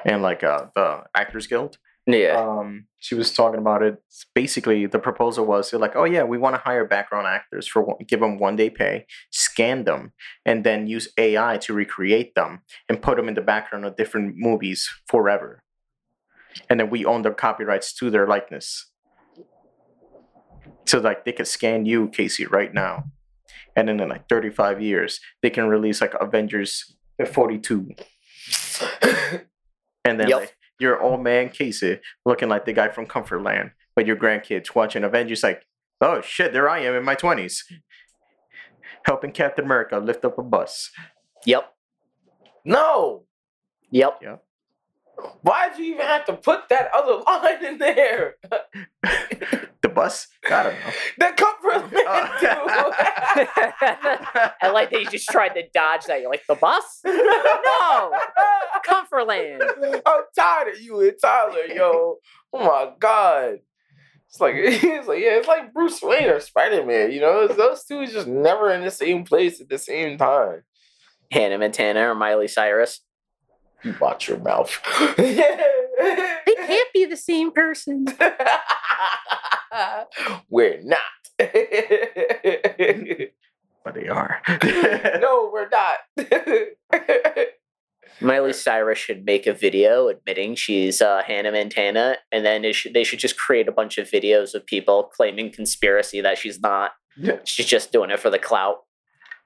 and 0.05 0.21
like 0.21 0.43
uh, 0.43 0.65
the 0.76 1.03
Actors 1.15 1.47
Guild. 1.47 1.77
Yeah. 2.05 2.38
Um, 2.39 2.85
she 2.99 3.15
was 3.15 3.34
talking 3.34 3.59
about 3.59 3.81
it. 3.81 4.01
Basically, 4.35 4.85
the 4.85 4.99
proposal 4.99 5.45
was 5.45 5.71
they're 5.71 5.80
like, 5.80 5.95
"Oh 5.95 6.03
yeah, 6.03 6.23
we 6.23 6.38
want 6.38 6.55
to 6.55 6.61
hire 6.61 6.85
background 6.85 7.27
actors 7.27 7.67
for 7.67 7.81
one, 7.81 7.97
give 8.07 8.19
them 8.19 8.39
one 8.39 8.55
day 8.55 8.69
pay, 8.69 9.05
scan 9.31 9.85
them, 9.85 10.13
and 10.45 10.63
then 10.63 10.88
use 10.88 11.07
AI 11.17 11.57
to 11.59 11.73
recreate 11.73 12.35
them 12.35 12.61
and 12.88 13.01
put 13.01 13.17
them 13.17 13.27
in 13.30 13.35
the 13.35 13.41
background 13.41 13.85
of 13.85 13.95
different 13.95 14.35
movies 14.38 14.89
forever." 15.07 15.63
And 16.69 16.80
then 16.80 16.89
we 16.89 17.05
own 17.05 17.21
the 17.21 17.31
copyrights 17.31 17.93
to 17.95 18.09
their 18.09 18.27
likeness. 18.27 18.88
So 20.85 20.99
like 20.99 21.23
they 21.23 21.31
could 21.31 21.47
scan 21.47 21.85
you, 21.85 22.09
Casey, 22.09 22.45
right 22.45 22.73
now, 22.73 23.05
and 23.76 23.88
then 23.88 23.99
in 23.99 24.09
like 24.09 24.27
thirty-five 24.27 24.81
years, 24.81 25.19
they 25.41 25.49
can 25.49 25.67
release 25.67 26.01
like 26.01 26.13
Avengers 26.19 26.95
forty-two, 27.31 27.95
and 30.03 30.19
then 30.19 30.30
Yep. 30.30 30.39
like, 30.39 30.55
your 30.80 31.01
old 31.01 31.22
man 31.22 31.49
Casey 31.49 31.99
looking 32.26 32.49
like 32.49 32.65
the 32.65 32.73
guy 32.73 32.89
from 32.89 33.06
Comfortland, 33.06 33.72
but 33.95 34.06
your 34.07 34.15
grandkids 34.15 34.73
watching 34.73 35.03
Avengers 35.03 35.43
like, 35.43 35.65
oh 36.01 36.22
shit, 36.22 36.53
there 36.53 36.69
I 36.69 36.80
am 36.80 36.95
in 36.95 37.03
my 37.03 37.15
twenties. 37.15 37.65
helping 39.03 39.31
Captain 39.31 39.65
America 39.65 39.97
lift 39.97 40.26
up 40.26 40.38
a 40.38 40.43
bus. 40.43 40.91
Yep. 41.45 41.73
No. 42.65 43.23
Yep. 43.91 44.19
Yep. 44.22 44.43
Why'd 45.41 45.77
you 45.77 45.85
even 45.93 46.05
have 46.05 46.25
to 46.25 46.33
put 46.33 46.69
that 46.69 46.89
other 46.95 47.21
line 47.27 47.65
in 47.65 47.77
there? 47.77 48.35
The 49.81 49.89
bus? 49.89 50.27
I 50.45 50.63
don't 50.63 50.73
know. 50.73 50.91
That 51.19 51.37
comfort 51.37 51.59
I 54.61 54.69
like 54.71 54.91
that 54.91 55.01
you 55.01 55.09
just 55.09 55.29
tried 55.29 55.49
to 55.49 55.63
dodge 55.73 56.05
that. 56.05 56.21
You're 56.21 56.29
like, 56.29 56.45
the 56.47 56.55
bus? 56.55 57.01
No! 57.05 58.11
Comfortland. 58.85 59.61
I'm 60.05 60.23
tired 60.37 60.73
of 60.73 60.81
you 60.81 60.99
and 61.01 61.13
Tyler, 61.21 61.65
yo. 61.73 62.17
Oh 62.53 62.59
my 62.59 62.91
god. 62.99 63.59
It's 64.27 64.39
like 64.39 64.53
it's 64.57 65.07
like 65.07 65.19
yeah, 65.19 65.37
it's 65.37 65.47
like 65.47 65.73
Bruce 65.73 66.01
Wayne 66.01 66.29
or 66.29 66.39
Spider 66.39 66.85
Man. 66.85 67.11
You 67.11 67.21
know, 67.21 67.47
those 67.47 67.83
two 67.83 68.01
is 68.01 68.11
just 68.11 68.27
never 68.27 68.71
in 68.71 68.83
the 68.83 68.91
same 68.91 69.23
place 69.23 69.59
at 69.61 69.69
the 69.69 69.77
same 69.77 70.17
time. 70.17 70.63
Hannah 71.31 71.57
Montana 71.57 72.09
or 72.09 72.15
Miley 72.15 72.47
Cyrus. 72.47 73.01
You 73.84 73.95
watch 73.99 74.27
your 74.27 74.39
mouth. 74.39 74.77
They 75.18 76.56
can't 76.56 76.93
be 76.93 77.06
the 77.06 77.18
same 77.18 77.51
person. 77.51 78.06
we're 80.49 80.81
not. 80.84 80.99
But 83.84 83.93
they 83.95 84.07
are. 84.07 84.41
no, 85.22 85.49
we're 85.53 85.69
not. 85.69 85.97
Miley 88.22 88.53
Cyrus 88.53 88.97
should 88.97 89.26
make 89.26 89.47
a 89.47 89.53
video 89.53 90.10
admitting 90.10 90.56
she's 90.56 91.01
uh, 91.01 91.22
Hannah 91.26 91.53
Montana, 91.53 92.18
and 92.31 92.45
then 92.45 92.65
it 92.65 92.76
should, 92.76 92.93
they 92.93 93.06
should 93.06 93.19
just 93.19 93.38
create 93.38 93.69
a 93.69 93.72
bunch 93.72 93.97
of 93.97 94.10
videos 94.10 94.53
of 94.53 94.65
people 94.65 95.03
claiming 95.03 95.51
conspiracy 95.51 96.19
that 96.22 96.38
she's 96.38 96.60
not. 96.60 96.91
She's 97.45 97.65
just 97.65 97.91
doing 97.91 98.11
it 98.11 98.19
for 98.19 98.30
the 98.30 98.39
clout. 98.39 98.84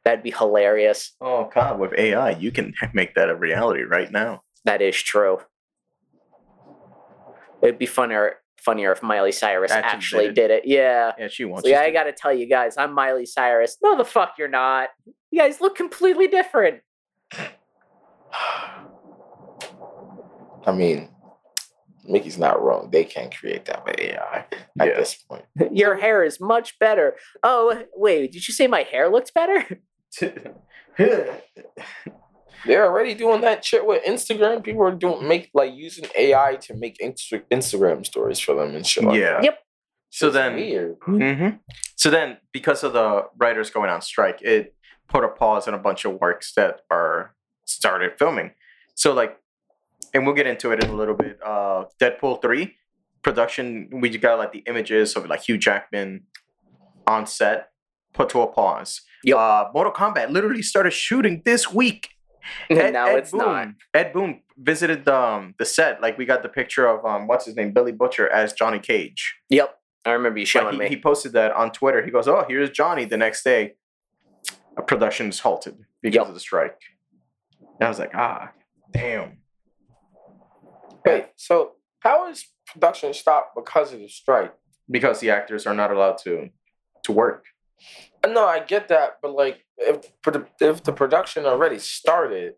That'd 0.06 0.24
be 0.24 0.32
hilarious. 0.32 1.14
oh 1.22 1.50
god, 1.54 1.80
with 1.80 1.94
AI, 1.98 2.32
you 2.32 2.52
can 2.52 2.74
make 2.94 3.16
that 3.16 3.30
a 3.30 3.36
reality 3.36 3.84
right 3.84 4.12
now. 4.12 4.42
That 4.66 4.82
is 4.82 4.96
true. 5.02 5.40
It'd 7.62 7.80
be 7.80 7.86
funnier 7.86 8.36
funnier 8.60 8.92
if 8.94 9.02
Miley 9.04 9.32
Cyrus 9.34 9.72
Actually 9.72 9.92
actually 9.96 10.26
did 10.28 10.36
did 10.36 10.52
it. 10.52 10.64
Yeah. 10.66 11.12
Yeah, 11.18 11.28
she 11.28 11.46
wants. 11.46 11.64
So 11.66 11.70
yeah, 11.72 11.82
I 11.82 11.92
gotta 11.92 12.12
tell 12.14 12.34
you 12.34 12.46
guys, 12.48 12.76
I'm 12.78 12.94
Miley 12.94 13.26
Cyrus. 13.26 13.78
No, 13.82 13.98
the 13.98 14.06
fuck 14.06 14.36
you're 14.38 14.48
not. 14.50 14.90
You 15.32 15.40
guys 15.40 15.62
look 15.62 15.76
completely 15.76 16.28
different. 16.28 16.82
I 20.66 20.72
mean, 20.72 21.10
Mickey's 22.06 22.38
not 22.38 22.62
wrong. 22.62 22.90
They 22.92 23.04
can 23.04 23.30
create 23.32 23.66
that 23.66 23.86
with 23.86 24.00
AI 24.00 24.46
at 24.80 24.88
Yeah. 24.88 24.98
this 24.98 25.16
point. 25.16 25.44
Your 25.72 25.96
hair 25.96 26.24
is 26.24 26.40
much 26.40 26.78
better. 26.80 27.16
Oh, 27.44 27.84
wait, 27.96 28.32
did 28.32 28.48
you 28.48 28.54
say 28.54 28.68
my 28.68 28.84
hair 28.84 29.10
looked 29.10 29.34
better? 29.34 29.66
They're 32.66 32.86
already 32.88 33.14
doing 33.14 33.42
that 33.42 33.66
shit 33.66 33.86
with 33.86 34.04
Instagram. 34.06 34.64
People 34.64 34.84
are 34.84 34.92
doing 34.96 35.28
make 35.28 35.50
like 35.54 35.74
using 35.74 36.06
AI 36.18 36.56
to 36.62 36.74
make 36.76 36.98
Insta- 37.00 37.44
Instagram 37.52 38.06
stories 38.06 38.40
for 38.40 38.56
them 38.56 38.74
and 38.76 38.86
shit. 38.88 39.04
Like 39.04 39.20
Yeah. 39.20 39.34
that. 39.34 39.44
Yep. 39.44 39.60
So 40.10 40.28
It's 40.28 40.36
then, 40.36 40.56
weird. 40.56 40.96
hmm 41.04 41.48
so 41.96 42.10
then, 42.10 42.38
because 42.52 42.84
of 42.84 42.94
the 42.94 43.26
writers 43.38 43.70
going 43.70 43.90
on 43.90 44.02
strike, 44.02 44.42
it 44.42 44.76
put 45.08 45.24
a 45.24 45.28
pause 45.30 45.68
on 45.68 45.74
a 45.74 45.78
bunch 45.78 46.06
of 46.06 46.20
works 46.22 46.54
that 46.56 46.82
are 46.92 47.34
started 47.66 48.14
filming. 48.18 48.52
So 48.96 49.14
like, 49.14 49.38
and 50.14 50.26
we'll 50.26 50.36
get 50.36 50.48
into 50.48 50.72
it 50.72 50.84
in 50.84 50.90
a 50.90 50.94
little 50.96 51.16
bit. 51.16 51.40
Uh, 51.44 51.86
Deadpool 52.00 52.42
three 52.42 52.76
production, 53.24 53.90
we 53.92 54.10
got 54.18 54.38
like 54.38 54.52
the 54.54 54.64
images 54.68 55.16
of 55.16 55.26
like 55.28 55.42
Hugh 55.42 55.58
Jackman 55.58 56.24
on 57.08 57.26
set, 57.26 57.70
put 58.14 58.30
to 58.30 58.42
a 58.42 58.48
pause. 58.48 59.02
Yep. 59.24 59.38
Uh, 59.38 59.66
Mortal 59.74 59.94
Kombat 59.94 60.30
literally 60.32 60.62
started 60.62 60.92
shooting 60.92 61.42
this 61.46 61.72
week. 61.72 62.10
And 62.70 62.92
now 62.92 63.08
it's 63.08 63.32
Boone, 63.32 63.40
not. 63.40 63.68
Ed 63.94 64.12
Boon 64.12 64.42
visited 64.58 65.06
the 65.06 65.16
um, 65.18 65.56
the 65.60 65.64
set. 65.66 66.02
Like 66.02 66.18
we 66.18 66.26
got 66.26 66.44
the 66.44 66.50
picture 66.50 66.86
of 66.86 67.06
um, 67.06 67.26
what's 67.26 67.46
his 67.46 67.56
name, 67.56 67.72
Billy 67.72 67.94
Butcher 67.94 68.28
as 68.30 68.52
Johnny 68.52 68.80
Cage. 68.80 69.36
Yep. 69.50 69.74
I 70.06 70.12
remember 70.12 70.40
you 70.40 70.46
showing 70.46 70.74
he, 70.74 70.80
me. 70.80 70.90
he 70.90 70.98
posted 71.00 71.32
that 71.34 71.54
on 71.54 71.72
Twitter. 71.72 72.04
He 72.04 72.12
goes, 72.12 72.28
"Oh, 72.28 72.44
here's 72.46 72.70
Johnny." 72.70 73.06
The 73.06 73.16
next 73.16 73.44
day, 73.46 73.76
production 74.88 75.30
is 75.30 75.40
halted 75.40 75.78
because 76.02 76.16
Yep. 76.16 76.28
of 76.28 76.34
the 76.34 76.40
strike. 76.42 76.82
And 77.80 77.86
I 77.86 77.88
was 77.88 77.98
like, 78.00 78.12
"Ah, 78.14 78.52
damn." 78.92 79.38
Wait, 81.06 81.28
so 81.38 81.74
how 82.00 82.30
is 82.30 82.46
production 82.68 83.14
stopped 83.14 83.56
because 83.56 83.94
of 83.94 84.00
the 84.00 84.10
strike? 84.10 84.54
Because 84.92 85.22
the 85.22 85.30
actors 85.30 85.66
are 85.66 85.74
not 85.74 85.92
allowed 85.92 86.18
to 86.20 86.50
to 87.04 87.12
work. 87.14 87.46
No, 88.26 88.46
I 88.46 88.60
get 88.62 88.88
that, 88.88 89.18
but 89.22 89.34
like, 89.34 89.66
if 89.78 90.12
produ- 90.22 90.48
if 90.62 90.84
the 90.84 90.94
production 90.94 91.46
already 91.46 91.80
started, 91.80 92.54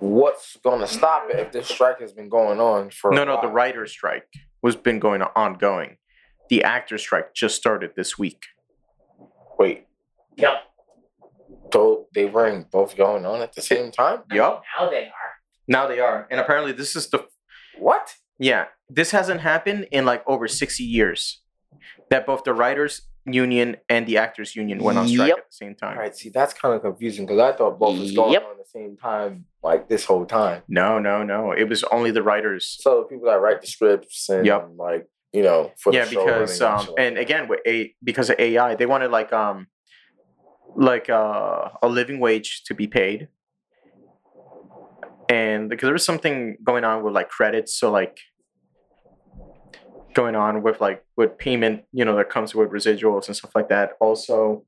what's 0.00 0.56
going 0.62 0.80
to 0.80 0.86
stop 0.86 1.28
it 1.30 1.38
if 1.38 1.52
this 1.52 1.68
strike 1.68 2.00
has 2.00 2.12
been 2.12 2.28
going 2.28 2.60
on 2.60 2.90
for? 2.90 3.10
a 3.10 3.14
No, 3.14 3.24
no, 3.24 3.40
the 3.40 3.46
while? 3.48 3.54
writer's 3.56 3.90
strike 3.92 4.26
was 4.62 4.76
been 4.76 4.98
going 4.98 5.22
on 5.22 5.30
ongoing. 5.36 5.96
The 6.48 6.64
actor 6.64 6.96
strike 6.98 7.34
just 7.34 7.56
started 7.56 7.92
this 7.96 8.18
week. 8.18 8.42
Wait, 9.58 9.86
Yep. 10.36 10.62
so 11.72 12.06
they 12.14 12.24
were 12.26 12.64
both 12.70 12.96
going 12.96 13.26
on 13.26 13.42
at 13.42 13.52
the 13.52 13.60
same 13.60 13.90
time? 13.90 14.22
Yup. 14.32 14.62
Now 14.78 14.88
they 14.88 15.04
are. 15.06 15.32
Now 15.66 15.86
they 15.86 16.00
are, 16.00 16.26
and 16.30 16.40
apparently 16.40 16.72
this 16.72 16.96
is 16.96 17.10
the 17.10 17.26
What? 17.78 18.14
yeah. 18.38 18.66
This 18.88 19.10
hasn't 19.10 19.42
happened 19.42 19.88
in 19.92 20.06
like 20.06 20.22
over 20.26 20.48
sixty 20.48 20.84
years. 20.84 21.42
That 22.08 22.24
both 22.24 22.44
the 22.44 22.54
writers 22.54 23.02
union 23.32 23.76
and 23.88 24.06
the 24.06 24.16
actors 24.18 24.54
union 24.56 24.82
went 24.82 24.98
on 24.98 25.06
strike 25.08 25.28
Yep. 25.28 25.38
at 25.38 25.44
the 25.50 25.56
same 25.56 25.74
time. 25.74 25.98
right, 25.98 26.14
see, 26.16 26.28
that's 26.28 26.52
kind 26.54 26.74
of 26.74 26.82
confusing 26.82 27.26
because 27.26 27.38
I 27.40 27.52
thought 27.56 27.78
both 27.78 27.98
was 27.98 28.12
going 28.12 28.32
Yep. 28.32 28.44
on 28.44 28.50
at 28.52 28.58
the 28.58 28.64
same 28.70 28.96
time, 28.96 29.44
like 29.62 29.88
this 29.88 30.04
whole 30.04 30.26
time. 30.26 30.62
No, 30.68 30.98
no, 30.98 31.22
no. 31.22 31.52
It 31.52 31.68
was 31.68 31.84
only 31.84 32.10
the 32.10 32.22
writers. 32.22 32.78
So 32.80 33.00
the 33.02 33.06
people 33.06 33.26
that 33.26 33.40
write 33.40 33.60
the 33.60 33.66
scripts 33.66 34.28
and 34.28 34.44
Yep. 34.46 34.70
like 34.76 35.06
you 35.32 35.42
know 35.42 35.72
for 35.78 35.92
yeah 35.92 36.04
the 36.06 36.10
show 36.12 36.24
because 36.24 36.60
um 36.62 36.80
shit 36.80 36.88
like 36.90 37.00
and 37.00 37.16
that. 37.16 37.20
again 37.20 37.48
with 37.48 37.60
a 37.66 37.94
because 38.02 38.30
of 38.30 38.36
ai 38.38 38.74
they 38.76 38.86
wanted 38.86 39.10
like 39.10 39.30
um 39.30 39.66
like 40.74 41.10
uh, 41.10 41.68
a 41.82 41.88
living 41.88 42.18
wage 42.18 42.62
to 42.64 42.72
be 42.74 42.86
paid 42.86 43.28
and 45.28 45.68
because 45.68 45.86
there 45.86 45.92
was 45.92 46.04
something 46.04 46.56
going 46.64 46.84
on 46.84 47.02
with 47.02 47.12
like 47.14 47.28
credits 47.28 47.74
so 47.78 47.90
like 47.90 48.20
going 50.18 50.34
on 50.34 50.62
with 50.64 50.80
like 50.80 51.04
with 51.16 51.38
payment 51.38 51.84
you 51.92 52.04
know 52.04 52.16
that 52.16 52.28
comes 52.28 52.52
with 52.52 52.68
residuals 52.70 53.28
and 53.28 53.36
stuff 53.36 53.52
like 53.54 53.68
that 53.68 53.92
also 54.00 54.64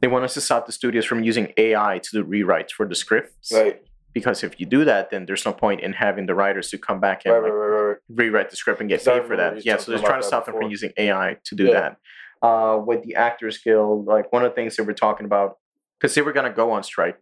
they 0.00 0.08
want 0.08 0.24
us 0.24 0.34
to 0.34 0.40
stop 0.40 0.66
the 0.66 0.72
studios 0.72 1.04
from 1.04 1.22
using 1.22 1.46
ai 1.56 2.00
to 2.02 2.10
do 2.16 2.24
rewrites 2.24 2.72
for 2.76 2.84
the 2.88 2.96
scripts 2.96 3.52
right, 3.52 3.80
because 4.12 4.42
if 4.42 4.58
you 4.58 4.66
do 4.66 4.84
that 4.84 5.08
then 5.12 5.24
there's 5.24 5.44
no 5.46 5.52
point 5.52 5.80
in 5.82 5.92
having 5.92 6.26
the 6.26 6.34
writers 6.34 6.68
to 6.68 6.76
come 6.78 6.98
back 6.98 7.22
and 7.24 7.32
right, 7.34 7.42
like, 7.44 7.52
right, 7.52 7.96
rewrite 8.08 8.50
the 8.50 8.56
script 8.56 8.80
and 8.80 8.88
get 8.88 9.04
paid 9.04 9.24
for 9.24 9.36
that. 9.36 9.64
Yeah, 9.64 9.76
so 9.76 9.92
they're 9.92 10.00
trying 10.00 10.20
to 10.20 10.26
stop 10.26 10.46
them 10.46 10.54
from 10.56 10.68
using 10.68 10.90
AI 10.96 11.36
to 11.44 11.54
do 11.54 11.66
Yeah. 11.66 11.80
that. 11.80 11.96
Uh, 12.42 12.78
with 12.88 13.02
the 13.04 13.14
Actors 13.14 13.58
Guild, 13.58 14.06
like 14.06 14.32
one 14.32 14.42
of 14.44 14.50
the 14.50 14.54
things 14.54 14.74
that 14.76 14.84
we're 14.84 14.94
talking 14.94 15.26
about, 15.26 15.58
because 15.98 16.14
they 16.14 16.22
were 16.22 16.32
going 16.32 16.48
to 16.50 16.56
go 16.62 16.72
on 16.72 16.82
strike 16.82 17.18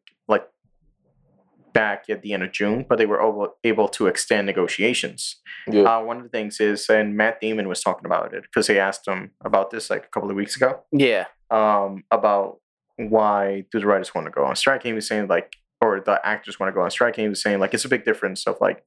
back 1.78 2.00
at 2.10 2.22
the 2.22 2.32
end 2.34 2.42
of 2.42 2.50
June, 2.50 2.84
but 2.88 2.96
they 2.98 3.06
were 3.06 3.20
able, 3.20 3.54
able 3.62 3.88
to 3.88 4.08
extend 4.08 4.46
negotiations. 4.46 5.36
Yeah. 5.70 5.82
Uh, 5.82 6.00
one 6.02 6.16
of 6.16 6.24
the 6.24 6.28
things 6.28 6.58
is, 6.60 6.88
and 6.88 7.16
Matt 7.16 7.40
Damon 7.40 7.68
was 7.68 7.80
talking 7.82 8.04
about 8.06 8.34
it 8.34 8.42
because 8.42 8.66
they 8.66 8.78
asked 8.80 9.06
him 9.06 9.30
about 9.44 9.70
this 9.70 9.88
like 9.88 10.04
a 10.04 10.08
couple 10.08 10.28
of 10.30 10.36
weeks 10.36 10.56
ago 10.56 10.80
Yeah. 10.92 11.26
um, 11.50 12.02
about 12.10 12.58
why 12.96 13.64
do 13.70 13.78
the 13.78 13.86
writers 13.86 14.12
want 14.14 14.26
to 14.26 14.32
go 14.32 14.44
on 14.44 14.56
strike. 14.56 14.80
And 14.82 14.88
he 14.88 14.92
was 14.92 15.06
saying 15.06 15.28
like, 15.28 15.54
or 15.80 16.00
the 16.00 16.20
actors 16.26 16.58
want 16.58 16.68
to 16.70 16.74
go 16.74 16.82
on 16.82 16.90
strike. 16.90 17.16
And 17.16 17.22
he 17.22 17.28
was 17.28 17.40
saying 17.40 17.60
like, 17.60 17.72
it's 17.74 17.84
a 17.84 17.88
big 17.88 18.04
difference 18.04 18.46
of 18.48 18.56
like, 18.60 18.82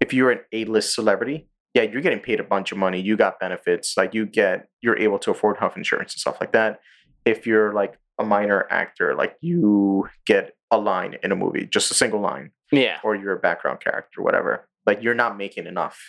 if 0.00 0.14
you're 0.14 0.30
an 0.30 0.40
A-list 0.52 0.94
celebrity, 0.94 1.48
yeah, 1.74 1.82
you're 1.82 2.00
getting 2.00 2.20
paid 2.20 2.38
a 2.38 2.44
bunch 2.44 2.70
of 2.70 2.78
money. 2.78 3.00
You 3.00 3.16
got 3.16 3.40
benefits, 3.40 3.96
like 3.96 4.14
you 4.14 4.24
get, 4.24 4.68
you're 4.82 4.98
able 4.98 5.18
to 5.18 5.30
afford 5.32 5.56
health 5.58 5.76
insurance 5.76 6.14
and 6.14 6.20
stuff 6.20 6.36
like 6.40 6.52
that. 6.52 6.78
If 7.24 7.44
you're 7.44 7.72
like 7.74 7.98
a 8.18 8.24
minor 8.24 8.66
actor, 8.70 9.14
like 9.14 9.36
you 9.40 10.08
get 10.26 10.52
a 10.70 10.78
line 10.78 11.16
in 11.22 11.32
a 11.32 11.36
movie, 11.36 11.66
just 11.66 11.90
a 11.90 11.94
single 11.94 12.20
line, 12.20 12.50
Yeah. 12.72 12.98
or 13.04 13.14
you're 13.14 13.34
a 13.34 13.38
background 13.38 13.80
character, 13.80 14.22
whatever. 14.22 14.66
Like 14.86 15.02
you're 15.02 15.14
not 15.14 15.36
making 15.36 15.66
enough 15.66 16.00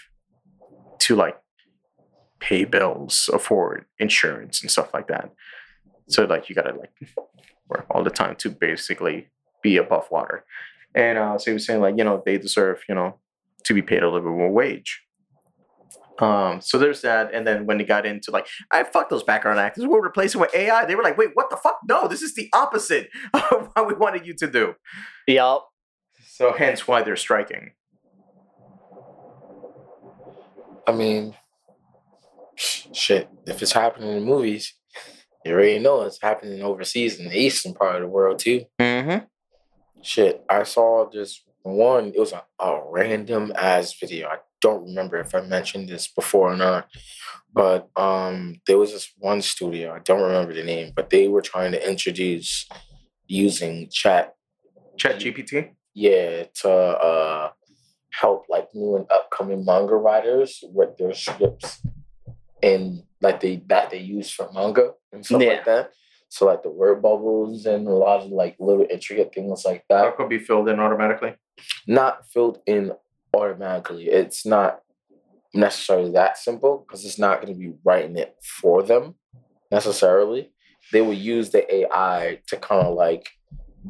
to 1.00 1.16
like 1.16 1.38
pay 2.40 2.66
bills, 2.66 3.30
afford 3.34 3.86
insurance 4.00 4.62
and 4.62 4.70
stuff 4.72 4.94
like 4.94 5.08
that. 5.08 5.32
So 6.08 6.26
like 6.26 6.50
you 6.50 6.56
gotta 6.56 6.74
like 6.74 6.92
work 7.68 7.86
all 7.92 8.04
the 8.04 8.10
time 8.10 8.36
to 8.38 8.50
basically 8.50 9.28
be 9.62 9.78
above 9.78 10.10
water. 10.12 10.46
And 10.96 11.18
uh, 11.18 11.38
so 11.38 11.52
he 11.52 11.54
was 11.54 11.66
saying 11.66 11.82
like 11.82 11.98
you 11.98 12.04
know 12.04 12.22
they 12.26 12.38
deserve 12.38 12.82
you 12.88 12.96
know 12.96 13.20
to 13.66 13.74
be 13.74 13.82
paid 13.82 14.04
a 14.04 14.08
little 14.10 14.22
bit 14.30 14.38
more 14.38 14.52
wage. 14.52 15.04
Um, 16.22 16.62
so 16.62 16.78
there's 16.78 17.02
that, 17.02 17.34
and 17.34 17.46
then 17.46 17.66
when 17.66 17.78
they 17.78 17.84
got 17.84 18.06
into 18.06 18.32
like, 18.32 18.48
I 18.72 18.84
fuck 18.84 19.10
those 19.10 19.24
background 19.24 19.60
actors, 19.60 19.86
we'll 19.86 20.00
replace 20.02 20.36
it 20.36 20.40
with 20.40 20.54
AI. 20.56 20.86
They 20.86 20.96
were 20.96 21.04
like, 21.04 21.18
wait, 21.18 21.30
what 21.34 21.50
the 21.50 21.58
fuck? 21.58 21.80
No, 21.88 22.08
this 22.08 22.22
is 22.22 22.34
the 22.36 22.50
opposite 22.54 23.10
of 23.34 23.70
what 23.74 23.88
we 23.88 23.94
wanted 23.94 24.26
you 24.26 24.34
to 24.36 24.48
do. 24.50 24.76
Yup. 25.28 25.68
So 26.28 26.54
hence 26.54 26.88
why 26.88 27.02
they're 27.04 27.16
striking. 27.16 27.72
I 30.88 30.92
mean, 30.94 31.36
shit. 32.56 33.30
If 33.46 33.62
it's 33.62 33.74
happening 33.74 34.16
in 34.18 34.24
movies, 34.24 34.74
You 35.46 35.54
already 35.54 35.80
know 35.80 36.02
it's 36.02 36.22
happening 36.22 36.62
overseas 36.62 37.20
in 37.20 37.30
the 37.30 37.38
eastern 37.38 37.74
part 37.74 37.96
of 37.96 38.02
the 38.02 38.08
world 38.08 38.40
too. 38.40 38.66
Mm-hmm. 38.82 39.26
Shit, 40.02 40.44
I 40.50 40.64
saw 40.64 41.10
this 41.10 41.42
one. 41.64 42.08
It 42.16 42.20
was 42.20 42.34
a, 42.34 42.44
a 42.60 42.82
random 42.90 43.54
ass 43.56 43.94
video. 44.00 44.28
I 44.28 44.38
don't 44.62 44.84
remember 44.86 45.18
if 45.20 45.34
I 45.36 45.42
mentioned 45.42 45.90
this 45.90 46.08
before 46.08 46.52
or 46.54 46.56
not, 46.58 46.88
but 47.54 47.90
um, 47.96 48.60
there 48.68 48.78
was 48.78 48.92
this 48.92 49.12
one 49.18 49.42
studio. 49.42 49.94
I 49.94 50.00
don't 50.00 50.22
remember 50.22 50.54
the 50.54 50.64
name, 50.64 50.94
but 50.96 51.10
they 51.10 51.28
were 51.28 51.42
trying 51.42 51.72
to 51.74 51.90
introduce 51.90 52.68
using 53.28 53.90
chat, 53.92 54.36
Chat 54.98 55.20
GPT. 55.20 55.72
yeah, 55.94 56.44
to 56.62 56.70
uh, 56.70 57.52
help 58.12 58.46
like 58.50 58.68
new 58.74 58.96
and 58.96 59.06
upcoming 59.12 59.64
manga 59.66 59.96
writers 59.96 60.64
with 60.74 60.98
their 60.98 61.14
scripts 61.14 61.82
and 62.64 63.04
like 63.22 63.40
they 63.40 63.58
that 63.68 63.90
they 63.92 64.00
use 64.00 64.32
for 64.32 64.50
manga 64.54 64.92
and 65.12 65.26
stuff 65.26 65.42
Yeah. 65.42 65.50
like 65.50 65.66
that. 65.66 65.92
So 66.30 66.46
like 66.46 66.64
the 66.64 66.70
word 66.70 67.02
bubbles 67.02 67.66
and 67.66 67.88
a 67.88 67.92
lot 67.92 68.22
of 68.22 68.32
like 68.32 68.56
little 68.60 68.86
intricate 68.90 69.34
things 69.34 69.64
like 69.66 69.86
that 69.90 70.04
That 70.04 70.18
could 70.18 70.30
be 70.30 70.40
filled 70.40 70.68
in 70.70 70.80
automatically. 70.80 71.36
not 71.88 72.26
filled 72.32 72.60
in 72.66 72.92
automatically. 73.34 74.08
It's 74.08 74.46
not 74.46 74.80
necessarily 75.54 76.12
that 76.12 76.38
simple 76.38 76.86
because 76.88 77.06
it's 77.06 77.20
not 77.20 77.42
going 77.42 77.54
to 77.54 77.60
be 77.60 77.74
writing 77.84 78.18
it 78.18 78.36
for 78.44 78.84
them 78.84 79.16
necessarily. 79.72 80.52
They 80.92 81.02
will 81.02 81.14
use 81.14 81.50
the 81.50 81.74
AI 81.74 82.40
to 82.48 82.58
kind 82.58 82.86
of 82.86 82.96
like 82.96 83.30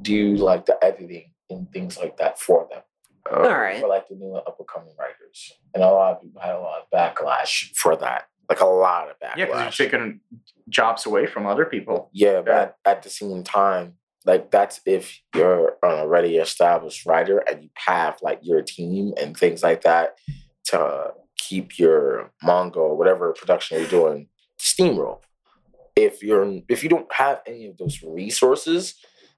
do 0.01 0.35
like 0.35 0.65
the 0.65 0.77
editing 0.83 1.31
and 1.49 1.71
things 1.71 1.97
like 1.97 2.17
that 2.17 2.39
for 2.39 2.67
them. 2.71 2.81
Oh, 3.29 3.43
All 3.43 3.57
right. 3.57 3.79
For 3.79 3.87
like 3.87 4.07
the 4.07 4.15
new 4.15 4.35
up 4.35 4.55
and 4.57 4.67
coming 4.67 4.93
writers. 4.97 5.51
And 5.73 5.83
a 5.83 5.87
lot 5.89 6.15
of 6.15 6.21
people 6.23 6.41
had 6.41 6.55
a 6.55 6.59
lot 6.59 6.81
of 6.81 6.89
backlash 6.97 7.75
for 7.75 7.95
that. 7.97 8.25
Like 8.49 8.61
a 8.61 8.65
lot 8.65 9.09
of 9.09 9.19
backlash. 9.19 9.37
Yeah, 9.37 9.45
because 9.45 9.79
you're 9.79 9.89
taking 9.89 10.21
jobs 10.69 11.05
away 11.05 11.25
from 11.27 11.45
other 11.45 11.65
people. 11.65 12.09
Yeah, 12.13 12.41
but 12.41 12.47
Yeah. 12.51 12.61
at, 12.61 12.75
at 12.85 13.03
the 13.03 13.09
same 13.09 13.43
time, 13.43 13.93
like 14.27 14.51
that's 14.51 14.81
if 14.85 15.19
you're 15.33 15.77
an 15.81 15.91
already 15.91 16.35
established 16.35 17.05
writer 17.05 17.39
and 17.49 17.63
you 17.63 17.69
have 17.75 18.17
like 18.21 18.39
your 18.43 18.61
team 18.61 19.13
and 19.19 19.35
things 19.35 19.63
like 19.63 19.81
that 19.81 20.17
to 20.65 21.11
keep 21.37 21.79
your 21.79 22.31
manga 22.43 22.77
or 22.77 22.97
whatever 22.97 23.31
production 23.31 23.79
you're 23.79 23.87
doing 23.87 24.27
steamroll. 24.59 25.21
If 25.95 26.21
you're 26.21 26.59
if 26.67 26.83
you 26.83 26.89
don't 26.89 27.11
have 27.13 27.41
any 27.47 27.67
of 27.67 27.77
those 27.77 28.03
resources, 28.03 28.95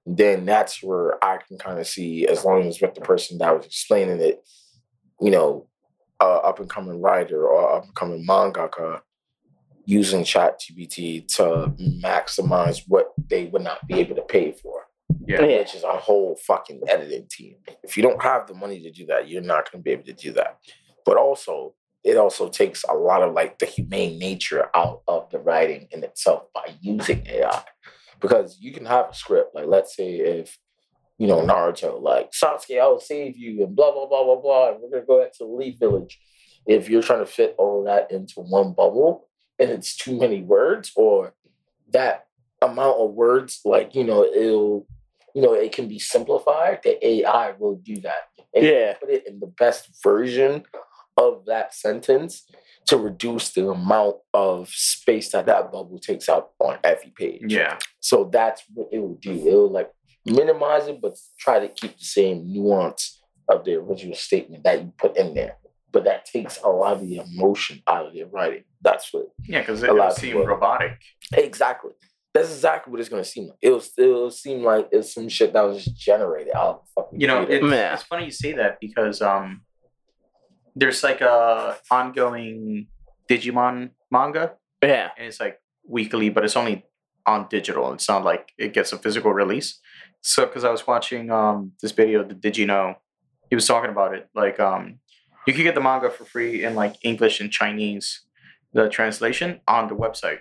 then 0.08 0.46
that's 0.46 0.82
where 0.82 1.24
I 1.24 1.38
can 1.38 1.60
kind 1.60 1.80
of 1.80 1.88
see 1.88 2.28
as 2.28 2.44
long 2.44 2.64
as 2.64 2.82
with 2.82 2.96
the 2.96 3.02
person 3.02 3.38
that 3.38 3.56
was 3.56 3.68
explaining 3.68 4.20
it, 4.20 4.42
you 5.22 5.30
know, 5.30 5.68
uh, 6.20 6.38
up 6.38 6.60
and 6.60 6.70
coming 6.70 7.00
writer 7.00 7.48
or 7.48 7.78
up 7.78 7.84
and 7.84 7.96
coming 7.96 8.26
mangaka 8.28 9.02
using 9.86 10.24
chat 10.24 10.60
gpt 10.60 11.28
to 11.28 11.74
maximize 12.04 12.84
what 12.88 13.08
they 13.30 13.46
would 13.46 13.64
not 13.64 13.86
be 13.88 13.96
able 13.96 14.16
to 14.16 14.22
pay 14.22 14.52
for 14.52 14.79
Yeah. 15.30 15.42
Which 15.42 15.76
is 15.76 15.84
a 15.84 15.94
whole 15.94 16.36
fucking 16.48 16.82
editing 16.88 17.28
team. 17.30 17.58
If 17.84 17.96
you 17.96 18.02
don't 18.02 18.22
have 18.24 18.48
the 18.48 18.56
money 18.56 18.82
to 18.82 18.92
do 18.92 19.06
that 19.08 19.30
you're 19.30 19.44
not 19.44 19.72
going 19.72 19.84
to 19.84 19.84
be 19.84 19.92
able 19.92 20.06
to 20.06 20.14
do 20.14 20.32
that. 20.34 20.58
But 21.06 21.18
also 21.18 21.76
it 22.04 22.18
also 22.18 22.50
takes 22.50 22.84
a 22.84 22.94
lot 22.94 23.22
of 23.22 23.34
like 23.34 23.60
the 23.60 23.66
humane 23.66 24.18
nature 24.18 24.70
out 24.76 25.02
of 25.08 25.30
the 25.30 25.40
writing 25.40 25.88
in 25.92 26.04
itself 26.04 26.44
by 26.54 26.64
using 26.82 27.26
ai 27.28 27.64
because 28.22 28.58
you 28.60 28.72
can 28.72 28.86
have 28.86 29.10
a 29.10 29.14
script 29.14 29.54
like 29.54 29.66
let's 29.68 29.96
say 29.96 30.16
if 30.16 30.58
you 31.18 31.28
know 31.28 31.42
naruto 31.42 32.02
like 32.02 32.32
sasuke 32.32 32.82
i'll 32.82 33.00
save 33.00 33.38
you 33.38 33.64
and 33.64 33.76
blah 33.76 33.92
blah 33.92 34.08
blah 34.08 34.24
blah 34.24 34.42
blah 34.42 34.70
and 34.70 34.78
we're 34.82 34.90
going 34.90 35.02
to 35.02 35.08
go 35.08 35.22
back 35.22 35.34
to 35.34 35.40
the 35.40 35.46
leaf 35.46 35.78
village. 35.80 36.20
If 36.66 36.90
you're 36.90 37.02
trying 37.02 37.20
to 37.20 37.26
fit 37.26 37.56
all 37.58 37.84
that 37.86 38.12
into 38.12 38.42
one 38.42 38.74
bubble 38.74 39.28
and 39.58 39.70
it's 39.70 39.96
too 39.96 40.18
many 40.18 40.42
words 40.42 40.92
or 40.96 41.34
that 41.92 42.26
amount 42.62 42.98
of 43.00 43.12
words 43.12 43.62
like 43.66 43.96
you 43.96 44.04
know 44.04 44.24
it'll 44.24 44.86
you 45.40 45.46
know 45.46 45.54
it 45.54 45.72
can 45.72 45.88
be 45.88 46.00
simplified 46.00 46.80
the 46.84 46.94
ai 47.08 47.54
will 47.58 47.76
do 47.76 47.96
that 48.02 48.24
and 48.54 48.66
Yeah. 48.66 48.94
put 49.00 49.10
it 49.10 49.24
in 49.28 49.40
the 49.40 49.48
best 49.48 49.90
version 50.04 50.64
of 51.16 51.46
that 51.46 51.74
sentence 51.74 52.46
to 52.88 52.98
reduce 52.98 53.52
the 53.54 53.70
amount 53.70 54.18
of 54.34 54.68
space 54.70 55.32
that 55.32 55.46
that 55.46 55.72
bubble 55.72 56.00
takes 56.00 56.28
up 56.28 56.54
on 56.60 56.78
every 56.84 57.12
page 57.16 57.44
Yeah. 57.54 57.78
so 58.02 58.30
that's 58.32 58.64
what 58.74 58.90
it 58.92 59.00
will 59.00 59.16
do 59.22 59.32
it 59.32 59.44
will 59.54 59.70
like 59.70 59.92
minimize 60.26 60.88
it 60.88 61.00
but 61.02 61.14
try 61.40 61.60
to 61.60 61.70
keep 61.70 61.98
the 61.98 62.06
same 62.06 62.52
nuance 62.52 63.22
of 63.48 63.64
the 63.64 63.76
original 63.76 64.16
statement 64.16 64.64
that 64.66 64.82
you 64.82 64.94
put 64.98 65.16
in 65.18 65.34
there 65.36 65.56
but 65.92 66.04
that 66.04 66.26
takes 66.26 66.60
a 66.64 66.68
lot 66.70 66.94
of 66.98 67.02
the 67.08 67.18
emotion 67.18 67.82
out 67.88 68.08
of 68.08 68.14
the 68.14 68.24
writing 68.26 68.64
that's 68.82 69.14
what 69.14 69.28
Yeah, 69.48 69.60
because 69.62 69.84
it 69.84 69.94
lot 69.94 70.10
will 70.10 70.16
seem 70.16 70.38
robotic. 70.38 70.98
Exactly. 71.34 71.92
That's 72.34 72.50
exactly 72.54 72.92
what 72.92 73.00
it's 73.00 73.10
gonna 73.10 73.24
seem 73.24 73.48
like. 73.48 73.58
It'll 73.62 73.82
it'll 73.98 74.32
seem 74.32 74.64
like 74.64 74.88
it's 74.92 75.14
some 75.14 75.30
shit 75.30 75.54
that 75.54 75.62
was 75.64 75.84
just 75.84 75.98
generated 75.98 76.54
out 76.56 76.68
of 76.68 76.88
fucking 76.96 77.20
You 77.20 77.28
know, 77.28 77.42
it, 77.44 77.64
Yeah. 77.64 77.94
it's 77.94 78.04
funny 78.04 78.26
you 78.26 78.32
say 78.32 78.52
that 78.54 78.80
because 78.80 79.22
um, 79.22 79.62
there's 80.76 81.04
like 81.04 81.22
a 81.22 81.78
ongoing 81.90 82.88
Digimon 83.30 83.92
manga, 84.12 84.54
Yeah. 84.82 85.10
and 85.18 85.28
it's 85.28 85.40
like 85.40 85.60
weekly, 85.88 86.30
but 86.30 86.44
it's 86.46 86.56
only 86.56 86.86
on 87.26 87.48
digital. 87.50 87.94
It's 87.94 88.08
not 88.10 88.24
like 88.24 88.52
it 88.58 88.74
gets 88.74 88.92
a 88.94 88.98
physical 88.98 89.34
release. 89.34 89.80
So, 90.22 90.46
because 90.46 90.64
I 90.64 90.70
was 90.70 90.86
watching 90.86 91.32
um 91.32 91.72
this 91.82 91.92
video, 91.92 92.24
the 92.24 92.34
Did 92.36 92.58
You 92.58 92.66
Know, 92.68 92.96
he 93.50 93.56
was 93.56 93.66
talking 93.68 93.90
about 93.90 94.14
it. 94.16 94.28
Like 94.36 94.60
um, 94.60 95.00
you 95.48 95.54
can 95.54 95.64
get 95.64 95.76
the 95.76 95.82
manga 95.82 96.10
for 96.12 96.26
free 96.26 96.64
in 96.64 96.76
like 96.76 96.96
English 97.04 97.40
and 97.40 97.52
Chinese, 97.52 98.22
the 98.74 98.88
translation 98.90 99.62
on 99.68 99.88
the 99.88 99.96
website. 99.96 100.40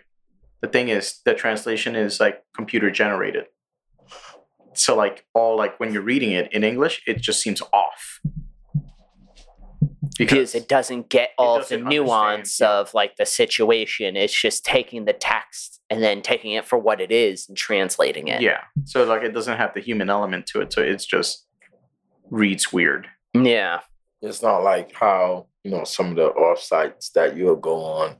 The 0.60 0.68
thing 0.68 0.88
is, 0.88 1.20
the 1.24 1.34
translation 1.34 1.94
is 1.94 2.20
like 2.20 2.42
computer 2.54 2.90
generated. 2.90 3.46
So 4.74 4.96
like 4.96 5.24
all 5.34 5.56
like 5.56 5.78
when 5.80 5.92
you're 5.92 6.02
reading 6.02 6.32
it 6.32 6.52
in 6.52 6.64
English, 6.64 7.02
it 7.06 7.20
just 7.20 7.40
seems 7.40 7.60
off. 7.72 8.20
Because 10.16 10.54
it 10.56 10.68
doesn't 10.68 11.10
get 11.10 11.30
all 11.38 11.56
the 11.56 11.60
doesn't 11.60 11.82
understand, 11.84 12.06
nuance 12.06 12.60
yeah. 12.60 12.70
of 12.78 12.92
like 12.92 13.16
the 13.16 13.26
situation. 13.26 14.16
It's 14.16 14.40
just 14.40 14.64
taking 14.64 15.04
the 15.04 15.12
text 15.12 15.80
and 15.90 16.02
then 16.02 16.22
taking 16.22 16.52
it 16.52 16.64
for 16.64 16.76
what 16.76 17.00
it 17.00 17.12
is 17.12 17.46
and 17.48 17.56
translating 17.56 18.26
it. 18.26 18.40
Yeah. 18.40 18.62
So 18.84 19.04
like 19.04 19.22
it 19.22 19.32
doesn't 19.32 19.58
have 19.58 19.74
the 19.74 19.80
human 19.80 20.10
element 20.10 20.46
to 20.48 20.60
it. 20.60 20.72
So 20.72 20.82
it's 20.82 21.06
just 21.06 21.46
reads 22.30 22.72
weird. 22.72 23.06
Yeah. 23.32 23.80
It's 24.20 24.42
not 24.42 24.64
like 24.64 24.92
how 24.92 25.46
you 25.62 25.70
know 25.70 25.84
some 25.84 26.10
of 26.10 26.16
the 26.16 26.26
off 26.26 26.60
sites 26.60 27.10
that 27.10 27.36
you'll 27.36 27.56
go 27.56 27.76
on 27.76 28.16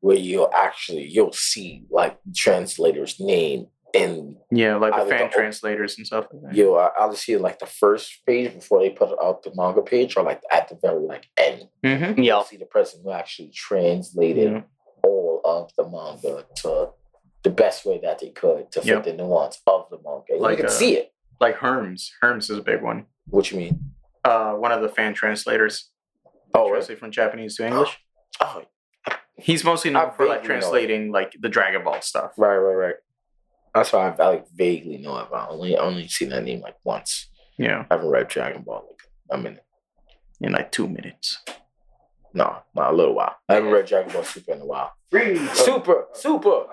where 0.00 0.16
you'll 0.16 0.50
actually 0.54 1.06
you'll 1.06 1.32
see 1.32 1.84
like 1.90 2.18
translator's 2.34 3.18
name 3.20 3.66
and 3.94 4.36
Yeah, 4.52 4.76
like 4.76 4.92
the 4.92 4.98
Either 5.00 5.10
the 5.10 5.16
fan 5.16 5.30
translators 5.30 5.98
and 5.98 6.06
stuff. 6.06 6.26
Like 6.32 6.42
that. 6.52 6.54
you'll 6.56 6.76
I- 6.76 6.90
I'll 6.98 7.14
see 7.14 7.36
like 7.36 7.58
the 7.58 7.66
first 7.66 8.24
page 8.26 8.54
before 8.54 8.80
they 8.80 8.90
put 8.90 9.10
out 9.22 9.42
the 9.42 9.52
manga 9.54 9.82
page 9.82 10.16
or 10.16 10.22
like 10.22 10.42
at 10.52 10.68
the 10.68 10.78
very 10.80 11.00
like 11.06 11.26
end. 11.36 11.68
Mm-hmm. 11.84 12.20
You'll 12.20 12.44
see 12.44 12.56
the 12.56 12.66
person 12.66 13.00
who 13.02 13.10
actually 13.10 13.50
translated 13.54 14.52
Yeah. 14.52 14.62
all 15.02 15.40
of 15.44 15.70
the 15.76 15.84
manga 15.88 16.44
to 16.62 16.90
the 17.42 17.50
best 17.50 17.84
way 17.84 17.98
that 18.02 18.20
they 18.20 18.30
could 18.30 18.70
to 18.72 18.80
fit 18.80 18.86
Yep. 18.88 19.04
the 19.04 19.12
nuance 19.14 19.60
of 19.66 19.86
the 19.90 19.98
manga. 20.04 20.40
Like, 20.40 20.52
you 20.58 20.64
can 20.64 20.66
uh, 20.66 20.70
see 20.70 20.96
it. 20.96 21.12
Like 21.40 21.56
Herms. 21.56 22.10
Herms 22.22 22.50
is 22.50 22.58
a 22.58 22.62
big 22.62 22.82
one. 22.82 23.06
What 23.28 23.50
you 23.50 23.56
mean? 23.58 23.80
Uh, 24.24 24.52
one 24.52 24.72
of 24.72 24.82
the 24.82 24.88
fan 24.90 25.14
translators. 25.14 25.90
Oh, 26.54 26.64
right. 26.64 26.72
translate 26.74 26.98
from 26.98 27.10
Japanese 27.10 27.56
to 27.56 27.66
English. 27.66 27.98
oh 28.40 28.62
He's 29.42 29.64
mostly 29.64 29.90
known 29.90 30.10
I 30.10 30.10
for 30.16 30.26
like 30.26 30.40
vaguely 30.40 30.54
know 30.54 30.60
translating 30.60 31.12
like 31.12 31.32
the 31.40 31.48
Dragon 31.48 31.84
Ball 31.84 32.00
stuff. 32.00 32.32
Right, 32.36 32.56
right, 32.56 32.74
right. 32.74 32.94
That's 33.74 33.92
why 33.92 34.08
I 34.18 34.28
like 34.28 34.48
vaguely 34.50 34.98
know 34.98 35.18
it, 35.18 35.28
but 35.30 35.36
I 35.36 35.48
only 35.48 35.76
only 35.76 36.08
seen 36.08 36.28
that 36.30 36.44
name 36.44 36.60
like 36.60 36.76
once. 36.84 37.28
Yeah, 37.58 37.84
I 37.90 37.94
haven't 37.94 38.10
read 38.10 38.28
Dragon 38.28 38.62
Ball 38.62 38.84
like 38.88 39.02
a 39.30 39.38
minute. 39.38 39.64
in 40.40 40.52
like 40.52 40.72
two 40.72 40.88
minutes. 40.88 41.38
No, 42.32 42.58
not 42.74 42.92
a 42.92 42.96
little 42.96 43.14
while. 43.14 43.36
I 43.48 43.54
haven't 43.54 43.70
read 43.72 43.86
Dragon 43.86 44.12
Ball 44.12 44.22
Super 44.24 44.52
in 44.52 44.60
a 44.60 44.64
while. 44.66 44.92
Read, 45.12 45.38
Super, 45.54 46.06
super. 46.14 46.66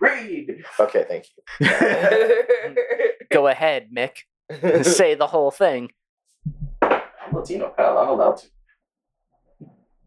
read. 0.00 0.64
Okay, 0.80 1.04
thank 1.06 1.26
you. 1.60 1.68
Go 3.30 3.46
ahead, 3.48 3.90
Mick. 3.94 4.22
Say 4.84 5.14
the 5.14 5.26
whole 5.26 5.50
thing. 5.50 5.90
I'm 6.82 7.02
Latino, 7.32 7.72
pal. 7.76 7.98
I'm 7.98 8.08
allowed 8.08 8.38
to, 8.38 8.46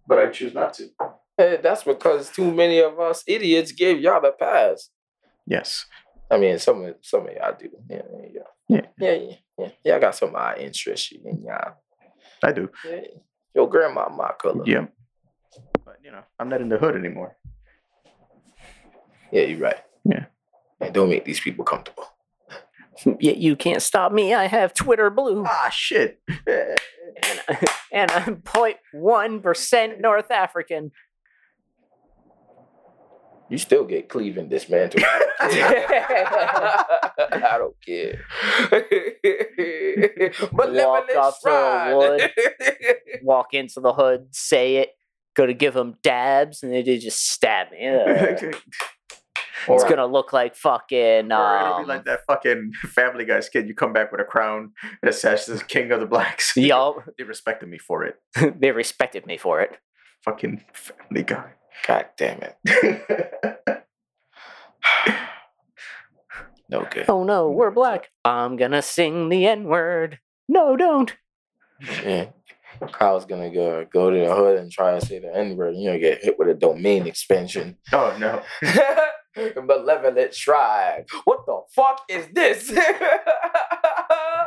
but 0.08 0.20
I 0.20 0.28
choose 0.32 0.54
not 0.54 0.74
to. 0.76 0.90
Hey, 1.38 1.60
that's 1.62 1.84
because 1.84 2.30
too 2.30 2.54
many 2.54 2.80
of 2.80 3.00
us 3.00 3.24
idiots 3.28 3.72
gave 3.72 4.00
y'all 4.00 4.22
the 4.22 4.32
pass. 4.32 4.90
Yes. 5.46 5.86
I 6.32 6.38
mean, 6.38 6.58
some 6.60 6.84
of 6.86 6.96
some 7.02 7.28
of 7.28 7.34
y'all 7.34 7.56
do. 7.58 7.70
Yeah, 7.90 8.02
yeah, 8.12 8.28
yeah. 8.34 8.42
Yeah. 8.68 8.82
Yeah, 9.00 9.14
yeah, 9.14 9.36
yeah. 9.58 9.70
Y'all 9.84 10.00
got 10.00 10.16
some 10.16 10.36
eye 10.36 10.58
interest 10.58 11.12
in 11.12 11.44
y'all. 11.44 11.74
I 12.44 12.52
do. 12.52 12.70
Yeah. 12.90 13.02
Your 13.54 13.70
grandma 13.70 14.10
my 14.10 14.32
color. 14.40 14.64
Yeah. 14.66 14.88
But 15.86 15.98
you 16.04 16.12
know, 16.12 16.24
I'm 16.40 16.50
not 16.50 16.62
in 16.62 16.70
the 16.70 16.78
hood 16.78 16.96
anymore. 16.96 17.38
Yeah, 19.32 19.44
you're 19.44 19.60
right. 19.60 19.78
Yeah. 20.04 20.26
And 20.80 20.94
don't 20.94 21.10
make 21.10 21.26
these 21.26 21.40
people 21.40 21.66
comfortable. 21.66 22.08
Yet 23.20 23.38
you 23.38 23.56
can't 23.56 23.82
stop 23.82 24.12
me. 24.12 24.34
I 24.34 24.48
have 24.48 24.74
Twitter 24.74 25.10
Blue. 25.10 25.44
Ah, 25.46 25.70
shit. 25.70 26.22
And, 27.24 27.70
and 27.94 28.12
I'm 28.12 28.36
0.1% 28.38 30.02
North 30.02 30.32
African. 30.32 30.92
You 33.50 33.58
still 33.60 33.86
get 33.86 34.10
Cleveland 34.10 34.50
dismantled. 34.50 35.04
I 35.40 36.86
don't 37.58 37.76
care. 37.86 38.22
but 40.52 40.74
Walk 40.74 41.08
to 41.08 41.34
the 41.44 41.94
wood. 41.96 42.32
Walk 43.24 43.54
into 43.54 43.80
the 43.82 43.94
hood, 43.94 44.28
say 44.32 44.78
it, 44.78 44.90
go 45.36 45.46
to 45.46 45.54
give 45.54 45.76
them 45.76 45.96
dabs, 46.02 46.64
and 46.64 46.74
they 46.74 46.82
did 46.82 47.02
just 47.02 47.30
stab 47.30 47.72
me. 47.72 47.88
Or- 49.68 49.76
It's 49.76 49.84
gonna 49.84 50.06
look 50.06 50.32
like 50.34 50.56
fucking. 50.56 51.32
Or 51.32 51.58
it'll 51.58 51.78
be 51.78 51.82
Um, 51.84 51.88
like 51.88 52.06
that 52.06 52.22
fucking 52.28 52.74
Family 52.90 53.26
Guy 53.26 53.40
skit. 53.40 53.66
You 53.68 53.74
come 53.74 53.94
back 53.94 54.12
with 54.12 54.22
a 54.22 54.26
crown 54.26 54.74
and 55.02 55.12
says 55.14 55.46
the 55.48 55.58
king 55.64 55.92
of 55.92 56.00
the 56.00 56.06
blacks. 56.06 56.56
Yup. 56.58 56.98
They 57.18 57.24
respected 57.24 57.70
me 57.70 57.78
for 57.80 58.04
it. 58.06 58.20
they 58.60 58.72
respected 58.72 59.26
me 59.26 59.38
for 59.38 59.62
it. 59.62 59.78
Fucking 60.24 60.64
Family 60.74 61.24
Guy. 61.24 61.54
God 61.88 62.06
damn 62.18 62.42
it. 62.42 62.58
No 66.68 66.84
good. 66.90 67.06
Oh 67.08 67.24
no, 67.24 67.52
we're 67.52 67.70
black. 67.70 68.10
I'm 68.24 68.56
gonna 68.58 68.82
sing 68.82 69.30
the 69.30 69.46
N 69.46 69.66
word. 69.66 70.20
No, 70.50 70.76
don't. 70.76 71.16
Yeah. 72.04 72.30
Kyle's 72.92 73.26
gonna 73.26 73.52
go 73.52 73.86
go 73.86 74.10
to 74.10 74.20
the 74.20 74.34
hood 74.34 74.58
and 74.58 74.72
try 74.72 75.00
to 75.00 75.06
say 75.06 75.20
the 75.20 75.34
N 75.34 75.56
word. 75.58 75.76
You're 75.76 75.94
gonna 75.94 76.00
get 76.00 76.24
hit 76.24 76.40
with 76.40 76.50
a 76.50 76.56
domain 76.56 77.06
expansion. 77.06 77.78
oh 77.94 78.18
no. 78.20 78.42
Malevolent 79.36 80.34
Shrine. 80.34 81.06
What 81.26 81.46
the 81.46 81.62
fuck 81.74 82.02
is 82.10 82.28
this? 82.34 82.72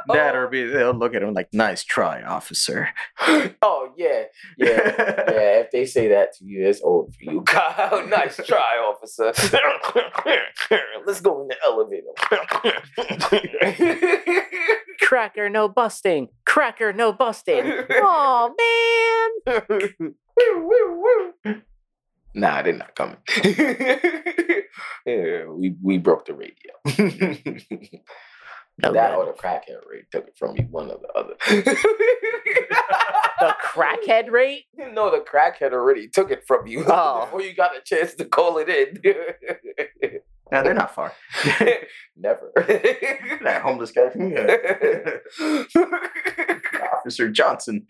That 0.08 0.34
oh. 0.34 0.38
or 0.38 0.48
be, 0.48 0.64
they'll 0.64 0.94
look 0.94 1.14
at 1.14 1.22
him 1.22 1.34
like, 1.34 1.52
nice 1.52 1.84
try, 1.84 2.22
officer. 2.22 2.88
oh 3.20 3.92
yeah, 3.96 4.24
yeah, 4.56 4.94
yeah. 4.96 5.60
If 5.60 5.70
they 5.70 5.84
say 5.84 6.08
that 6.08 6.34
to 6.36 6.44
you, 6.44 6.66
it's 6.66 6.80
over 6.82 7.10
for 7.10 7.24
you. 7.24 7.42
Kyle, 7.46 8.06
nice 8.06 8.36
try, 8.46 8.78
officer. 8.78 9.32
Let's 11.06 11.20
go 11.20 11.42
in 11.42 11.48
the 11.48 11.56
elevator. 11.62 12.14
Cracker, 15.00 15.50
no 15.50 15.68
busting. 15.68 16.28
Cracker, 16.46 16.92
no 16.94 17.12
busting. 17.12 17.70
Oh 17.90 18.54
man. 21.46 21.64
Nah, 22.38 22.62
they're 22.62 22.72
not 22.72 22.94
coming. 22.94 23.16
yeah, 25.06 25.44
we 25.46 25.74
we 25.82 25.98
broke 25.98 26.24
the 26.26 26.34
radio. 26.34 26.72
No 28.80 28.92
that 28.92 29.10
good. 29.10 29.16
or 29.18 29.26
the 29.26 29.32
crackhead 29.32 29.84
rate 29.90 30.04
took 30.12 30.28
it 30.28 30.34
from 30.38 30.54
me, 30.54 30.66
one 30.70 30.88
or 30.90 30.98
the 31.00 31.08
other. 31.18 31.34
The 33.40 33.54
crackhead 33.64 34.30
rate? 34.30 34.64
Know 34.92 35.10
the 35.10 35.18
crackhead 35.24 35.72
already 35.72 36.08
took 36.08 36.30
it 36.30 36.44
from 36.46 36.66
you 36.66 36.84
Oh. 36.86 37.24
before 37.24 37.42
you 37.42 37.54
got 37.54 37.76
a 37.76 37.80
chance 37.84 38.14
to 38.14 38.24
call 38.24 38.58
it 38.58 38.68
in. 38.68 38.98
No, 40.50 40.62
they're 40.62 40.74
not 40.74 40.94
far. 40.94 41.12
Never. 42.16 42.52
that 42.56 43.60
homeless 43.62 43.90
guy. 43.92 44.10
Officer 46.96 47.28
Johnson. 47.30 47.86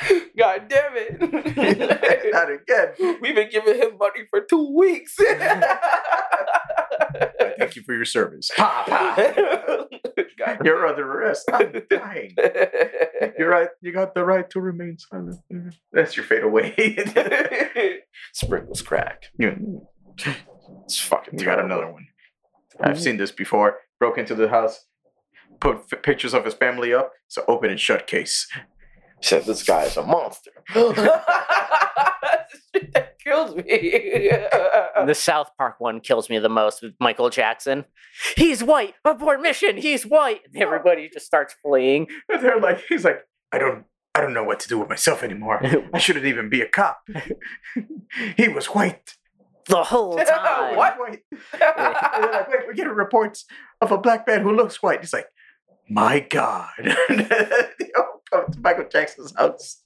God 0.38 0.68
damn 0.68 0.92
it. 0.96 1.20
not 2.32 2.50
again. 2.50 3.18
We've 3.20 3.34
been 3.34 3.50
giving 3.50 3.76
him 3.76 3.96
money 3.98 4.24
for 4.30 4.40
two 4.40 4.74
weeks. 4.74 5.16
Thank 7.58 7.76
you 7.76 7.82
for 7.82 7.94
your 7.94 8.04
service. 8.04 8.50
Pa, 8.56 8.84
pa. 8.86 9.86
God. 10.38 10.58
You're 10.64 10.86
under 10.86 11.10
arrest. 11.20 11.48
I'm 11.52 11.72
dying. 11.88 12.34
You're 13.38 13.48
right. 13.48 13.68
You 13.80 13.92
got 13.92 14.14
the 14.14 14.24
right 14.24 14.48
to 14.50 14.60
remain 14.60 14.98
silent. 14.98 15.36
That's 15.92 16.16
your 16.16 16.24
fatal 16.26 16.50
way. 16.50 16.74
Sprinkles 18.32 18.82
crack. 18.82 19.24
you, 19.38 19.86
It's 20.84 20.98
fucking 20.98 21.38
you 21.38 21.44
got 21.44 21.60
another 21.64 21.90
one. 21.90 22.08
I've 22.80 23.00
seen 23.00 23.16
this 23.16 23.30
before. 23.30 23.78
Broke 24.00 24.18
into 24.18 24.34
the 24.34 24.48
house, 24.48 24.86
put 25.60 25.76
f- 25.92 26.02
pictures 26.02 26.34
of 26.34 26.44
his 26.44 26.54
family 26.54 26.92
up. 26.92 27.12
It's 27.26 27.36
an 27.36 27.44
open 27.46 27.70
and 27.70 27.78
shut 27.78 28.08
case. 28.08 28.48
Said 29.20 29.44
this 29.44 29.62
guy 29.62 29.84
is 29.84 29.96
a 29.96 30.02
monster. 30.02 30.50
That 32.92 33.18
kills 33.18 33.54
me. 33.54 34.30
The 35.06 35.14
South 35.14 35.50
Park 35.58 35.80
one 35.80 36.00
kills 36.00 36.30
me 36.30 36.38
the 36.38 36.48
most 36.48 36.80
with 36.82 36.94
Michael 36.98 37.28
Jackson. 37.28 37.84
He's 38.36 38.64
white. 38.64 38.94
Abort 39.04 39.40
mission. 39.42 39.76
He's 39.76 40.06
white. 40.06 40.40
And 40.54 40.62
everybody 40.62 41.10
just 41.12 41.26
starts 41.26 41.54
fleeing. 41.62 42.06
And 42.32 42.42
they're 42.42 42.58
like, 42.58 42.80
he's 42.88 43.04
like, 43.04 43.18
I 43.52 43.58
don't, 43.58 43.84
I 44.14 44.22
don't 44.22 44.32
know 44.32 44.44
what 44.44 44.60
to 44.60 44.68
do 44.68 44.78
with 44.78 44.88
myself 44.88 45.22
anymore. 45.22 45.60
I 45.92 45.98
shouldn't 45.98 46.24
even 46.24 46.48
be 46.48 46.62
a 46.62 46.68
cop. 46.68 47.00
he 48.36 48.48
was 48.48 48.66
white. 48.66 49.14
The 49.66 49.84
whole 49.84 50.16
time. 50.16 50.76
What? 50.76 50.98
White. 50.98 51.20
They're 51.58 51.74
like, 51.76 52.48
wait, 52.48 52.60
we're 52.66 52.72
getting 52.74 52.94
reports 52.94 53.44
of 53.82 53.92
a 53.92 53.98
black 53.98 54.26
man 54.26 54.40
who 54.40 54.56
looks 54.56 54.82
white. 54.82 55.00
He's 55.00 55.12
like, 55.12 55.26
my 55.88 56.20
God. 56.20 56.70
Come 58.34 58.52
to 58.52 58.60
Michael 58.60 58.86
Jackson's 58.90 59.34
house. 59.36 59.82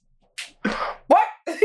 what? 1.07 1.19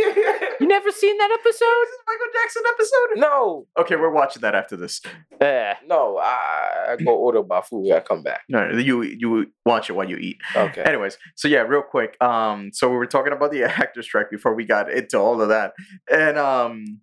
You 0.61 0.69
never 0.69 0.91
seen 0.93 1.19
that 1.19 1.31
episode? 1.33 1.83
is 1.83 1.99
Michael 2.07 2.33
Jackson 2.33 2.63
episode. 2.73 3.21
no, 3.21 3.67
Okay, 3.79 3.97
we're 3.97 4.11
watching 4.11 4.41
that 4.43 4.55
after 4.55 4.77
this. 4.77 5.03
Yeah. 5.41 5.77
no. 5.87 6.17
I, 6.17 6.93
I 6.93 6.97
go 7.05 7.13
order 7.15 7.43
my 7.43 7.61
food. 7.61 7.93
I 7.93 8.01
come 8.01 8.23
back. 8.23 8.43
No, 8.49 8.71
you 8.71 9.03
you 9.03 9.47
watch 9.67 9.91
it 9.91 9.95
while 9.95 10.09
you 10.09 10.17
eat. 10.17 10.39
Okay. 10.57 10.83
Anyways, 10.83 11.19
so 11.35 11.49
yeah, 11.49 11.61
real 11.63 11.83
quick. 11.83 12.17
Um, 12.23 12.71
so 12.73 12.89
we 12.89 12.97
were 12.97 13.07
talking 13.07 13.33
about 13.33 13.51
the 13.51 13.65
actor 13.83 14.03
strike 14.03 14.31
before 14.31 14.55
we 14.55 14.65
got 14.65 14.91
into 14.91 15.19
all 15.19 15.43
of 15.43 15.49
that, 15.49 15.73
and 16.11 16.39
um, 16.39 17.01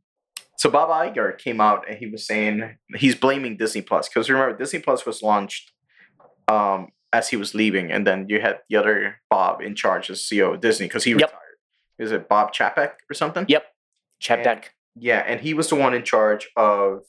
so 0.58 0.70
Bob 0.70 0.90
Iger 0.90 1.38
came 1.38 1.60
out 1.62 1.88
and 1.88 1.98
he 1.98 2.08
was 2.08 2.26
saying 2.26 2.78
he's 2.95 3.16
blaming 3.16 3.58
Disney 3.58 3.82
Plus 3.82 4.08
because 4.08 4.30
remember 4.30 4.58
Disney 4.58 4.80
Plus 4.80 5.06
was 5.06 5.22
launched, 5.22 5.72
um, 6.48 6.88
as 7.14 7.30
he 7.30 7.36
was 7.36 7.54
leaving, 7.54 7.92
and 7.92 8.06
then 8.08 8.28
you 8.30 8.40
had 8.42 8.60
the 8.70 8.78
other 8.78 9.22
Bob 9.30 9.62
in 9.62 9.76
charge 9.76 10.10
as 10.10 10.22
CEO 10.22 10.54
of 10.54 10.62
Disney 10.62 10.88
because 10.88 11.04
he 11.04 11.12
Yep. 11.12 11.20
retired. 11.22 11.58
Is 12.00 12.12
it 12.12 12.30
Bob 12.30 12.54
Chapek 12.54 12.94
or 13.10 13.14
something? 13.14 13.46
Yep. 13.48 13.66
Chapek. 14.22 14.46
And- 14.48 14.70
Yeah, 14.96 15.20
and 15.26 15.40
he 15.42 15.54
was 15.54 15.70
the 15.70 15.76
one 15.76 15.94
in 15.94 16.04
charge 16.04 16.50
of 16.56 17.04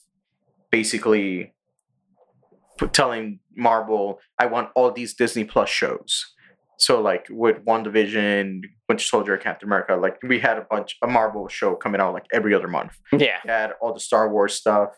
basically 0.71 1.53
telling 2.91 3.39
Marvel, 3.55 4.19
I 4.39 4.45
want 4.47 4.69
all 4.75 4.91
these 4.91 5.13
Disney 5.13 5.43
Plus 5.43 5.69
shows. 5.69 6.33
So 6.77 6.99
like 7.01 7.27
with 7.29 7.63
WandaVision, 7.65 8.63
Winter 8.89 9.03
Soldier, 9.03 9.37
Captain 9.37 9.67
America, 9.69 9.95
like 9.95 10.17
we 10.23 10.39
had 10.39 10.57
a 10.57 10.61
bunch 10.69 10.97
a 11.01 11.07
Marvel 11.07 11.47
show 11.47 11.75
coming 11.75 12.01
out 12.01 12.13
like 12.13 12.25
every 12.33 12.53
other 12.53 12.67
month. 12.67 12.97
Yeah. 13.11 13.37
We 13.45 13.49
had 13.51 13.73
all 13.79 13.93
the 13.93 13.99
Star 13.99 14.29
Wars 14.29 14.55
stuff. 14.55 14.89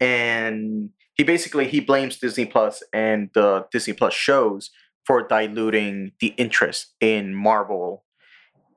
And 0.00 0.90
he 1.14 1.22
basically 1.24 1.68
he 1.68 1.80
blames 1.80 2.18
Disney 2.18 2.44
Plus 2.44 2.82
and 2.92 3.30
the 3.34 3.66
Disney 3.72 3.92
Plus 3.94 4.14
shows 4.14 4.70
for 5.06 5.26
diluting 5.26 6.12
the 6.20 6.28
interest 6.36 6.94
in 7.00 7.34
Marvel 7.34 8.04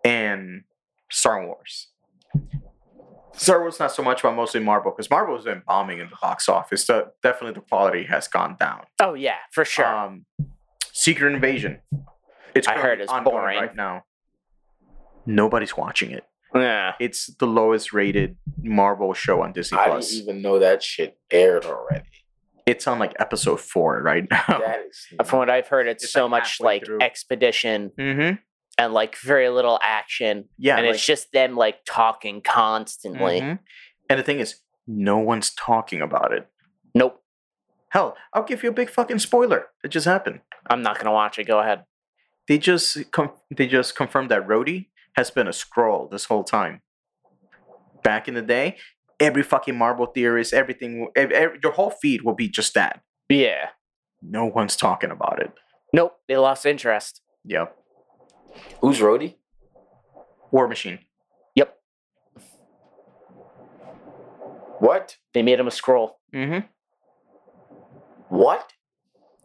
and 0.03 0.64
Star 1.11 1.45
Wars. 1.45 1.88
Star 3.34 3.61
Wars 3.61 3.80
not 3.80 3.91
so 3.91 4.03
much, 4.03 4.23
but 4.23 4.34
mostly 4.34 4.59
Marvel 4.59 4.91
because 4.91 5.09
Marvel 5.09 5.35
has 5.35 5.45
been 5.45 5.61
bombing 5.65 5.99
in 5.99 6.09
the 6.09 6.15
box 6.22 6.49
office. 6.49 6.84
So 6.84 7.11
definitely 7.22 7.53
the 7.53 7.68
quality 7.68 8.03
has 8.05 8.27
gone 8.27 8.55
down. 8.59 8.81
Oh 8.99 9.14
yeah, 9.14 9.38
for 9.51 9.64
sure. 9.64 9.85
Um, 9.85 10.26
Secret 10.91 11.34
Invasion. 11.34 11.80
It's 12.55 12.68
I 12.68 12.77
heard 12.80 12.99
it's 12.99 13.14
boring. 13.23 13.59
right 13.59 13.76
now. 13.76 14.03
Nobody's 15.27 15.77
watching 15.77 16.11
it. 16.11 16.23
yeah. 16.55 16.93
It's 16.99 17.27
the 17.35 17.45
lowest 17.45 17.93
rated 17.93 18.38
Marvel 18.64 19.14
show 19.14 19.41
on 19.43 19.53
Disney 19.53 19.77
I 19.77 19.85
Plus. 19.85 20.07
I 20.07 20.09
didn't 20.15 20.23
even 20.23 20.41
know 20.41 20.59
that 20.59 20.81
shit 20.81 21.18
aired 21.30 21.65
already. 21.65 22.05
It's 22.68 22.85
on 22.85 22.99
like 22.99 23.14
episode 23.19 23.60
four 23.61 24.02
right 24.03 24.27
now. 24.31 24.61
Is 24.91 25.07
From 25.26 25.39
what 25.39 25.49
I've 25.49 25.68
heard, 25.68 25.88
it's, 25.88 26.03
It's, 26.03 26.14
so 26.14 26.23
like, 26.26 26.30
much 26.31 26.60
like 26.60 26.85
through. 26.85 27.02
expedition 27.02 27.91
mm-hmm. 27.98 28.35
and 28.77 28.94
like 28.94 29.15
very 29.18 29.49
little 29.49 29.80
action. 29.81 30.45
Yeah, 30.60 30.77
and 30.77 30.85
like- 30.85 30.95
it's 30.95 31.06
just 31.06 31.31
them 31.31 31.56
like 31.56 31.77
talking 31.85 32.41
constantly. 32.41 33.39
Mhm. 33.41 33.60
And 34.10 34.19
the 34.19 34.23
thing 34.23 34.39
is, 34.39 34.60
no 34.85 35.18
one's 35.18 35.49
talking 35.53 36.02
about 36.02 36.31
it. 36.34 36.48
Nope. 36.94 37.23
Hell, 37.89 38.15
I'll 38.34 38.44
give 38.44 38.64
you 38.64 38.69
a 38.69 38.73
big 38.73 38.89
fucking 38.89 39.19
spoiler. 39.19 39.68
It 39.84 39.88
just 39.89 40.06
happened. 40.06 40.41
I'm 40.69 40.81
not 40.81 40.98
gonna 40.99 41.14
watch 41.14 41.39
it. 41.39 41.45
Go 41.48 41.60
ahead. 41.60 41.85
They 42.49 42.57
just 42.57 43.11
com- 43.11 43.31
they 43.49 43.68
just 43.68 43.95
confirmed 43.95 44.30
that 44.31 44.45
Rhodey 44.45 44.88
has 45.15 45.31
been 45.31 45.48
a 45.48 45.52
Skrull 45.52 46.11
this 46.11 46.26
whole 46.26 46.44
time. 46.44 46.81
Back 48.03 48.27
in 48.27 48.34
the 48.35 48.41
day, 48.41 48.77
every 49.19 49.44
fucking 49.44 49.76
Marvel 49.77 50.06
theorist, 50.07 50.53
everything, 50.53 51.10
ev- 51.15 51.31
ev- 51.31 51.57
your 51.64 51.72
whole 51.73 51.89
feed 51.89 52.22
will 52.23 52.35
be 52.35 52.48
just 52.49 52.73
that. 52.73 53.02
Yeah. 53.30 53.69
No 54.22 54.45
one's 54.45 54.76
talking 54.76 55.11
about 55.11 55.39
it. 55.41 55.52
Nope. 55.94 56.18
They 56.27 56.38
lost 56.38 56.65
interest. 56.65 57.22
Yep. 57.45 57.76
Who's 58.81 58.99
Rhodey? 58.99 59.35
War 60.52 60.68
Machine. 60.68 60.99
Yep. 61.56 61.77
What? 64.80 65.18
They 65.34 65.41
made 65.44 65.60
him 65.60 65.68
a 65.68 65.72
Skrull. 65.72 66.11
Mm-hmm. 66.34 66.65
What? 68.30 68.72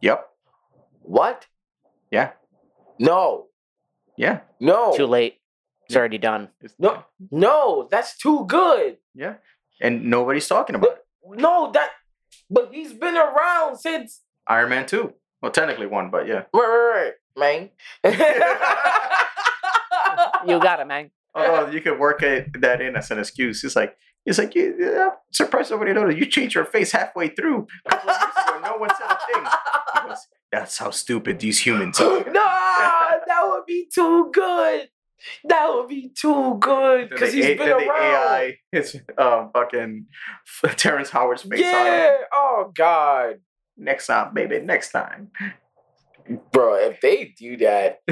Yep. 0.00 0.26
What? 1.02 1.46
Yeah. 2.10 2.32
No. 2.98 3.46
Yeah. 4.16 4.40
No. 4.60 4.94
Too 4.96 5.06
late. 5.06 5.38
It's 5.86 5.96
already 5.96 6.18
done. 6.18 6.48
It's- 6.62 6.74
No, 6.78 7.04
no, 7.30 7.88
that's 7.90 8.16
too 8.16 8.44
good. 8.46 8.98
Yeah. 9.14 9.34
And 9.82 10.04
nobody's 10.04 10.48
talking 10.48 10.76
about 10.76 10.92
it. 10.92 11.04
No, 11.28 11.70
that. 11.72 11.90
But 12.48 12.70
he's 12.72 12.94
been 12.94 13.16
around 13.16 13.78
since. 13.78 14.22
Iron 14.46 14.70
Man 14.70 14.86
2. 14.86 15.12
Well, 15.42 15.52
technically 15.52 15.86
one, 15.86 16.10
but 16.10 16.26
yeah. 16.26 16.44
Right, 16.54 16.54
right, 16.54 17.12
right, 17.36 17.70
man. 18.04 18.04
You 20.46 20.60
got 20.60 20.80
it, 20.80 20.86
man. 20.86 21.10
Although 21.34 21.70
you 21.70 21.80
could 21.80 21.98
work 21.98 22.22
it, 22.22 22.60
that 22.60 22.80
in 22.80 22.96
as 22.96 23.10
an 23.10 23.18
excuse. 23.18 23.64
It's 23.64 23.76
like, 23.76 23.96
it's 24.26 24.38
like, 24.38 24.54
you, 24.54 24.76
yeah, 24.78 25.08
I'm 25.10 25.16
surprised 25.30 25.70
nobody 25.70 25.92
noticed. 25.92 26.18
You 26.18 26.26
changed 26.26 26.54
your 26.54 26.64
face 26.64 26.92
halfway 26.92 27.28
through. 27.28 27.66
A 27.86 27.90
couple 27.90 28.10
of 28.10 28.16
years 28.20 28.46
ago, 28.46 28.60
no 28.62 28.76
one 28.76 28.90
said 28.90 29.10
a 29.10 29.18
thing. 29.32 30.08
Goes, 30.08 30.26
That's 30.50 30.78
how 30.78 30.90
stupid 30.90 31.40
these 31.40 31.64
humans 31.64 32.00
are. 32.00 32.24
no, 32.26 32.32
that 32.32 33.42
would 33.44 33.66
be 33.66 33.88
too 33.92 34.30
good. 34.32 34.88
That 35.44 35.72
would 35.74 35.88
be 35.88 36.10
too 36.18 36.56
good 36.60 37.10
because 37.10 37.30
the 37.32 37.36
he's 37.36 37.46
A- 37.46 37.54
been 37.54 37.68
then 37.68 37.78
the 37.78 37.88
around. 37.88 38.00
AI, 38.00 38.56
it's 38.72 38.96
um, 39.18 39.50
fucking 39.54 40.06
Terrence 40.76 41.10
Howard's 41.10 41.42
face 41.42 41.52
on 41.52 41.58
yeah. 41.86 42.16
Oh 42.32 42.72
God, 42.74 43.36
Next 43.76 44.06
time, 44.06 44.34
baby, 44.34 44.60
next 44.60 44.90
time. 44.92 45.30
bro. 46.52 46.74
If 46.74 47.00
they 47.00 47.34
do 47.38 47.56
that, 47.58 48.00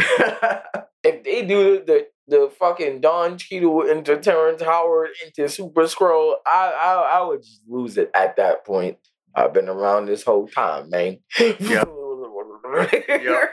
if 1.04 1.22
they 1.24 1.44
do 1.44 1.82
the 1.84 2.06
the 2.28 2.50
fucking 2.58 3.00
Don 3.00 3.36
Cheadle 3.38 3.82
into 3.82 4.16
Terrence 4.16 4.62
Howard 4.62 5.10
into 5.24 5.48
Super 5.48 5.82
Skrull, 5.82 6.34
I 6.46 6.72
I 6.72 7.18
I 7.18 7.22
would 7.26 7.42
just 7.42 7.62
lose 7.68 7.98
it 7.98 8.10
at 8.14 8.36
that 8.36 8.64
point. 8.64 8.96
I've 9.34 9.52
been 9.52 9.68
around 9.68 10.06
this 10.06 10.24
whole 10.24 10.48
time, 10.48 10.90
man. 10.90 11.18
Yep. 11.38 11.88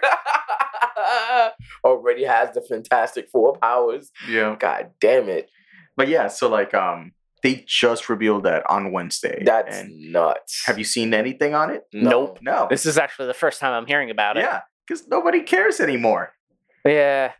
Already 1.83 2.23
has 2.25 2.51
the 2.53 2.61
Fantastic 2.61 3.29
Four 3.29 3.53
powers. 3.57 4.11
yeah. 4.29 4.55
God 4.59 4.91
damn 4.99 5.29
it. 5.29 5.49
But 5.95 6.07
yeah, 6.07 6.27
so 6.27 6.47
like 6.49 6.73
um 6.73 7.11
they 7.43 7.63
just 7.67 8.09
revealed 8.09 8.43
that 8.43 8.63
on 8.69 8.91
Wednesday. 8.91 9.43
That's 9.45 9.77
and 9.77 10.11
nuts. 10.11 10.63
have 10.65 10.77
you 10.79 10.83
seen 10.83 11.13
anything 11.13 11.53
on 11.53 11.69
it? 11.69 11.83
Nope. 11.93 12.39
No. 12.41 12.67
This 12.69 12.85
is 12.85 12.97
actually 12.97 13.27
the 13.27 13.33
first 13.35 13.59
time 13.59 13.73
I'm 13.73 13.85
hearing 13.85 14.09
about 14.09 14.37
it. 14.37 14.41
Yeah, 14.41 14.61
because 14.87 15.07
nobody 15.07 15.41
cares 15.43 15.79
anymore. 15.79 16.33
Yeah. 16.85 17.33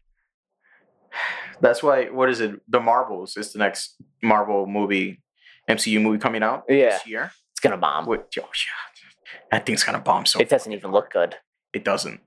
That's 1.61 1.81
why 1.81 2.06
what 2.06 2.30
is 2.30 2.39
it? 2.41 2.60
The 2.68 2.80
Marvels 2.80 3.38
is 3.38 3.53
the 3.53 3.60
next 3.60 3.95
Marvel 4.22 4.68
movie, 4.68 5.23
MCU 5.69 5.99
movie 6.02 6.19
coming 6.19 6.44
out 6.44 6.64
Yeah. 6.69 6.89
this 6.91 7.07
year. 7.07 7.31
It's 7.52 7.60
gonna 7.60 7.77
bomb. 7.77 8.06
With, 8.06 8.22
oh, 8.22 8.26
yeah. 8.35 9.38
That 9.52 9.65
thing's 9.65 9.84
gonna 9.84 9.99
bomb 9.99 10.26
so 10.27 10.39
It 10.39 10.49
doesn't 10.49 10.72
even 10.72 10.91
look 10.91 11.11
good. 11.11 11.35
it 11.73 11.84
doesn't. 11.84 12.22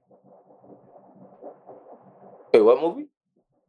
Wait, 2.52 2.62
what 2.62 2.80
movie? 2.80 3.06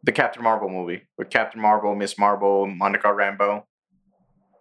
The 0.04 0.12
Captain 0.12 0.44
Marvel 0.44 0.70
movie 0.70 1.04
with 1.18 1.30
Captain 1.30 1.62
Marvel, 1.62 1.94
Miss 1.96 2.18
Marvel, 2.18 2.66
Monica 2.68 3.08
Rambeau. 3.08 3.64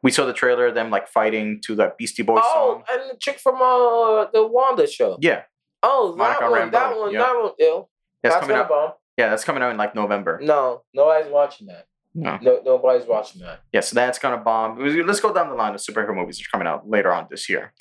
We 0.03 0.11
saw 0.11 0.27
the 0.27 0.33
trailer 0.33 0.67
of 0.69 0.75
them 0.75 0.91
like 0.91 1.09
fighting 1.09 1.61
to 1.67 1.75
that 1.77 1.97
Beastie 1.99 2.23
Boys 2.23 2.43
Oh, 2.45 2.83
song. 2.89 3.01
and 3.01 3.11
the 3.11 3.17
chick 3.19 3.39
from 3.39 3.57
uh 3.57 4.27
the 4.33 4.47
Wanda 4.47 4.87
show. 4.87 5.19
Yeah, 5.21 5.43
Oh, 5.83 6.15
Monica 6.17 6.41
that 6.41 6.51
one, 6.51 6.71
that 6.71 6.99
one, 6.99 7.13
yeah. 7.13 7.19
that 7.21 7.35
one. 7.37 7.53
Ew. 7.59 7.89
that's 8.23 8.35
That's 8.35 8.47
coming 8.47 8.57
out. 8.57 8.69
bomb. 8.69 8.93
Yeah, 9.17 9.29
that's 9.31 9.45
coming 9.45 9.63
out 9.63 9.71
in 9.71 9.77
like 9.77 9.95
November. 9.95 10.41
No, 10.43 10.83
nobody's 10.95 11.31
watching 11.31 11.67
that. 11.69 11.87
No. 12.15 12.39
No, 12.43 12.61
nobody's 12.65 13.07
watching 13.07 13.41
that. 13.43 13.61
Yeah, 13.73 13.81
so 13.81 13.95
that's 13.95 14.19
gonna 14.19 14.39
bomb. 14.39 14.79
Let's 15.07 15.21
go 15.21 15.33
down 15.33 15.49
the 15.49 15.55
line 15.55 15.75
of 15.75 15.81
superhero 15.81 16.15
movies 16.15 16.39
that 16.39 16.47
are 16.47 16.51
coming 16.51 16.67
out 16.67 16.89
later 16.89 17.13
on 17.13 17.29
this 17.31 17.49
year. 17.49 17.73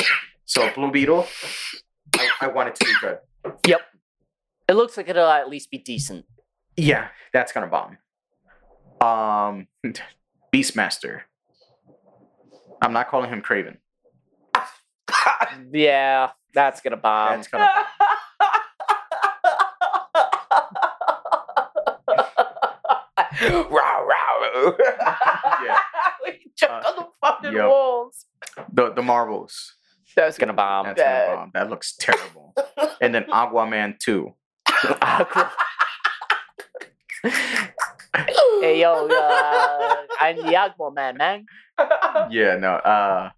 So 0.46 0.70
Blue 0.74 0.92
Beetle, 0.92 1.26
I, 2.16 2.30
I 2.42 2.48
want 2.48 2.70
it 2.70 2.76
to 2.76 2.86
be 2.86 2.94
good. 3.02 3.18
It 4.70 4.76
looks 4.76 4.96
like 4.98 5.10
it'll 5.10 5.28
at 5.28 5.50
least 5.50 5.72
be 5.72 5.80
decent. 5.80 6.26
Yeah, 6.78 7.08
that's 7.34 7.52
gonna 7.52 7.66
bomb. 7.68 7.98
Um, 9.02 9.68
Beastmaster. 10.54 11.22
I'm 12.82 12.94
not 12.94 13.10
calling 13.10 13.30
him 13.32 13.42
Kraven. 13.42 13.78
Yeah, 15.74 16.30
that's 16.54 16.82
gonna 16.82 16.98
bomb. 16.98 17.38
That's 17.38 17.48
gonna. 17.48 17.68
Row, 23.42 23.68
row. 23.72 24.76
Yeah. 25.64 25.78
We 26.26 26.52
jumped 26.56 26.86
Uh, 26.86 26.90
on 26.90 26.96
the 26.98 27.08
fucking 27.22 27.54
yep. 27.54 27.68
walls. 27.70 28.26
The 28.74 28.92
the 28.94 29.02
Marvels. 29.02 29.74
That's 30.16 30.38
gonna 30.38 30.54
bomb. 30.54 30.86
That's 30.88 31.02
gonna 31.02 31.36
bomb. 31.36 31.52
That 31.54 31.70
looks 31.70 31.96
terrible. 31.96 32.54
and 33.02 33.14
then 33.16 33.24
Aquaman 33.26 33.98
two. 34.82 34.96
hey 38.62 38.80
yo, 38.82 39.08
uh, 39.08 39.96
I'm 40.22 40.38
the 40.38 40.54
Aquaman, 40.54 41.18
man. 41.18 41.46
Yeah, 42.30 42.58
no. 42.58 42.74
Uh, 42.76 43.30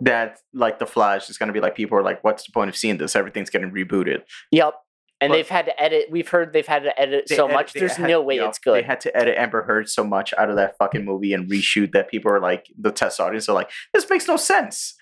that 0.00 0.38
like 0.54 0.78
the 0.78 0.86
Flash 0.86 1.28
is 1.28 1.38
gonna 1.38 1.52
be 1.52 1.60
like 1.60 1.74
people 1.74 1.98
are 1.98 2.02
like, 2.02 2.22
what's 2.24 2.44
the 2.46 2.52
point 2.52 2.68
of 2.68 2.76
seeing 2.76 2.98
this? 2.98 3.16
Everything's 3.16 3.50
getting 3.50 3.70
rebooted. 3.70 4.22
Yep. 4.52 4.74
And 5.20 5.30
But- 5.30 5.36
they've 5.36 5.48
had 5.48 5.66
to 5.66 5.82
edit. 5.82 6.06
We've 6.10 6.28
heard 6.28 6.52
they've 6.52 6.66
had 6.66 6.84
to 6.84 7.00
edit 7.00 7.28
so 7.28 7.46
edit- 7.46 7.54
much. 7.54 7.72
There's 7.72 7.96
had- 7.96 8.08
no 8.08 8.22
way 8.22 8.36
it's 8.36 8.58
good. 8.60 8.76
They 8.76 8.86
had 8.86 9.00
to 9.00 9.16
edit 9.16 9.36
Amber 9.36 9.62
Heard 9.64 9.88
so 9.88 10.04
much 10.04 10.32
out 10.38 10.48
of 10.48 10.54
that 10.56 10.76
fucking 10.78 11.04
movie 11.04 11.32
and 11.32 11.50
reshoot 11.50 11.90
that 11.92 12.08
people 12.08 12.30
are 12.30 12.38
like, 12.38 12.66
the 12.80 12.92
test 12.92 13.18
audience 13.18 13.48
are 13.48 13.52
like, 13.54 13.68
this 13.92 14.08
makes 14.08 14.28
no 14.28 14.36
sense. 14.36 14.94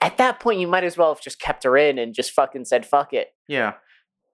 At 0.00 0.16
that 0.18 0.40
point, 0.40 0.58
you 0.58 0.66
might 0.66 0.82
as 0.82 0.96
well 0.96 1.14
have 1.14 1.22
just 1.22 1.38
kept 1.40 1.62
her 1.62 1.76
in 1.76 1.98
and 1.98 2.12
just 2.12 2.32
fucking 2.32 2.64
said 2.64 2.84
fuck 2.84 3.12
it. 3.12 3.28
Yeah. 3.46 3.74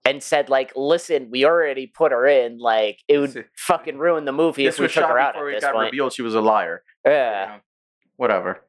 And 0.07 0.23
said 0.23 0.49
like, 0.49 0.73
listen, 0.77 1.29
we 1.31 1.45
already 1.45 1.87
put 1.87 2.13
her 2.13 2.27
in. 2.27 2.59
Like, 2.59 3.01
it 3.09 3.19
would 3.19 3.33
This- 3.33 3.45
fucking 3.57 3.99
ruin 3.99 4.25
the 4.25 4.33
movie 4.33 4.65
This 4.65 4.77
if 4.77 4.81
we 4.81 4.89
took 4.89 5.05
her 5.11 5.19
out 5.19 5.35
before 5.35 5.49
at 5.49 5.53
it 5.53 5.57
this 5.57 5.65
got 5.65 5.75
point. 5.75 5.93
revealed 5.93 6.13
she 6.13 6.23
was 6.23 6.35
a 6.35 6.41
liar. 6.41 6.83
Yeah. 7.05 7.43
You 7.43 7.49
know, 7.53 7.61
Whatever. 8.17 8.63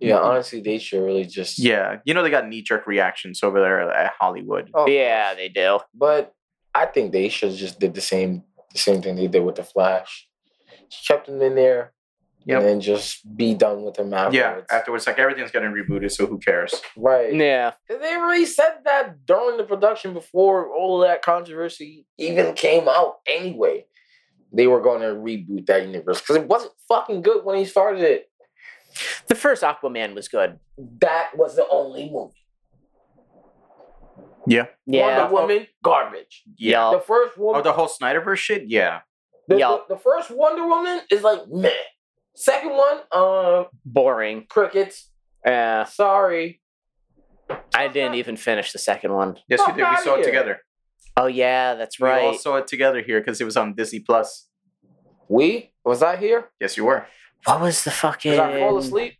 Yeah, 0.00 0.18
honestly, 0.18 0.60
they 0.60 0.78
should 0.78 1.02
really 1.02 1.24
just. 1.24 1.58
Yeah. 1.58 1.98
You 2.04 2.12
know 2.14 2.22
they 2.22 2.30
got 2.30 2.48
knee 2.48 2.62
jerk 2.62 2.86
reactions 2.88 3.42
over 3.42 3.60
there 3.60 3.80
at 3.92 4.12
Hollywood. 4.18 4.70
Oh, 4.74 4.86
Yeah, 4.88 5.34
they 5.34 5.48
do. 5.48 5.78
But 5.94 6.32
I 6.74 6.86
think 6.86 7.12
they 7.12 7.28
should 7.28 7.52
just 7.54 7.78
did 7.80 7.94
the 7.94 8.00
same 8.00 8.42
the 8.72 8.78
same 8.78 9.00
thing 9.02 9.16
they 9.16 9.26
did 9.28 9.44
with 9.44 9.56
the 9.56 9.64
Flash. 9.64 10.28
She 10.88 11.06
kept 11.06 11.28
him 11.28 11.40
in 11.42 11.54
there 11.54 11.92
Yep. 12.44 12.58
and 12.58 12.68
then 12.68 12.80
just 12.80 13.36
be 13.36 13.54
done 13.54 13.82
with 13.84 13.94
them 13.94 14.12
afterwards. 14.12 14.66
Yeah. 14.70 14.76
Afterwards, 14.76 15.06
like 15.06 15.18
everything's 15.18 15.50
getting 15.52 15.70
rebooted, 15.70 16.10
so 16.10 16.26
who 16.26 16.38
cares? 16.38 16.74
right. 16.96 17.32
Yeah. 17.32 17.72
They 17.88 17.96
really 18.16 18.46
said 18.46 18.78
that 18.84 19.24
during 19.26 19.56
the 19.58 19.64
production 19.64 20.12
before 20.12 20.68
all 20.74 21.02
of 21.02 21.08
that 21.08 21.22
controversy 21.22 22.06
even 22.18 22.54
came 22.54 22.88
out 22.88 23.16
anyway. 23.28 23.86
They 24.52 24.66
were 24.66 24.80
going 24.80 25.00
to 25.00 25.08
reboot 25.08 25.66
that 25.66 25.86
universe 25.86 26.20
because 26.20 26.36
it 26.36 26.46
wasn't 26.46 26.72
fucking 26.88 27.22
good 27.22 27.44
when 27.44 27.56
he 27.58 27.64
started 27.64 28.02
it. 28.02 28.28
The 29.28 29.34
first 29.34 29.62
Aquaman 29.62 30.14
was 30.14 30.28
good. 30.28 30.58
That 31.00 31.30
was 31.36 31.56
the 31.56 31.66
only 31.70 32.10
movie. 32.10 32.34
Yeah. 34.46 34.66
Yeah. 34.86 35.28
Wonder 35.30 35.34
Woman, 35.54 35.66
garbage. 35.82 36.42
Yeah. 36.56 36.90
The 36.92 37.00
first 37.00 37.34
Oh, 37.38 37.42
woman, 37.44 37.62
the 37.62 37.72
whole 37.72 37.88
Snyderverse 37.88 38.38
shit? 38.38 38.64
Yeah. 38.68 39.00
the, 39.48 39.58
Yup. 39.58 39.88
the, 39.88 39.94
the 39.94 40.00
first 40.00 40.30
Wonder 40.30 40.66
Woman 40.66 41.00
is 41.10 41.22
like 41.22 41.48
meh. 41.48 41.70
Second 42.34 42.70
one, 42.72 42.98
um, 43.12 43.66
Boring. 43.84 44.46
crickets. 44.48 45.10
Yeah. 45.44 45.84
Sorry. 45.84 46.60
I 47.74 47.88
didn't 47.88 48.14
even 48.14 48.36
finish 48.36 48.72
the 48.72 48.78
second 48.78 49.12
one. 49.12 49.36
Yes, 49.48 49.60
we 49.60 49.66
Fuck 49.66 49.76
did. 49.76 49.86
We 49.90 49.96
saw 49.98 50.14
it 50.14 50.16
here. 50.18 50.24
together. 50.24 50.60
Oh 51.16 51.26
yeah, 51.26 51.74
that's 51.74 52.00
right. 52.00 52.20
We 52.20 52.24
all 52.26 52.30
right. 52.32 52.40
saw 52.40 52.56
it 52.56 52.66
together 52.66 53.02
here 53.02 53.20
because 53.20 53.40
it 53.40 53.44
was 53.44 53.56
on 53.56 53.74
Disney 53.74 54.00
Plus. 54.00 54.48
We 55.28 55.72
was 55.84 56.02
I 56.02 56.16
here? 56.16 56.50
Yes, 56.60 56.76
you 56.76 56.84
were. 56.86 57.06
What 57.44 57.60
was 57.60 57.84
the 57.84 57.90
fucking? 57.90 58.32
Did 58.32 58.40
I 58.40 58.58
fall 58.60 58.78
asleep? 58.78 59.14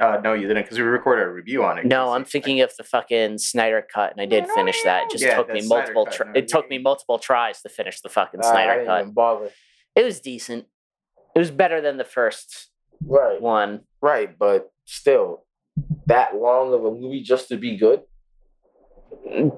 Uh, 0.00 0.20
no, 0.22 0.32
you 0.34 0.46
didn't 0.46 0.62
because 0.64 0.78
we 0.78 0.84
recorded 0.84 1.22
a 1.26 1.28
review 1.30 1.64
on 1.64 1.78
it. 1.78 1.86
No, 1.86 2.12
I'm 2.12 2.24
thinking 2.24 2.60
of 2.60 2.70
the 2.76 2.84
fucking 2.84 3.38
Snyder 3.38 3.84
cut, 3.92 4.12
and 4.12 4.20
I 4.20 4.26
did 4.26 4.46
finish 4.50 4.80
that. 4.84 5.04
It 5.04 5.10
just 5.10 5.24
Yeah, 5.24 5.36
took 5.36 5.48
me 5.48 5.60
that 5.60 5.66
Snyder 5.66 5.92
multiple. 5.94 6.04
cut, 6.04 6.14
Tr- 6.14 6.24
no, 6.24 6.32
it 6.34 6.48
took 6.48 6.68
me 6.70 6.78
multiple 6.78 7.18
tries 7.18 7.62
to 7.62 7.68
finish 7.68 8.00
the 8.00 8.08
fucking 8.08 8.40
I 8.44 8.50
Snyder 8.50 8.72
didn't 8.74 8.86
cut. 8.86 9.00
even 9.00 9.12
bother. 9.12 9.50
It 9.96 10.04
was 10.04 10.20
decent. 10.20 10.66
It 11.34 11.38
was 11.38 11.50
better 11.50 11.80
than 11.80 11.96
the 11.98 12.04
first 12.04 12.68
Right, 13.04 13.40
one. 13.40 13.82
right, 14.00 14.36
but 14.38 14.72
still, 14.84 15.44
that 16.06 16.34
long 16.36 16.72
of 16.74 16.84
a 16.84 16.90
movie 16.90 17.22
just 17.22 17.48
to 17.48 17.56
be 17.56 17.76
good. 17.76 18.02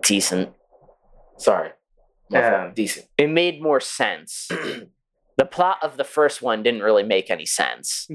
Decent. 0.03 0.51
Sorry, 1.39 1.71
My 2.31 2.39
Yeah. 2.41 2.71
decent. 2.75 3.07
It 3.17 3.29
made 3.29 3.63
more 3.63 3.81
sense. 3.81 4.49
the 5.37 5.45
plot 5.47 5.79
of 5.83 5.97
the 5.97 6.05
first 6.05 6.43
one 6.43 6.63
didn't 6.63 6.83
really 6.83 7.03
make 7.03 7.31
any 7.31 7.47
sense 7.47 8.09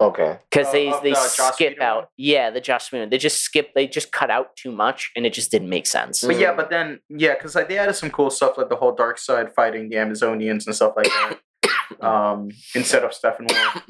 Okay, 0.00 0.38
because 0.50 0.66
Oh, 0.68 0.72
they 0.72 0.88
of 0.88 1.02
they 1.02 1.10
the 1.10 1.16
skip 1.16 1.70
Whedon 1.72 1.82
out. 1.82 1.96
one? 1.96 2.06
Yeah, 2.16 2.50
the 2.50 2.60
Joss 2.60 2.90
Whedon. 2.90 3.10
They 3.10 3.18
just 3.18 3.40
skip. 3.40 3.72
They 3.74 3.86
just 3.86 4.10
cut 4.10 4.30
out 4.30 4.56
too 4.56 4.72
much, 4.72 5.12
and 5.14 5.24
it 5.24 5.32
just 5.32 5.50
didn't 5.52 5.68
make 5.68 5.86
sense. 5.86 6.22
But 6.24 6.38
yeah, 6.40 6.54
but 6.54 6.70
then 6.70 6.98
yeah, 7.08 7.34
because 7.34 7.54
like 7.54 7.68
they 7.68 7.78
added 7.78 7.94
some 7.94 8.10
cool 8.10 8.30
stuff 8.30 8.58
like 8.58 8.68
the 8.68 8.74
whole 8.76 8.96
Darkseid 8.96 9.52
fighting 9.54 9.90
the 9.90 9.96
Amazonians 9.96 10.66
and 10.66 10.74
stuff 10.74 10.94
like 10.96 11.06
that. 11.06 11.38
um, 12.00 12.50
instead 12.74 13.04
of 13.04 13.12
Steppenwolf, 13.12 13.82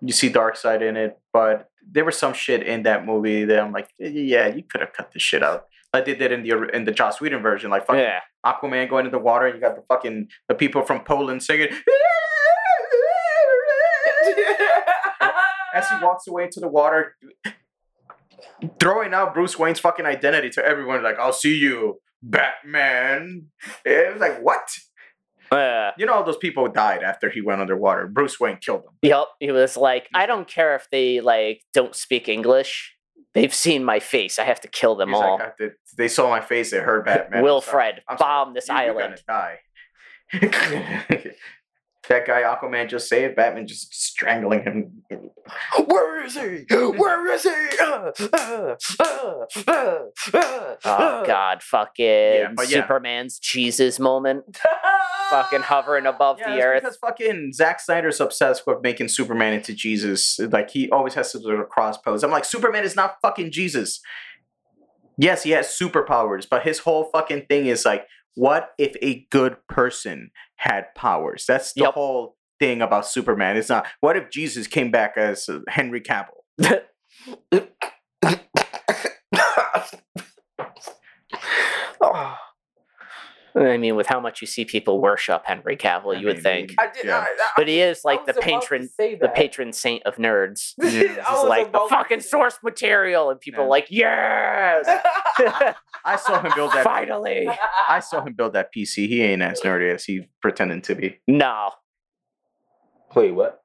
you 0.00 0.12
see 0.12 0.30
Darkseid 0.30 0.82
in 0.82 0.96
it, 0.96 1.18
but 1.32 1.68
there 1.90 2.04
was 2.04 2.16
some 2.18 2.32
shit 2.32 2.62
in 2.66 2.82
that 2.84 3.04
movie 3.04 3.44
that 3.44 3.60
I'm 3.60 3.72
like, 3.72 3.88
yeah, 3.98 4.46
you 4.48 4.62
could 4.62 4.80
have 4.80 4.92
cut 4.92 5.12
this 5.12 5.22
shit 5.22 5.42
out. 5.42 5.64
like 5.92 6.06
they 6.06 6.14
did 6.14 6.32
in 6.32 6.42
the 6.42 6.68
in 6.74 6.84
the 6.84 6.92
Joss 6.92 7.20
Whedon 7.20 7.42
version, 7.42 7.70
like 7.70 7.86
fucking 7.86 8.00
Yeah. 8.02 8.20
Aquaman 8.44 8.88
going 8.90 9.06
in 9.06 9.12
the 9.12 9.18
water, 9.18 9.46
and 9.46 9.54
you 9.54 9.60
got 9.60 9.76
the 9.76 9.82
fucking 9.88 10.28
the 10.48 10.54
people 10.54 10.82
from 10.82 11.00
Poland 11.04 11.42
singing. 11.42 11.68
As 15.74 15.88
he 15.88 15.96
walks 16.04 16.26
away 16.28 16.44
into 16.44 16.60
the 16.60 16.68
water, 16.68 17.16
throwing 18.78 19.12
out 19.12 19.34
Bruce 19.34 19.58
Wayne's 19.58 19.80
fucking 19.80 20.06
identity 20.06 20.48
to 20.50 20.64
everyone, 20.64 21.02
like 21.02 21.18
"I'll 21.18 21.32
see 21.32 21.56
you, 21.56 22.00
Batman." 22.22 23.46
It 23.84 24.12
was 24.12 24.20
like 24.20 24.40
what? 24.40 24.62
You 25.98 26.06
know, 26.06 26.14
all 26.14 26.24
those 26.24 26.36
people 26.36 26.66
died 26.68 27.02
after 27.02 27.30
he 27.30 27.40
went 27.40 27.60
underwater. 27.60 28.06
Bruce 28.06 28.38
Wayne 28.40 28.58
killed 28.58 28.84
them. 28.84 28.94
Yep. 29.02 29.26
He 29.40 29.50
was 29.52 29.76
like, 29.76 30.08
I 30.14 30.26
don't 30.26 30.46
care 30.48 30.74
if 30.76 30.88
they 30.90 31.20
like 31.20 31.62
don't 31.72 31.94
speak 31.94 32.28
English. 32.28 32.92
They've 33.34 33.52
seen 33.54 33.84
my 33.84 33.98
face. 34.00 34.38
I 34.38 34.44
have 34.44 34.60
to 34.60 34.68
kill 34.68 34.94
them 34.94 35.08
He's 35.08 35.18
all. 35.18 35.38
like, 35.38 35.56
did- 35.58 35.72
they 35.96 36.06
saw 36.08 36.28
my 36.30 36.40
face. 36.40 36.70
They 36.70 36.78
heard 36.78 37.04
Batman. 37.06 37.26
I'm 37.26 37.32
sorry. 37.32 37.42
Wilfred, 37.42 38.02
I'm 38.08 38.18
sorry. 38.18 38.44
bomb 38.44 38.54
this 38.54 38.68
You- 38.68 38.74
you're 38.74 38.82
island. 39.00 39.22
gonna 39.26 39.48
die. 39.48 39.58
that 42.08 42.26
guy 42.26 42.42
Aquaman 42.42 42.88
just 42.88 43.08
saved 43.08 43.36
Batman, 43.36 43.66
just 43.66 43.94
strangling 43.94 44.62
him. 44.62 45.02
Where 45.86 46.24
is 46.24 46.34
he? 46.34 46.64
Where 46.70 47.32
is 47.32 47.42
he? 47.42 47.50
Uh, 47.80 48.12
uh, 48.32 48.74
uh, 49.00 49.44
uh, 49.66 49.98
uh, 50.34 50.76
Oh 50.84 51.22
God, 51.26 51.62
fucking 51.62 52.54
but 52.56 52.70
yeah. 52.70 52.82
Superman's 52.82 53.38
Jesus 53.38 53.98
moment, 53.98 54.58
fucking 55.30 55.60
hovering 55.62 56.06
above 56.06 56.38
Yeah, 56.38 56.50
the 56.50 56.56
it's 56.56 56.64
earth. 56.64 56.82
because 56.82 56.96
fucking 56.96 57.52
Zack 57.52 57.80
Snyder's 57.80 58.20
obsessed 58.20 58.66
with 58.66 58.78
making 58.82 59.08
Superman 59.08 59.54
into 59.54 59.74
Jesus. 59.74 60.38
Like 60.38 60.70
he 60.70 60.90
always 60.90 61.14
has 61.14 61.32
to 61.32 61.38
do 61.38 61.50
a 61.60 61.64
cross 61.64 61.98
pose. 61.98 62.22
I'm 62.22 62.30
like, 62.30 62.44
Superman 62.44 62.84
is 62.84 62.96
not 62.96 63.16
fucking 63.22 63.50
Jesus. 63.52 64.00
Yes, 65.16 65.44
he 65.44 65.50
has 65.52 65.68
superpowers, 65.68 66.46
but 66.48 66.62
his 66.64 66.80
whole 66.80 67.04
fucking 67.12 67.46
thing 67.48 67.66
is 67.66 67.84
like, 67.84 68.04
what 68.34 68.70
if 68.78 68.96
a 69.00 69.26
good 69.30 69.56
person 69.68 70.30
had 70.56 70.94
powers? 70.94 71.44
That's 71.46 71.72
the 71.72 71.82
Yep. 71.82 71.94
whole 71.94 72.36
thing 72.60 72.82
about 72.82 73.06
Superman. 73.06 73.56
It's 73.56 73.68
not. 73.68 73.86
What 74.00 74.16
if 74.16 74.30
Jesus 74.30 74.66
came 74.66 74.90
back 74.90 75.16
as 75.16 75.48
uh, 75.48 75.60
Henry 75.68 76.00
Cavill? 76.00 76.42
Oh, 82.00 82.36
I 83.56 83.76
mean, 83.76 83.94
with 83.94 84.08
how 84.08 84.18
much 84.18 84.40
you 84.40 84.48
see 84.48 84.64
people 84.64 85.00
worship 85.00 85.42
Henry 85.44 85.76
Cavill, 85.76 86.16
I 86.16 86.20
you 86.20 86.26
would 86.26 86.42
think. 86.42 86.74
I 86.78 86.88
did. 86.90 87.04
Yeah. 87.04 87.18
I, 87.18 87.22
I, 87.22 87.48
But 87.56 87.68
he 87.68 87.80
is 87.80 88.00
like 88.04 88.24
the 88.26 88.32
was 88.32 88.36
about 88.38 88.62
to 88.62 88.68
patron, 88.68 88.88
the 89.20 89.28
patron 89.32 89.72
saint 89.72 90.02
of 90.04 90.16
nerds. 90.16 90.72
Yeah. 90.82 90.90
He's 90.90 91.44
like 91.48 91.70
the 91.70 91.78
about 91.78 91.88
to 91.88 91.94
fucking 91.94 92.20
source 92.20 92.58
material, 92.64 93.30
and 93.30 93.40
people 93.40 93.60
Yeah. 93.60 93.66
are 93.66 93.70
like, 93.70 93.86
yes, 93.90 94.86
I 96.04 96.16
saw 96.16 96.40
him 96.42 96.52
build 96.56 96.72
that. 96.72 96.82
finally. 96.84 97.48
I 97.88 98.00
saw 98.00 98.24
him 98.24 98.32
build 98.34 98.54
that 98.54 98.70
PC. 98.76 99.06
He 99.08 99.22
ain't 99.22 99.42
as 99.42 99.60
nerdy 99.60 99.94
as 99.94 100.04
he 100.04 100.28
pretending 100.42 100.82
to 100.82 100.94
be. 100.96 101.20
No, 101.28 101.70
Wait, 103.14 103.30
what? 103.30 103.60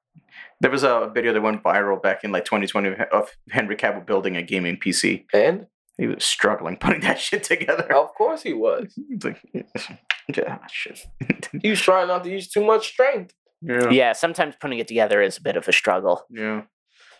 There 0.61 0.69
was 0.69 0.83
a 0.83 1.09
video 1.11 1.33
that 1.33 1.41
went 1.41 1.63
viral 1.63 1.99
back 2.01 2.23
in 2.23 2.31
like 2.31 2.45
2020 2.45 2.89
of- 2.89 2.99
of 3.11 3.29
Henry 3.49 3.75
Cavill 3.75 4.05
building 4.05 4.37
a 4.37 4.43
gaming 4.43 4.77
PC. 4.77 5.25
And 5.33 5.65
He 5.99 6.07
was 6.07 6.23
struggling 6.23 6.77
putting 6.81 7.01
that 7.01 7.19
shit 7.19 7.43
together. 7.43 7.93
of 7.95 8.13
course 8.15 8.41
he 8.41 8.53
was. 8.53 8.97
It's 9.09 9.25
like, 9.25 9.41
yeah, 9.53 10.57
ah, 10.61 10.67
shit. 10.71 10.99
He 11.61 11.69
was 11.71 11.81
trying 11.81 12.07
not 12.07 12.23
to 12.23 12.29
use 12.31 12.47
too 12.47 12.63
much 12.63 12.87
strength. 12.87 13.33
yeah. 13.61 13.89
yeah. 13.89 14.13
Sometimes 14.13 14.55
putting 14.61 14.79
it 14.79 14.87
together 14.87 15.21
is 15.21 15.37
a 15.37 15.41
bit 15.41 15.57
of 15.57 15.67
a 15.67 15.73
struggle. 15.73 16.23
Yeah. 16.29 16.61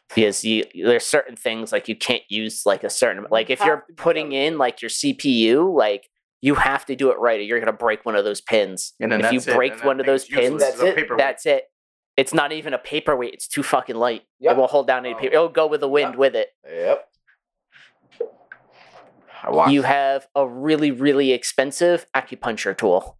because 0.07 0.43
you 0.45 0.65
there's 0.75 1.05
certain 1.05 1.35
things 1.35 1.71
like 1.71 1.87
you 1.87 1.95
can't 1.95 2.23
use 2.29 2.65
like 2.65 2.83
a 2.83 2.89
certain 2.89 3.25
like 3.29 3.49
if 3.49 3.59
you're 3.65 3.83
putting 3.97 4.31
in 4.31 4.57
like 4.57 4.81
your 4.81 4.89
CPU 4.89 5.71
like 5.75 6.07
you 6.41 6.55
have 6.55 6.85
to 6.85 6.95
do 6.95 7.11
it 7.11 7.19
right 7.19 7.39
or 7.39 7.43
you're 7.43 7.59
gonna 7.59 7.73
break 7.73 8.05
one 8.05 8.15
of 8.15 8.23
those 8.25 8.39
pins. 8.41 8.93
And 9.01 9.11
then 9.11 9.19
if 9.25 9.31
you 9.33 9.39
that's 9.39 9.47
it, 9.49 9.55
break 9.55 9.83
one 9.83 9.99
of 9.99 10.05
those 10.05 10.25
pins, 10.25 10.61
That's 10.61 10.79
a 10.79 10.85
it. 10.87 10.95
paperweight. 10.95 11.17
that's 11.19 11.45
it. 11.45 11.63
It's 12.15 12.33
not 12.33 12.51
even 12.53 12.73
a 12.73 12.77
paperweight. 12.77 13.33
It's 13.33 13.47
too 13.47 13.63
fucking 13.63 13.95
light. 13.95 14.21
Yep. 14.39 14.51
It 14.53 14.57
will 14.59 14.67
hold 14.67 14.87
down 14.87 15.05
any 15.05 15.15
Oh. 15.15 15.17
paper. 15.17 15.33
It'll 15.33 15.49
go 15.49 15.67
with 15.67 15.81
the 15.81 15.89
wind 15.89 16.11
Yep. 16.11 16.17
with 16.19 16.35
it. 16.35 16.49
Yep. 16.69 17.05
I 19.43 19.51
watched. 19.51 19.71
You 19.71 19.83
have 19.83 20.27
a 20.35 20.47
really 20.47 20.91
really 20.91 21.31
expensive 21.31 22.05
acupuncture 22.15 22.77
tool. 22.77 23.17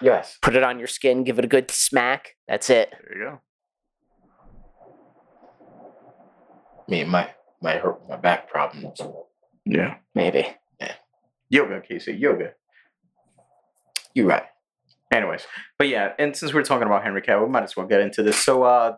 yes. 0.00 0.38
Put 0.42 0.56
it 0.56 0.62
on 0.62 0.78
your 0.78 0.88
skin. 0.88 1.24
Give 1.24 1.38
it 1.38 1.44
a 1.44 1.48
good 1.48 1.70
smack. 1.70 2.36
That's 2.48 2.70
it. 2.70 2.90
There 2.90 3.18
you 3.18 3.24
go. 3.24 3.40
Me, 6.88 7.04
my 7.04 7.30
my 7.60 7.76
hurt 7.76 8.00
my 8.08 8.16
back 8.16 8.48
problems. 8.50 9.00
Yeah. 9.64 9.96
Maybe. 10.14 10.46
Yeah. 10.80 10.94
Yoga, 11.48 11.80
Casey. 11.80 12.12
Yoga. 12.14 12.52
You're 14.14 14.26
right. 14.26 14.44
Anyways, 15.12 15.46
but 15.78 15.88
yeah, 15.88 16.12
and 16.18 16.34
since 16.34 16.54
we're 16.54 16.62
talking 16.62 16.86
about 16.86 17.02
Henry 17.02 17.20
Cavill, 17.20 17.44
we 17.44 17.50
might 17.50 17.64
as 17.64 17.76
well 17.76 17.86
get 17.86 18.00
into 18.00 18.22
this. 18.22 18.38
So, 18.38 18.62
uh, 18.62 18.96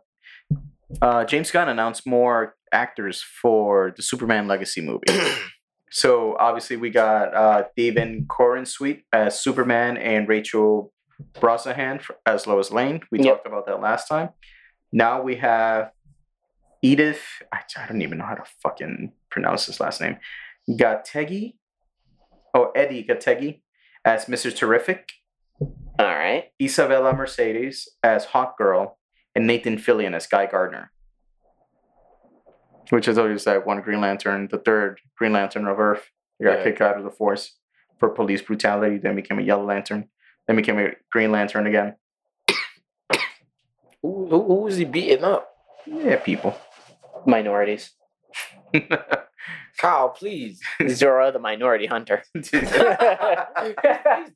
uh, 1.03 1.25
James 1.25 1.51
Gunn 1.51 1.69
announced 1.69 2.07
more 2.07 2.55
actors 2.71 3.21
for 3.43 3.93
the 3.97 4.03
Superman 4.03 4.47
Legacy 4.47 4.81
movie. 4.81 5.07
so 5.95 6.37
obviously, 6.41 6.77
we 6.77 6.91
got 6.91 7.33
uh, 7.33 7.65
David 7.77 8.27
Corenswet 8.27 9.05
as 9.13 9.39
Superman 9.39 9.97
and 9.97 10.29
Rachel 10.29 10.93
Brosnahan 11.35 12.05
as 12.27 12.49
Lois 12.49 12.73
Lane. 12.73 13.01
We 13.13 13.21
Yep. 13.21 13.27
talked 13.33 13.47
about 13.47 13.67
that 13.67 13.81
last 13.81 14.09
time. 14.09 14.31
Now 14.91 15.23
we 15.23 15.37
have 15.37 15.93
Edith. 16.83 17.23
I, 17.53 17.61
I 17.79 17.87
don't 17.87 18.03
even 18.03 18.19
know 18.19 18.25
how 18.25 18.35
to 18.35 18.43
fucking 18.61 19.13
pronounce 19.31 19.67
this 19.67 19.79
last 19.79 20.01
name. 20.01 20.17
Gathegi. 20.69 21.55
Oh, 22.53 22.73
Eddie 22.75 23.05
Gathegi 23.09 23.63
as 24.05 24.25
Mr. 24.25 24.53
Terrific. 24.53 25.13
All 25.61 25.71
right. 26.07 26.47
Isabella 26.61 27.13
Mercedes 27.15 27.89
as 28.03 28.25
Hawk 28.25 28.59
Girl, 28.59 28.99
and 29.37 29.47
Nathan 29.47 29.77
Fillion 29.77 30.13
as 30.17 30.27
Guy 30.27 30.47
Gardner. 30.47 30.91
Which 32.91 33.09
is 33.09 33.17
always 33.19 33.45
that 33.45 33.67
one 33.67 33.81
Green 33.81 34.01
Lantern, 34.01 34.49
the 34.51 34.59
third 34.59 35.01
Green 35.17 35.33
Lantern 35.33 35.67
of 35.67 35.79
Earth. 35.81 36.11
He 36.39 36.45
got 36.45 36.59
Yeah. 36.59 36.65
kicked 36.65 36.81
out 36.81 36.99
of 36.99 37.05
the 37.05 37.11
force 37.11 37.57
for 37.99 38.09
police 38.11 38.43
brutality, 38.43 38.99
then 38.99 39.15
became 39.17 39.39
a 39.39 39.43
Yellow 39.43 39.65
Lantern, 39.65 40.09
then 40.47 40.57
became 40.57 40.79
a 40.79 40.91
Green 41.11 41.31
Lantern 41.33 41.67
again. 41.67 41.95
Who, 44.03 44.27
who, 44.29 44.45
who 44.45 44.55
was 44.57 44.77
he 44.77 44.85
beating 44.85 45.25
up? 45.25 45.49
Yeah, 45.87 46.17
people. 46.17 46.59
Minorities. 47.27 47.93
Kyle, 49.79 50.11
please. 50.11 50.61
Zora 50.89 51.33
the 51.33 51.39
minority 51.39 51.87
hunter. 51.87 52.23
He's 52.35 52.51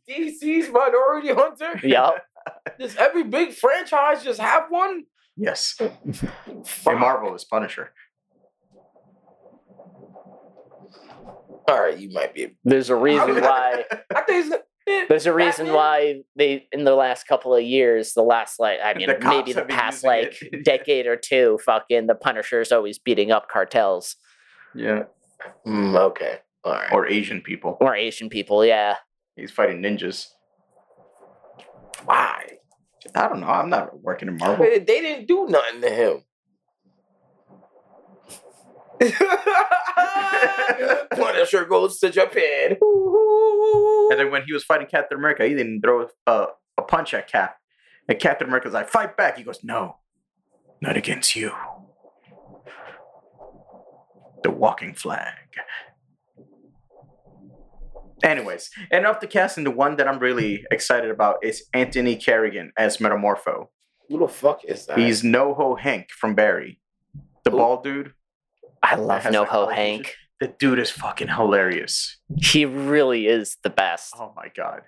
DC's 0.08 0.70
Minority 0.72 1.32
Hunter. 1.32 1.78
Yup. 1.82 2.22
Does 2.78 2.96
every 2.96 3.24
big 3.24 3.52
franchise 3.52 4.24
just 4.24 4.40
have 4.40 4.64
one? 4.70 5.04
yes. 5.36 5.76
And 5.80 6.98
Marvel 6.98 7.34
is 7.34 7.44
Punisher. 7.44 7.92
All 11.68 11.80
right, 11.80 11.98
you 11.98 12.10
might 12.10 12.34
be. 12.34 12.56
There's 12.64 12.90
a 12.90 12.96
reason 13.08 13.40
why. 13.40 13.84
I 14.14 14.22
think 14.22 14.54
eh, 14.88 15.04
There's 15.08 15.26
a 15.26 15.32
reason 15.34 15.72
why 15.72 16.22
they 16.34 16.66
in 16.72 16.84
the 16.84 16.94
last 16.94 17.26
couple 17.28 17.54
of 17.54 17.62
years, 17.62 18.14
the 18.14 18.22
last 18.22 18.58
like 18.58 18.78
I 18.82 18.94
mean 18.94 19.08
The 19.08 19.18
maybe 19.20 19.52
the 19.52 19.64
past 19.64 20.02
like 20.02 20.36
it. 20.42 20.64
decade 20.64 21.06
or 21.06 21.16
two, 21.16 21.58
fucking 21.64 22.06
the 22.06 22.14
Punisher's 22.14 22.72
always 22.72 22.98
beating 22.98 23.30
up 23.30 23.48
cartels 23.48 24.16
Yeah. 24.74 25.04
Mm, 25.66 25.94
okay. 26.10 26.38
All 26.64 26.72
right. 26.72 26.92
Or 26.92 27.06
Asian 27.06 27.40
people. 27.42 27.76
or 27.80 27.94
Asian 27.94 28.28
people. 28.28 28.64
Yeah, 28.64 28.96
He's 29.36 29.50
fighting 29.52 29.80
ninjas. 29.82 30.26
Why? 32.04 32.58
I 33.14 33.28
don't 33.28 33.40
know. 33.40 33.46
I'm 33.46 33.70
not 33.70 34.00
working 34.02 34.28
in 34.28 34.36
Marvel. 34.36 34.64
They 34.64 34.78
they 34.78 35.00
didn't 35.00 35.28
do 35.28 35.46
nothing 35.48 35.80
to 35.82 35.90
him. 35.90 36.22
Punisher 41.12 41.64
goes 41.64 41.98
to 42.00 42.10
Japan. 42.10 42.76
And 44.10 44.18
then 44.18 44.30
when 44.30 44.42
he 44.46 44.52
was 44.52 44.64
fighting 44.64 44.86
Captain 44.86 45.18
America, 45.18 45.46
he 45.46 45.54
didn't 45.54 45.82
throw 45.82 46.08
a, 46.26 46.46
a 46.76 46.82
punch 46.82 47.14
at 47.14 47.28
Cap. 47.28 47.56
And 48.08 48.18
Captain 48.18 48.48
America's 48.48 48.72
like, 48.72 48.88
fight 48.88 49.16
back. 49.16 49.36
He 49.36 49.44
goes, 49.44 49.62
no, 49.62 49.98
not 50.80 50.96
against 50.96 51.36
you. 51.36 51.52
The 54.42 54.50
walking 54.50 54.94
flag. 54.94 55.34
Anyways, 58.22 58.70
and 58.90 59.06
off 59.06 59.20
the 59.20 59.26
casting, 59.26 59.64
the 59.64 59.70
one 59.70 59.96
that 59.96 60.08
I'm 60.08 60.18
really 60.18 60.64
excited 60.72 61.10
about 61.10 61.36
is 61.42 61.64
Anthony 61.72 62.16
Carrigan 62.16 62.72
as 62.76 62.98
Metamorpho. 62.98 63.66
Who 64.08 64.18
the 64.18 64.28
fuck 64.28 64.64
is 64.64 64.86
that? 64.86 64.98
He's 64.98 65.22
NoHo 65.22 65.78
Hank 65.78 66.08
from 66.10 66.34
Barry. 66.34 66.80
The 67.44 67.50
Who? 67.50 67.58
bald 67.58 67.84
dude. 67.84 68.12
I 68.82 68.94
love 68.96 69.22
NoHo 69.24 69.72
Hank. 69.74 70.14
The 70.40 70.48
dude 70.48 70.78
is 70.78 70.90
fucking 70.90 71.28
hilarious. 71.28 72.16
He 72.36 72.64
really 72.64 73.26
is 73.26 73.56
the 73.62 73.70
best. 73.70 74.14
Oh 74.18 74.32
my 74.36 74.48
god. 74.56 74.82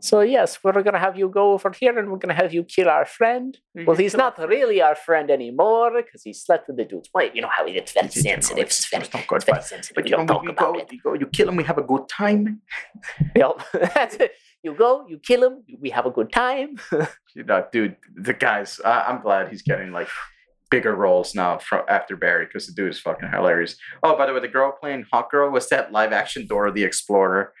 So 0.00 0.20
yes, 0.20 0.62
we're 0.62 0.80
gonna 0.82 0.98
have 1.00 1.18
you 1.18 1.28
go 1.28 1.52
over 1.52 1.72
here 1.78 1.98
and 1.98 2.10
we're 2.10 2.18
gonna 2.18 2.32
have 2.42 2.54
you 2.54 2.62
kill 2.62 2.88
our 2.88 3.04
friend. 3.04 3.58
Well, 3.84 3.96
he's 3.96 4.14
not 4.16 4.38
really 4.38 4.80
our 4.80 4.94
friend 4.94 5.28
anymore 5.30 5.90
because 6.02 6.22
he 6.22 6.32
slept 6.32 6.68
with 6.68 6.76
the 6.76 6.84
dude's 6.84 7.10
wife. 7.12 7.32
You 7.34 7.42
know 7.42 7.50
how 7.54 7.66
he 7.66 7.72
gets 7.72 7.92
very 7.92 8.06
You 8.06 8.12
sensitive. 8.22 8.58
it's- 8.58 8.78
It's 8.78 8.88
very, 8.88 9.02
it's 9.04 9.12
not 9.12 9.26
good, 9.26 9.36
it's 9.36 9.44
very 9.44 9.58
but- 9.58 9.64
sensitive. 9.64 9.94
But 9.96 10.04
you 10.06 10.10
you, 10.12 10.16
don't 10.16 10.26
talk 10.28 10.44
you 10.44 10.50
about 10.50 10.74
go, 10.74 10.78
it. 10.80 10.92
you 10.92 11.00
go, 11.02 11.14
you 11.14 11.26
kill 11.26 11.48
him, 11.48 11.56
we 11.56 11.64
have 11.64 11.78
a 11.78 11.82
good 11.82 12.08
time. 12.08 12.62
Yep. 13.36 13.60
That's 13.94 14.14
it. 14.16 14.32
You 14.62 14.74
go, 14.74 15.06
you 15.08 15.18
kill 15.18 15.42
him, 15.44 15.64
we 15.80 15.90
have 15.90 16.06
a 16.06 16.10
good 16.10 16.32
time. 16.32 16.76
You 17.34 17.44
know, 17.44 17.64
dude, 17.70 17.96
the 18.16 18.32
guys. 18.34 18.80
I, 18.84 19.02
I'm 19.08 19.20
glad 19.20 19.48
he's 19.48 19.62
getting 19.62 19.90
like 19.92 20.08
bigger 20.70 20.94
roles 20.94 21.34
now 21.34 21.58
from 21.58 21.82
after 21.88 22.16
Barry 22.16 22.46
because 22.46 22.66
the 22.66 22.72
dude 22.72 22.90
is 22.90 23.00
fucking 23.00 23.30
hilarious. 23.30 23.76
Oh, 24.02 24.16
by 24.16 24.26
the 24.26 24.34
way, 24.34 24.40
the 24.40 24.48
girl 24.48 24.72
playing 24.72 25.06
Hawk 25.12 25.30
Girl 25.30 25.50
was 25.50 25.68
that 25.70 25.92
live 25.92 26.12
action 26.12 26.46
Dora 26.46 26.72
the 26.72 26.84
Explorer. 26.84 27.52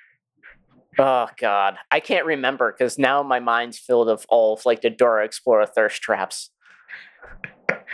Oh 0.98 1.28
God, 1.38 1.76
I 1.90 2.00
can't 2.00 2.26
remember 2.26 2.72
because 2.72 2.98
now 2.98 3.22
my 3.22 3.40
mind's 3.40 3.78
filled 3.78 4.08
of 4.08 4.26
all 4.28 4.54
of 4.54 4.66
like 4.66 4.80
the 4.80 4.90
Dora 4.90 5.24
Explorer 5.24 5.66
thirst 5.66 6.02
traps. 6.02 6.50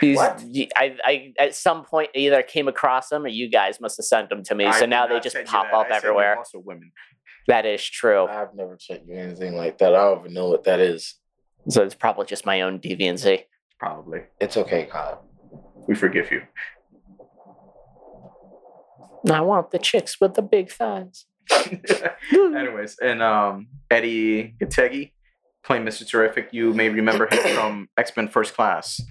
These, 0.01 0.17
What? 0.17 0.43
y- 0.45 0.67
I, 0.75 0.97
I 1.03 1.33
at 1.39 1.55
some 1.55 1.85
point 1.85 2.09
either 2.15 2.41
came 2.41 2.67
across 2.67 3.09
them 3.09 3.23
or 3.23 3.27
you 3.29 3.49
guys 3.49 3.79
must 3.79 3.97
have 3.97 4.05
sent 4.05 4.29
them 4.29 4.43
to 4.43 4.55
me. 4.55 4.65
I 4.65 4.79
so 4.79 4.85
now 4.85 5.07
they 5.07 5.19
just 5.19 5.37
pop 5.45 5.71
up 5.73 5.87
I 5.89 5.95
everywhere. 5.95 6.37
Also, 6.37 6.59
women. 6.59 6.91
That 7.47 7.65
is 7.65 7.83
true. 7.83 8.25
I've 8.25 8.55
never 8.55 8.77
sent 8.79 9.07
you 9.07 9.15
anything 9.15 9.55
like 9.55 9.77
that. 9.77 9.93
I 9.93 9.99
don't 9.99 10.21
even 10.21 10.33
know 10.33 10.49
what 10.49 10.63
that 10.63 10.79
is. 10.79 11.15
So 11.69 11.83
it's 11.83 11.95
probably 11.95 12.25
just 12.25 12.45
my 12.45 12.61
own 12.61 12.79
deviancy. 12.79 13.43
Probably. 13.79 14.21
It's 14.39 14.57
okay, 14.57 14.85
Kyle. 14.85 15.25
We 15.87 15.95
forgive 15.95 16.31
you. 16.31 16.41
I 19.29 19.41
want 19.41 19.71
the 19.71 19.79
chicks 19.79 20.19
with 20.21 20.35
the 20.35 20.41
big 20.41 20.69
thighs. 20.71 21.25
Anyways, 22.31 22.97
and 23.01 23.21
um, 23.23 23.67
Eddie 23.89 24.55
Gathegi 24.61 25.11
playing 25.63 25.83
Mr. 25.83 26.07
Terrific. 26.07 26.49
You 26.51 26.73
may 26.73 26.89
remember 26.89 27.27
him 27.31 27.55
from 27.55 27.89
X 27.97 28.11
Men 28.15 28.27
First 28.27 28.53
Class. 28.53 29.01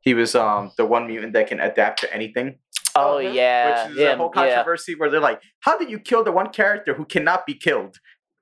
He 0.00 0.14
was 0.14 0.34
um 0.34 0.72
the 0.76 0.86
one 0.86 1.06
mutant 1.06 1.32
that 1.34 1.48
can 1.48 1.60
adapt 1.60 2.00
to 2.00 2.12
anything, 2.14 2.58
Oh, 2.96 3.18
him? 3.18 3.34
yeah, 3.34 3.84
which 3.88 3.92
is 3.92 3.98
a 3.98 4.12
him, 4.12 4.18
whole 4.18 4.32
yeah. 4.34 4.42
controversy 4.56 4.94
where 4.94 5.10
they're 5.10 5.20
like, 5.20 5.40
"How 5.60 5.76
did 5.78 5.90
you 5.90 5.98
kill 5.98 6.24
the 6.24 6.32
one 6.32 6.48
character 6.50 6.94
who 6.94 7.04
cannot 7.04 7.44
be 7.46 7.54
killed?" 7.54 7.96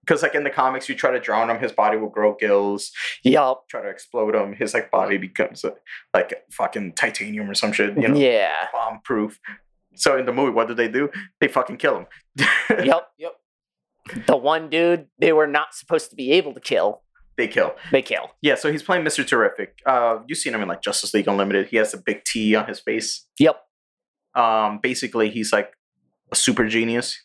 Because 0.06 0.22
like 0.22 0.34
in 0.36 0.44
the 0.44 0.50
comics, 0.50 0.88
you 0.88 0.94
try 0.94 1.10
to 1.10 1.18
drown 1.18 1.50
him, 1.50 1.58
his 1.58 1.72
body 1.72 1.96
will 1.96 2.08
grow 2.10 2.34
gills. 2.38 2.92
Yup. 3.24 3.68
Try 3.68 3.82
to 3.82 3.88
explode 3.88 4.34
him, 4.36 4.54
his 4.54 4.72
like 4.72 4.90
body 4.90 5.16
becomes 5.18 5.64
uh, 5.64 5.70
like 6.14 6.44
fucking 6.52 6.92
titanium 6.92 7.50
or 7.50 7.54
some 7.54 7.72
shit. 7.72 7.96
You 7.98 8.08
know, 8.08 8.16
Yeah. 8.16 8.68
bomb 8.72 9.00
proof. 9.02 9.40
So 9.96 10.16
in 10.16 10.26
the 10.26 10.32
movie, 10.32 10.52
what 10.52 10.68
do 10.68 10.74
they 10.74 10.88
do? 10.88 11.10
They 11.40 11.48
fucking 11.48 11.78
kill 11.78 11.96
him. 11.98 12.06
yep, 12.84 13.08
Yep. 13.18 13.32
The 14.28 14.36
one 14.36 14.70
dude 14.70 15.08
they 15.18 15.32
were 15.32 15.48
not 15.48 15.74
supposed 15.74 16.10
to 16.10 16.16
be 16.16 16.30
able 16.32 16.54
to 16.54 16.60
kill, 16.60 17.02
they 17.36 17.48
kill. 17.48 17.74
they 17.90 18.02
kill. 18.02 18.30
Yeah, 18.40 18.54
so 18.54 18.70
he's 18.70 18.82
playing 18.84 19.04
Mr. 19.04 19.26
Terrific. 19.26 19.80
Uh, 19.84 20.20
you've 20.28 20.38
seen 20.38 20.54
him 20.54 20.62
in 20.62 20.68
like 20.68 20.82
Justice 20.82 21.12
League 21.12 21.26
Unlimited. 21.26 21.66
He 21.68 21.76
has 21.78 21.92
a 21.92 21.98
big 21.98 22.22
T 22.24 22.54
on 22.54 22.68
his 22.68 22.78
face. 22.78 23.26
Yep. 23.40 23.60
Um, 24.36 24.78
basically, 24.80 25.30
he's 25.30 25.52
like 25.52 25.72
a 26.30 26.36
super 26.36 26.68
genius. 26.68 27.20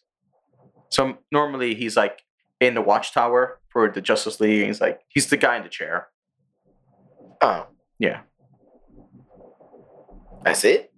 So 0.90 1.18
normally 1.32 1.76
he's 1.76 1.96
like 1.96 2.24
in 2.62 2.76
the 2.76 2.82
Watchtower 2.82 3.60
for 3.70 3.90
the 3.92 4.00
Justice 4.00 4.40
League. 4.40 4.68
He's 4.68 4.80
like 4.80 5.02
he's 5.10 5.28
the 5.28 5.36
guy 5.38 5.58
in 5.58 5.64
the 5.64 5.70
chair. 5.70 6.08
Oh. 7.42 7.68
Yeah. 8.00 8.22
That's 10.44 10.64
it? 10.64 10.92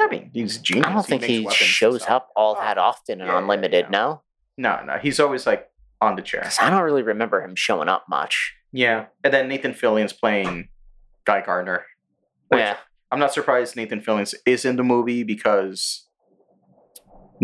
I 0.00 0.08
mean, 0.08 0.30
he's 0.32 0.56
a 0.58 0.62
genius. 0.62 0.86
I 0.86 0.92
don't 0.92 1.06
think 1.06 1.22
makes 1.22 1.32
he 1.58 1.64
shows 1.64 2.02
up 2.06 2.28
all 2.36 2.56
Oh, 2.58 2.60
that 2.62 2.78
often 2.78 3.20
in 3.20 3.26
yeah, 3.26 3.32
yeah, 3.32 3.38
Unlimited, 3.38 3.84
yeah. 3.86 3.90
no? 3.90 4.22
No, 4.56 4.80
no, 4.84 4.98
he's 4.98 5.18
always 5.20 5.46
like 5.46 5.68
on 6.00 6.16
the 6.16 6.22
chair. 6.22 6.48
I 6.60 6.70
don't 6.70 6.82
really 6.82 7.02
remember 7.02 7.40
him 7.42 7.54
showing 7.56 7.88
up 7.88 8.04
much. 8.08 8.54
Yeah, 8.72 9.06
and 9.22 9.32
then 9.32 9.48
Nathan 9.48 9.72
Fillion's 9.72 10.12
playing 10.12 10.68
Guy 11.24 11.40
Gardner. 11.42 11.84
Which 12.48 12.58
Yeah. 12.60 12.76
I'm 13.12 13.20
not 13.20 13.32
surprised 13.32 13.76
Nathan 13.76 14.00
Fillion 14.00 14.32
is 14.46 14.64
in 14.64 14.74
the 14.76 14.82
movie 14.82 15.22
because 15.22 16.08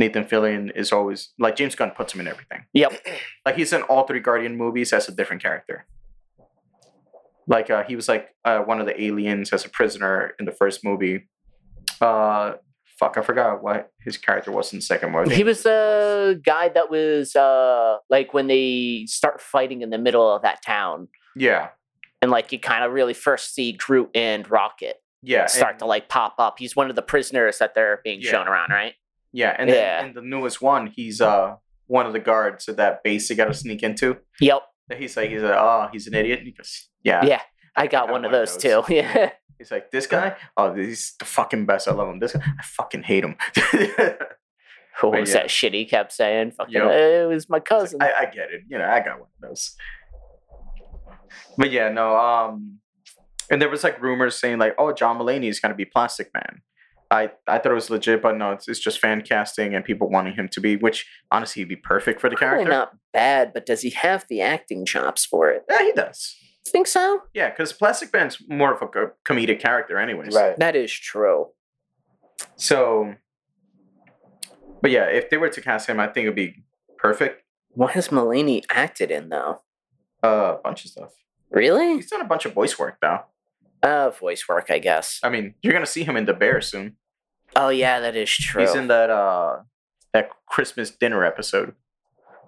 Nathan 0.01 0.25
Fillion 0.25 0.71
is 0.75 0.93
always 0.93 1.33
like 1.39 1.55
James 1.57 1.75
Gunn 1.75 1.91
puts 1.93 2.15
him 2.15 2.21
in 2.21 2.27
everything. 2.29 2.65
Yep. 2.73 2.93
Like 3.47 3.57
he's 3.57 3.73
in 3.73 3.83
all 3.83 4.07
three 4.07 4.21
Guardian 4.21 4.57
movies 4.57 4.93
as 4.93 5.09
a 5.09 5.13
different 5.13 5.43
character. 5.43 5.87
Like 7.47 7.71
uh, 7.71 7.83
he 7.85 7.97
was 7.97 8.09
like 8.09 8.29
uh, 8.45 8.59
one 8.61 8.81
of 8.81 8.87
the 8.87 9.03
aliens 9.03 9.53
as 9.53 9.65
a 9.65 9.69
prisoner 9.69 10.35
in 10.39 10.45
the 10.47 10.53
first 10.53 10.85
movie. 10.85 11.29
Uh, 12.01 12.53
fuck, 12.99 13.17
I 13.19 13.23
forgot 13.23 13.63
what 13.63 13.91
his 14.05 14.17
character 14.19 14.53
was 14.53 14.73
in 14.73 14.79
the 14.79 14.83
second 14.83 15.11
movie. 15.13 15.35
He 15.35 15.43
was 15.43 15.63
the 15.63 16.41
guy 16.45 16.69
that 16.69 16.91
was 16.91 17.35
uh 17.35 17.97
like 18.09 18.33
when 18.35 18.47
they 18.47 19.05
start 19.09 19.41
fighting 19.41 19.83
in 19.83 19.91
the 19.91 19.99
middle 19.99 20.29
of 20.35 20.43
that 20.43 20.63
town. 20.65 21.09
yeah, 21.35 21.69
And 22.23 22.31
like 22.31 22.53
you 22.53 22.59
kind 22.61 22.85
of 22.85 22.93
really 22.93 23.15
first 23.15 23.55
see 23.55 23.73
Groot 23.73 24.11
and 24.15 24.49
Rocket 24.51 24.97
yeah, 25.23 25.47
start 25.47 25.73
and, 25.73 25.79
to 25.81 25.87
like 25.87 26.09
pop 26.09 26.35
up. 26.39 26.59
He's 26.59 26.77
one 26.77 26.89
of 26.91 26.97
the 26.97 27.03
prisoners 27.03 27.59
that 27.59 27.75
they're 27.75 28.01
being 28.05 28.21
Yeah. 28.21 28.31
shown 28.31 28.49
around, 28.49 28.71
right? 28.71 28.95
Yeah, 29.33 29.55
and 29.59 29.69
Yeah. 29.71 30.01
then 30.01 30.09
in 30.11 30.15
the 30.15 30.23
newest 30.23 30.61
one, 30.63 30.87
he's 30.89 31.21
uh 31.21 31.57
one 31.87 32.07
of 32.07 32.13
the 32.13 32.21
guards 32.21 32.69
at 32.69 32.77
that 32.77 33.03
base 33.03 33.29
they 33.29 33.35
got 33.35 33.47
to 33.47 33.55
sneak 33.55 33.83
into. 33.83 34.17
Yep. 34.41 34.63
He's 34.97 35.17
like, 35.17 35.31
he's 35.31 35.43
like, 35.43 35.55
oh, 35.57 35.89
he's 35.93 36.07
an 36.07 36.15
idiot. 36.15 36.41
He 36.45 36.53
goes, 36.53 36.89
yeah, 37.03 37.25
Yeah. 37.25 37.41
I 37.77 37.87
got 37.87 38.07
got 38.07 38.13
one 38.13 38.25
of 38.25 38.33
one 38.33 38.41
of 38.41 38.49
those, 38.49 38.57
those. 38.63 38.87
too. 38.87 38.95
Yeah. 38.95 39.31
He's 39.59 39.71
like, 39.71 39.91
this 39.91 40.07
guy, 40.07 40.37
oh, 40.57 40.73
he's 40.75 41.15
the 41.19 41.25
fucking 41.27 41.67
best. 41.67 41.87
I 41.87 41.93
love 41.93 42.09
him. 42.09 42.19
This 42.19 42.33
guy, 42.33 42.41
I 42.43 42.63
fucking 42.63 43.03
hate 43.03 43.25
him. 43.25 43.37
But 45.03 45.13
was 45.13 45.31
yeah. 45.31 45.35
that 45.43 45.51
shit 45.51 45.73
he 45.73 45.87
kept 45.87 46.13
saying? 46.13 46.51
Fucking, 46.53 46.75
Yep. 46.75 46.85
"Eh, 46.91 47.23
it 47.23 47.27
was 47.27 47.49
my 47.49 47.57
It's 47.57 47.71
like, 47.71 47.81
cousin. 47.81 48.03
I, 48.03 48.13
I 48.21 48.25
get 48.27 48.51
it. 48.51 48.63
You 48.69 48.77
know, 48.77 48.85
I 48.85 48.99
got 49.01 49.19
one 49.19 49.29
of 49.43 49.49
those. 49.49 49.75
But 51.57 51.71
yeah, 51.71 51.89
no. 51.91 52.17
Um, 52.17 52.81
and 53.51 53.63
there 53.63 53.71
was 53.71 53.83
like 53.83 54.01
rumors 54.03 54.37
saying 54.37 54.59
like, 54.59 54.75
oh, 54.79 54.93
John 54.93 55.19
Mulaney 55.19 55.49
is 55.49 55.59
gonna 55.61 55.75
be 55.75 55.85
Plastic 55.87 56.31
Man. 56.35 56.61
I 57.11 57.31
I 57.47 57.59
thought 57.59 57.73
it 57.73 57.75
was 57.75 57.91
legit, 57.91 58.23
but 58.23 58.37
no, 58.37 58.53
it's, 58.53 58.69
it's 58.69 58.79
just 58.81 59.01
fan 59.01 59.23
casting 59.23 59.75
and 59.75 59.85
people 59.85 60.09
wanting 60.11 60.35
him 60.35 60.49
to 60.53 60.61
be. 60.61 60.77
Which 60.77 61.07
honestly, 61.31 61.63
he'd 61.63 61.69
be 61.69 61.77
perfect 61.77 62.21
for 62.21 62.29
the 62.31 62.37
Probably 62.37 62.65
character. 62.65 62.71
not 62.71 62.93
bad, 63.13 63.53
but 63.53 63.67
does 63.67 63.83
he 63.83 63.91
have 63.91 64.25
the 64.29 64.41
acting 64.41 64.85
chops 64.87 65.25
for 65.25 65.51
it? 65.51 65.65
Yeah, 65.69 65.83
he 65.83 65.93
does. 65.93 66.37
Think 66.69 66.87
so? 66.87 67.23
Yeah, 67.35 67.51
because 67.51 67.73
Plastic 67.73 68.13
Man's 68.13 68.39
more 68.49 68.73
of 68.75 68.83
a 68.83 68.87
co- 68.87 69.11
comedic 69.27 69.61
character, 69.61 69.99
anyways. 69.99 70.35
Right. 70.35 70.57
That 70.59 70.77
is 70.77 70.93
true. 70.93 71.49
So, 72.57 73.15
but 74.83 74.91
yeah, 74.91 75.05
if 75.07 75.31
they 75.31 75.37
were 75.37 75.49
to 75.49 75.61
cast 75.61 75.89
him, 75.89 75.99
I 75.99 76.07
think 76.07 76.25
it'd 76.25 76.37
be 76.37 76.63
perfect. 76.97 77.43
What 77.71 77.93
has 77.93 78.09
Mulaney 78.09 78.63
acted 78.71 79.11
in 79.11 79.31
though? 79.31 79.63
Uh, 80.23 80.57
a 80.59 80.61
bunch 80.63 80.85
of 80.85 80.91
stuff. 80.91 81.13
Really? 81.51 81.95
He's 81.95 82.11
done 82.11 82.21
a 82.21 82.25
bunch 82.27 82.45
of 82.45 82.53
voice 82.53 82.79
work 82.79 82.99
though. 83.01 83.21
Uh, 83.83 84.11
voice 84.11 84.47
work, 84.49 84.71
I 84.71 84.79
guess. 84.79 85.21
I 85.23 85.31
mean, 85.31 85.55
you're 85.63 85.73
gonna 85.73 85.87
see 85.87 86.05
him 86.05 86.17
in 86.17 86.27
The 86.27 86.35
Bear 86.35 86.61
soon. 86.61 86.97
Oh 87.57 87.69
yeah, 87.71 88.01
that 88.01 88.17
is 88.17 88.31
true. 88.31 88.63
He's 88.63 88.75
in 88.75 88.89
that 88.89 89.11
uh 89.11 89.61
that 90.13 90.31
Christmas 90.47 90.91
dinner 90.91 91.25
episode. 91.25 91.75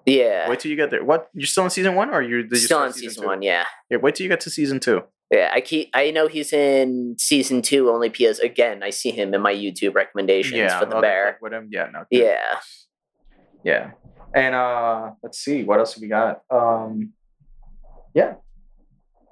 yeah, 0.05 0.49
Wait 0.49 0.59
till 0.59 0.69
you 0.71 0.77
get 0.77 0.91
there. 0.91 1.03
What? 1.03 1.29
You're 1.33 1.47
still 1.47 1.63
in 1.63 1.69
season 1.69 1.95
one, 1.95 2.09
or 2.09 2.21
you're 2.21 2.45
still 2.47 2.59
start 2.59 2.87
on 2.87 2.93
season 2.93 3.23
two? 3.23 3.27
one. 3.27 3.41
Yeah, 3.41 3.65
Yeah. 3.89 3.97
Wait 3.97 4.15
till 4.15 4.25
you 4.25 4.29
get 4.29 4.41
to 4.41 4.49
season 4.49 4.79
two. 4.79 5.03
yeah. 5.31 5.49
I 5.53 5.61
keep. 5.61 5.89
I 5.93 6.11
know 6.11 6.27
he's 6.27 6.53
in 6.53 7.15
season 7.19 7.61
two 7.61 7.89
only 7.89 8.09
because 8.09 8.39
again, 8.39 8.83
I 8.83 8.91
see 8.91 9.11
him 9.11 9.33
in 9.33 9.41
my 9.41 9.53
YouTube 9.53 9.95
recommendations 9.95 10.57
yeah. 10.57 10.79
for 10.79 10.85
the 10.85 10.99
bear. 11.01 11.37
with 11.41 11.53
him. 11.53 11.69
Yeah. 11.71 11.89
No. 11.91 12.05
good. 12.11 12.19
Yeah. 12.23 12.59
Yeah. 13.63 13.91
And 14.35 14.55
uh 14.55 15.11
let's 15.21 15.39
see 15.39 15.63
what 15.63 15.79
else 15.79 15.97
we 15.97 16.07
got. 16.07 16.41
Um 16.49 17.13
yeah. 18.13 18.35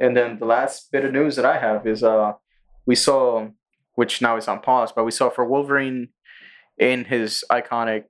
And 0.02 0.18
then 0.18 0.40
the 0.40 0.45
last 0.45 0.91
bit 0.91 1.06
of 1.06 1.14
news 1.14 1.36
that 1.36 1.45
I 1.45 1.60
have 1.60 1.86
is 1.86 2.03
uh 2.03 2.34
we 2.88 2.95
saw 2.95 3.48
which 3.94 4.22
now 4.22 4.36
is 4.36 4.48
on 4.48 4.60
pause, 4.60 4.91
but 4.91 5.06
we 5.06 5.11
saw 5.11 5.30
for 5.30 5.45
Wolverine 5.45 6.10
in 6.78 7.06
his 7.06 7.45
iconic 7.52 8.06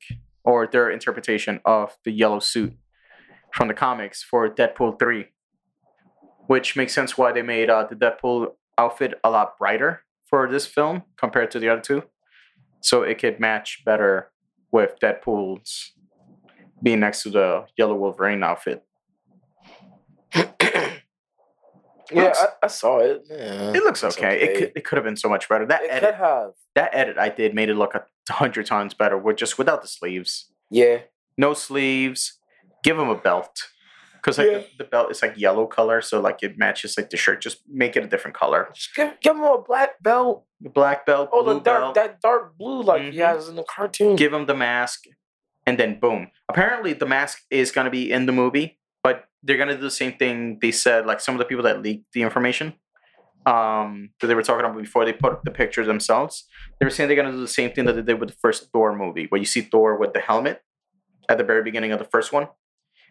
or 0.46 0.66
their 0.66 0.90
interpretation 0.90 1.60
of 1.66 1.98
the 2.06 2.12
yellow 2.12 2.40
suit 2.40 2.74
from 3.54 3.68
the 3.68 3.74
comics 3.74 4.24
for 4.24 4.50
Deadpool 4.50 4.98
3. 4.98 5.26
Which 6.48 6.78
makes 6.78 6.94
sense 6.94 7.18
why 7.18 7.34
they 7.34 7.42
made 7.42 7.70
uh, 7.70 7.86
the 7.90 7.96
Deadpool 7.96 8.54
outfit 8.78 9.16
a 9.24 9.30
lot 9.30 9.58
brighter 9.58 10.04
for 10.30 10.50
this 10.50 10.66
film 10.66 11.04
compared 11.18 11.52
to 11.52 11.60
the 11.60 11.68
other 11.68 11.82
two. 11.82 12.04
So 12.80 13.04
it 13.04 13.20
could 13.20 13.40
match 13.40 13.84
better 13.86 14.32
with 14.72 14.96
Deadpool's 15.02 15.92
being 16.82 17.02
next 17.02 17.24
to 17.24 17.30
the 17.30 17.66
yellow 17.78 17.96
Wolverine 17.96 18.44
outfit. 18.44 18.84
Yeah, 22.12 22.24
Looks- 22.24 22.40
I, 22.40 22.48
I 22.64 22.68
saw 22.68 23.00
it. 23.00 23.24
Yeah, 23.30 23.72
It 23.72 23.84
looks 23.84 24.04
it's 24.04 24.18
okay. 24.18 24.42
It 24.42 24.58
could 24.58 24.72
it 24.76 24.84
could 24.86 24.98
have 24.98 25.06
been 25.06 25.18
so 25.18 25.30
much 25.30 25.48
better. 25.50 25.66
That 25.66 25.82
It 25.84 25.90
could 25.90 26.04
edit 26.04 26.16
have. 26.16 26.52
that 26.76 26.90
edit 26.94 27.18
I 27.18 27.30
did 27.30 27.54
made 27.56 27.70
it 27.70 27.76
look 27.76 27.94
a 27.96 28.06
hundred 28.34 28.66
times 28.66 28.94
better 28.94 29.18
with 29.18 29.38
just 29.38 29.58
without 29.58 29.82
the 29.82 29.88
sleeves. 29.88 30.50
Yeah. 30.70 31.00
No 31.38 31.54
sleeves. 31.54 32.38
Give 32.84 32.98
him 32.98 33.10
a 33.10 33.16
belt. 33.16 33.68
Cause 34.22 34.38
like 34.38 34.48
Yeah. 34.52 34.58
the, 34.60 34.68
the 34.80 34.84
belt 34.84 35.10
is 35.12 35.22
like 35.22 35.36
yellow 35.38 35.66
color, 35.66 36.02
so 36.02 36.20
like 36.22 36.44
it 36.44 36.58
matches 36.58 36.96
like 36.98 37.10
the 37.10 37.18
shirt. 37.18 37.42
Just 37.42 37.58
make 37.68 37.96
it 37.96 38.04
a 38.04 38.08
different 38.08 38.36
color. 38.38 38.70
Just 38.74 38.94
give, 38.96 39.20
give 39.22 39.36
him 39.36 39.44
a 39.44 39.62
black 39.62 40.02
belt. 40.04 40.46
The 40.60 40.70
black 40.70 41.06
belt, 41.08 41.30
Oh, 41.34 41.44
blue 41.44 41.56
the 41.56 41.60
dark, 41.62 41.82
belt. 41.82 41.96
that 41.96 42.22
dark 42.22 42.56
blue 42.58 42.84
like 42.84 43.02
he 43.02 43.18
Mhm. 43.18 43.26
has 43.26 43.50
in 43.50 43.56
the 43.56 43.64
cartoon. 43.64 44.16
give 44.16 44.32
him 44.32 44.46
the 44.46 44.54
mask, 44.54 45.06
and 45.66 45.80
then 45.80 46.00
boom. 46.00 46.30
Apparently, 46.50 46.94
the 46.94 47.08
mask 47.08 47.42
is 47.50 47.72
gonna 47.72 47.90
be 47.90 48.12
in 48.12 48.28
the 48.28 48.32
movie, 48.32 48.68
but 48.68 48.81
they're 49.44 49.58
gonna 49.58 49.76
do 49.76 49.82
the 49.82 49.92
same 49.92 50.14
thing. 50.14 50.60
They 50.62 50.72
said 50.72 51.06
like 51.06 51.20
some 51.20 51.36
of 51.36 51.40
the 51.40 51.46
people 51.46 51.64
that 51.64 51.82
leaked 51.82 52.12
the 52.14 52.22
information, 52.22 52.74
um, 53.46 54.12
that 54.20 54.28
they 54.28 54.36
were 54.36 54.44
talking 54.44 54.66
about 54.66 54.78
before 54.78 55.06
they 55.06 55.14
put 55.14 55.34
up 55.34 55.44
the 55.44 55.52
pictures 55.52 55.88
themselves. 55.88 56.48
They 56.80 56.86
were 56.86 56.92
saying 56.92 57.08
they're 57.08 57.16
gonna 57.16 57.32
do 57.32 57.42
the 57.42 57.48
same 57.48 57.72
thing 57.72 57.86
that 57.86 57.94
they 57.94 58.02
did 58.02 58.20
with 58.20 58.30
the 58.30 58.36
first 58.42 58.70
Thor 58.72 58.96
movie, 58.96 59.26
where 59.30 59.40
you 59.40 59.46
see 59.46 59.62
Thor 59.62 59.98
with 59.98 60.14
the 60.14 60.20
helmet 60.20 60.62
at 61.30 61.38
the 61.38 61.44
very 61.44 61.64
beginning 61.64 61.92
of 61.92 62.00
the 62.00 62.06
first 62.06 62.32
one, 62.32 62.48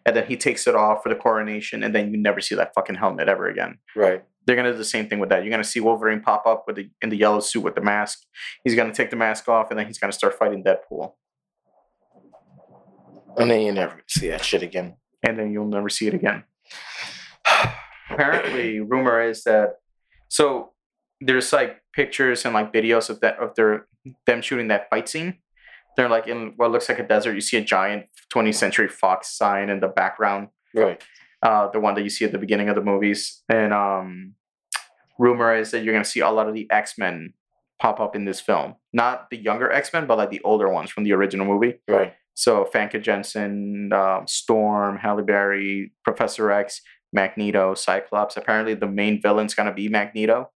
and 0.05 0.15
then 0.15 0.25
he 0.25 0.37
takes 0.37 0.67
it 0.67 0.75
off 0.75 1.03
for 1.03 1.09
the 1.09 1.15
coronation, 1.15 1.83
and 1.83 1.93
then 1.93 2.11
you 2.11 2.17
never 2.17 2.39
see 2.39 2.55
that 2.55 2.73
fucking 2.73 2.95
helmet 2.95 3.27
ever 3.27 3.47
again. 3.47 3.79
Right. 3.95 4.23
They're 4.45 4.55
gonna 4.55 4.71
do 4.71 4.77
the 4.77 4.85
same 4.85 5.07
thing 5.07 5.19
with 5.19 5.29
that. 5.29 5.43
You're 5.43 5.51
gonna 5.51 5.63
see 5.63 5.79
Wolverine 5.79 6.21
pop 6.21 6.47
up 6.47 6.63
with 6.65 6.77
the 6.77 6.89
in 7.01 7.09
the 7.09 7.17
yellow 7.17 7.41
suit 7.41 7.61
with 7.61 7.75
the 7.75 7.81
mask. 7.81 8.19
He's 8.63 8.75
gonna 8.75 8.93
take 8.93 9.09
the 9.09 9.15
mask 9.15 9.47
off, 9.49 9.69
and 9.69 9.79
then 9.79 9.85
he's 9.85 9.99
gonna 9.99 10.13
start 10.13 10.37
fighting 10.37 10.63
Deadpool, 10.63 11.13
And 13.37 13.49
then 13.49 13.61
you 13.61 13.71
never 13.71 14.01
see 14.07 14.29
that 14.29 14.43
shit 14.43 14.63
again. 14.63 14.95
And 15.23 15.37
then 15.37 15.51
you'll 15.51 15.67
never 15.67 15.89
see 15.89 16.07
it 16.07 16.13
again. 16.13 16.43
apparently 18.09 18.79
rumor 18.79 19.21
is 19.21 19.43
that 19.43 19.75
so 20.27 20.71
there's 21.21 21.51
like 21.53 21.81
pictures 21.93 22.43
and 22.45 22.53
like 22.53 22.73
videos 22.73 23.09
of 23.09 23.19
that 23.21 23.37
of 23.39 23.55
their 23.55 23.87
them 24.25 24.41
shooting 24.41 24.67
that 24.67 24.89
fight 24.89 25.07
scene 25.07 25.37
they're 25.95 26.09
like 26.09 26.27
in 26.27 26.53
what 26.57 26.71
looks 26.71 26.89
like 26.89 26.99
a 26.99 27.07
desert 27.07 27.33
you 27.33 27.41
see 27.41 27.57
a 27.57 27.61
giant 27.63 28.05
20th 28.33 28.55
century 28.55 28.87
fox 28.89 29.29
sign 29.37 29.69
in 29.69 29.79
the 29.79 29.87
background 29.87 30.49
Right. 30.73 31.01
uh 31.41 31.69
the 31.69 31.79
one 31.79 31.95
that 31.95 32.01
you 32.03 32.09
see 32.09 32.25
at 32.25 32.31
the 32.31 32.37
beginning 32.37 32.69
of 32.69 32.75
the 32.75 32.81
movies 32.81 33.43
and 33.49 33.73
um 33.73 34.35
rumor 35.19 35.55
is 35.55 35.71
that 35.71 35.83
you're 35.83 35.93
going 35.93 36.03
to 36.03 36.09
see 36.09 36.19
a 36.21 36.29
lot 36.29 36.47
of 36.47 36.53
the 36.53 36.69
x-men 36.71 37.33
pop 37.79 37.99
up 37.99 38.15
in 38.15 38.25
this 38.25 38.39
film 38.41 38.75
not 38.93 39.29
the 39.29 39.37
younger 39.37 39.71
x-men 39.71 40.05
but 40.07 40.17
like 40.17 40.31
the 40.31 40.41
older 40.43 40.67
ones 40.69 40.89
from 40.89 41.03
the 41.03 41.13
original 41.13 41.45
movie 41.45 41.75
Right. 41.87 42.13
So 42.33 42.65
Famke 42.73 43.01
Janssen, 43.01 43.91
um, 43.93 44.25
Storm, 44.27 44.97
Halle 44.97 45.23
Berry, 45.23 45.91
Professor 46.03 46.51
X, 46.51 46.81
Magneto, 47.13 47.73
Cyclops. 47.75 48.37
Apparently, 48.37 48.73
the 48.73 48.87
main 48.87 49.21
villain's 49.21 49.53
gonna 49.53 49.73
be 49.73 49.89
Magneto, 49.89 50.49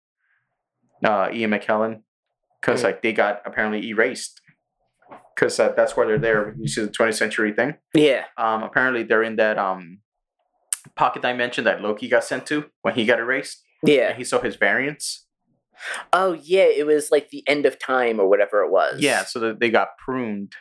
uh, 1.03 1.29
Ian 1.33 1.51
McKellen, 1.51 2.01
because 2.61 2.83
like 2.83 3.01
they 3.01 3.11
got 3.13 3.41
apparently 3.45 3.87
erased. 3.89 4.39
Because 5.35 5.59
uh, 5.59 5.73
that's 5.75 5.97
why 5.97 6.05
they're 6.05 6.19
there. 6.19 6.55
You 6.59 6.67
see 6.67 6.81
the 6.81 6.87
20th 6.91 7.15
century 7.15 7.51
thing. 7.53 7.73
Yeah. 7.95 8.25
Um, 8.37 8.61
apparently, 8.61 9.01
they're 9.03 9.23
in 9.23 9.35
that 9.37 9.57
um, 9.57 9.99
pocket 10.95 11.23
dimension 11.23 11.63
that 11.63 11.81
Loki 11.81 12.07
got 12.07 12.23
sent 12.23 12.45
to 12.47 12.65
when 12.83 12.93
he 12.93 13.05
got 13.05 13.19
erased, 13.19 13.63
Yeah. 13.83 14.09
and 14.09 14.17
he 14.17 14.23
saw 14.23 14.39
his 14.41 14.55
variants. 14.57 15.25
Oh 16.13 16.33
yeah, 16.33 16.63
it 16.65 16.85
was 16.85 17.09
like 17.11 17.29
the 17.29 17.43
end 17.47 17.65
of 17.65 17.79
time 17.79 18.19
or 18.19 18.29
whatever 18.29 18.61
it 18.61 18.71
was. 18.71 19.01
Yeah, 19.01 19.25
so 19.25 19.39
that 19.39 19.59
they 19.59 19.71
got 19.71 19.97
pruned. 19.97 20.53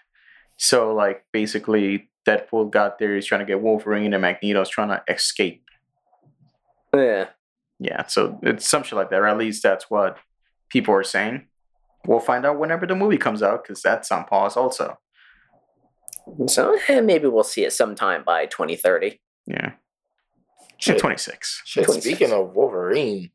So 0.62 0.94
like 0.94 1.24
basically 1.32 2.08
Deadpool 2.24 2.70
got 2.70 3.00
there, 3.00 3.16
he's 3.16 3.26
trying 3.26 3.40
to 3.40 3.44
get 3.44 3.60
Wolverine 3.60 4.14
and 4.14 4.22
Magneto's 4.22 4.68
trying 4.68 4.90
to 4.90 5.02
escape. 5.08 5.64
Yeah. 6.94 7.30
Yeah, 7.80 8.06
so 8.06 8.38
it's 8.44 8.68
some 8.68 8.84
shit 8.84 8.94
like 8.96 9.10
that, 9.10 9.18
or 9.18 9.26
at 9.26 9.38
least 9.38 9.64
that's 9.64 9.90
what 9.90 10.18
people 10.68 10.94
are 10.94 11.02
saying. 11.02 11.48
We'll 12.06 12.20
find 12.20 12.46
out 12.46 12.60
whenever 12.60 12.86
the 12.86 12.94
movie 12.94 13.18
comes 13.18 13.42
out, 13.42 13.64
because 13.64 13.82
that's 13.82 14.12
on 14.12 14.24
pause 14.24 14.56
also. 14.56 14.98
So 16.46 16.78
eh, 16.86 17.00
maybe 17.00 17.26
we'll 17.26 17.42
see 17.42 17.64
it 17.64 17.72
sometime 17.72 18.22
by 18.22 18.46
2030. 18.46 19.20
Yeah. 19.48 19.72
Shit. 20.78 21.00
26. 21.00 21.62
Shit, 21.64 21.84
26. 21.86 22.06
speaking 22.06 22.32
of 22.32 22.54
Wolverine, 22.54 23.32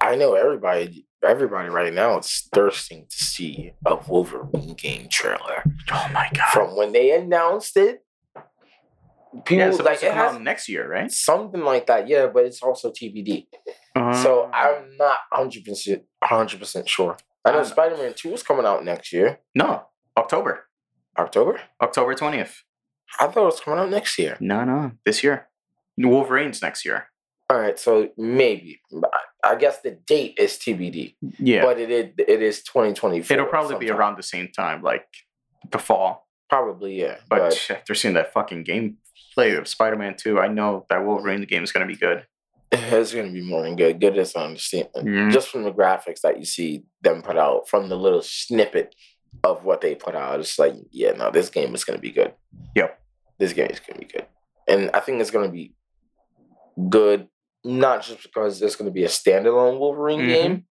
I 0.00 0.16
know 0.16 0.32
everybody 0.32 1.05
everybody 1.24 1.68
right 1.68 1.92
now 1.92 2.18
is 2.18 2.48
thirsting 2.54 3.06
to 3.08 3.16
see 3.24 3.72
a 3.84 3.96
Wolverine 3.96 4.74
game 4.74 5.08
trailer. 5.10 5.64
Oh 5.90 6.08
my 6.12 6.28
god. 6.32 6.48
From 6.52 6.76
when 6.76 6.92
they 6.92 7.12
announced 7.12 7.76
it, 7.76 8.00
people 9.44 9.58
yeah, 9.58 9.68
it's 9.68 9.78
like 9.80 10.02
it 10.02 10.12
has 10.12 10.38
next 10.38 10.68
year, 10.68 10.88
right? 10.88 11.10
something 11.10 11.62
like 11.62 11.86
that, 11.86 12.08
yeah, 12.08 12.26
but 12.26 12.44
it's 12.44 12.62
also 12.62 12.90
TBD. 12.90 13.46
so 14.22 14.44
Um, 14.44 14.50
I'm 14.52 14.96
not 14.96 15.18
hundred 15.32 15.64
percent 15.64 16.02
hundred 16.22 16.60
percent 16.60 16.88
sure. 16.88 17.16
I 17.44 17.50
know 17.52 17.58
I'm- 17.58 17.66
Spider 17.66 17.96
Man 17.96 18.14
Two 18.14 18.32
is 18.34 18.42
coming 18.42 18.66
out 18.66 18.84
next 18.84 19.12
year, 19.12 19.40
No, 19.54 19.86
October. 20.16 20.64
October. 21.18 21.60
October 21.80 22.14
20th. 22.14 22.56
I 23.18 23.26
thought 23.28 23.42
it 23.42 23.44
was 23.46 23.60
coming 23.60 23.80
out 23.80 23.88
next 23.88 24.18
year. 24.18 24.36
No, 24.40 24.64
no, 24.64 24.92
this 25.06 25.24
year. 25.24 25.48
Wolverine's 25.96 26.60
next 26.60 26.84
year. 26.84 27.08
All 27.48 27.58
right, 27.58 27.78
so 27.78 28.08
maybe. 28.16 28.80
I 29.44 29.54
guess 29.54 29.80
the 29.80 29.92
date 29.92 30.34
is 30.38 30.54
TBD, 30.58 31.14
Yeah. 31.38 31.62
but 31.62 31.78
it 31.78 31.90
is 31.90 32.12
it 32.18 32.42
is 32.42 32.62
2024. 32.64 33.34
It'll 33.36 33.46
probably 33.48 33.76
be 33.78 33.90
around 33.90 34.16
the 34.18 34.22
same 34.24 34.48
time, 34.48 34.82
like 34.82 35.06
the 35.70 35.78
fall. 35.78 36.26
Probably 36.50 37.00
yeah, 37.00 37.16
But, 37.28 37.38
but 37.38 37.70
after 37.76 37.94
seeing 37.94 38.14
that 38.14 38.32
fucking 38.32 38.64
gameplay 38.64 39.56
of 39.58 39.66
Spider 39.68 39.96
Man 39.96 40.16
2, 40.16 40.40
I 40.40 40.48
know 40.48 40.86
that 40.90 41.04
Wolverine 41.04 41.40
the 41.40 41.46
game 41.46 41.62
is 41.64 41.70
going 41.72 41.86
to 41.86 41.92
be 41.92 41.98
good. 41.98 42.26
it's 42.72 43.14
gonna 43.14 43.30
be 43.30 43.42
more 43.42 43.62
than 43.62 43.76
good. 43.76 44.00
Good 44.00 44.18
is 44.18 44.34
an 44.34 44.42
understatement. 44.42 45.06
Mhm. 45.06 45.30
Just 45.32 45.48
from 45.48 45.62
the 45.62 45.72
graphics 45.72 46.22
that 46.22 46.38
you 46.40 46.44
see 46.44 46.82
them 47.00 47.22
put 47.22 47.36
out, 47.38 47.68
from 47.68 47.88
the 47.88 47.96
little 47.96 48.22
snippet 48.22 48.94
of 49.44 49.64
what 49.64 49.80
they 49.80 49.94
put 49.94 50.16
out, 50.16 50.40
it's 50.40 50.58
like, 50.58 50.74
yeah, 50.90 51.12
no, 51.12 51.30
this 51.30 51.48
game 51.48 51.74
is 51.76 51.84
gonna 51.84 51.98
be 52.00 52.10
good. 52.10 52.34
Yep. 52.74 53.00
This 53.38 53.52
game 53.52 53.68
is 53.70 53.78
gonna 53.78 54.00
be 54.00 54.06
good, 54.06 54.26
and 54.66 54.90
I 54.92 54.98
think 55.00 55.20
it's 55.20 55.30
gonna 55.30 55.48
be 55.48 55.74
good, 56.88 57.28
not 57.66 58.02
just 58.02 58.22
because 58.22 58.62
it's 58.62 58.76
gonna 58.76 58.90
be 58.90 59.04
a 59.04 59.08
standalone 59.08 59.78
Wolverine 59.78 60.20
Mhm. 60.20 60.26
game. 60.28 60.66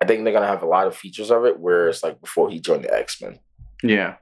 I 0.00 0.06
think 0.06 0.24
they're 0.24 0.32
gonna 0.32 0.46
have 0.46 0.62
a 0.62 0.66
lot 0.66 0.86
of 0.86 0.96
features 0.96 1.30
of 1.30 1.44
it, 1.44 1.58
where 1.58 1.88
it's 1.88 2.02
like 2.02 2.20
before 2.20 2.50
he 2.50 2.60
joined 2.60 2.84
the 2.84 2.94
X 2.94 3.20
Men, 3.20 3.40
Yeah. 3.82 4.16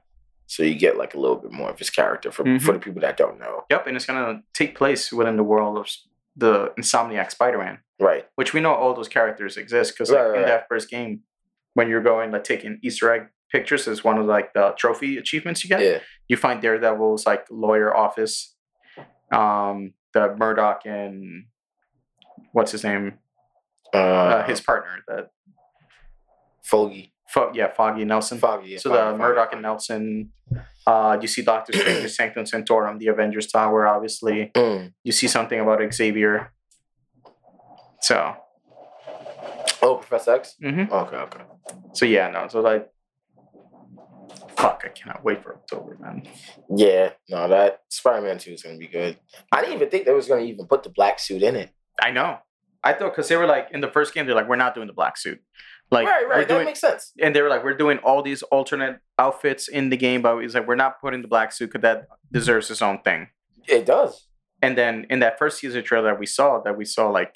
so 0.47 0.63
you 0.63 0.75
get 0.75 0.97
like 0.97 1.13
a 1.13 1.19
little 1.19 1.37
bit 1.37 1.51
more 1.51 1.69
of 1.69 1.77
his 1.79 1.89
character 1.89 2.31
for 2.31 2.43
Mhm. 2.43 2.61
for 2.61 2.71
the 2.73 2.79
people 2.79 3.01
that 3.01 3.17
don't 3.17 3.39
know. 3.39 3.65
Yep. 3.69 3.87
And 3.87 3.95
it's 3.95 4.05
going 4.05 4.35
to 4.37 4.43
take 4.53 4.75
place 4.75 5.11
within 5.11 5.35
the 5.37 5.43
world 5.43 5.77
of 5.77 5.89
the 6.35 6.73
Insomniac 6.79 7.31
Spider 7.31 7.57
Man, 7.59 7.79
Right. 7.99 8.25
which 8.35 8.53
we 8.53 8.59
know 8.61 8.73
all 8.73 8.93
those 8.93 9.07
characters 9.07 9.57
exist 9.57 9.93
because 9.93 10.11
like, 10.11 10.19
right, 10.25 10.39
in 10.41 10.45
that 10.45 10.67
first 10.67 10.89
game, 10.89 11.21
when 11.73 11.89
you're 11.89 12.01
going 12.01 12.31
like 12.31 12.43
taking 12.43 12.79
Easter 12.81 13.11
egg 13.13 13.27
pictures 13.51 13.87
is 13.87 14.03
one 14.03 14.17
of 14.17 14.25
like 14.25 14.53
the 14.53 14.73
trophy 14.77 15.17
achievements 15.17 15.63
you 15.63 15.69
get. 15.69 15.81
Yeah. 15.81 15.99
You 16.27 16.37
find 16.37 16.61
Daredevil's 16.61 17.25
like 17.25 17.45
lawyer 17.49 17.95
office, 17.95 18.55
um, 19.31 19.93
the 20.13 20.35
Murdock 20.37 20.85
and 20.85 21.45
what's 22.55 22.71
his 22.71 22.83
name, 22.83 23.19
Uh, 23.93 23.97
uh, 23.97 24.47
his 24.47 24.61
partner, 24.61 25.03
that 25.07 25.29
Foggy. 26.63 27.13
Fo- 27.27 27.51
yeah, 27.53 27.71
Foggy 27.73 28.05
Nelson. 28.05 28.37
Foggy. 28.39 28.69
yeah, 28.69 28.77
so 28.77 28.89
Foggy, 28.89 28.99
the 29.01 29.05
Foggy, 29.11 29.17
Murdock 29.19 29.45
Foggy. 29.47 29.55
and 29.55 29.61
Nelson. 29.61 30.31
Uh, 30.87 31.17
you 31.21 31.27
see 31.27 31.41
Doctor 31.41 31.73
Strange, 31.77 32.09
Sanctum 32.11 32.45
Sanctorum, 32.45 32.97
the 32.99 33.07
Avengers 33.07 33.47
Tower. 33.51 33.87
Obviously, 33.87 34.51
Mm. 34.55 34.93
you 35.03 35.11
see 35.11 35.27
something 35.27 35.59
about 35.59 35.81
Xavier. 35.93 36.51
So, 38.01 38.35
Oh, 39.81 39.95
Professor 39.97 40.35
X. 40.35 40.55
mhm. 40.63 40.89
Okay, 40.89 41.17
okay. 41.17 41.43
so 41.93 42.05
yeah, 42.05 42.29
no. 42.29 42.47
So 42.47 42.61
like, 42.61 42.89
fuck, 44.57 44.81
I 44.85 44.89
cannot 44.89 45.23
wait 45.23 45.43
for 45.43 45.53
October, 45.55 45.97
man. 45.99 46.27
Yeah, 46.75 47.11
no, 47.29 47.47
that 47.49 47.81
Spider 47.89 48.21
Man 48.25 48.37
Two 48.37 48.51
is 48.53 48.63
gonna 48.63 48.77
be 48.77 48.87
good. 48.87 49.17
I 49.51 49.61
didn't 49.61 49.75
even 49.75 49.89
think 49.89 50.05
they 50.05 50.13
was 50.13 50.27
gonna 50.27 50.41
even 50.41 50.65
put 50.67 50.83
the 50.83 50.89
black 50.89 51.19
suit 51.19 51.43
in 51.43 51.55
it. 51.55 51.69
I 52.01 52.11
know. 52.11 52.37
I 52.85 52.93
thought 52.93 53.13
because 53.13 53.27
they 53.27 53.35
were 53.35 53.47
like 53.47 53.69
in 53.71 53.81
the 53.81 53.89
first 53.89 54.13
game, 54.13 54.27
they're 54.27 54.35
like, 54.35 54.47
we're 54.47 54.55
not 54.55 54.75
doing 54.75 54.87
the 54.87 54.93
black 54.93 55.17
suit. 55.17 55.41
Like, 55.91 56.07
right, 56.07 56.27
right. 56.27 56.47
That 56.47 56.53
doing, 56.53 56.65
makes 56.65 56.79
sense. 56.79 57.11
and 57.19 57.35
they 57.35 57.41
were 57.41 57.49
like, 57.49 57.63
we're 57.63 57.77
doing 57.77 57.97
all 57.99 58.21
these 58.21 58.43
alternate 58.43 58.99
outfits 59.19 59.67
in 59.67 59.89
the 59.89 59.97
game, 59.97 60.21
but 60.21 60.37
it's 60.37 60.53
like 60.53 60.67
we're 60.67 60.75
not 60.75 61.01
putting 61.01 61.21
the 61.21 61.27
black 61.27 61.51
suit 61.51 61.67
because 61.67 61.81
that 61.81 62.07
deserves 62.31 62.69
its 62.71 62.81
own 62.81 63.01
thing. 63.01 63.29
It 63.67 63.85
does. 63.85 64.27
And 64.61 64.77
then 64.77 65.05
in 65.09 65.19
that 65.19 65.37
first 65.37 65.59
teaser 65.59 65.81
trailer 65.81 66.11
that 66.11 66.19
we 66.19 66.25
saw, 66.25 66.61
that 66.61 66.77
we 66.77 66.85
saw 66.85 67.09
like 67.09 67.35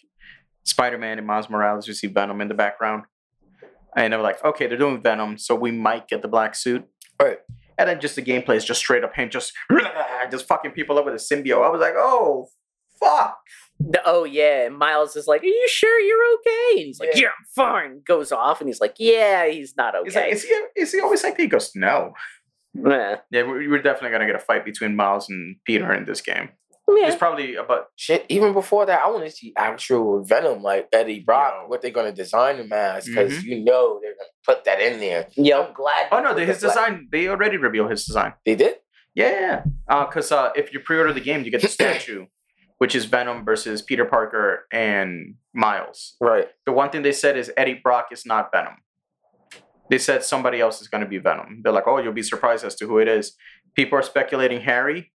Spider 0.63 0.97
Man 0.97 1.17
and 1.17 1.27
Miles 1.27 1.49
Morales, 1.49 1.87
you 1.87 1.93
see 1.93 2.07
Venom 2.07 2.41
in 2.41 2.47
the 2.47 2.53
background. 2.53 3.03
And 3.95 4.13
they 4.13 4.17
were 4.17 4.23
like, 4.23 4.43
okay, 4.45 4.67
they're 4.67 4.77
doing 4.77 5.01
Venom, 5.01 5.37
so 5.37 5.55
we 5.55 5.71
might 5.71 6.07
get 6.07 6.21
the 6.21 6.27
black 6.27 6.55
suit. 6.55 6.85
Right. 7.19 7.39
And 7.77 7.89
then 7.89 7.99
just 7.99 8.15
the 8.15 8.21
gameplay 8.21 8.55
is 8.55 8.65
just 8.65 8.79
straight 8.79 9.03
up 9.03 9.15
him 9.15 9.29
just 9.29 9.53
just 10.31 10.47
fucking 10.47 10.71
people 10.71 10.97
up 10.99 11.05
with 11.05 11.15
a 11.15 11.17
symbiote. 11.17 11.65
I 11.65 11.69
was 11.69 11.81
like, 11.81 11.95
oh 11.97 12.47
fuck. 12.99 13.39
The- 13.79 14.01
oh 14.05 14.23
yeah, 14.25 14.65
and 14.65 14.77
Miles 14.77 15.15
is 15.15 15.27
like, 15.27 15.41
"Are 15.41 15.45
you 15.45 15.67
sure 15.69 15.99
you're 15.99 16.33
okay?" 16.35 16.79
And 16.81 16.85
he's 16.87 16.99
like, 16.99 17.09
Yeah. 17.15 17.21
"Yeah, 17.21 17.27
I'm 17.29 17.45
fine." 17.55 18.01
Goes 18.05 18.31
off, 18.31 18.59
and 18.61 18.67
he's 18.69 18.81
like, 18.81 18.95
"Yeah, 18.99 19.47
he's 19.47 19.75
not 19.77 19.95
okay." 19.95 20.05
He's 20.05 20.15
like, 20.15 20.31
is 20.33 20.43
he 20.43 20.63
is 20.75 20.91
he 20.93 20.99
always 20.99 21.23
like 21.23 21.37
that? 21.37 21.41
He 21.43 21.47
goes, 21.47 21.71
no. 21.75 22.13
yeah. 22.73 23.17
Yeah, 23.31 23.43
we- 23.43 23.67
we're 23.67 23.81
definitely 23.81 24.11
gonna 24.11 24.25
get 24.27 24.35
a 24.35 24.39
fight 24.39 24.65
between 24.65 24.95
Miles 24.95 25.29
and 25.29 25.55
Peter 25.65 25.93
in 25.93 26.05
this 26.05 26.21
game. 26.21 26.49
Yeah. 26.91 27.07
It's 27.07 27.15
probably 27.15 27.55
about 27.55 27.85
Shit. 27.95 28.25
Even 28.29 28.51
before 28.51 28.85
that, 28.87 29.01
I 29.03 29.09
want 29.09 29.23
to 29.23 29.29
see 29.31 29.53
actual 29.55 30.23
Venom, 30.23 30.63
like 30.63 30.87
Eddie 30.91 31.19
Brock, 31.19 31.53
Yo. 31.61 31.67
what 31.67 31.81
they're 31.83 31.91
gonna 31.91 32.11
design 32.11 32.57
him 32.57 32.73
as, 32.73 33.05
because 33.05 33.31
Mhm. 33.31 33.43
you 33.43 33.63
know 33.63 33.99
they're 34.01 34.13
gonna 34.15 34.29
put 34.43 34.65
that 34.65 34.81
in 34.81 34.99
there. 34.99 35.27
Yeah, 35.37 35.59
I'm 35.59 35.73
glad. 35.73 36.07
Oh 36.11 36.19
no, 36.19 36.29
put 36.29 36.35
the, 36.39 36.39
the 36.41 36.45
his 36.53 36.61
black- 36.61 36.73
design 36.75 37.07
they 37.11 37.27
already 37.27 37.57
revealed 37.57 37.91
his 37.91 38.05
design. 38.05 38.33
They 38.45 38.55
did. 38.55 38.75
Yeah, 39.15 39.63
because 39.87 40.31
uh, 40.31 40.49
if 40.55 40.73
you 40.73 40.79
pre-order 40.79 41.13
the 41.13 41.19
game, 41.21 41.43
you 41.43 41.51
get 41.51 41.61
the 41.61 41.67
statue, 41.79 42.25
which 42.79 42.95
is 42.95 43.05
Venom 43.05 43.45
versus 43.45 43.81
Peter 43.81 44.05
Parker 44.05 44.65
and 44.71 45.35
Miles. 45.53 46.15
Right. 46.19 46.47
The 46.65 46.71
one 46.71 46.89
thing 46.89 47.03
they 47.03 47.11
said 47.11 47.37
is 47.37 47.51
Eddie 47.55 47.79
Brock 47.81 48.07
is 48.11 48.25
not 48.25 48.51
Venom. 48.51 48.77
They 49.89 49.97
said 49.97 50.23
somebody 50.23 50.59
else 50.61 50.81
is 50.81 50.87
going 50.87 51.03
to 51.03 51.09
be 51.09 51.17
Venom. 51.17 51.61
They're 51.63 51.73
like, 51.73 51.87
oh, 51.87 51.99
you'll 51.99 52.13
be 52.13 52.23
surprised 52.23 52.63
as 52.63 52.75
to 52.75 52.87
who 52.87 52.99
it 52.99 53.07
is. 53.07 53.35
People 53.75 53.99
are 53.99 54.03
speculating 54.03 54.61
Harry 54.61 55.11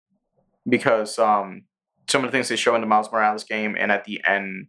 because 0.69 1.19
um, 1.19 1.63
some 2.09 2.25
of 2.25 2.31
the 2.31 2.37
things 2.37 2.49
they 2.49 2.57
show 2.57 2.75
in 2.75 2.81
the 2.81 2.87
Miles 2.87 3.11
Morales 3.13 3.45
game 3.45 3.77
and 3.79 3.93
at 3.93 4.05
the 4.05 4.21
end 4.27 4.69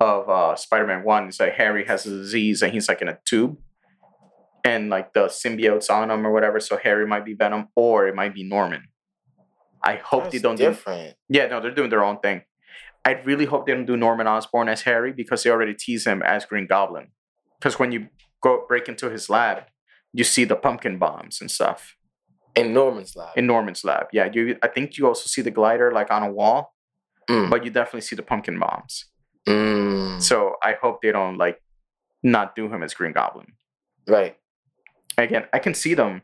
of 0.00 0.28
uh, 0.28 0.56
Spider-Man 0.56 1.04
One, 1.04 1.28
it's 1.28 1.40
like 1.40 1.54
Harry 1.54 1.84
has 1.86 2.06
a 2.06 2.10
disease 2.10 2.62
and 2.62 2.72
he's 2.72 2.88
like 2.88 3.02
in 3.02 3.08
a 3.08 3.18
tube, 3.24 3.58
and 4.64 4.90
like 4.90 5.12
the 5.12 5.26
symbiotes 5.26 5.90
on 5.90 6.10
him 6.10 6.26
or 6.26 6.32
whatever. 6.32 6.60
So 6.60 6.76
Harry 6.76 7.06
might 7.06 7.24
be 7.24 7.34
Venom 7.34 7.68
or 7.74 8.06
it 8.06 8.14
might 8.14 8.34
be 8.34 8.44
Norman. 8.44 8.84
I 9.84 9.96
hope 9.96 10.30
they 10.30 10.38
don't 10.38 10.56
do 10.56 10.66
different. 10.66 11.16
Yeah, 11.28 11.46
no, 11.46 11.60
they're 11.60 11.74
doing 11.74 11.90
their 11.90 12.04
own 12.04 12.18
thing. 12.20 12.42
I 13.04 13.12
really 13.24 13.46
hope 13.46 13.66
they 13.66 13.72
don't 13.74 13.84
do 13.86 13.96
Norman 13.96 14.26
Osborn 14.28 14.68
as 14.68 14.82
Harry 14.82 15.12
because 15.12 15.42
they 15.42 15.50
already 15.50 15.74
tease 15.74 16.06
him 16.06 16.22
as 16.22 16.46
Green 16.46 16.66
Goblin. 16.66 17.08
Because 17.58 17.78
when 17.78 17.90
you 17.92 18.08
go 18.40 18.64
break 18.68 18.88
into 18.88 19.10
his 19.10 19.28
lab, 19.28 19.64
you 20.12 20.24
see 20.24 20.44
the 20.44 20.54
pumpkin 20.56 20.98
bombs 20.98 21.40
and 21.40 21.50
stuff 21.50 21.96
In 22.54 22.72
Norman's 22.72 23.16
lab. 23.16 23.36
in 23.36 23.46
Norman's 23.46 23.82
lab. 23.84 24.06
Yeah, 24.12 24.28
you. 24.32 24.56
I 24.62 24.68
think 24.68 24.98
you 24.98 25.06
also 25.08 25.26
see 25.26 25.42
the 25.42 25.50
glider 25.50 25.90
like 25.92 26.10
on 26.12 26.22
a 26.22 26.30
wall, 26.30 26.74
Mm. 27.30 27.50
but 27.50 27.64
you 27.64 27.70
definitely 27.70 28.00
see 28.02 28.16
the 28.16 28.22
pumpkin 28.22 28.58
bombs. 28.58 29.06
Mm, 29.48 30.20
So 30.22 30.56
I 30.62 30.74
hope 30.80 31.02
they 31.02 31.12
don't 31.12 31.38
like 31.38 31.60
not 32.22 32.54
do 32.54 32.68
him 32.72 32.82
as 32.82 32.94
Green 32.94 33.12
Goblin. 33.12 33.52
right. 34.06 34.36
Again, 35.18 35.46
I 35.52 35.58
can 35.58 35.74
see 35.74 35.92
them. 35.94 36.22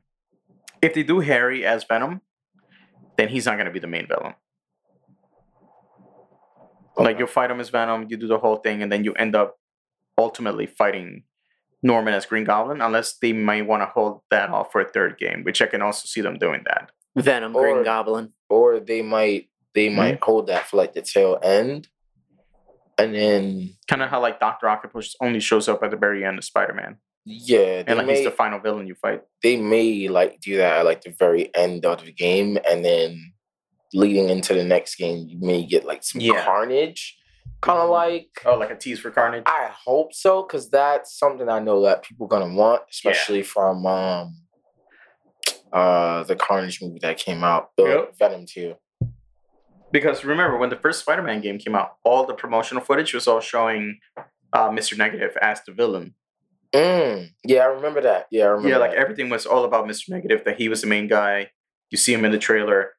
If 0.81 0.95
they 0.95 1.03
do 1.03 1.21
Harry 1.21 1.65
as 1.67 1.85
Venom, 1.85 2.23
then 3.19 3.29
he's 3.29 3.45
not 3.45 3.57
going 3.57 3.67
to 3.67 3.73
be 3.73 3.79
the 3.81 3.87
main 3.87 4.07
villain. 4.07 4.33
Like 6.97 7.19
you'll 7.19 7.29
fight 7.29 7.51
him 7.51 7.61
as 7.61 7.69
Venom, 7.69 8.07
you 8.09 8.17
do 8.17 8.27
the 8.27 8.39
whole 8.39 8.57
thing, 8.57 8.83
and 8.83 8.91
then 8.91 9.05
you 9.05 9.13
end 9.15 9.37
up 9.37 9.57
ultimately 10.17 10.67
fighting 10.67 11.23
Norman 11.83 12.13
as 12.15 12.27
Green 12.27 12.43
Goblin, 12.45 12.81
unless 12.81 13.19
they 13.19 13.33
might 13.33 13.67
want 13.67 13.83
to 13.83 13.87
hold 13.87 14.23
that 14.31 14.51
off 14.51 14.73
for 14.73 14.81
a 14.81 14.89
third 14.89 15.17
game, 15.19 15.45
which 15.45 15.63
I 15.63 15.67
can 15.67 15.81
also 15.81 16.07
see 16.07 16.21
them 16.23 16.39
doing 16.39 16.63
that. 16.67 16.91
Venom, 17.17 17.55
Or- 17.55 17.73
Green 17.73 17.85
Goblin. 17.85 18.33
or 18.49 18.81
they 18.81 19.03
might 19.03 19.49
they 19.75 19.87
Mm-hmm. 19.89 19.97
might 19.97 20.25
hold 20.25 20.49
that 20.49 20.67
for 20.67 20.77
like 20.77 20.95
the 20.95 21.03
tail 21.03 21.39
end, 21.43 21.87
and 22.99 23.15
then 23.15 23.75
Kind 23.87 24.03
of 24.03 24.11
how 24.11 24.21
like 24.21 24.41
Doctor 24.41 24.69
Octopus 24.69 25.15
only 25.21 25.39
shows 25.41 25.69
up 25.69 25.83
at 25.85 25.91
the 25.93 25.97
very 25.97 26.25
end 26.25 26.39
of 26.39 26.45
Spider-Man, 26.45 26.97
yeah, 27.31 27.83
and 27.87 27.99
like 27.99 28.07
may 28.07 28.17
he's 28.17 28.25
the 28.25 28.31
final 28.31 28.59
villain 28.59 28.87
you 28.87 28.95
fight. 28.95 29.23
they 29.43 29.57
may 29.57 30.09
like 30.09 30.41
do 30.41 30.57
that 30.57 30.79
at 30.79 30.85
like 30.85 31.03
the 31.03 31.11
very 31.11 31.55
end 31.55 31.85
of 31.85 32.05
the 32.05 32.13
game, 32.13 32.59
and 32.69 32.85
then 32.85 33.33
leading 33.93 34.29
into 34.31 34.55
the 34.55 34.65
next 34.65 34.97
game, 34.97 35.27
you 35.29 35.39
may 35.41 35.65
get 35.65 35.85
like 35.85 36.03
some 36.03 36.21
Yeah. 36.21 36.45
carnage, 36.45 37.17
kind 37.61 37.79
of 37.79 37.89
Mhm. 37.89 37.93
like. 37.93 38.31
Oh, 38.45 38.57
like 38.57 38.71
a 38.71 38.77
tease 38.77 39.01
for 39.01 39.11
Carnage. 39.11 39.45
I 39.47 39.67
hope 39.87 40.13
so, 40.15 40.43
because 40.43 40.71
that's 40.71 41.19
something 41.19 41.49
I 41.49 41.59
know 41.61 41.83
that 41.83 42.03
people 42.03 42.27
gonna 42.27 42.55
want, 42.55 42.83
especially 42.91 43.43
from 43.43 43.85
um 43.87 44.35
uh 45.73 46.23
the 46.25 46.37
Carnage 46.37 46.81
movie 46.83 46.99
that 47.01 47.19
came 47.19 47.45
out, 47.45 47.71
the 47.77 47.85
Yep. 47.85 48.19
Venom 48.19 48.47
2. 48.47 48.75
Because 49.91 50.25
remember, 50.25 50.59
when 50.59 50.69
the 50.71 50.77
first 50.77 51.01
Spider-Man 51.01 51.41
game 51.41 51.59
came 51.59 51.75
out, 51.75 51.97
all 52.05 52.25
the 52.27 52.35
promotional 52.35 52.83
footage 52.83 53.15
was 53.15 53.27
all 53.27 53.41
showing 53.41 53.99
uh, 54.53 54.69
Mr. 54.71 54.97
Negative 54.97 55.35
as 55.43 55.63
the 55.65 55.73
villain. 55.73 56.15
Mm, 56.75 57.31
yeah, 57.45 57.61
I 57.61 57.67
remember 57.67 58.01
that. 58.03 58.27
Yeah, 58.31 58.45
I 58.45 58.49
remember 58.49 58.69
Yeah, 58.69 58.77
like 58.79 58.91
that. 58.91 58.99
everything 58.99 59.31
was 59.31 59.47
all 59.47 59.65
about 59.65 59.87
Mr. 59.87 60.11
Negative, 60.11 60.45
that 60.45 60.57
he 60.61 60.69
was 60.69 60.81
the 60.83 60.87
main 60.87 61.09
guy. 61.09 61.51
You 61.91 61.97
see 61.99 62.13
him 62.13 62.25
in 62.25 62.33
the 62.33 62.39
trailer. 62.39 62.93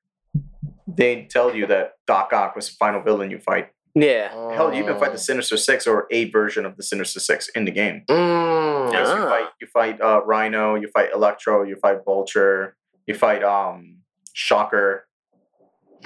They 0.88 1.26
tell 1.30 1.56
you 1.56 1.68
that 1.68 1.94
Doc 2.08 2.34
Ock 2.34 2.56
was 2.56 2.70
the 2.70 2.76
final 2.80 3.02
villain 3.02 3.30
you 3.30 3.40
fight. 3.40 3.70
Yeah. 3.96 4.30
Hell, 4.56 4.74
you 4.74 4.82
even 4.84 4.98
fight 5.00 5.10
the 5.12 5.18
Oh. 5.20 5.30
Sinister 5.32 5.58
Six 5.58 5.86
or 5.88 6.08
a 6.12 6.30
version 6.32 6.66
of 6.66 6.78
the 6.78 6.84
Sinister 6.84 7.20
Six 7.20 7.50
in 7.50 7.66
the 7.66 7.72
game. 7.72 8.04
Mm. 8.10 8.92
Yes, 8.92 9.08
you 9.08 9.14
Ah. 9.24 9.30
fight 9.30 9.50
you 9.62 9.68
fight 9.68 10.02
uh, 10.02 10.22
Rhino, 10.26 10.76
you 10.76 10.88
fight 10.88 11.10
Electro, 11.14 11.64
you 11.64 11.76
fight 11.76 11.98
Vulture, 12.06 12.76
you 13.06 13.14
fight 13.14 13.44
um 13.44 13.98
Shocker. 14.34 15.08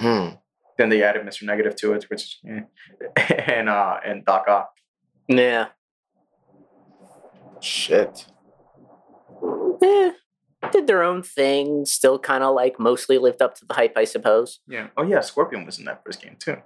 Hmm. 0.00 0.28
Then 0.76 0.88
they 0.88 1.02
added 1.02 1.22
Mr. 1.24 1.44
Negative 1.44 1.74
to 1.76 1.92
it, 1.94 2.04
which 2.10 2.40
eh. 2.48 2.60
and 3.46 3.68
uh 3.68 4.00
and 4.04 4.24
Doc 4.24 4.48
Ock. 4.48 4.70
Yeah. 5.28 5.68
Shit. 7.64 8.26
Eh, 9.82 10.12
did 10.70 10.86
their 10.86 11.02
own 11.02 11.22
thing. 11.22 11.86
Still 11.86 12.18
kind 12.18 12.44
of 12.44 12.54
like 12.54 12.78
mostly 12.78 13.16
lived 13.18 13.40
up 13.40 13.54
to 13.56 13.64
the 13.64 13.74
hype, 13.74 13.96
I 13.96 14.04
suppose. 14.04 14.60
Yeah. 14.68 14.88
Oh 14.96 15.02
yeah, 15.02 15.20
Scorpion 15.20 15.64
was 15.64 15.78
in 15.78 15.86
that 15.86 16.02
first 16.04 16.22
game 16.22 16.36
too. 16.38 16.58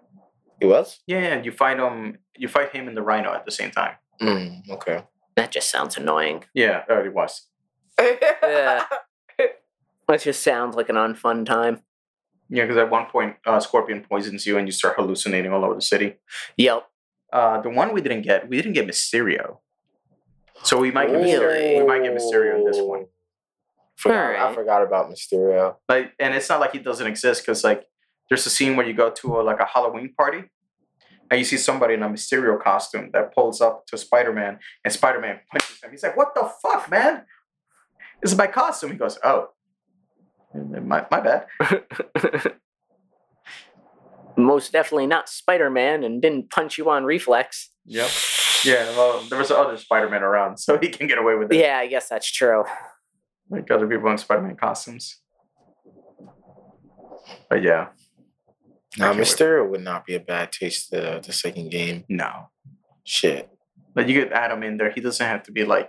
He 0.61 0.66
was? 0.66 0.99
Yeah, 1.07 1.20
yeah. 1.20 1.43
You 1.43 1.53
fight 1.53 1.79
him. 1.79 2.19
You 2.37 2.49
fight 2.49 2.75
him 2.75 2.89
and 2.89 2.97
the 2.97 3.03
Rhino 3.03 3.33
at 3.33 3.45
the 3.45 3.53
same 3.53 3.70
time. 3.70 3.95
Mm, 4.20 4.69
okay. 4.70 5.05
That 5.37 5.53
just 5.53 5.70
sounds 5.70 5.97
annoying. 5.97 6.45
Yeah, 6.53 6.83
it 6.89 7.15
was. 7.15 7.47
Yeah. 8.01 8.85
That 10.09 10.23
just 10.23 10.43
sounds 10.43 10.75
like 10.75 10.89
an 10.89 10.97
unfun 10.97 11.45
time. 11.45 11.83
Yeah, 12.49 12.65
because 12.65 12.79
at 12.79 12.91
one 12.91 13.07
point, 13.11 13.37
uh, 13.45 13.61
Scorpion 13.61 14.03
poisons 14.09 14.47
you 14.47 14.57
and 14.57 14.66
you 14.66 14.73
start 14.73 14.97
hallucinating 14.97 15.53
all 15.53 15.62
over 15.66 15.75
the 15.75 15.83
city. 15.83 16.15
Yep. 16.57 16.87
Uh, 17.31 17.61
the 17.61 17.69
one 17.69 17.93
we 17.93 18.01
didn't 18.01 18.23
get, 18.23 18.49
we 18.49 18.57
didn't 18.57 18.73
get 18.73 18.87
Mysterio. 18.87 19.59
So 20.64 20.78
we 20.78 20.90
might 20.90 21.09
get 21.09 21.20
Mysterio. 21.20 21.80
We 21.80 21.86
might 21.86 22.02
get 22.02 22.14
Mysterio 22.14 22.59
in 22.59 22.64
this 22.64 22.78
one. 22.80 23.06
Forgot, 23.97 24.36
I 24.36 24.55
forgot 24.55 24.82
about 24.82 25.10
Mysterio. 25.10 25.76
Like, 25.89 26.12
and 26.20 26.35
it's 26.35 26.48
not 26.48 26.60
like 26.60 26.72
he 26.72 26.78
doesn't 26.78 27.06
exist 27.06 27.43
because 27.43 27.64
like 27.64 27.85
there's 28.28 28.47
a 28.47 28.51
scene 28.51 28.76
where 28.76 28.86
you 28.86 28.93
go 28.94 29.10
to 29.10 29.40
a, 29.40 29.43
like 29.43 29.59
a 29.59 29.64
Halloween 29.64 30.12
party, 30.14 30.44
and 31.30 31.39
you 31.39 31.44
see 31.44 31.56
somebody 31.56 31.94
in 31.94 32.02
a 32.02 32.09
Mysterio 32.09 32.62
costume 32.62 33.10
that 33.12 33.35
pulls 33.35 33.60
up 33.60 33.86
to 33.86 33.98
Spider 33.98 34.32
Man, 34.32 34.60
and 34.85 34.93
Spider 34.93 35.20
Man 35.20 35.40
punches 35.51 35.82
him. 35.82 35.90
He's 35.90 36.02
like, 36.02 36.16
"What 36.16 36.35
the 36.35 36.48
fuck, 36.62 36.89
man? 36.90 37.24
This 38.22 38.32
is 38.32 38.39
my 38.39 38.47
costume." 38.47 38.93
He 38.93 38.97
goes, 38.97 39.18
"Oh, 39.24 39.48
my 40.55 41.05
my 41.10 41.20
bad." 41.20 41.47
Most 44.36 44.70
definitely 44.70 45.09
not 45.09 45.28
Spider 45.28 45.70
Man 45.70 46.05
and 46.05 46.22
didn't 46.22 46.51
punch 46.51 46.78
you 46.78 46.89
on 46.89 47.05
reflex. 47.05 47.70
Yep. 47.86 48.10
Yeah. 48.64 48.85
Well, 48.97 49.20
there 49.28 49.39
was 49.39 49.51
other 49.51 49.76
Spider 49.76 50.09
Man 50.09 50.22
around, 50.22 50.59
so 50.59 50.78
he 50.78 50.89
can 50.89 51.06
get 51.06 51.18
away 51.18 51.35
with 51.36 51.52
it. 51.52 51.59
Yeah, 51.59 51.78
I 51.78 51.86
guess 51.86 52.09
that's 52.09 52.30
true. 52.30 52.64
like 53.51 53.70
other 53.70 53.86
people 53.86 54.10
in 54.10 54.18
Spider 54.18 54.43
Man 54.43 54.56
costumes. 54.56 55.20
But 57.51 57.62
yeah, 57.62 57.89
Now, 58.98 59.12
can't. 59.12 59.20
Mysterio 59.20 59.68
would 59.68 59.82
not 59.82 60.06
be 60.06 60.14
a 60.14 60.20
bad 60.20 60.52
taste 60.52 60.90
the 60.90 61.20
the 61.24 61.32
second 61.32 61.70
game. 61.70 62.05
no. 62.09 62.51
Shit. 63.05 63.48
But 63.94 64.06
you 64.09 64.20
could 64.22 64.32
add 64.32 64.51
him 64.51 64.62
in 64.62 64.76
there. 64.76 64.90
He 64.90 65.01
doesn't 65.01 65.24
have 65.26 65.43
to 65.44 65.52
be 65.52 65.64
like, 65.64 65.89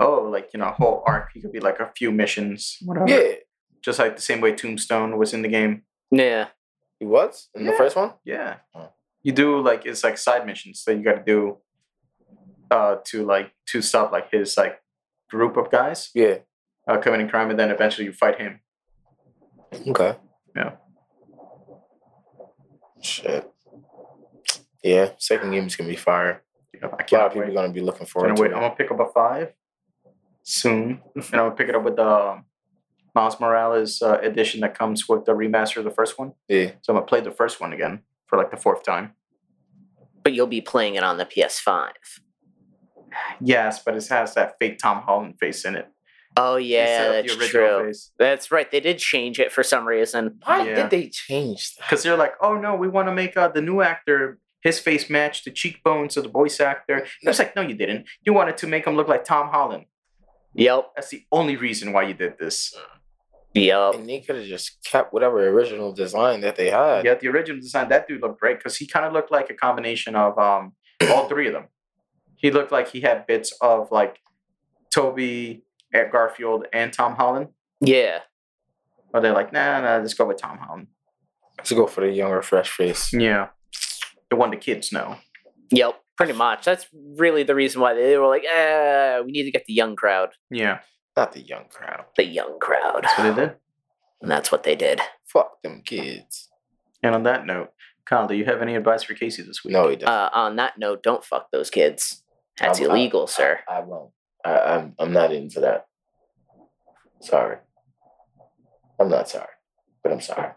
oh, 0.00 0.22
like 0.30 0.50
you 0.52 0.58
know, 0.60 0.68
a 0.68 0.72
whole 0.72 1.04
arc. 1.06 1.30
He 1.32 1.40
could 1.40 1.52
be 1.52 1.60
like 1.60 1.78
a 1.78 1.90
few 1.96 2.10
missions, 2.10 2.76
whatever. 2.84 3.08
Yeah. 3.08 3.34
Just 3.82 3.98
like 4.00 4.16
the 4.16 4.22
same 4.22 4.40
way 4.40 4.52
Tombstone 4.52 5.16
was 5.18 5.32
in 5.32 5.42
the 5.42 5.48
game. 5.48 5.82
Yeah. 6.10 6.48
He 6.98 7.06
was 7.06 7.48
in 7.54 7.64
the 7.64 7.72
first 7.72 7.96
one? 7.96 8.12
Yeah. 8.24 8.56
Oh. 8.74 8.90
You 9.22 9.32
do 9.32 9.60
like 9.60 9.84
it's 9.86 10.02
like 10.04 10.16
side 10.18 10.46
missions 10.46 10.82
that 10.84 10.94
you 10.96 11.02
got 11.02 11.16
to 11.16 11.22
do, 11.24 11.58
uh, 12.70 12.96
to 13.04 13.24
like 13.24 13.52
to 13.66 13.82
stop 13.82 14.12
like 14.12 14.30
his 14.30 14.56
like 14.56 14.80
group 15.28 15.56
of 15.56 15.70
guys 15.70 16.10
Yeah. 16.14 16.38
uh, 16.88 16.96
committing 16.98 17.28
crime, 17.28 17.50
and 17.50 17.58
then 17.58 17.70
eventually 17.70 18.06
you 18.06 18.12
fight 18.12 18.38
him. 18.40 18.60
Okay. 19.88 20.16
Yeah. 20.56 20.72
Shit. 23.02 23.50
Yeah, 24.82 25.10
second 25.18 25.50
game 25.52 25.66
is 25.66 25.76
gonna 25.76 25.90
be 25.90 25.96
fire. 25.96 26.42
I 26.82 26.86
A 26.86 26.88
lot 26.88 27.06
can't 27.06 27.22
of 27.24 27.32
people 27.34 27.50
are 27.50 27.52
gonna 27.52 27.72
be 27.72 27.80
looking 27.80 28.06
forward 28.06 28.34
to 28.36 28.42
wait. 28.42 28.50
it. 28.50 28.54
I'm 28.54 28.62
gonna 28.62 28.74
pick 28.74 28.90
up 28.90 29.00
a 29.00 29.06
five 29.12 29.52
soon, 30.42 31.02
and 31.14 31.24
I'm 31.24 31.30
gonna 31.30 31.50
pick 31.52 31.68
it 31.68 31.74
up 31.74 31.82
with 31.84 31.96
the 31.96 32.06
um, 32.08 32.44
Miles 33.14 33.38
Morales 33.40 34.00
uh, 34.02 34.18
edition 34.22 34.60
that 34.60 34.76
comes 34.78 35.08
with 35.08 35.24
the 35.26 35.32
remaster 35.32 35.76
of 35.78 35.84
the 35.84 35.90
first 35.90 36.18
one. 36.18 36.32
Yeah. 36.48 36.72
So 36.82 36.92
I'm 36.92 36.96
gonna 36.96 37.06
play 37.06 37.20
the 37.20 37.30
first 37.30 37.60
one 37.60 37.72
again 37.72 38.00
for 38.30 38.38
like 38.38 38.50
the 38.50 38.56
fourth 38.56 38.82
time. 38.84 39.12
But 40.22 40.32
you'll 40.32 40.46
be 40.46 40.60
playing 40.62 40.94
it 40.94 41.02
on 41.02 41.18
the 41.18 41.26
PS5. 41.26 41.90
Yes, 43.40 43.82
but 43.82 43.96
it 43.96 44.06
has 44.08 44.34
that 44.34 44.54
fake 44.58 44.78
Tom 44.78 45.02
Holland 45.02 45.34
face 45.40 45.64
in 45.64 45.74
it. 45.76 45.88
Oh, 46.36 46.56
yeah, 46.56 47.12
instead 47.18 47.30
of 47.32 47.38
that's 47.40 47.50
true. 47.50 47.86
face. 47.86 48.12
That's 48.18 48.52
right. 48.52 48.70
They 48.70 48.78
did 48.78 48.98
change 48.98 49.40
it 49.40 49.50
for 49.50 49.64
some 49.64 49.86
reason. 49.86 50.38
Why 50.44 50.64
Yeah. 50.68 50.74
did 50.76 50.90
they 50.90 51.08
change 51.08 51.74
that? 51.74 51.86
Because 51.90 52.04
they're 52.04 52.16
like, 52.16 52.34
oh 52.40 52.54
no, 52.56 52.76
we 52.76 52.86
want 52.86 53.08
to 53.08 53.12
make 53.14 53.36
uh, 53.36 53.48
the 53.48 53.60
new 53.60 53.80
actor 53.82 54.38
his 54.62 54.78
face 54.78 55.10
match 55.10 55.42
the 55.44 55.50
cheekbones 55.50 56.16
of 56.16 56.22
the 56.22 56.28
voice 56.28 56.60
actor. 56.60 57.06
It's 57.22 57.38
like, 57.38 57.56
no, 57.56 57.62
you 57.62 57.74
didn't. 57.74 58.06
You 58.24 58.32
wanted 58.34 58.58
to 58.58 58.66
make 58.68 58.86
him 58.86 58.94
look 58.94 59.08
like 59.08 59.24
Tom 59.24 59.48
Holland. 59.48 59.86
Yep. 60.54 60.90
That's 60.94 61.08
the 61.08 61.24
only 61.32 61.56
reason 61.56 61.92
why 61.92 62.02
you 62.04 62.14
did 62.14 62.34
this. 62.38 62.76
Yep. 63.54 63.94
And 63.94 64.08
they 64.08 64.20
could 64.20 64.36
have 64.36 64.46
just 64.46 64.82
kept 64.84 65.12
whatever 65.12 65.48
original 65.48 65.92
design 65.92 66.40
that 66.42 66.56
they 66.56 66.70
had. 66.70 67.04
Yeah, 67.04 67.14
the 67.14 67.28
original 67.28 67.60
design, 67.60 67.88
that 67.88 68.06
dude 68.06 68.22
looked 68.22 68.40
great 68.40 68.58
because 68.58 68.76
he 68.76 68.86
kind 68.86 69.04
of 69.04 69.12
looked 69.12 69.32
like 69.32 69.50
a 69.50 69.54
combination 69.54 70.14
of 70.14 70.38
um 70.38 70.72
all 71.08 71.28
three 71.28 71.48
of 71.48 71.54
them. 71.54 71.66
He 72.36 72.50
looked 72.50 72.72
like 72.72 72.88
he 72.88 73.00
had 73.00 73.26
bits 73.26 73.52
of 73.60 73.90
like 73.90 74.18
Tobey, 74.94 75.64
Ed 75.92 76.10
Garfield, 76.12 76.66
and 76.72 76.92
Tom 76.92 77.16
Holland. 77.16 77.48
Yeah. 77.80 78.20
But 79.12 79.20
they're 79.20 79.32
like, 79.32 79.52
nah, 79.52 79.80
nah, 79.80 79.96
let's 79.96 80.14
go 80.14 80.26
with 80.26 80.38
Tom 80.38 80.58
Holland. 80.58 80.86
Let's 81.58 81.72
go 81.72 81.86
for 81.86 82.02
the 82.02 82.10
younger, 82.10 82.42
fresh 82.42 82.70
face. 82.70 83.12
Yeah. 83.12 83.48
The 84.30 84.36
one 84.36 84.50
the 84.50 84.56
kids 84.56 84.92
know. 84.92 85.16
Yep. 85.70 86.00
Pretty 86.16 86.32
much. 86.34 86.64
That's 86.64 86.86
really 87.16 87.42
the 87.42 87.54
reason 87.54 87.80
why 87.80 87.94
they 87.94 88.16
were 88.18 88.26
like, 88.28 88.44
eh, 88.44 89.20
we 89.20 89.32
need 89.32 89.44
to 89.44 89.50
get 89.50 89.64
the 89.66 89.72
young 89.72 89.96
crowd. 89.96 90.28
Yeah. 90.50 90.80
Not 91.20 91.32
the 91.32 91.42
young 91.42 91.64
crowd. 91.68 92.06
The 92.16 92.24
young 92.24 92.58
crowd. 92.58 93.02
That's 93.04 93.18
what 93.18 93.34
they 93.36 93.42
did. 93.42 93.56
And 94.22 94.30
that's 94.30 94.50
what 94.50 94.62
they 94.62 94.74
did. 94.74 95.02
Fuck 95.26 95.60
them 95.62 95.82
kids. 95.84 96.48
And 97.02 97.14
on 97.14 97.24
that 97.24 97.44
note, 97.44 97.72
Kyle, 98.06 98.26
do 98.26 98.34
you 98.34 98.46
have 98.46 98.62
any 98.62 98.74
advice 98.74 99.02
for 99.02 99.12
Casey 99.12 99.42
this 99.42 99.62
week? 99.62 99.74
No, 99.74 99.88
he 99.90 99.96
doesn't. 99.96 100.08
Uh, 100.08 100.30
on 100.32 100.56
that 100.56 100.78
note, 100.78 101.02
don't 101.02 101.22
fuck 101.22 101.50
those 101.50 101.68
kids. 101.68 102.22
That's 102.58 102.80
I'm- 102.80 102.90
I- 102.90 102.94
illegal, 102.94 103.26
sir. 103.26 103.60
I, 103.68 103.74
I 103.76 103.80
won't. 103.80 104.12
I, 104.42 104.58
I'm 104.58 104.94
I'm 104.98 105.12
not 105.12 105.30
into 105.32 105.60
that. 105.60 105.86
Sorry. 107.20 107.58
I'm 108.98 109.10
not 109.10 109.28
sorry, 109.28 109.52
but 110.02 110.12
I'm 110.12 110.20
sorry. 110.22 110.52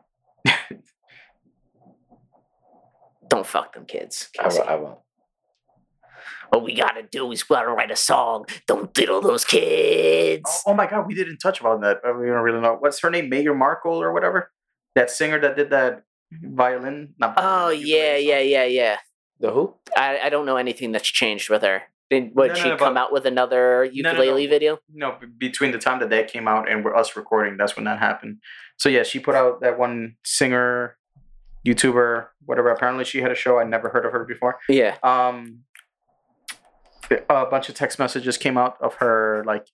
Don't 3.28 3.46
fuck 3.48 3.74
them 3.74 3.86
kids. 3.86 4.30
I, 4.40 4.44
Casey. 4.44 4.60
won't- 4.60 4.70
I 4.70 4.76
won't. 4.76 5.00
What 6.54 6.64
we 6.64 6.76
gotta 6.76 7.02
do 7.02 7.32
is 7.32 7.50
we 7.50 7.56
gotta 7.56 7.70
write 7.70 7.90
a 7.90 7.96
song. 7.96 8.46
Don't 8.68 8.94
diddle 8.94 9.22
those 9.22 9.44
kids. 9.44 10.44
Oh, 10.46 10.72
oh 10.72 10.74
my 10.76 10.86
God, 10.86 11.08
we 11.08 11.16
didn't 11.16 11.40
touch 11.40 11.60
about 11.60 11.82
that. 11.82 12.02
We 12.04 12.28
don't 12.28 12.44
really 12.44 12.62
know. 12.62 12.76
What's 12.80 13.00
her 13.02 13.10
name? 13.10 13.32
Meghan 13.32 13.58
Markle 13.58 14.00
or 14.00 14.14
whatever? 14.14 14.52
That 14.94 15.10
singer 15.10 15.40
that 15.42 15.56
did 15.56 15.72
that 15.72 16.04
violin? 16.32 17.16
Not 17.18 17.34
Oh, 17.38 17.42
violin, 17.42 17.82
yeah, 17.88 18.18
yeah, 18.18 18.40
yeah, 18.40 18.66
yeah. 18.66 18.98
The 19.40 19.50
who? 19.50 19.74
I, 19.98 20.20
I 20.20 20.30
don't 20.30 20.46
know 20.46 20.58
anything 20.58 20.92
that's 20.92 21.08
changed 21.10 21.50
with 21.50 21.64
her. 21.64 21.82
Did 22.12 22.36
would 22.36 22.50
No, 22.50 22.54
no, 22.54 22.62
she 22.62 22.70
no, 22.70 22.78
come 22.78 22.98
out 22.98 23.12
with 23.12 23.26
another 23.26 23.90
no, 23.92 24.12
no. 24.12 24.22
ukulele 24.22 24.46
video? 24.46 24.78
No, 24.94 25.18
between 25.40 25.72
the 25.72 25.80
time 25.80 26.00
that 26.02 26.12
that 26.12 26.32
came 26.32 26.48
out 26.48 26.70
and 26.70 26.86
us 26.86 27.16
recording, 27.16 27.58
that's 27.58 27.76
when 27.76 27.86
that 27.86 27.98
happened. 27.98 28.38
So 28.78 28.90
yeah, 28.90 29.02
she 29.02 29.18
put 29.18 29.34
out 29.34 29.62
that 29.62 29.80
one 29.80 30.18
singer, 30.24 30.98
YouTuber, 31.66 32.28
whatever. 32.46 32.70
Apparently, 32.70 33.06
she 33.06 33.22
had 33.22 33.32
a 33.32 33.36
show. 33.36 33.58
I 33.58 33.64
never 33.64 33.90
heard 33.90 34.06
of 34.06 34.12
her 34.12 34.24
before. 34.24 34.60
Yeah. 34.70 34.98
um 35.02 35.64
a 37.30 37.46
bunch 37.46 37.70
of 37.70 37.76
text 37.76 38.00
messages 38.00 38.38
came 38.38 38.58
out 38.58 38.78
of 38.82 38.96
her 38.96 39.44
like 39.46 39.68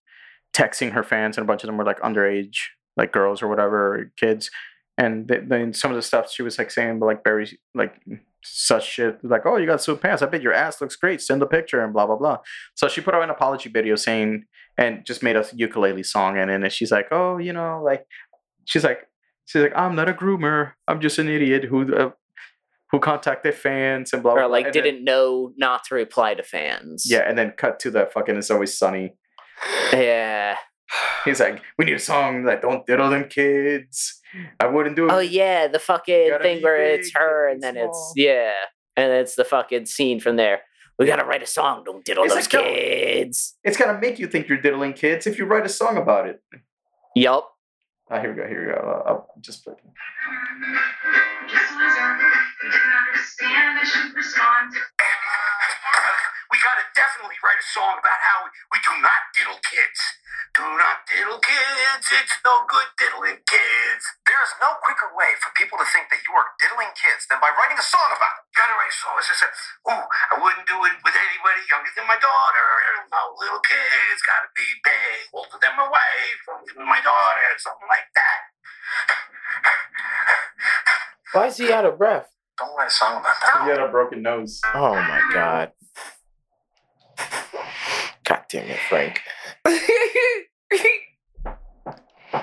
texting 0.53 0.91
her 0.93 1.03
fans 1.03 1.37
and 1.37 1.43
a 1.43 1.47
bunch 1.47 1.63
of 1.63 1.67
them 1.67 1.77
were 1.77 1.85
like 1.85 1.99
underage 1.99 2.57
like 2.97 3.11
girls 3.11 3.41
or 3.41 3.47
whatever 3.47 4.11
kids. 4.17 4.49
And 4.97 5.27
then 5.27 5.73
some 5.73 5.91
of 5.91 5.95
the 5.95 6.01
stuff 6.01 6.31
she 6.31 6.41
was 6.41 6.57
like 6.57 6.71
saying 6.71 6.99
like 6.99 7.23
very 7.23 7.57
like 7.73 7.95
such 8.43 8.87
shit 8.87 9.23
like 9.23 9.45
oh 9.45 9.57
you 9.57 9.65
got 9.65 9.81
so 9.81 9.95
pants. 9.95 10.21
I 10.21 10.25
bet 10.25 10.41
your 10.41 10.53
ass 10.53 10.81
looks 10.81 10.95
great. 10.95 11.21
Send 11.21 11.41
a 11.41 11.45
picture 11.45 11.83
and 11.83 11.93
blah 11.93 12.05
blah 12.05 12.17
blah. 12.17 12.39
So 12.75 12.87
she 12.87 13.01
put 13.01 13.13
out 13.13 13.23
an 13.23 13.29
apology 13.29 13.69
video 13.69 13.95
saying 13.95 14.45
and 14.77 15.05
just 15.05 15.23
made 15.23 15.37
a 15.37 15.45
ukulele 15.53 16.03
song 16.03 16.37
and 16.37 16.51
and 16.51 16.71
she's 16.71 16.91
like 16.91 17.07
oh 17.11 17.37
you 17.37 17.53
know 17.53 17.81
like 17.83 18.05
she's 18.65 18.83
like 18.83 19.07
she's 19.45 19.61
like 19.61 19.75
i'm 19.75 19.95
not 19.95 20.09
a 20.09 20.13
groomer. 20.13 20.73
I'm 20.87 20.99
just 20.99 21.17
an 21.17 21.29
idiot 21.29 21.65
who 21.65 21.95
uh, 21.95 22.11
who 22.91 22.99
contacted 22.99 23.53
fans 23.55 24.13
and 24.13 24.23
blah 24.23 24.33
blah 24.33 24.43
Or 24.43 24.47
blah. 24.47 24.57
like 24.57 24.71
didn't 24.71 25.03
know 25.03 25.53
not 25.57 25.83
to 25.85 25.95
reply 25.95 26.33
to 26.33 26.43
fans. 26.43 27.05
yeah, 27.09 27.19
and 27.27 27.37
then 27.37 27.51
cut 27.51 27.79
to 27.81 27.91
the 27.91 28.07
fucking 28.13 28.35
It's 28.35 28.49
Always 28.51 28.77
Sunny. 28.77 29.15
Yeah. 29.93 30.55
He's 31.25 31.39
like, 31.39 31.61
we 31.77 31.85
need 31.85 31.93
a 31.95 31.99
song 31.99 32.43
that 32.45 32.61
don't 32.61 32.85
diddle 32.85 33.09
them 33.09 33.27
kids. 33.29 34.19
I 34.59 34.67
wouldn't 34.67 34.95
do 34.95 35.05
it. 35.05 35.11
Oh 35.11 35.19
yeah, 35.19 35.67
the 35.67 35.79
fucking 35.79 36.31
thing 36.41 36.61
where 36.61 36.81
it's 36.81 37.11
her 37.15 37.47
and 37.47 37.61
then 37.61 37.77
it's 37.77 38.13
yeah, 38.15 38.53
and 38.95 39.11
it's 39.11 39.35
the 39.35 39.43
fucking 39.45 39.85
scene 39.85 40.19
from 40.19 40.35
there. 40.35 40.61
We 40.97 41.05
gotta 41.05 41.23
write 41.25 41.41
a 41.43 41.47
song. 41.47 41.83
Don't 41.85 42.03
diddle 42.03 42.25
It's 42.25 42.33
those 42.35 42.53
like, 42.53 42.63
kids. 42.63 43.55
It's 43.63 43.77
gonna 43.77 43.99
make 43.99 44.19
you 44.19 44.27
think 44.27 44.47
you're 44.49 44.59
diddling 44.61 44.93
kids 44.93 45.25
if 45.27 45.37
you 45.37 45.45
write 45.45 45.65
a 45.65 45.69
song 45.69 45.97
about 45.97 46.27
it. 46.27 46.41
Yup. 47.15 47.49
Oh, 48.11 48.19
here 48.19 48.31
we 48.31 48.35
go. 48.41 48.47
Here 48.47 48.65
we 48.65 48.71
go. 48.73 49.03
I'll, 49.05 49.27
I'll 49.29 49.41
just 49.41 49.63
play. 49.63 49.75
Just 51.47 51.71
loser. 51.77 52.17
Didn't 52.63 52.93
understand. 53.05 53.87
Should 53.87 54.15
respond. 54.15 54.73
We 56.49 56.57
gotta 56.65 56.85
definitely 56.97 57.37
write 57.45 57.61
a 57.61 57.67
song 57.69 58.01
about 58.01 58.19
how 58.25 58.41
we, 58.41 58.49
we 58.73 58.77
do 58.81 58.89
not 59.05 59.21
diddle 59.37 59.61
kids. 59.61 60.01
Do 60.57 60.65
not 60.65 61.05
diddle 61.05 61.37
kids. 61.37 62.09
It's 62.09 62.41
no 62.41 62.65
good 62.65 62.89
diddling 62.97 63.37
kids. 63.45 64.03
There's 64.25 64.53
no 64.57 64.73
quicker 64.81 65.13
way 65.13 65.37
for 65.37 65.53
people 65.53 65.77
to 65.77 65.85
think 65.85 66.09
that 66.09 66.25
you 66.25 66.33
are 66.33 66.49
diddling 66.57 66.89
kids 66.97 67.29
than 67.29 67.37
by 67.37 67.53
writing 67.53 67.77
a 67.77 67.85
song 67.85 68.09
about 68.17 68.41
it. 68.41 68.49
Gotta 68.57 68.73
write 68.73 68.89
a 68.89 68.97
song 68.97 69.13
that 69.21 69.29
says, 69.29 69.45
"Ooh, 69.93 70.05
I 70.33 70.35
wouldn't 70.41 70.65
do 70.65 70.81
it 70.89 70.97
with 71.05 71.13
anybody 71.13 71.61
younger 71.69 71.93
than 71.93 72.09
my 72.09 72.17
daughter. 72.17 72.67
No 73.13 73.37
little 73.37 73.61
kids 73.61 74.19
gotta 74.25 74.49
be 74.57 74.65
big, 74.81 75.29
older 75.29 75.57
than 75.61 75.77
my 75.77 75.85
wife, 75.85 76.41
older 76.49 76.73
than 76.73 76.89
my 76.89 77.01
daughter, 77.05 77.45
something 77.61 77.89
like 77.93 78.09
that." 78.17 78.41
Why 81.31 81.45
is 81.53 81.61
he 81.61 81.69
out 81.69 81.85
of 81.85 82.01
breath? 82.01 82.33
Don't 82.57 82.73
write 82.73 82.89
a 82.89 82.91
song 82.91 83.21
about 83.21 83.37
that. 83.37 83.63
He 83.63 83.69
had 83.69 83.79
a 83.79 83.87
broken 83.87 84.25
nose. 84.25 84.61
Oh 84.73 84.97
my 84.97 85.21
god. 85.31 85.77
God 88.23 88.41
damn 88.49 88.69
it, 88.69 88.79
Frank. 88.89 89.21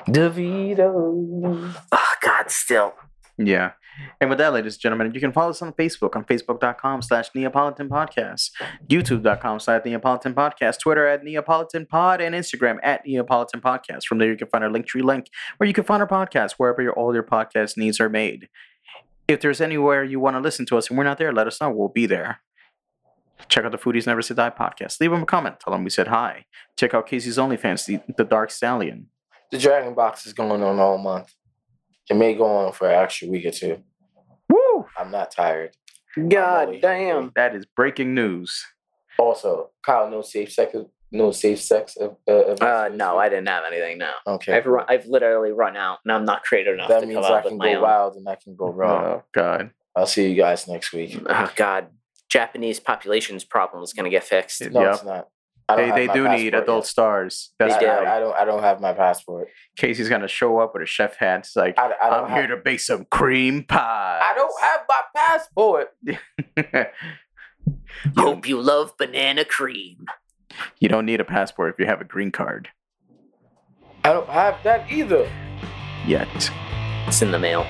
DeVito. 0.09 1.74
Oh 1.93 2.15
God, 2.23 2.51
still. 2.51 2.94
Yeah. 3.39 3.73
And 4.20 4.31
with 4.31 4.39
that, 4.39 4.53
ladies 4.53 4.74
and 4.74 4.81
gentlemen, 4.81 5.15
you 5.15 5.20
can 5.20 5.32
follow 5.32 5.51
us 5.51 5.62
on 5.62 5.73
Facebook 5.73 6.16
on 6.16 6.24
Facebook.com 6.24 7.03
slash 7.03 7.31
Neopolitan 7.31 7.89
Podcast, 7.89 8.51
YouTube.com 8.89 9.61
slash 9.61 9.82
Neopolitan 9.82 10.35
Podcast, 10.35 10.81
Twitter 10.81 11.07
at 11.07 11.23
Neopolitan 11.24 11.89
Pod, 11.89 12.20
and 12.20 12.35
Instagram 12.35 12.78
at 12.82 13.07
Neopolitan 13.07 13.61
Podcast. 13.61 14.05
From 14.05 14.19
there, 14.19 14.31
you 14.31 14.36
can 14.36 14.48
find 14.48 14.65
our 14.65 14.70
Linktree 14.70 15.03
link 15.03 15.27
where 15.57 15.66
you 15.66 15.73
can 15.73 15.85
find 15.85 16.03
our 16.03 16.09
podcast 16.09 16.53
wherever 16.53 16.82
your, 16.82 16.93
all 16.93 17.15
your 17.15 17.23
podcast 17.23 17.77
needs 17.77 18.01
are 18.01 18.09
made. 18.09 18.48
If 19.28 19.40
there's 19.40 19.61
anywhere 19.61 20.05
you 20.05 20.20
want 20.20 20.36
to 20.36 20.40
listen 20.40 20.66
to 20.66 20.77
us 20.77 20.89
and 20.89 20.97
we're 20.97 21.05
not 21.05 21.19
there, 21.19 21.32
let 21.32 21.47
us 21.47 21.61
know. 21.61 21.70
We'll 21.70 21.89
be 21.89 22.07
there. 22.07 22.40
Check 23.48 23.64
out 23.64 23.72
the 23.72 23.78
Foodies 23.78 24.06
Never 24.06 24.22
Say 24.22 24.34
Die 24.34 24.50
podcast. 24.50 25.00
Leave 25.00 25.10
them 25.10 25.22
a 25.22 25.26
comment. 25.26 25.60
Tell 25.60 25.72
them 25.72 25.84
we 25.84 25.90
said 25.90 26.08
hi. 26.08 26.46
Check 26.76 26.94
out 26.94 27.06
Casey's 27.06 27.36
OnlyFans, 27.38 27.84
the, 27.86 28.00
the 28.16 28.24
Dark 28.24 28.50
Stallion. 28.50 29.06
The 29.52 29.58
Dragon 29.58 29.94
Box 29.94 30.26
is 30.26 30.32
going 30.32 30.62
on 30.62 30.78
all 30.78 30.98
month. 30.98 31.32
It 32.10 32.14
may 32.16 32.34
go 32.34 32.44
on 32.46 32.72
for 32.72 32.88
an 32.90 32.98
extra 33.02 33.28
week 33.28 33.46
or 33.46 33.50
two. 33.50 33.82
Woo! 34.48 34.86
I'm 34.98 35.10
not 35.10 35.30
tired. 35.30 35.72
God 36.28 36.66
always 36.68 36.80
damn. 36.82 37.32
That 37.36 37.54
is 37.54 37.66
breaking 37.66 38.14
news. 38.14 38.64
Also, 39.18 39.70
Kyle, 39.84 40.10
no 40.10 40.22
safe 40.22 40.52
sex, 40.52 40.74
no 41.12 41.30
safe 41.30 41.60
sex. 41.60 41.96
Uh, 42.00 42.08
uh, 42.28 42.54
Uh, 42.60 42.90
no, 42.92 43.18
I 43.18 43.28
didn't 43.28 43.48
have 43.48 43.64
anything. 43.66 43.98
No, 43.98 44.10
Okay. 44.26 44.54
I've 44.56 44.66
run, 44.66 44.84
I've 44.88 45.06
literally 45.06 45.52
run 45.52 45.76
out, 45.76 45.98
and 46.04 46.12
I'm 46.12 46.24
not 46.24 46.42
creative 46.42 46.74
enough 46.74 46.88
that 46.88 47.00
to 47.00 47.06
means 47.06 47.24
come 47.24 47.32
I 47.32 47.36
up 47.38 47.44
can 47.46 47.56
my 47.58 47.70
go 47.72 47.76
own. 47.76 47.82
wild 47.82 48.16
and 48.16 48.28
I 48.28 48.36
can 48.36 48.56
go 48.56 48.68
wrong. 48.70 49.04
Oh, 49.04 49.22
God. 49.32 49.70
I'll 49.94 50.06
see 50.06 50.28
you 50.28 50.36
guys 50.36 50.68
next 50.68 50.92
week. 50.92 51.18
Oh 51.28 51.50
God, 51.56 51.88
Japanese 52.28 52.81
population's 52.81 53.44
problem 53.44 53.82
is 53.82 53.93
gonna 53.93 54.11
get 54.11 54.24
fixed. 54.24 54.61
Yeah. 54.61 54.69
No, 54.69 54.81
Yep. 54.82 54.94
it's 54.94 55.05
not. 55.05 55.28
They, 55.77 55.90
they 55.90 56.07
do 56.07 56.28
need 56.28 56.55
adult 56.55 56.85
yet. 56.85 56.89
stars. 56.89 57.53
That's 57.59 57.77
They 57.77 57.78
I, 57.78 57.81
do. 57.81 58.05
right. 58.05 58.07
I, 58.07 58.16
I 58.16 58.20
don't. 58.20 58.36
I 58.36 58.44
don't 58.44 58.62
have 58.62 58.81
my 58.81 58.93
passport. 58.93 59.48
Casey's 59.77 60.09
gonna 60.09 60.28
show 60.28 60.59
up 60.61 60.74
with 60.74 60.82
a 60.85 60.86
chef 60.86 61.16
hat. 61.16 61.40
It's 61.40 61.57
like, 61.57 61.77
I, 61.78 61.90
I 61.90 62.20
I'm 62.23 62.28
have, 62.28 62.39
here 62.39 62.47
to 62.55 62.62
bake 62.62 62.78
some 62.81 63.05
cream 63.11 63.65
pie. 63.65 64.20
I 64.23 64.32
don't 64.35 64.61
have 64.61 64.81
my 64.89 65.01
passport. 65.16 65.89
Hope 68.16 68.48
you 68.48 68.61
love 68.61 68.97
banana 68.97 69.44
cream. 69.44 70.07
you 70.78 70.89
don't 70.89 71.05
need 71.05 71.20
a 71.20 71.24
passport 71.24 71.74
if 71.74 71.81
you 71.81 71.86
have 71.86 72.01
a 72.01 72.05
green 72.05 72.31
card 72.31 72.69
I 74.05 74.12
don't 74.12 74.28
have 74.28 74.62
that 74.62 74.89
either. 74.90 75.28
yet. 76.07 76.28
It's 77.09 77.23
in 77.23 77.32
the 77.32 77.40
mail. 77.40 77.66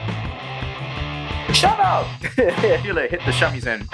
Shut 1.52 1.78
up. 1.80 2.06
Feel 2.34 2.98
it, 2.98 3.10
hit 3.10 3.20
the 3.20 3.32
shummies 3.32 3.66
in. 3.66 3.86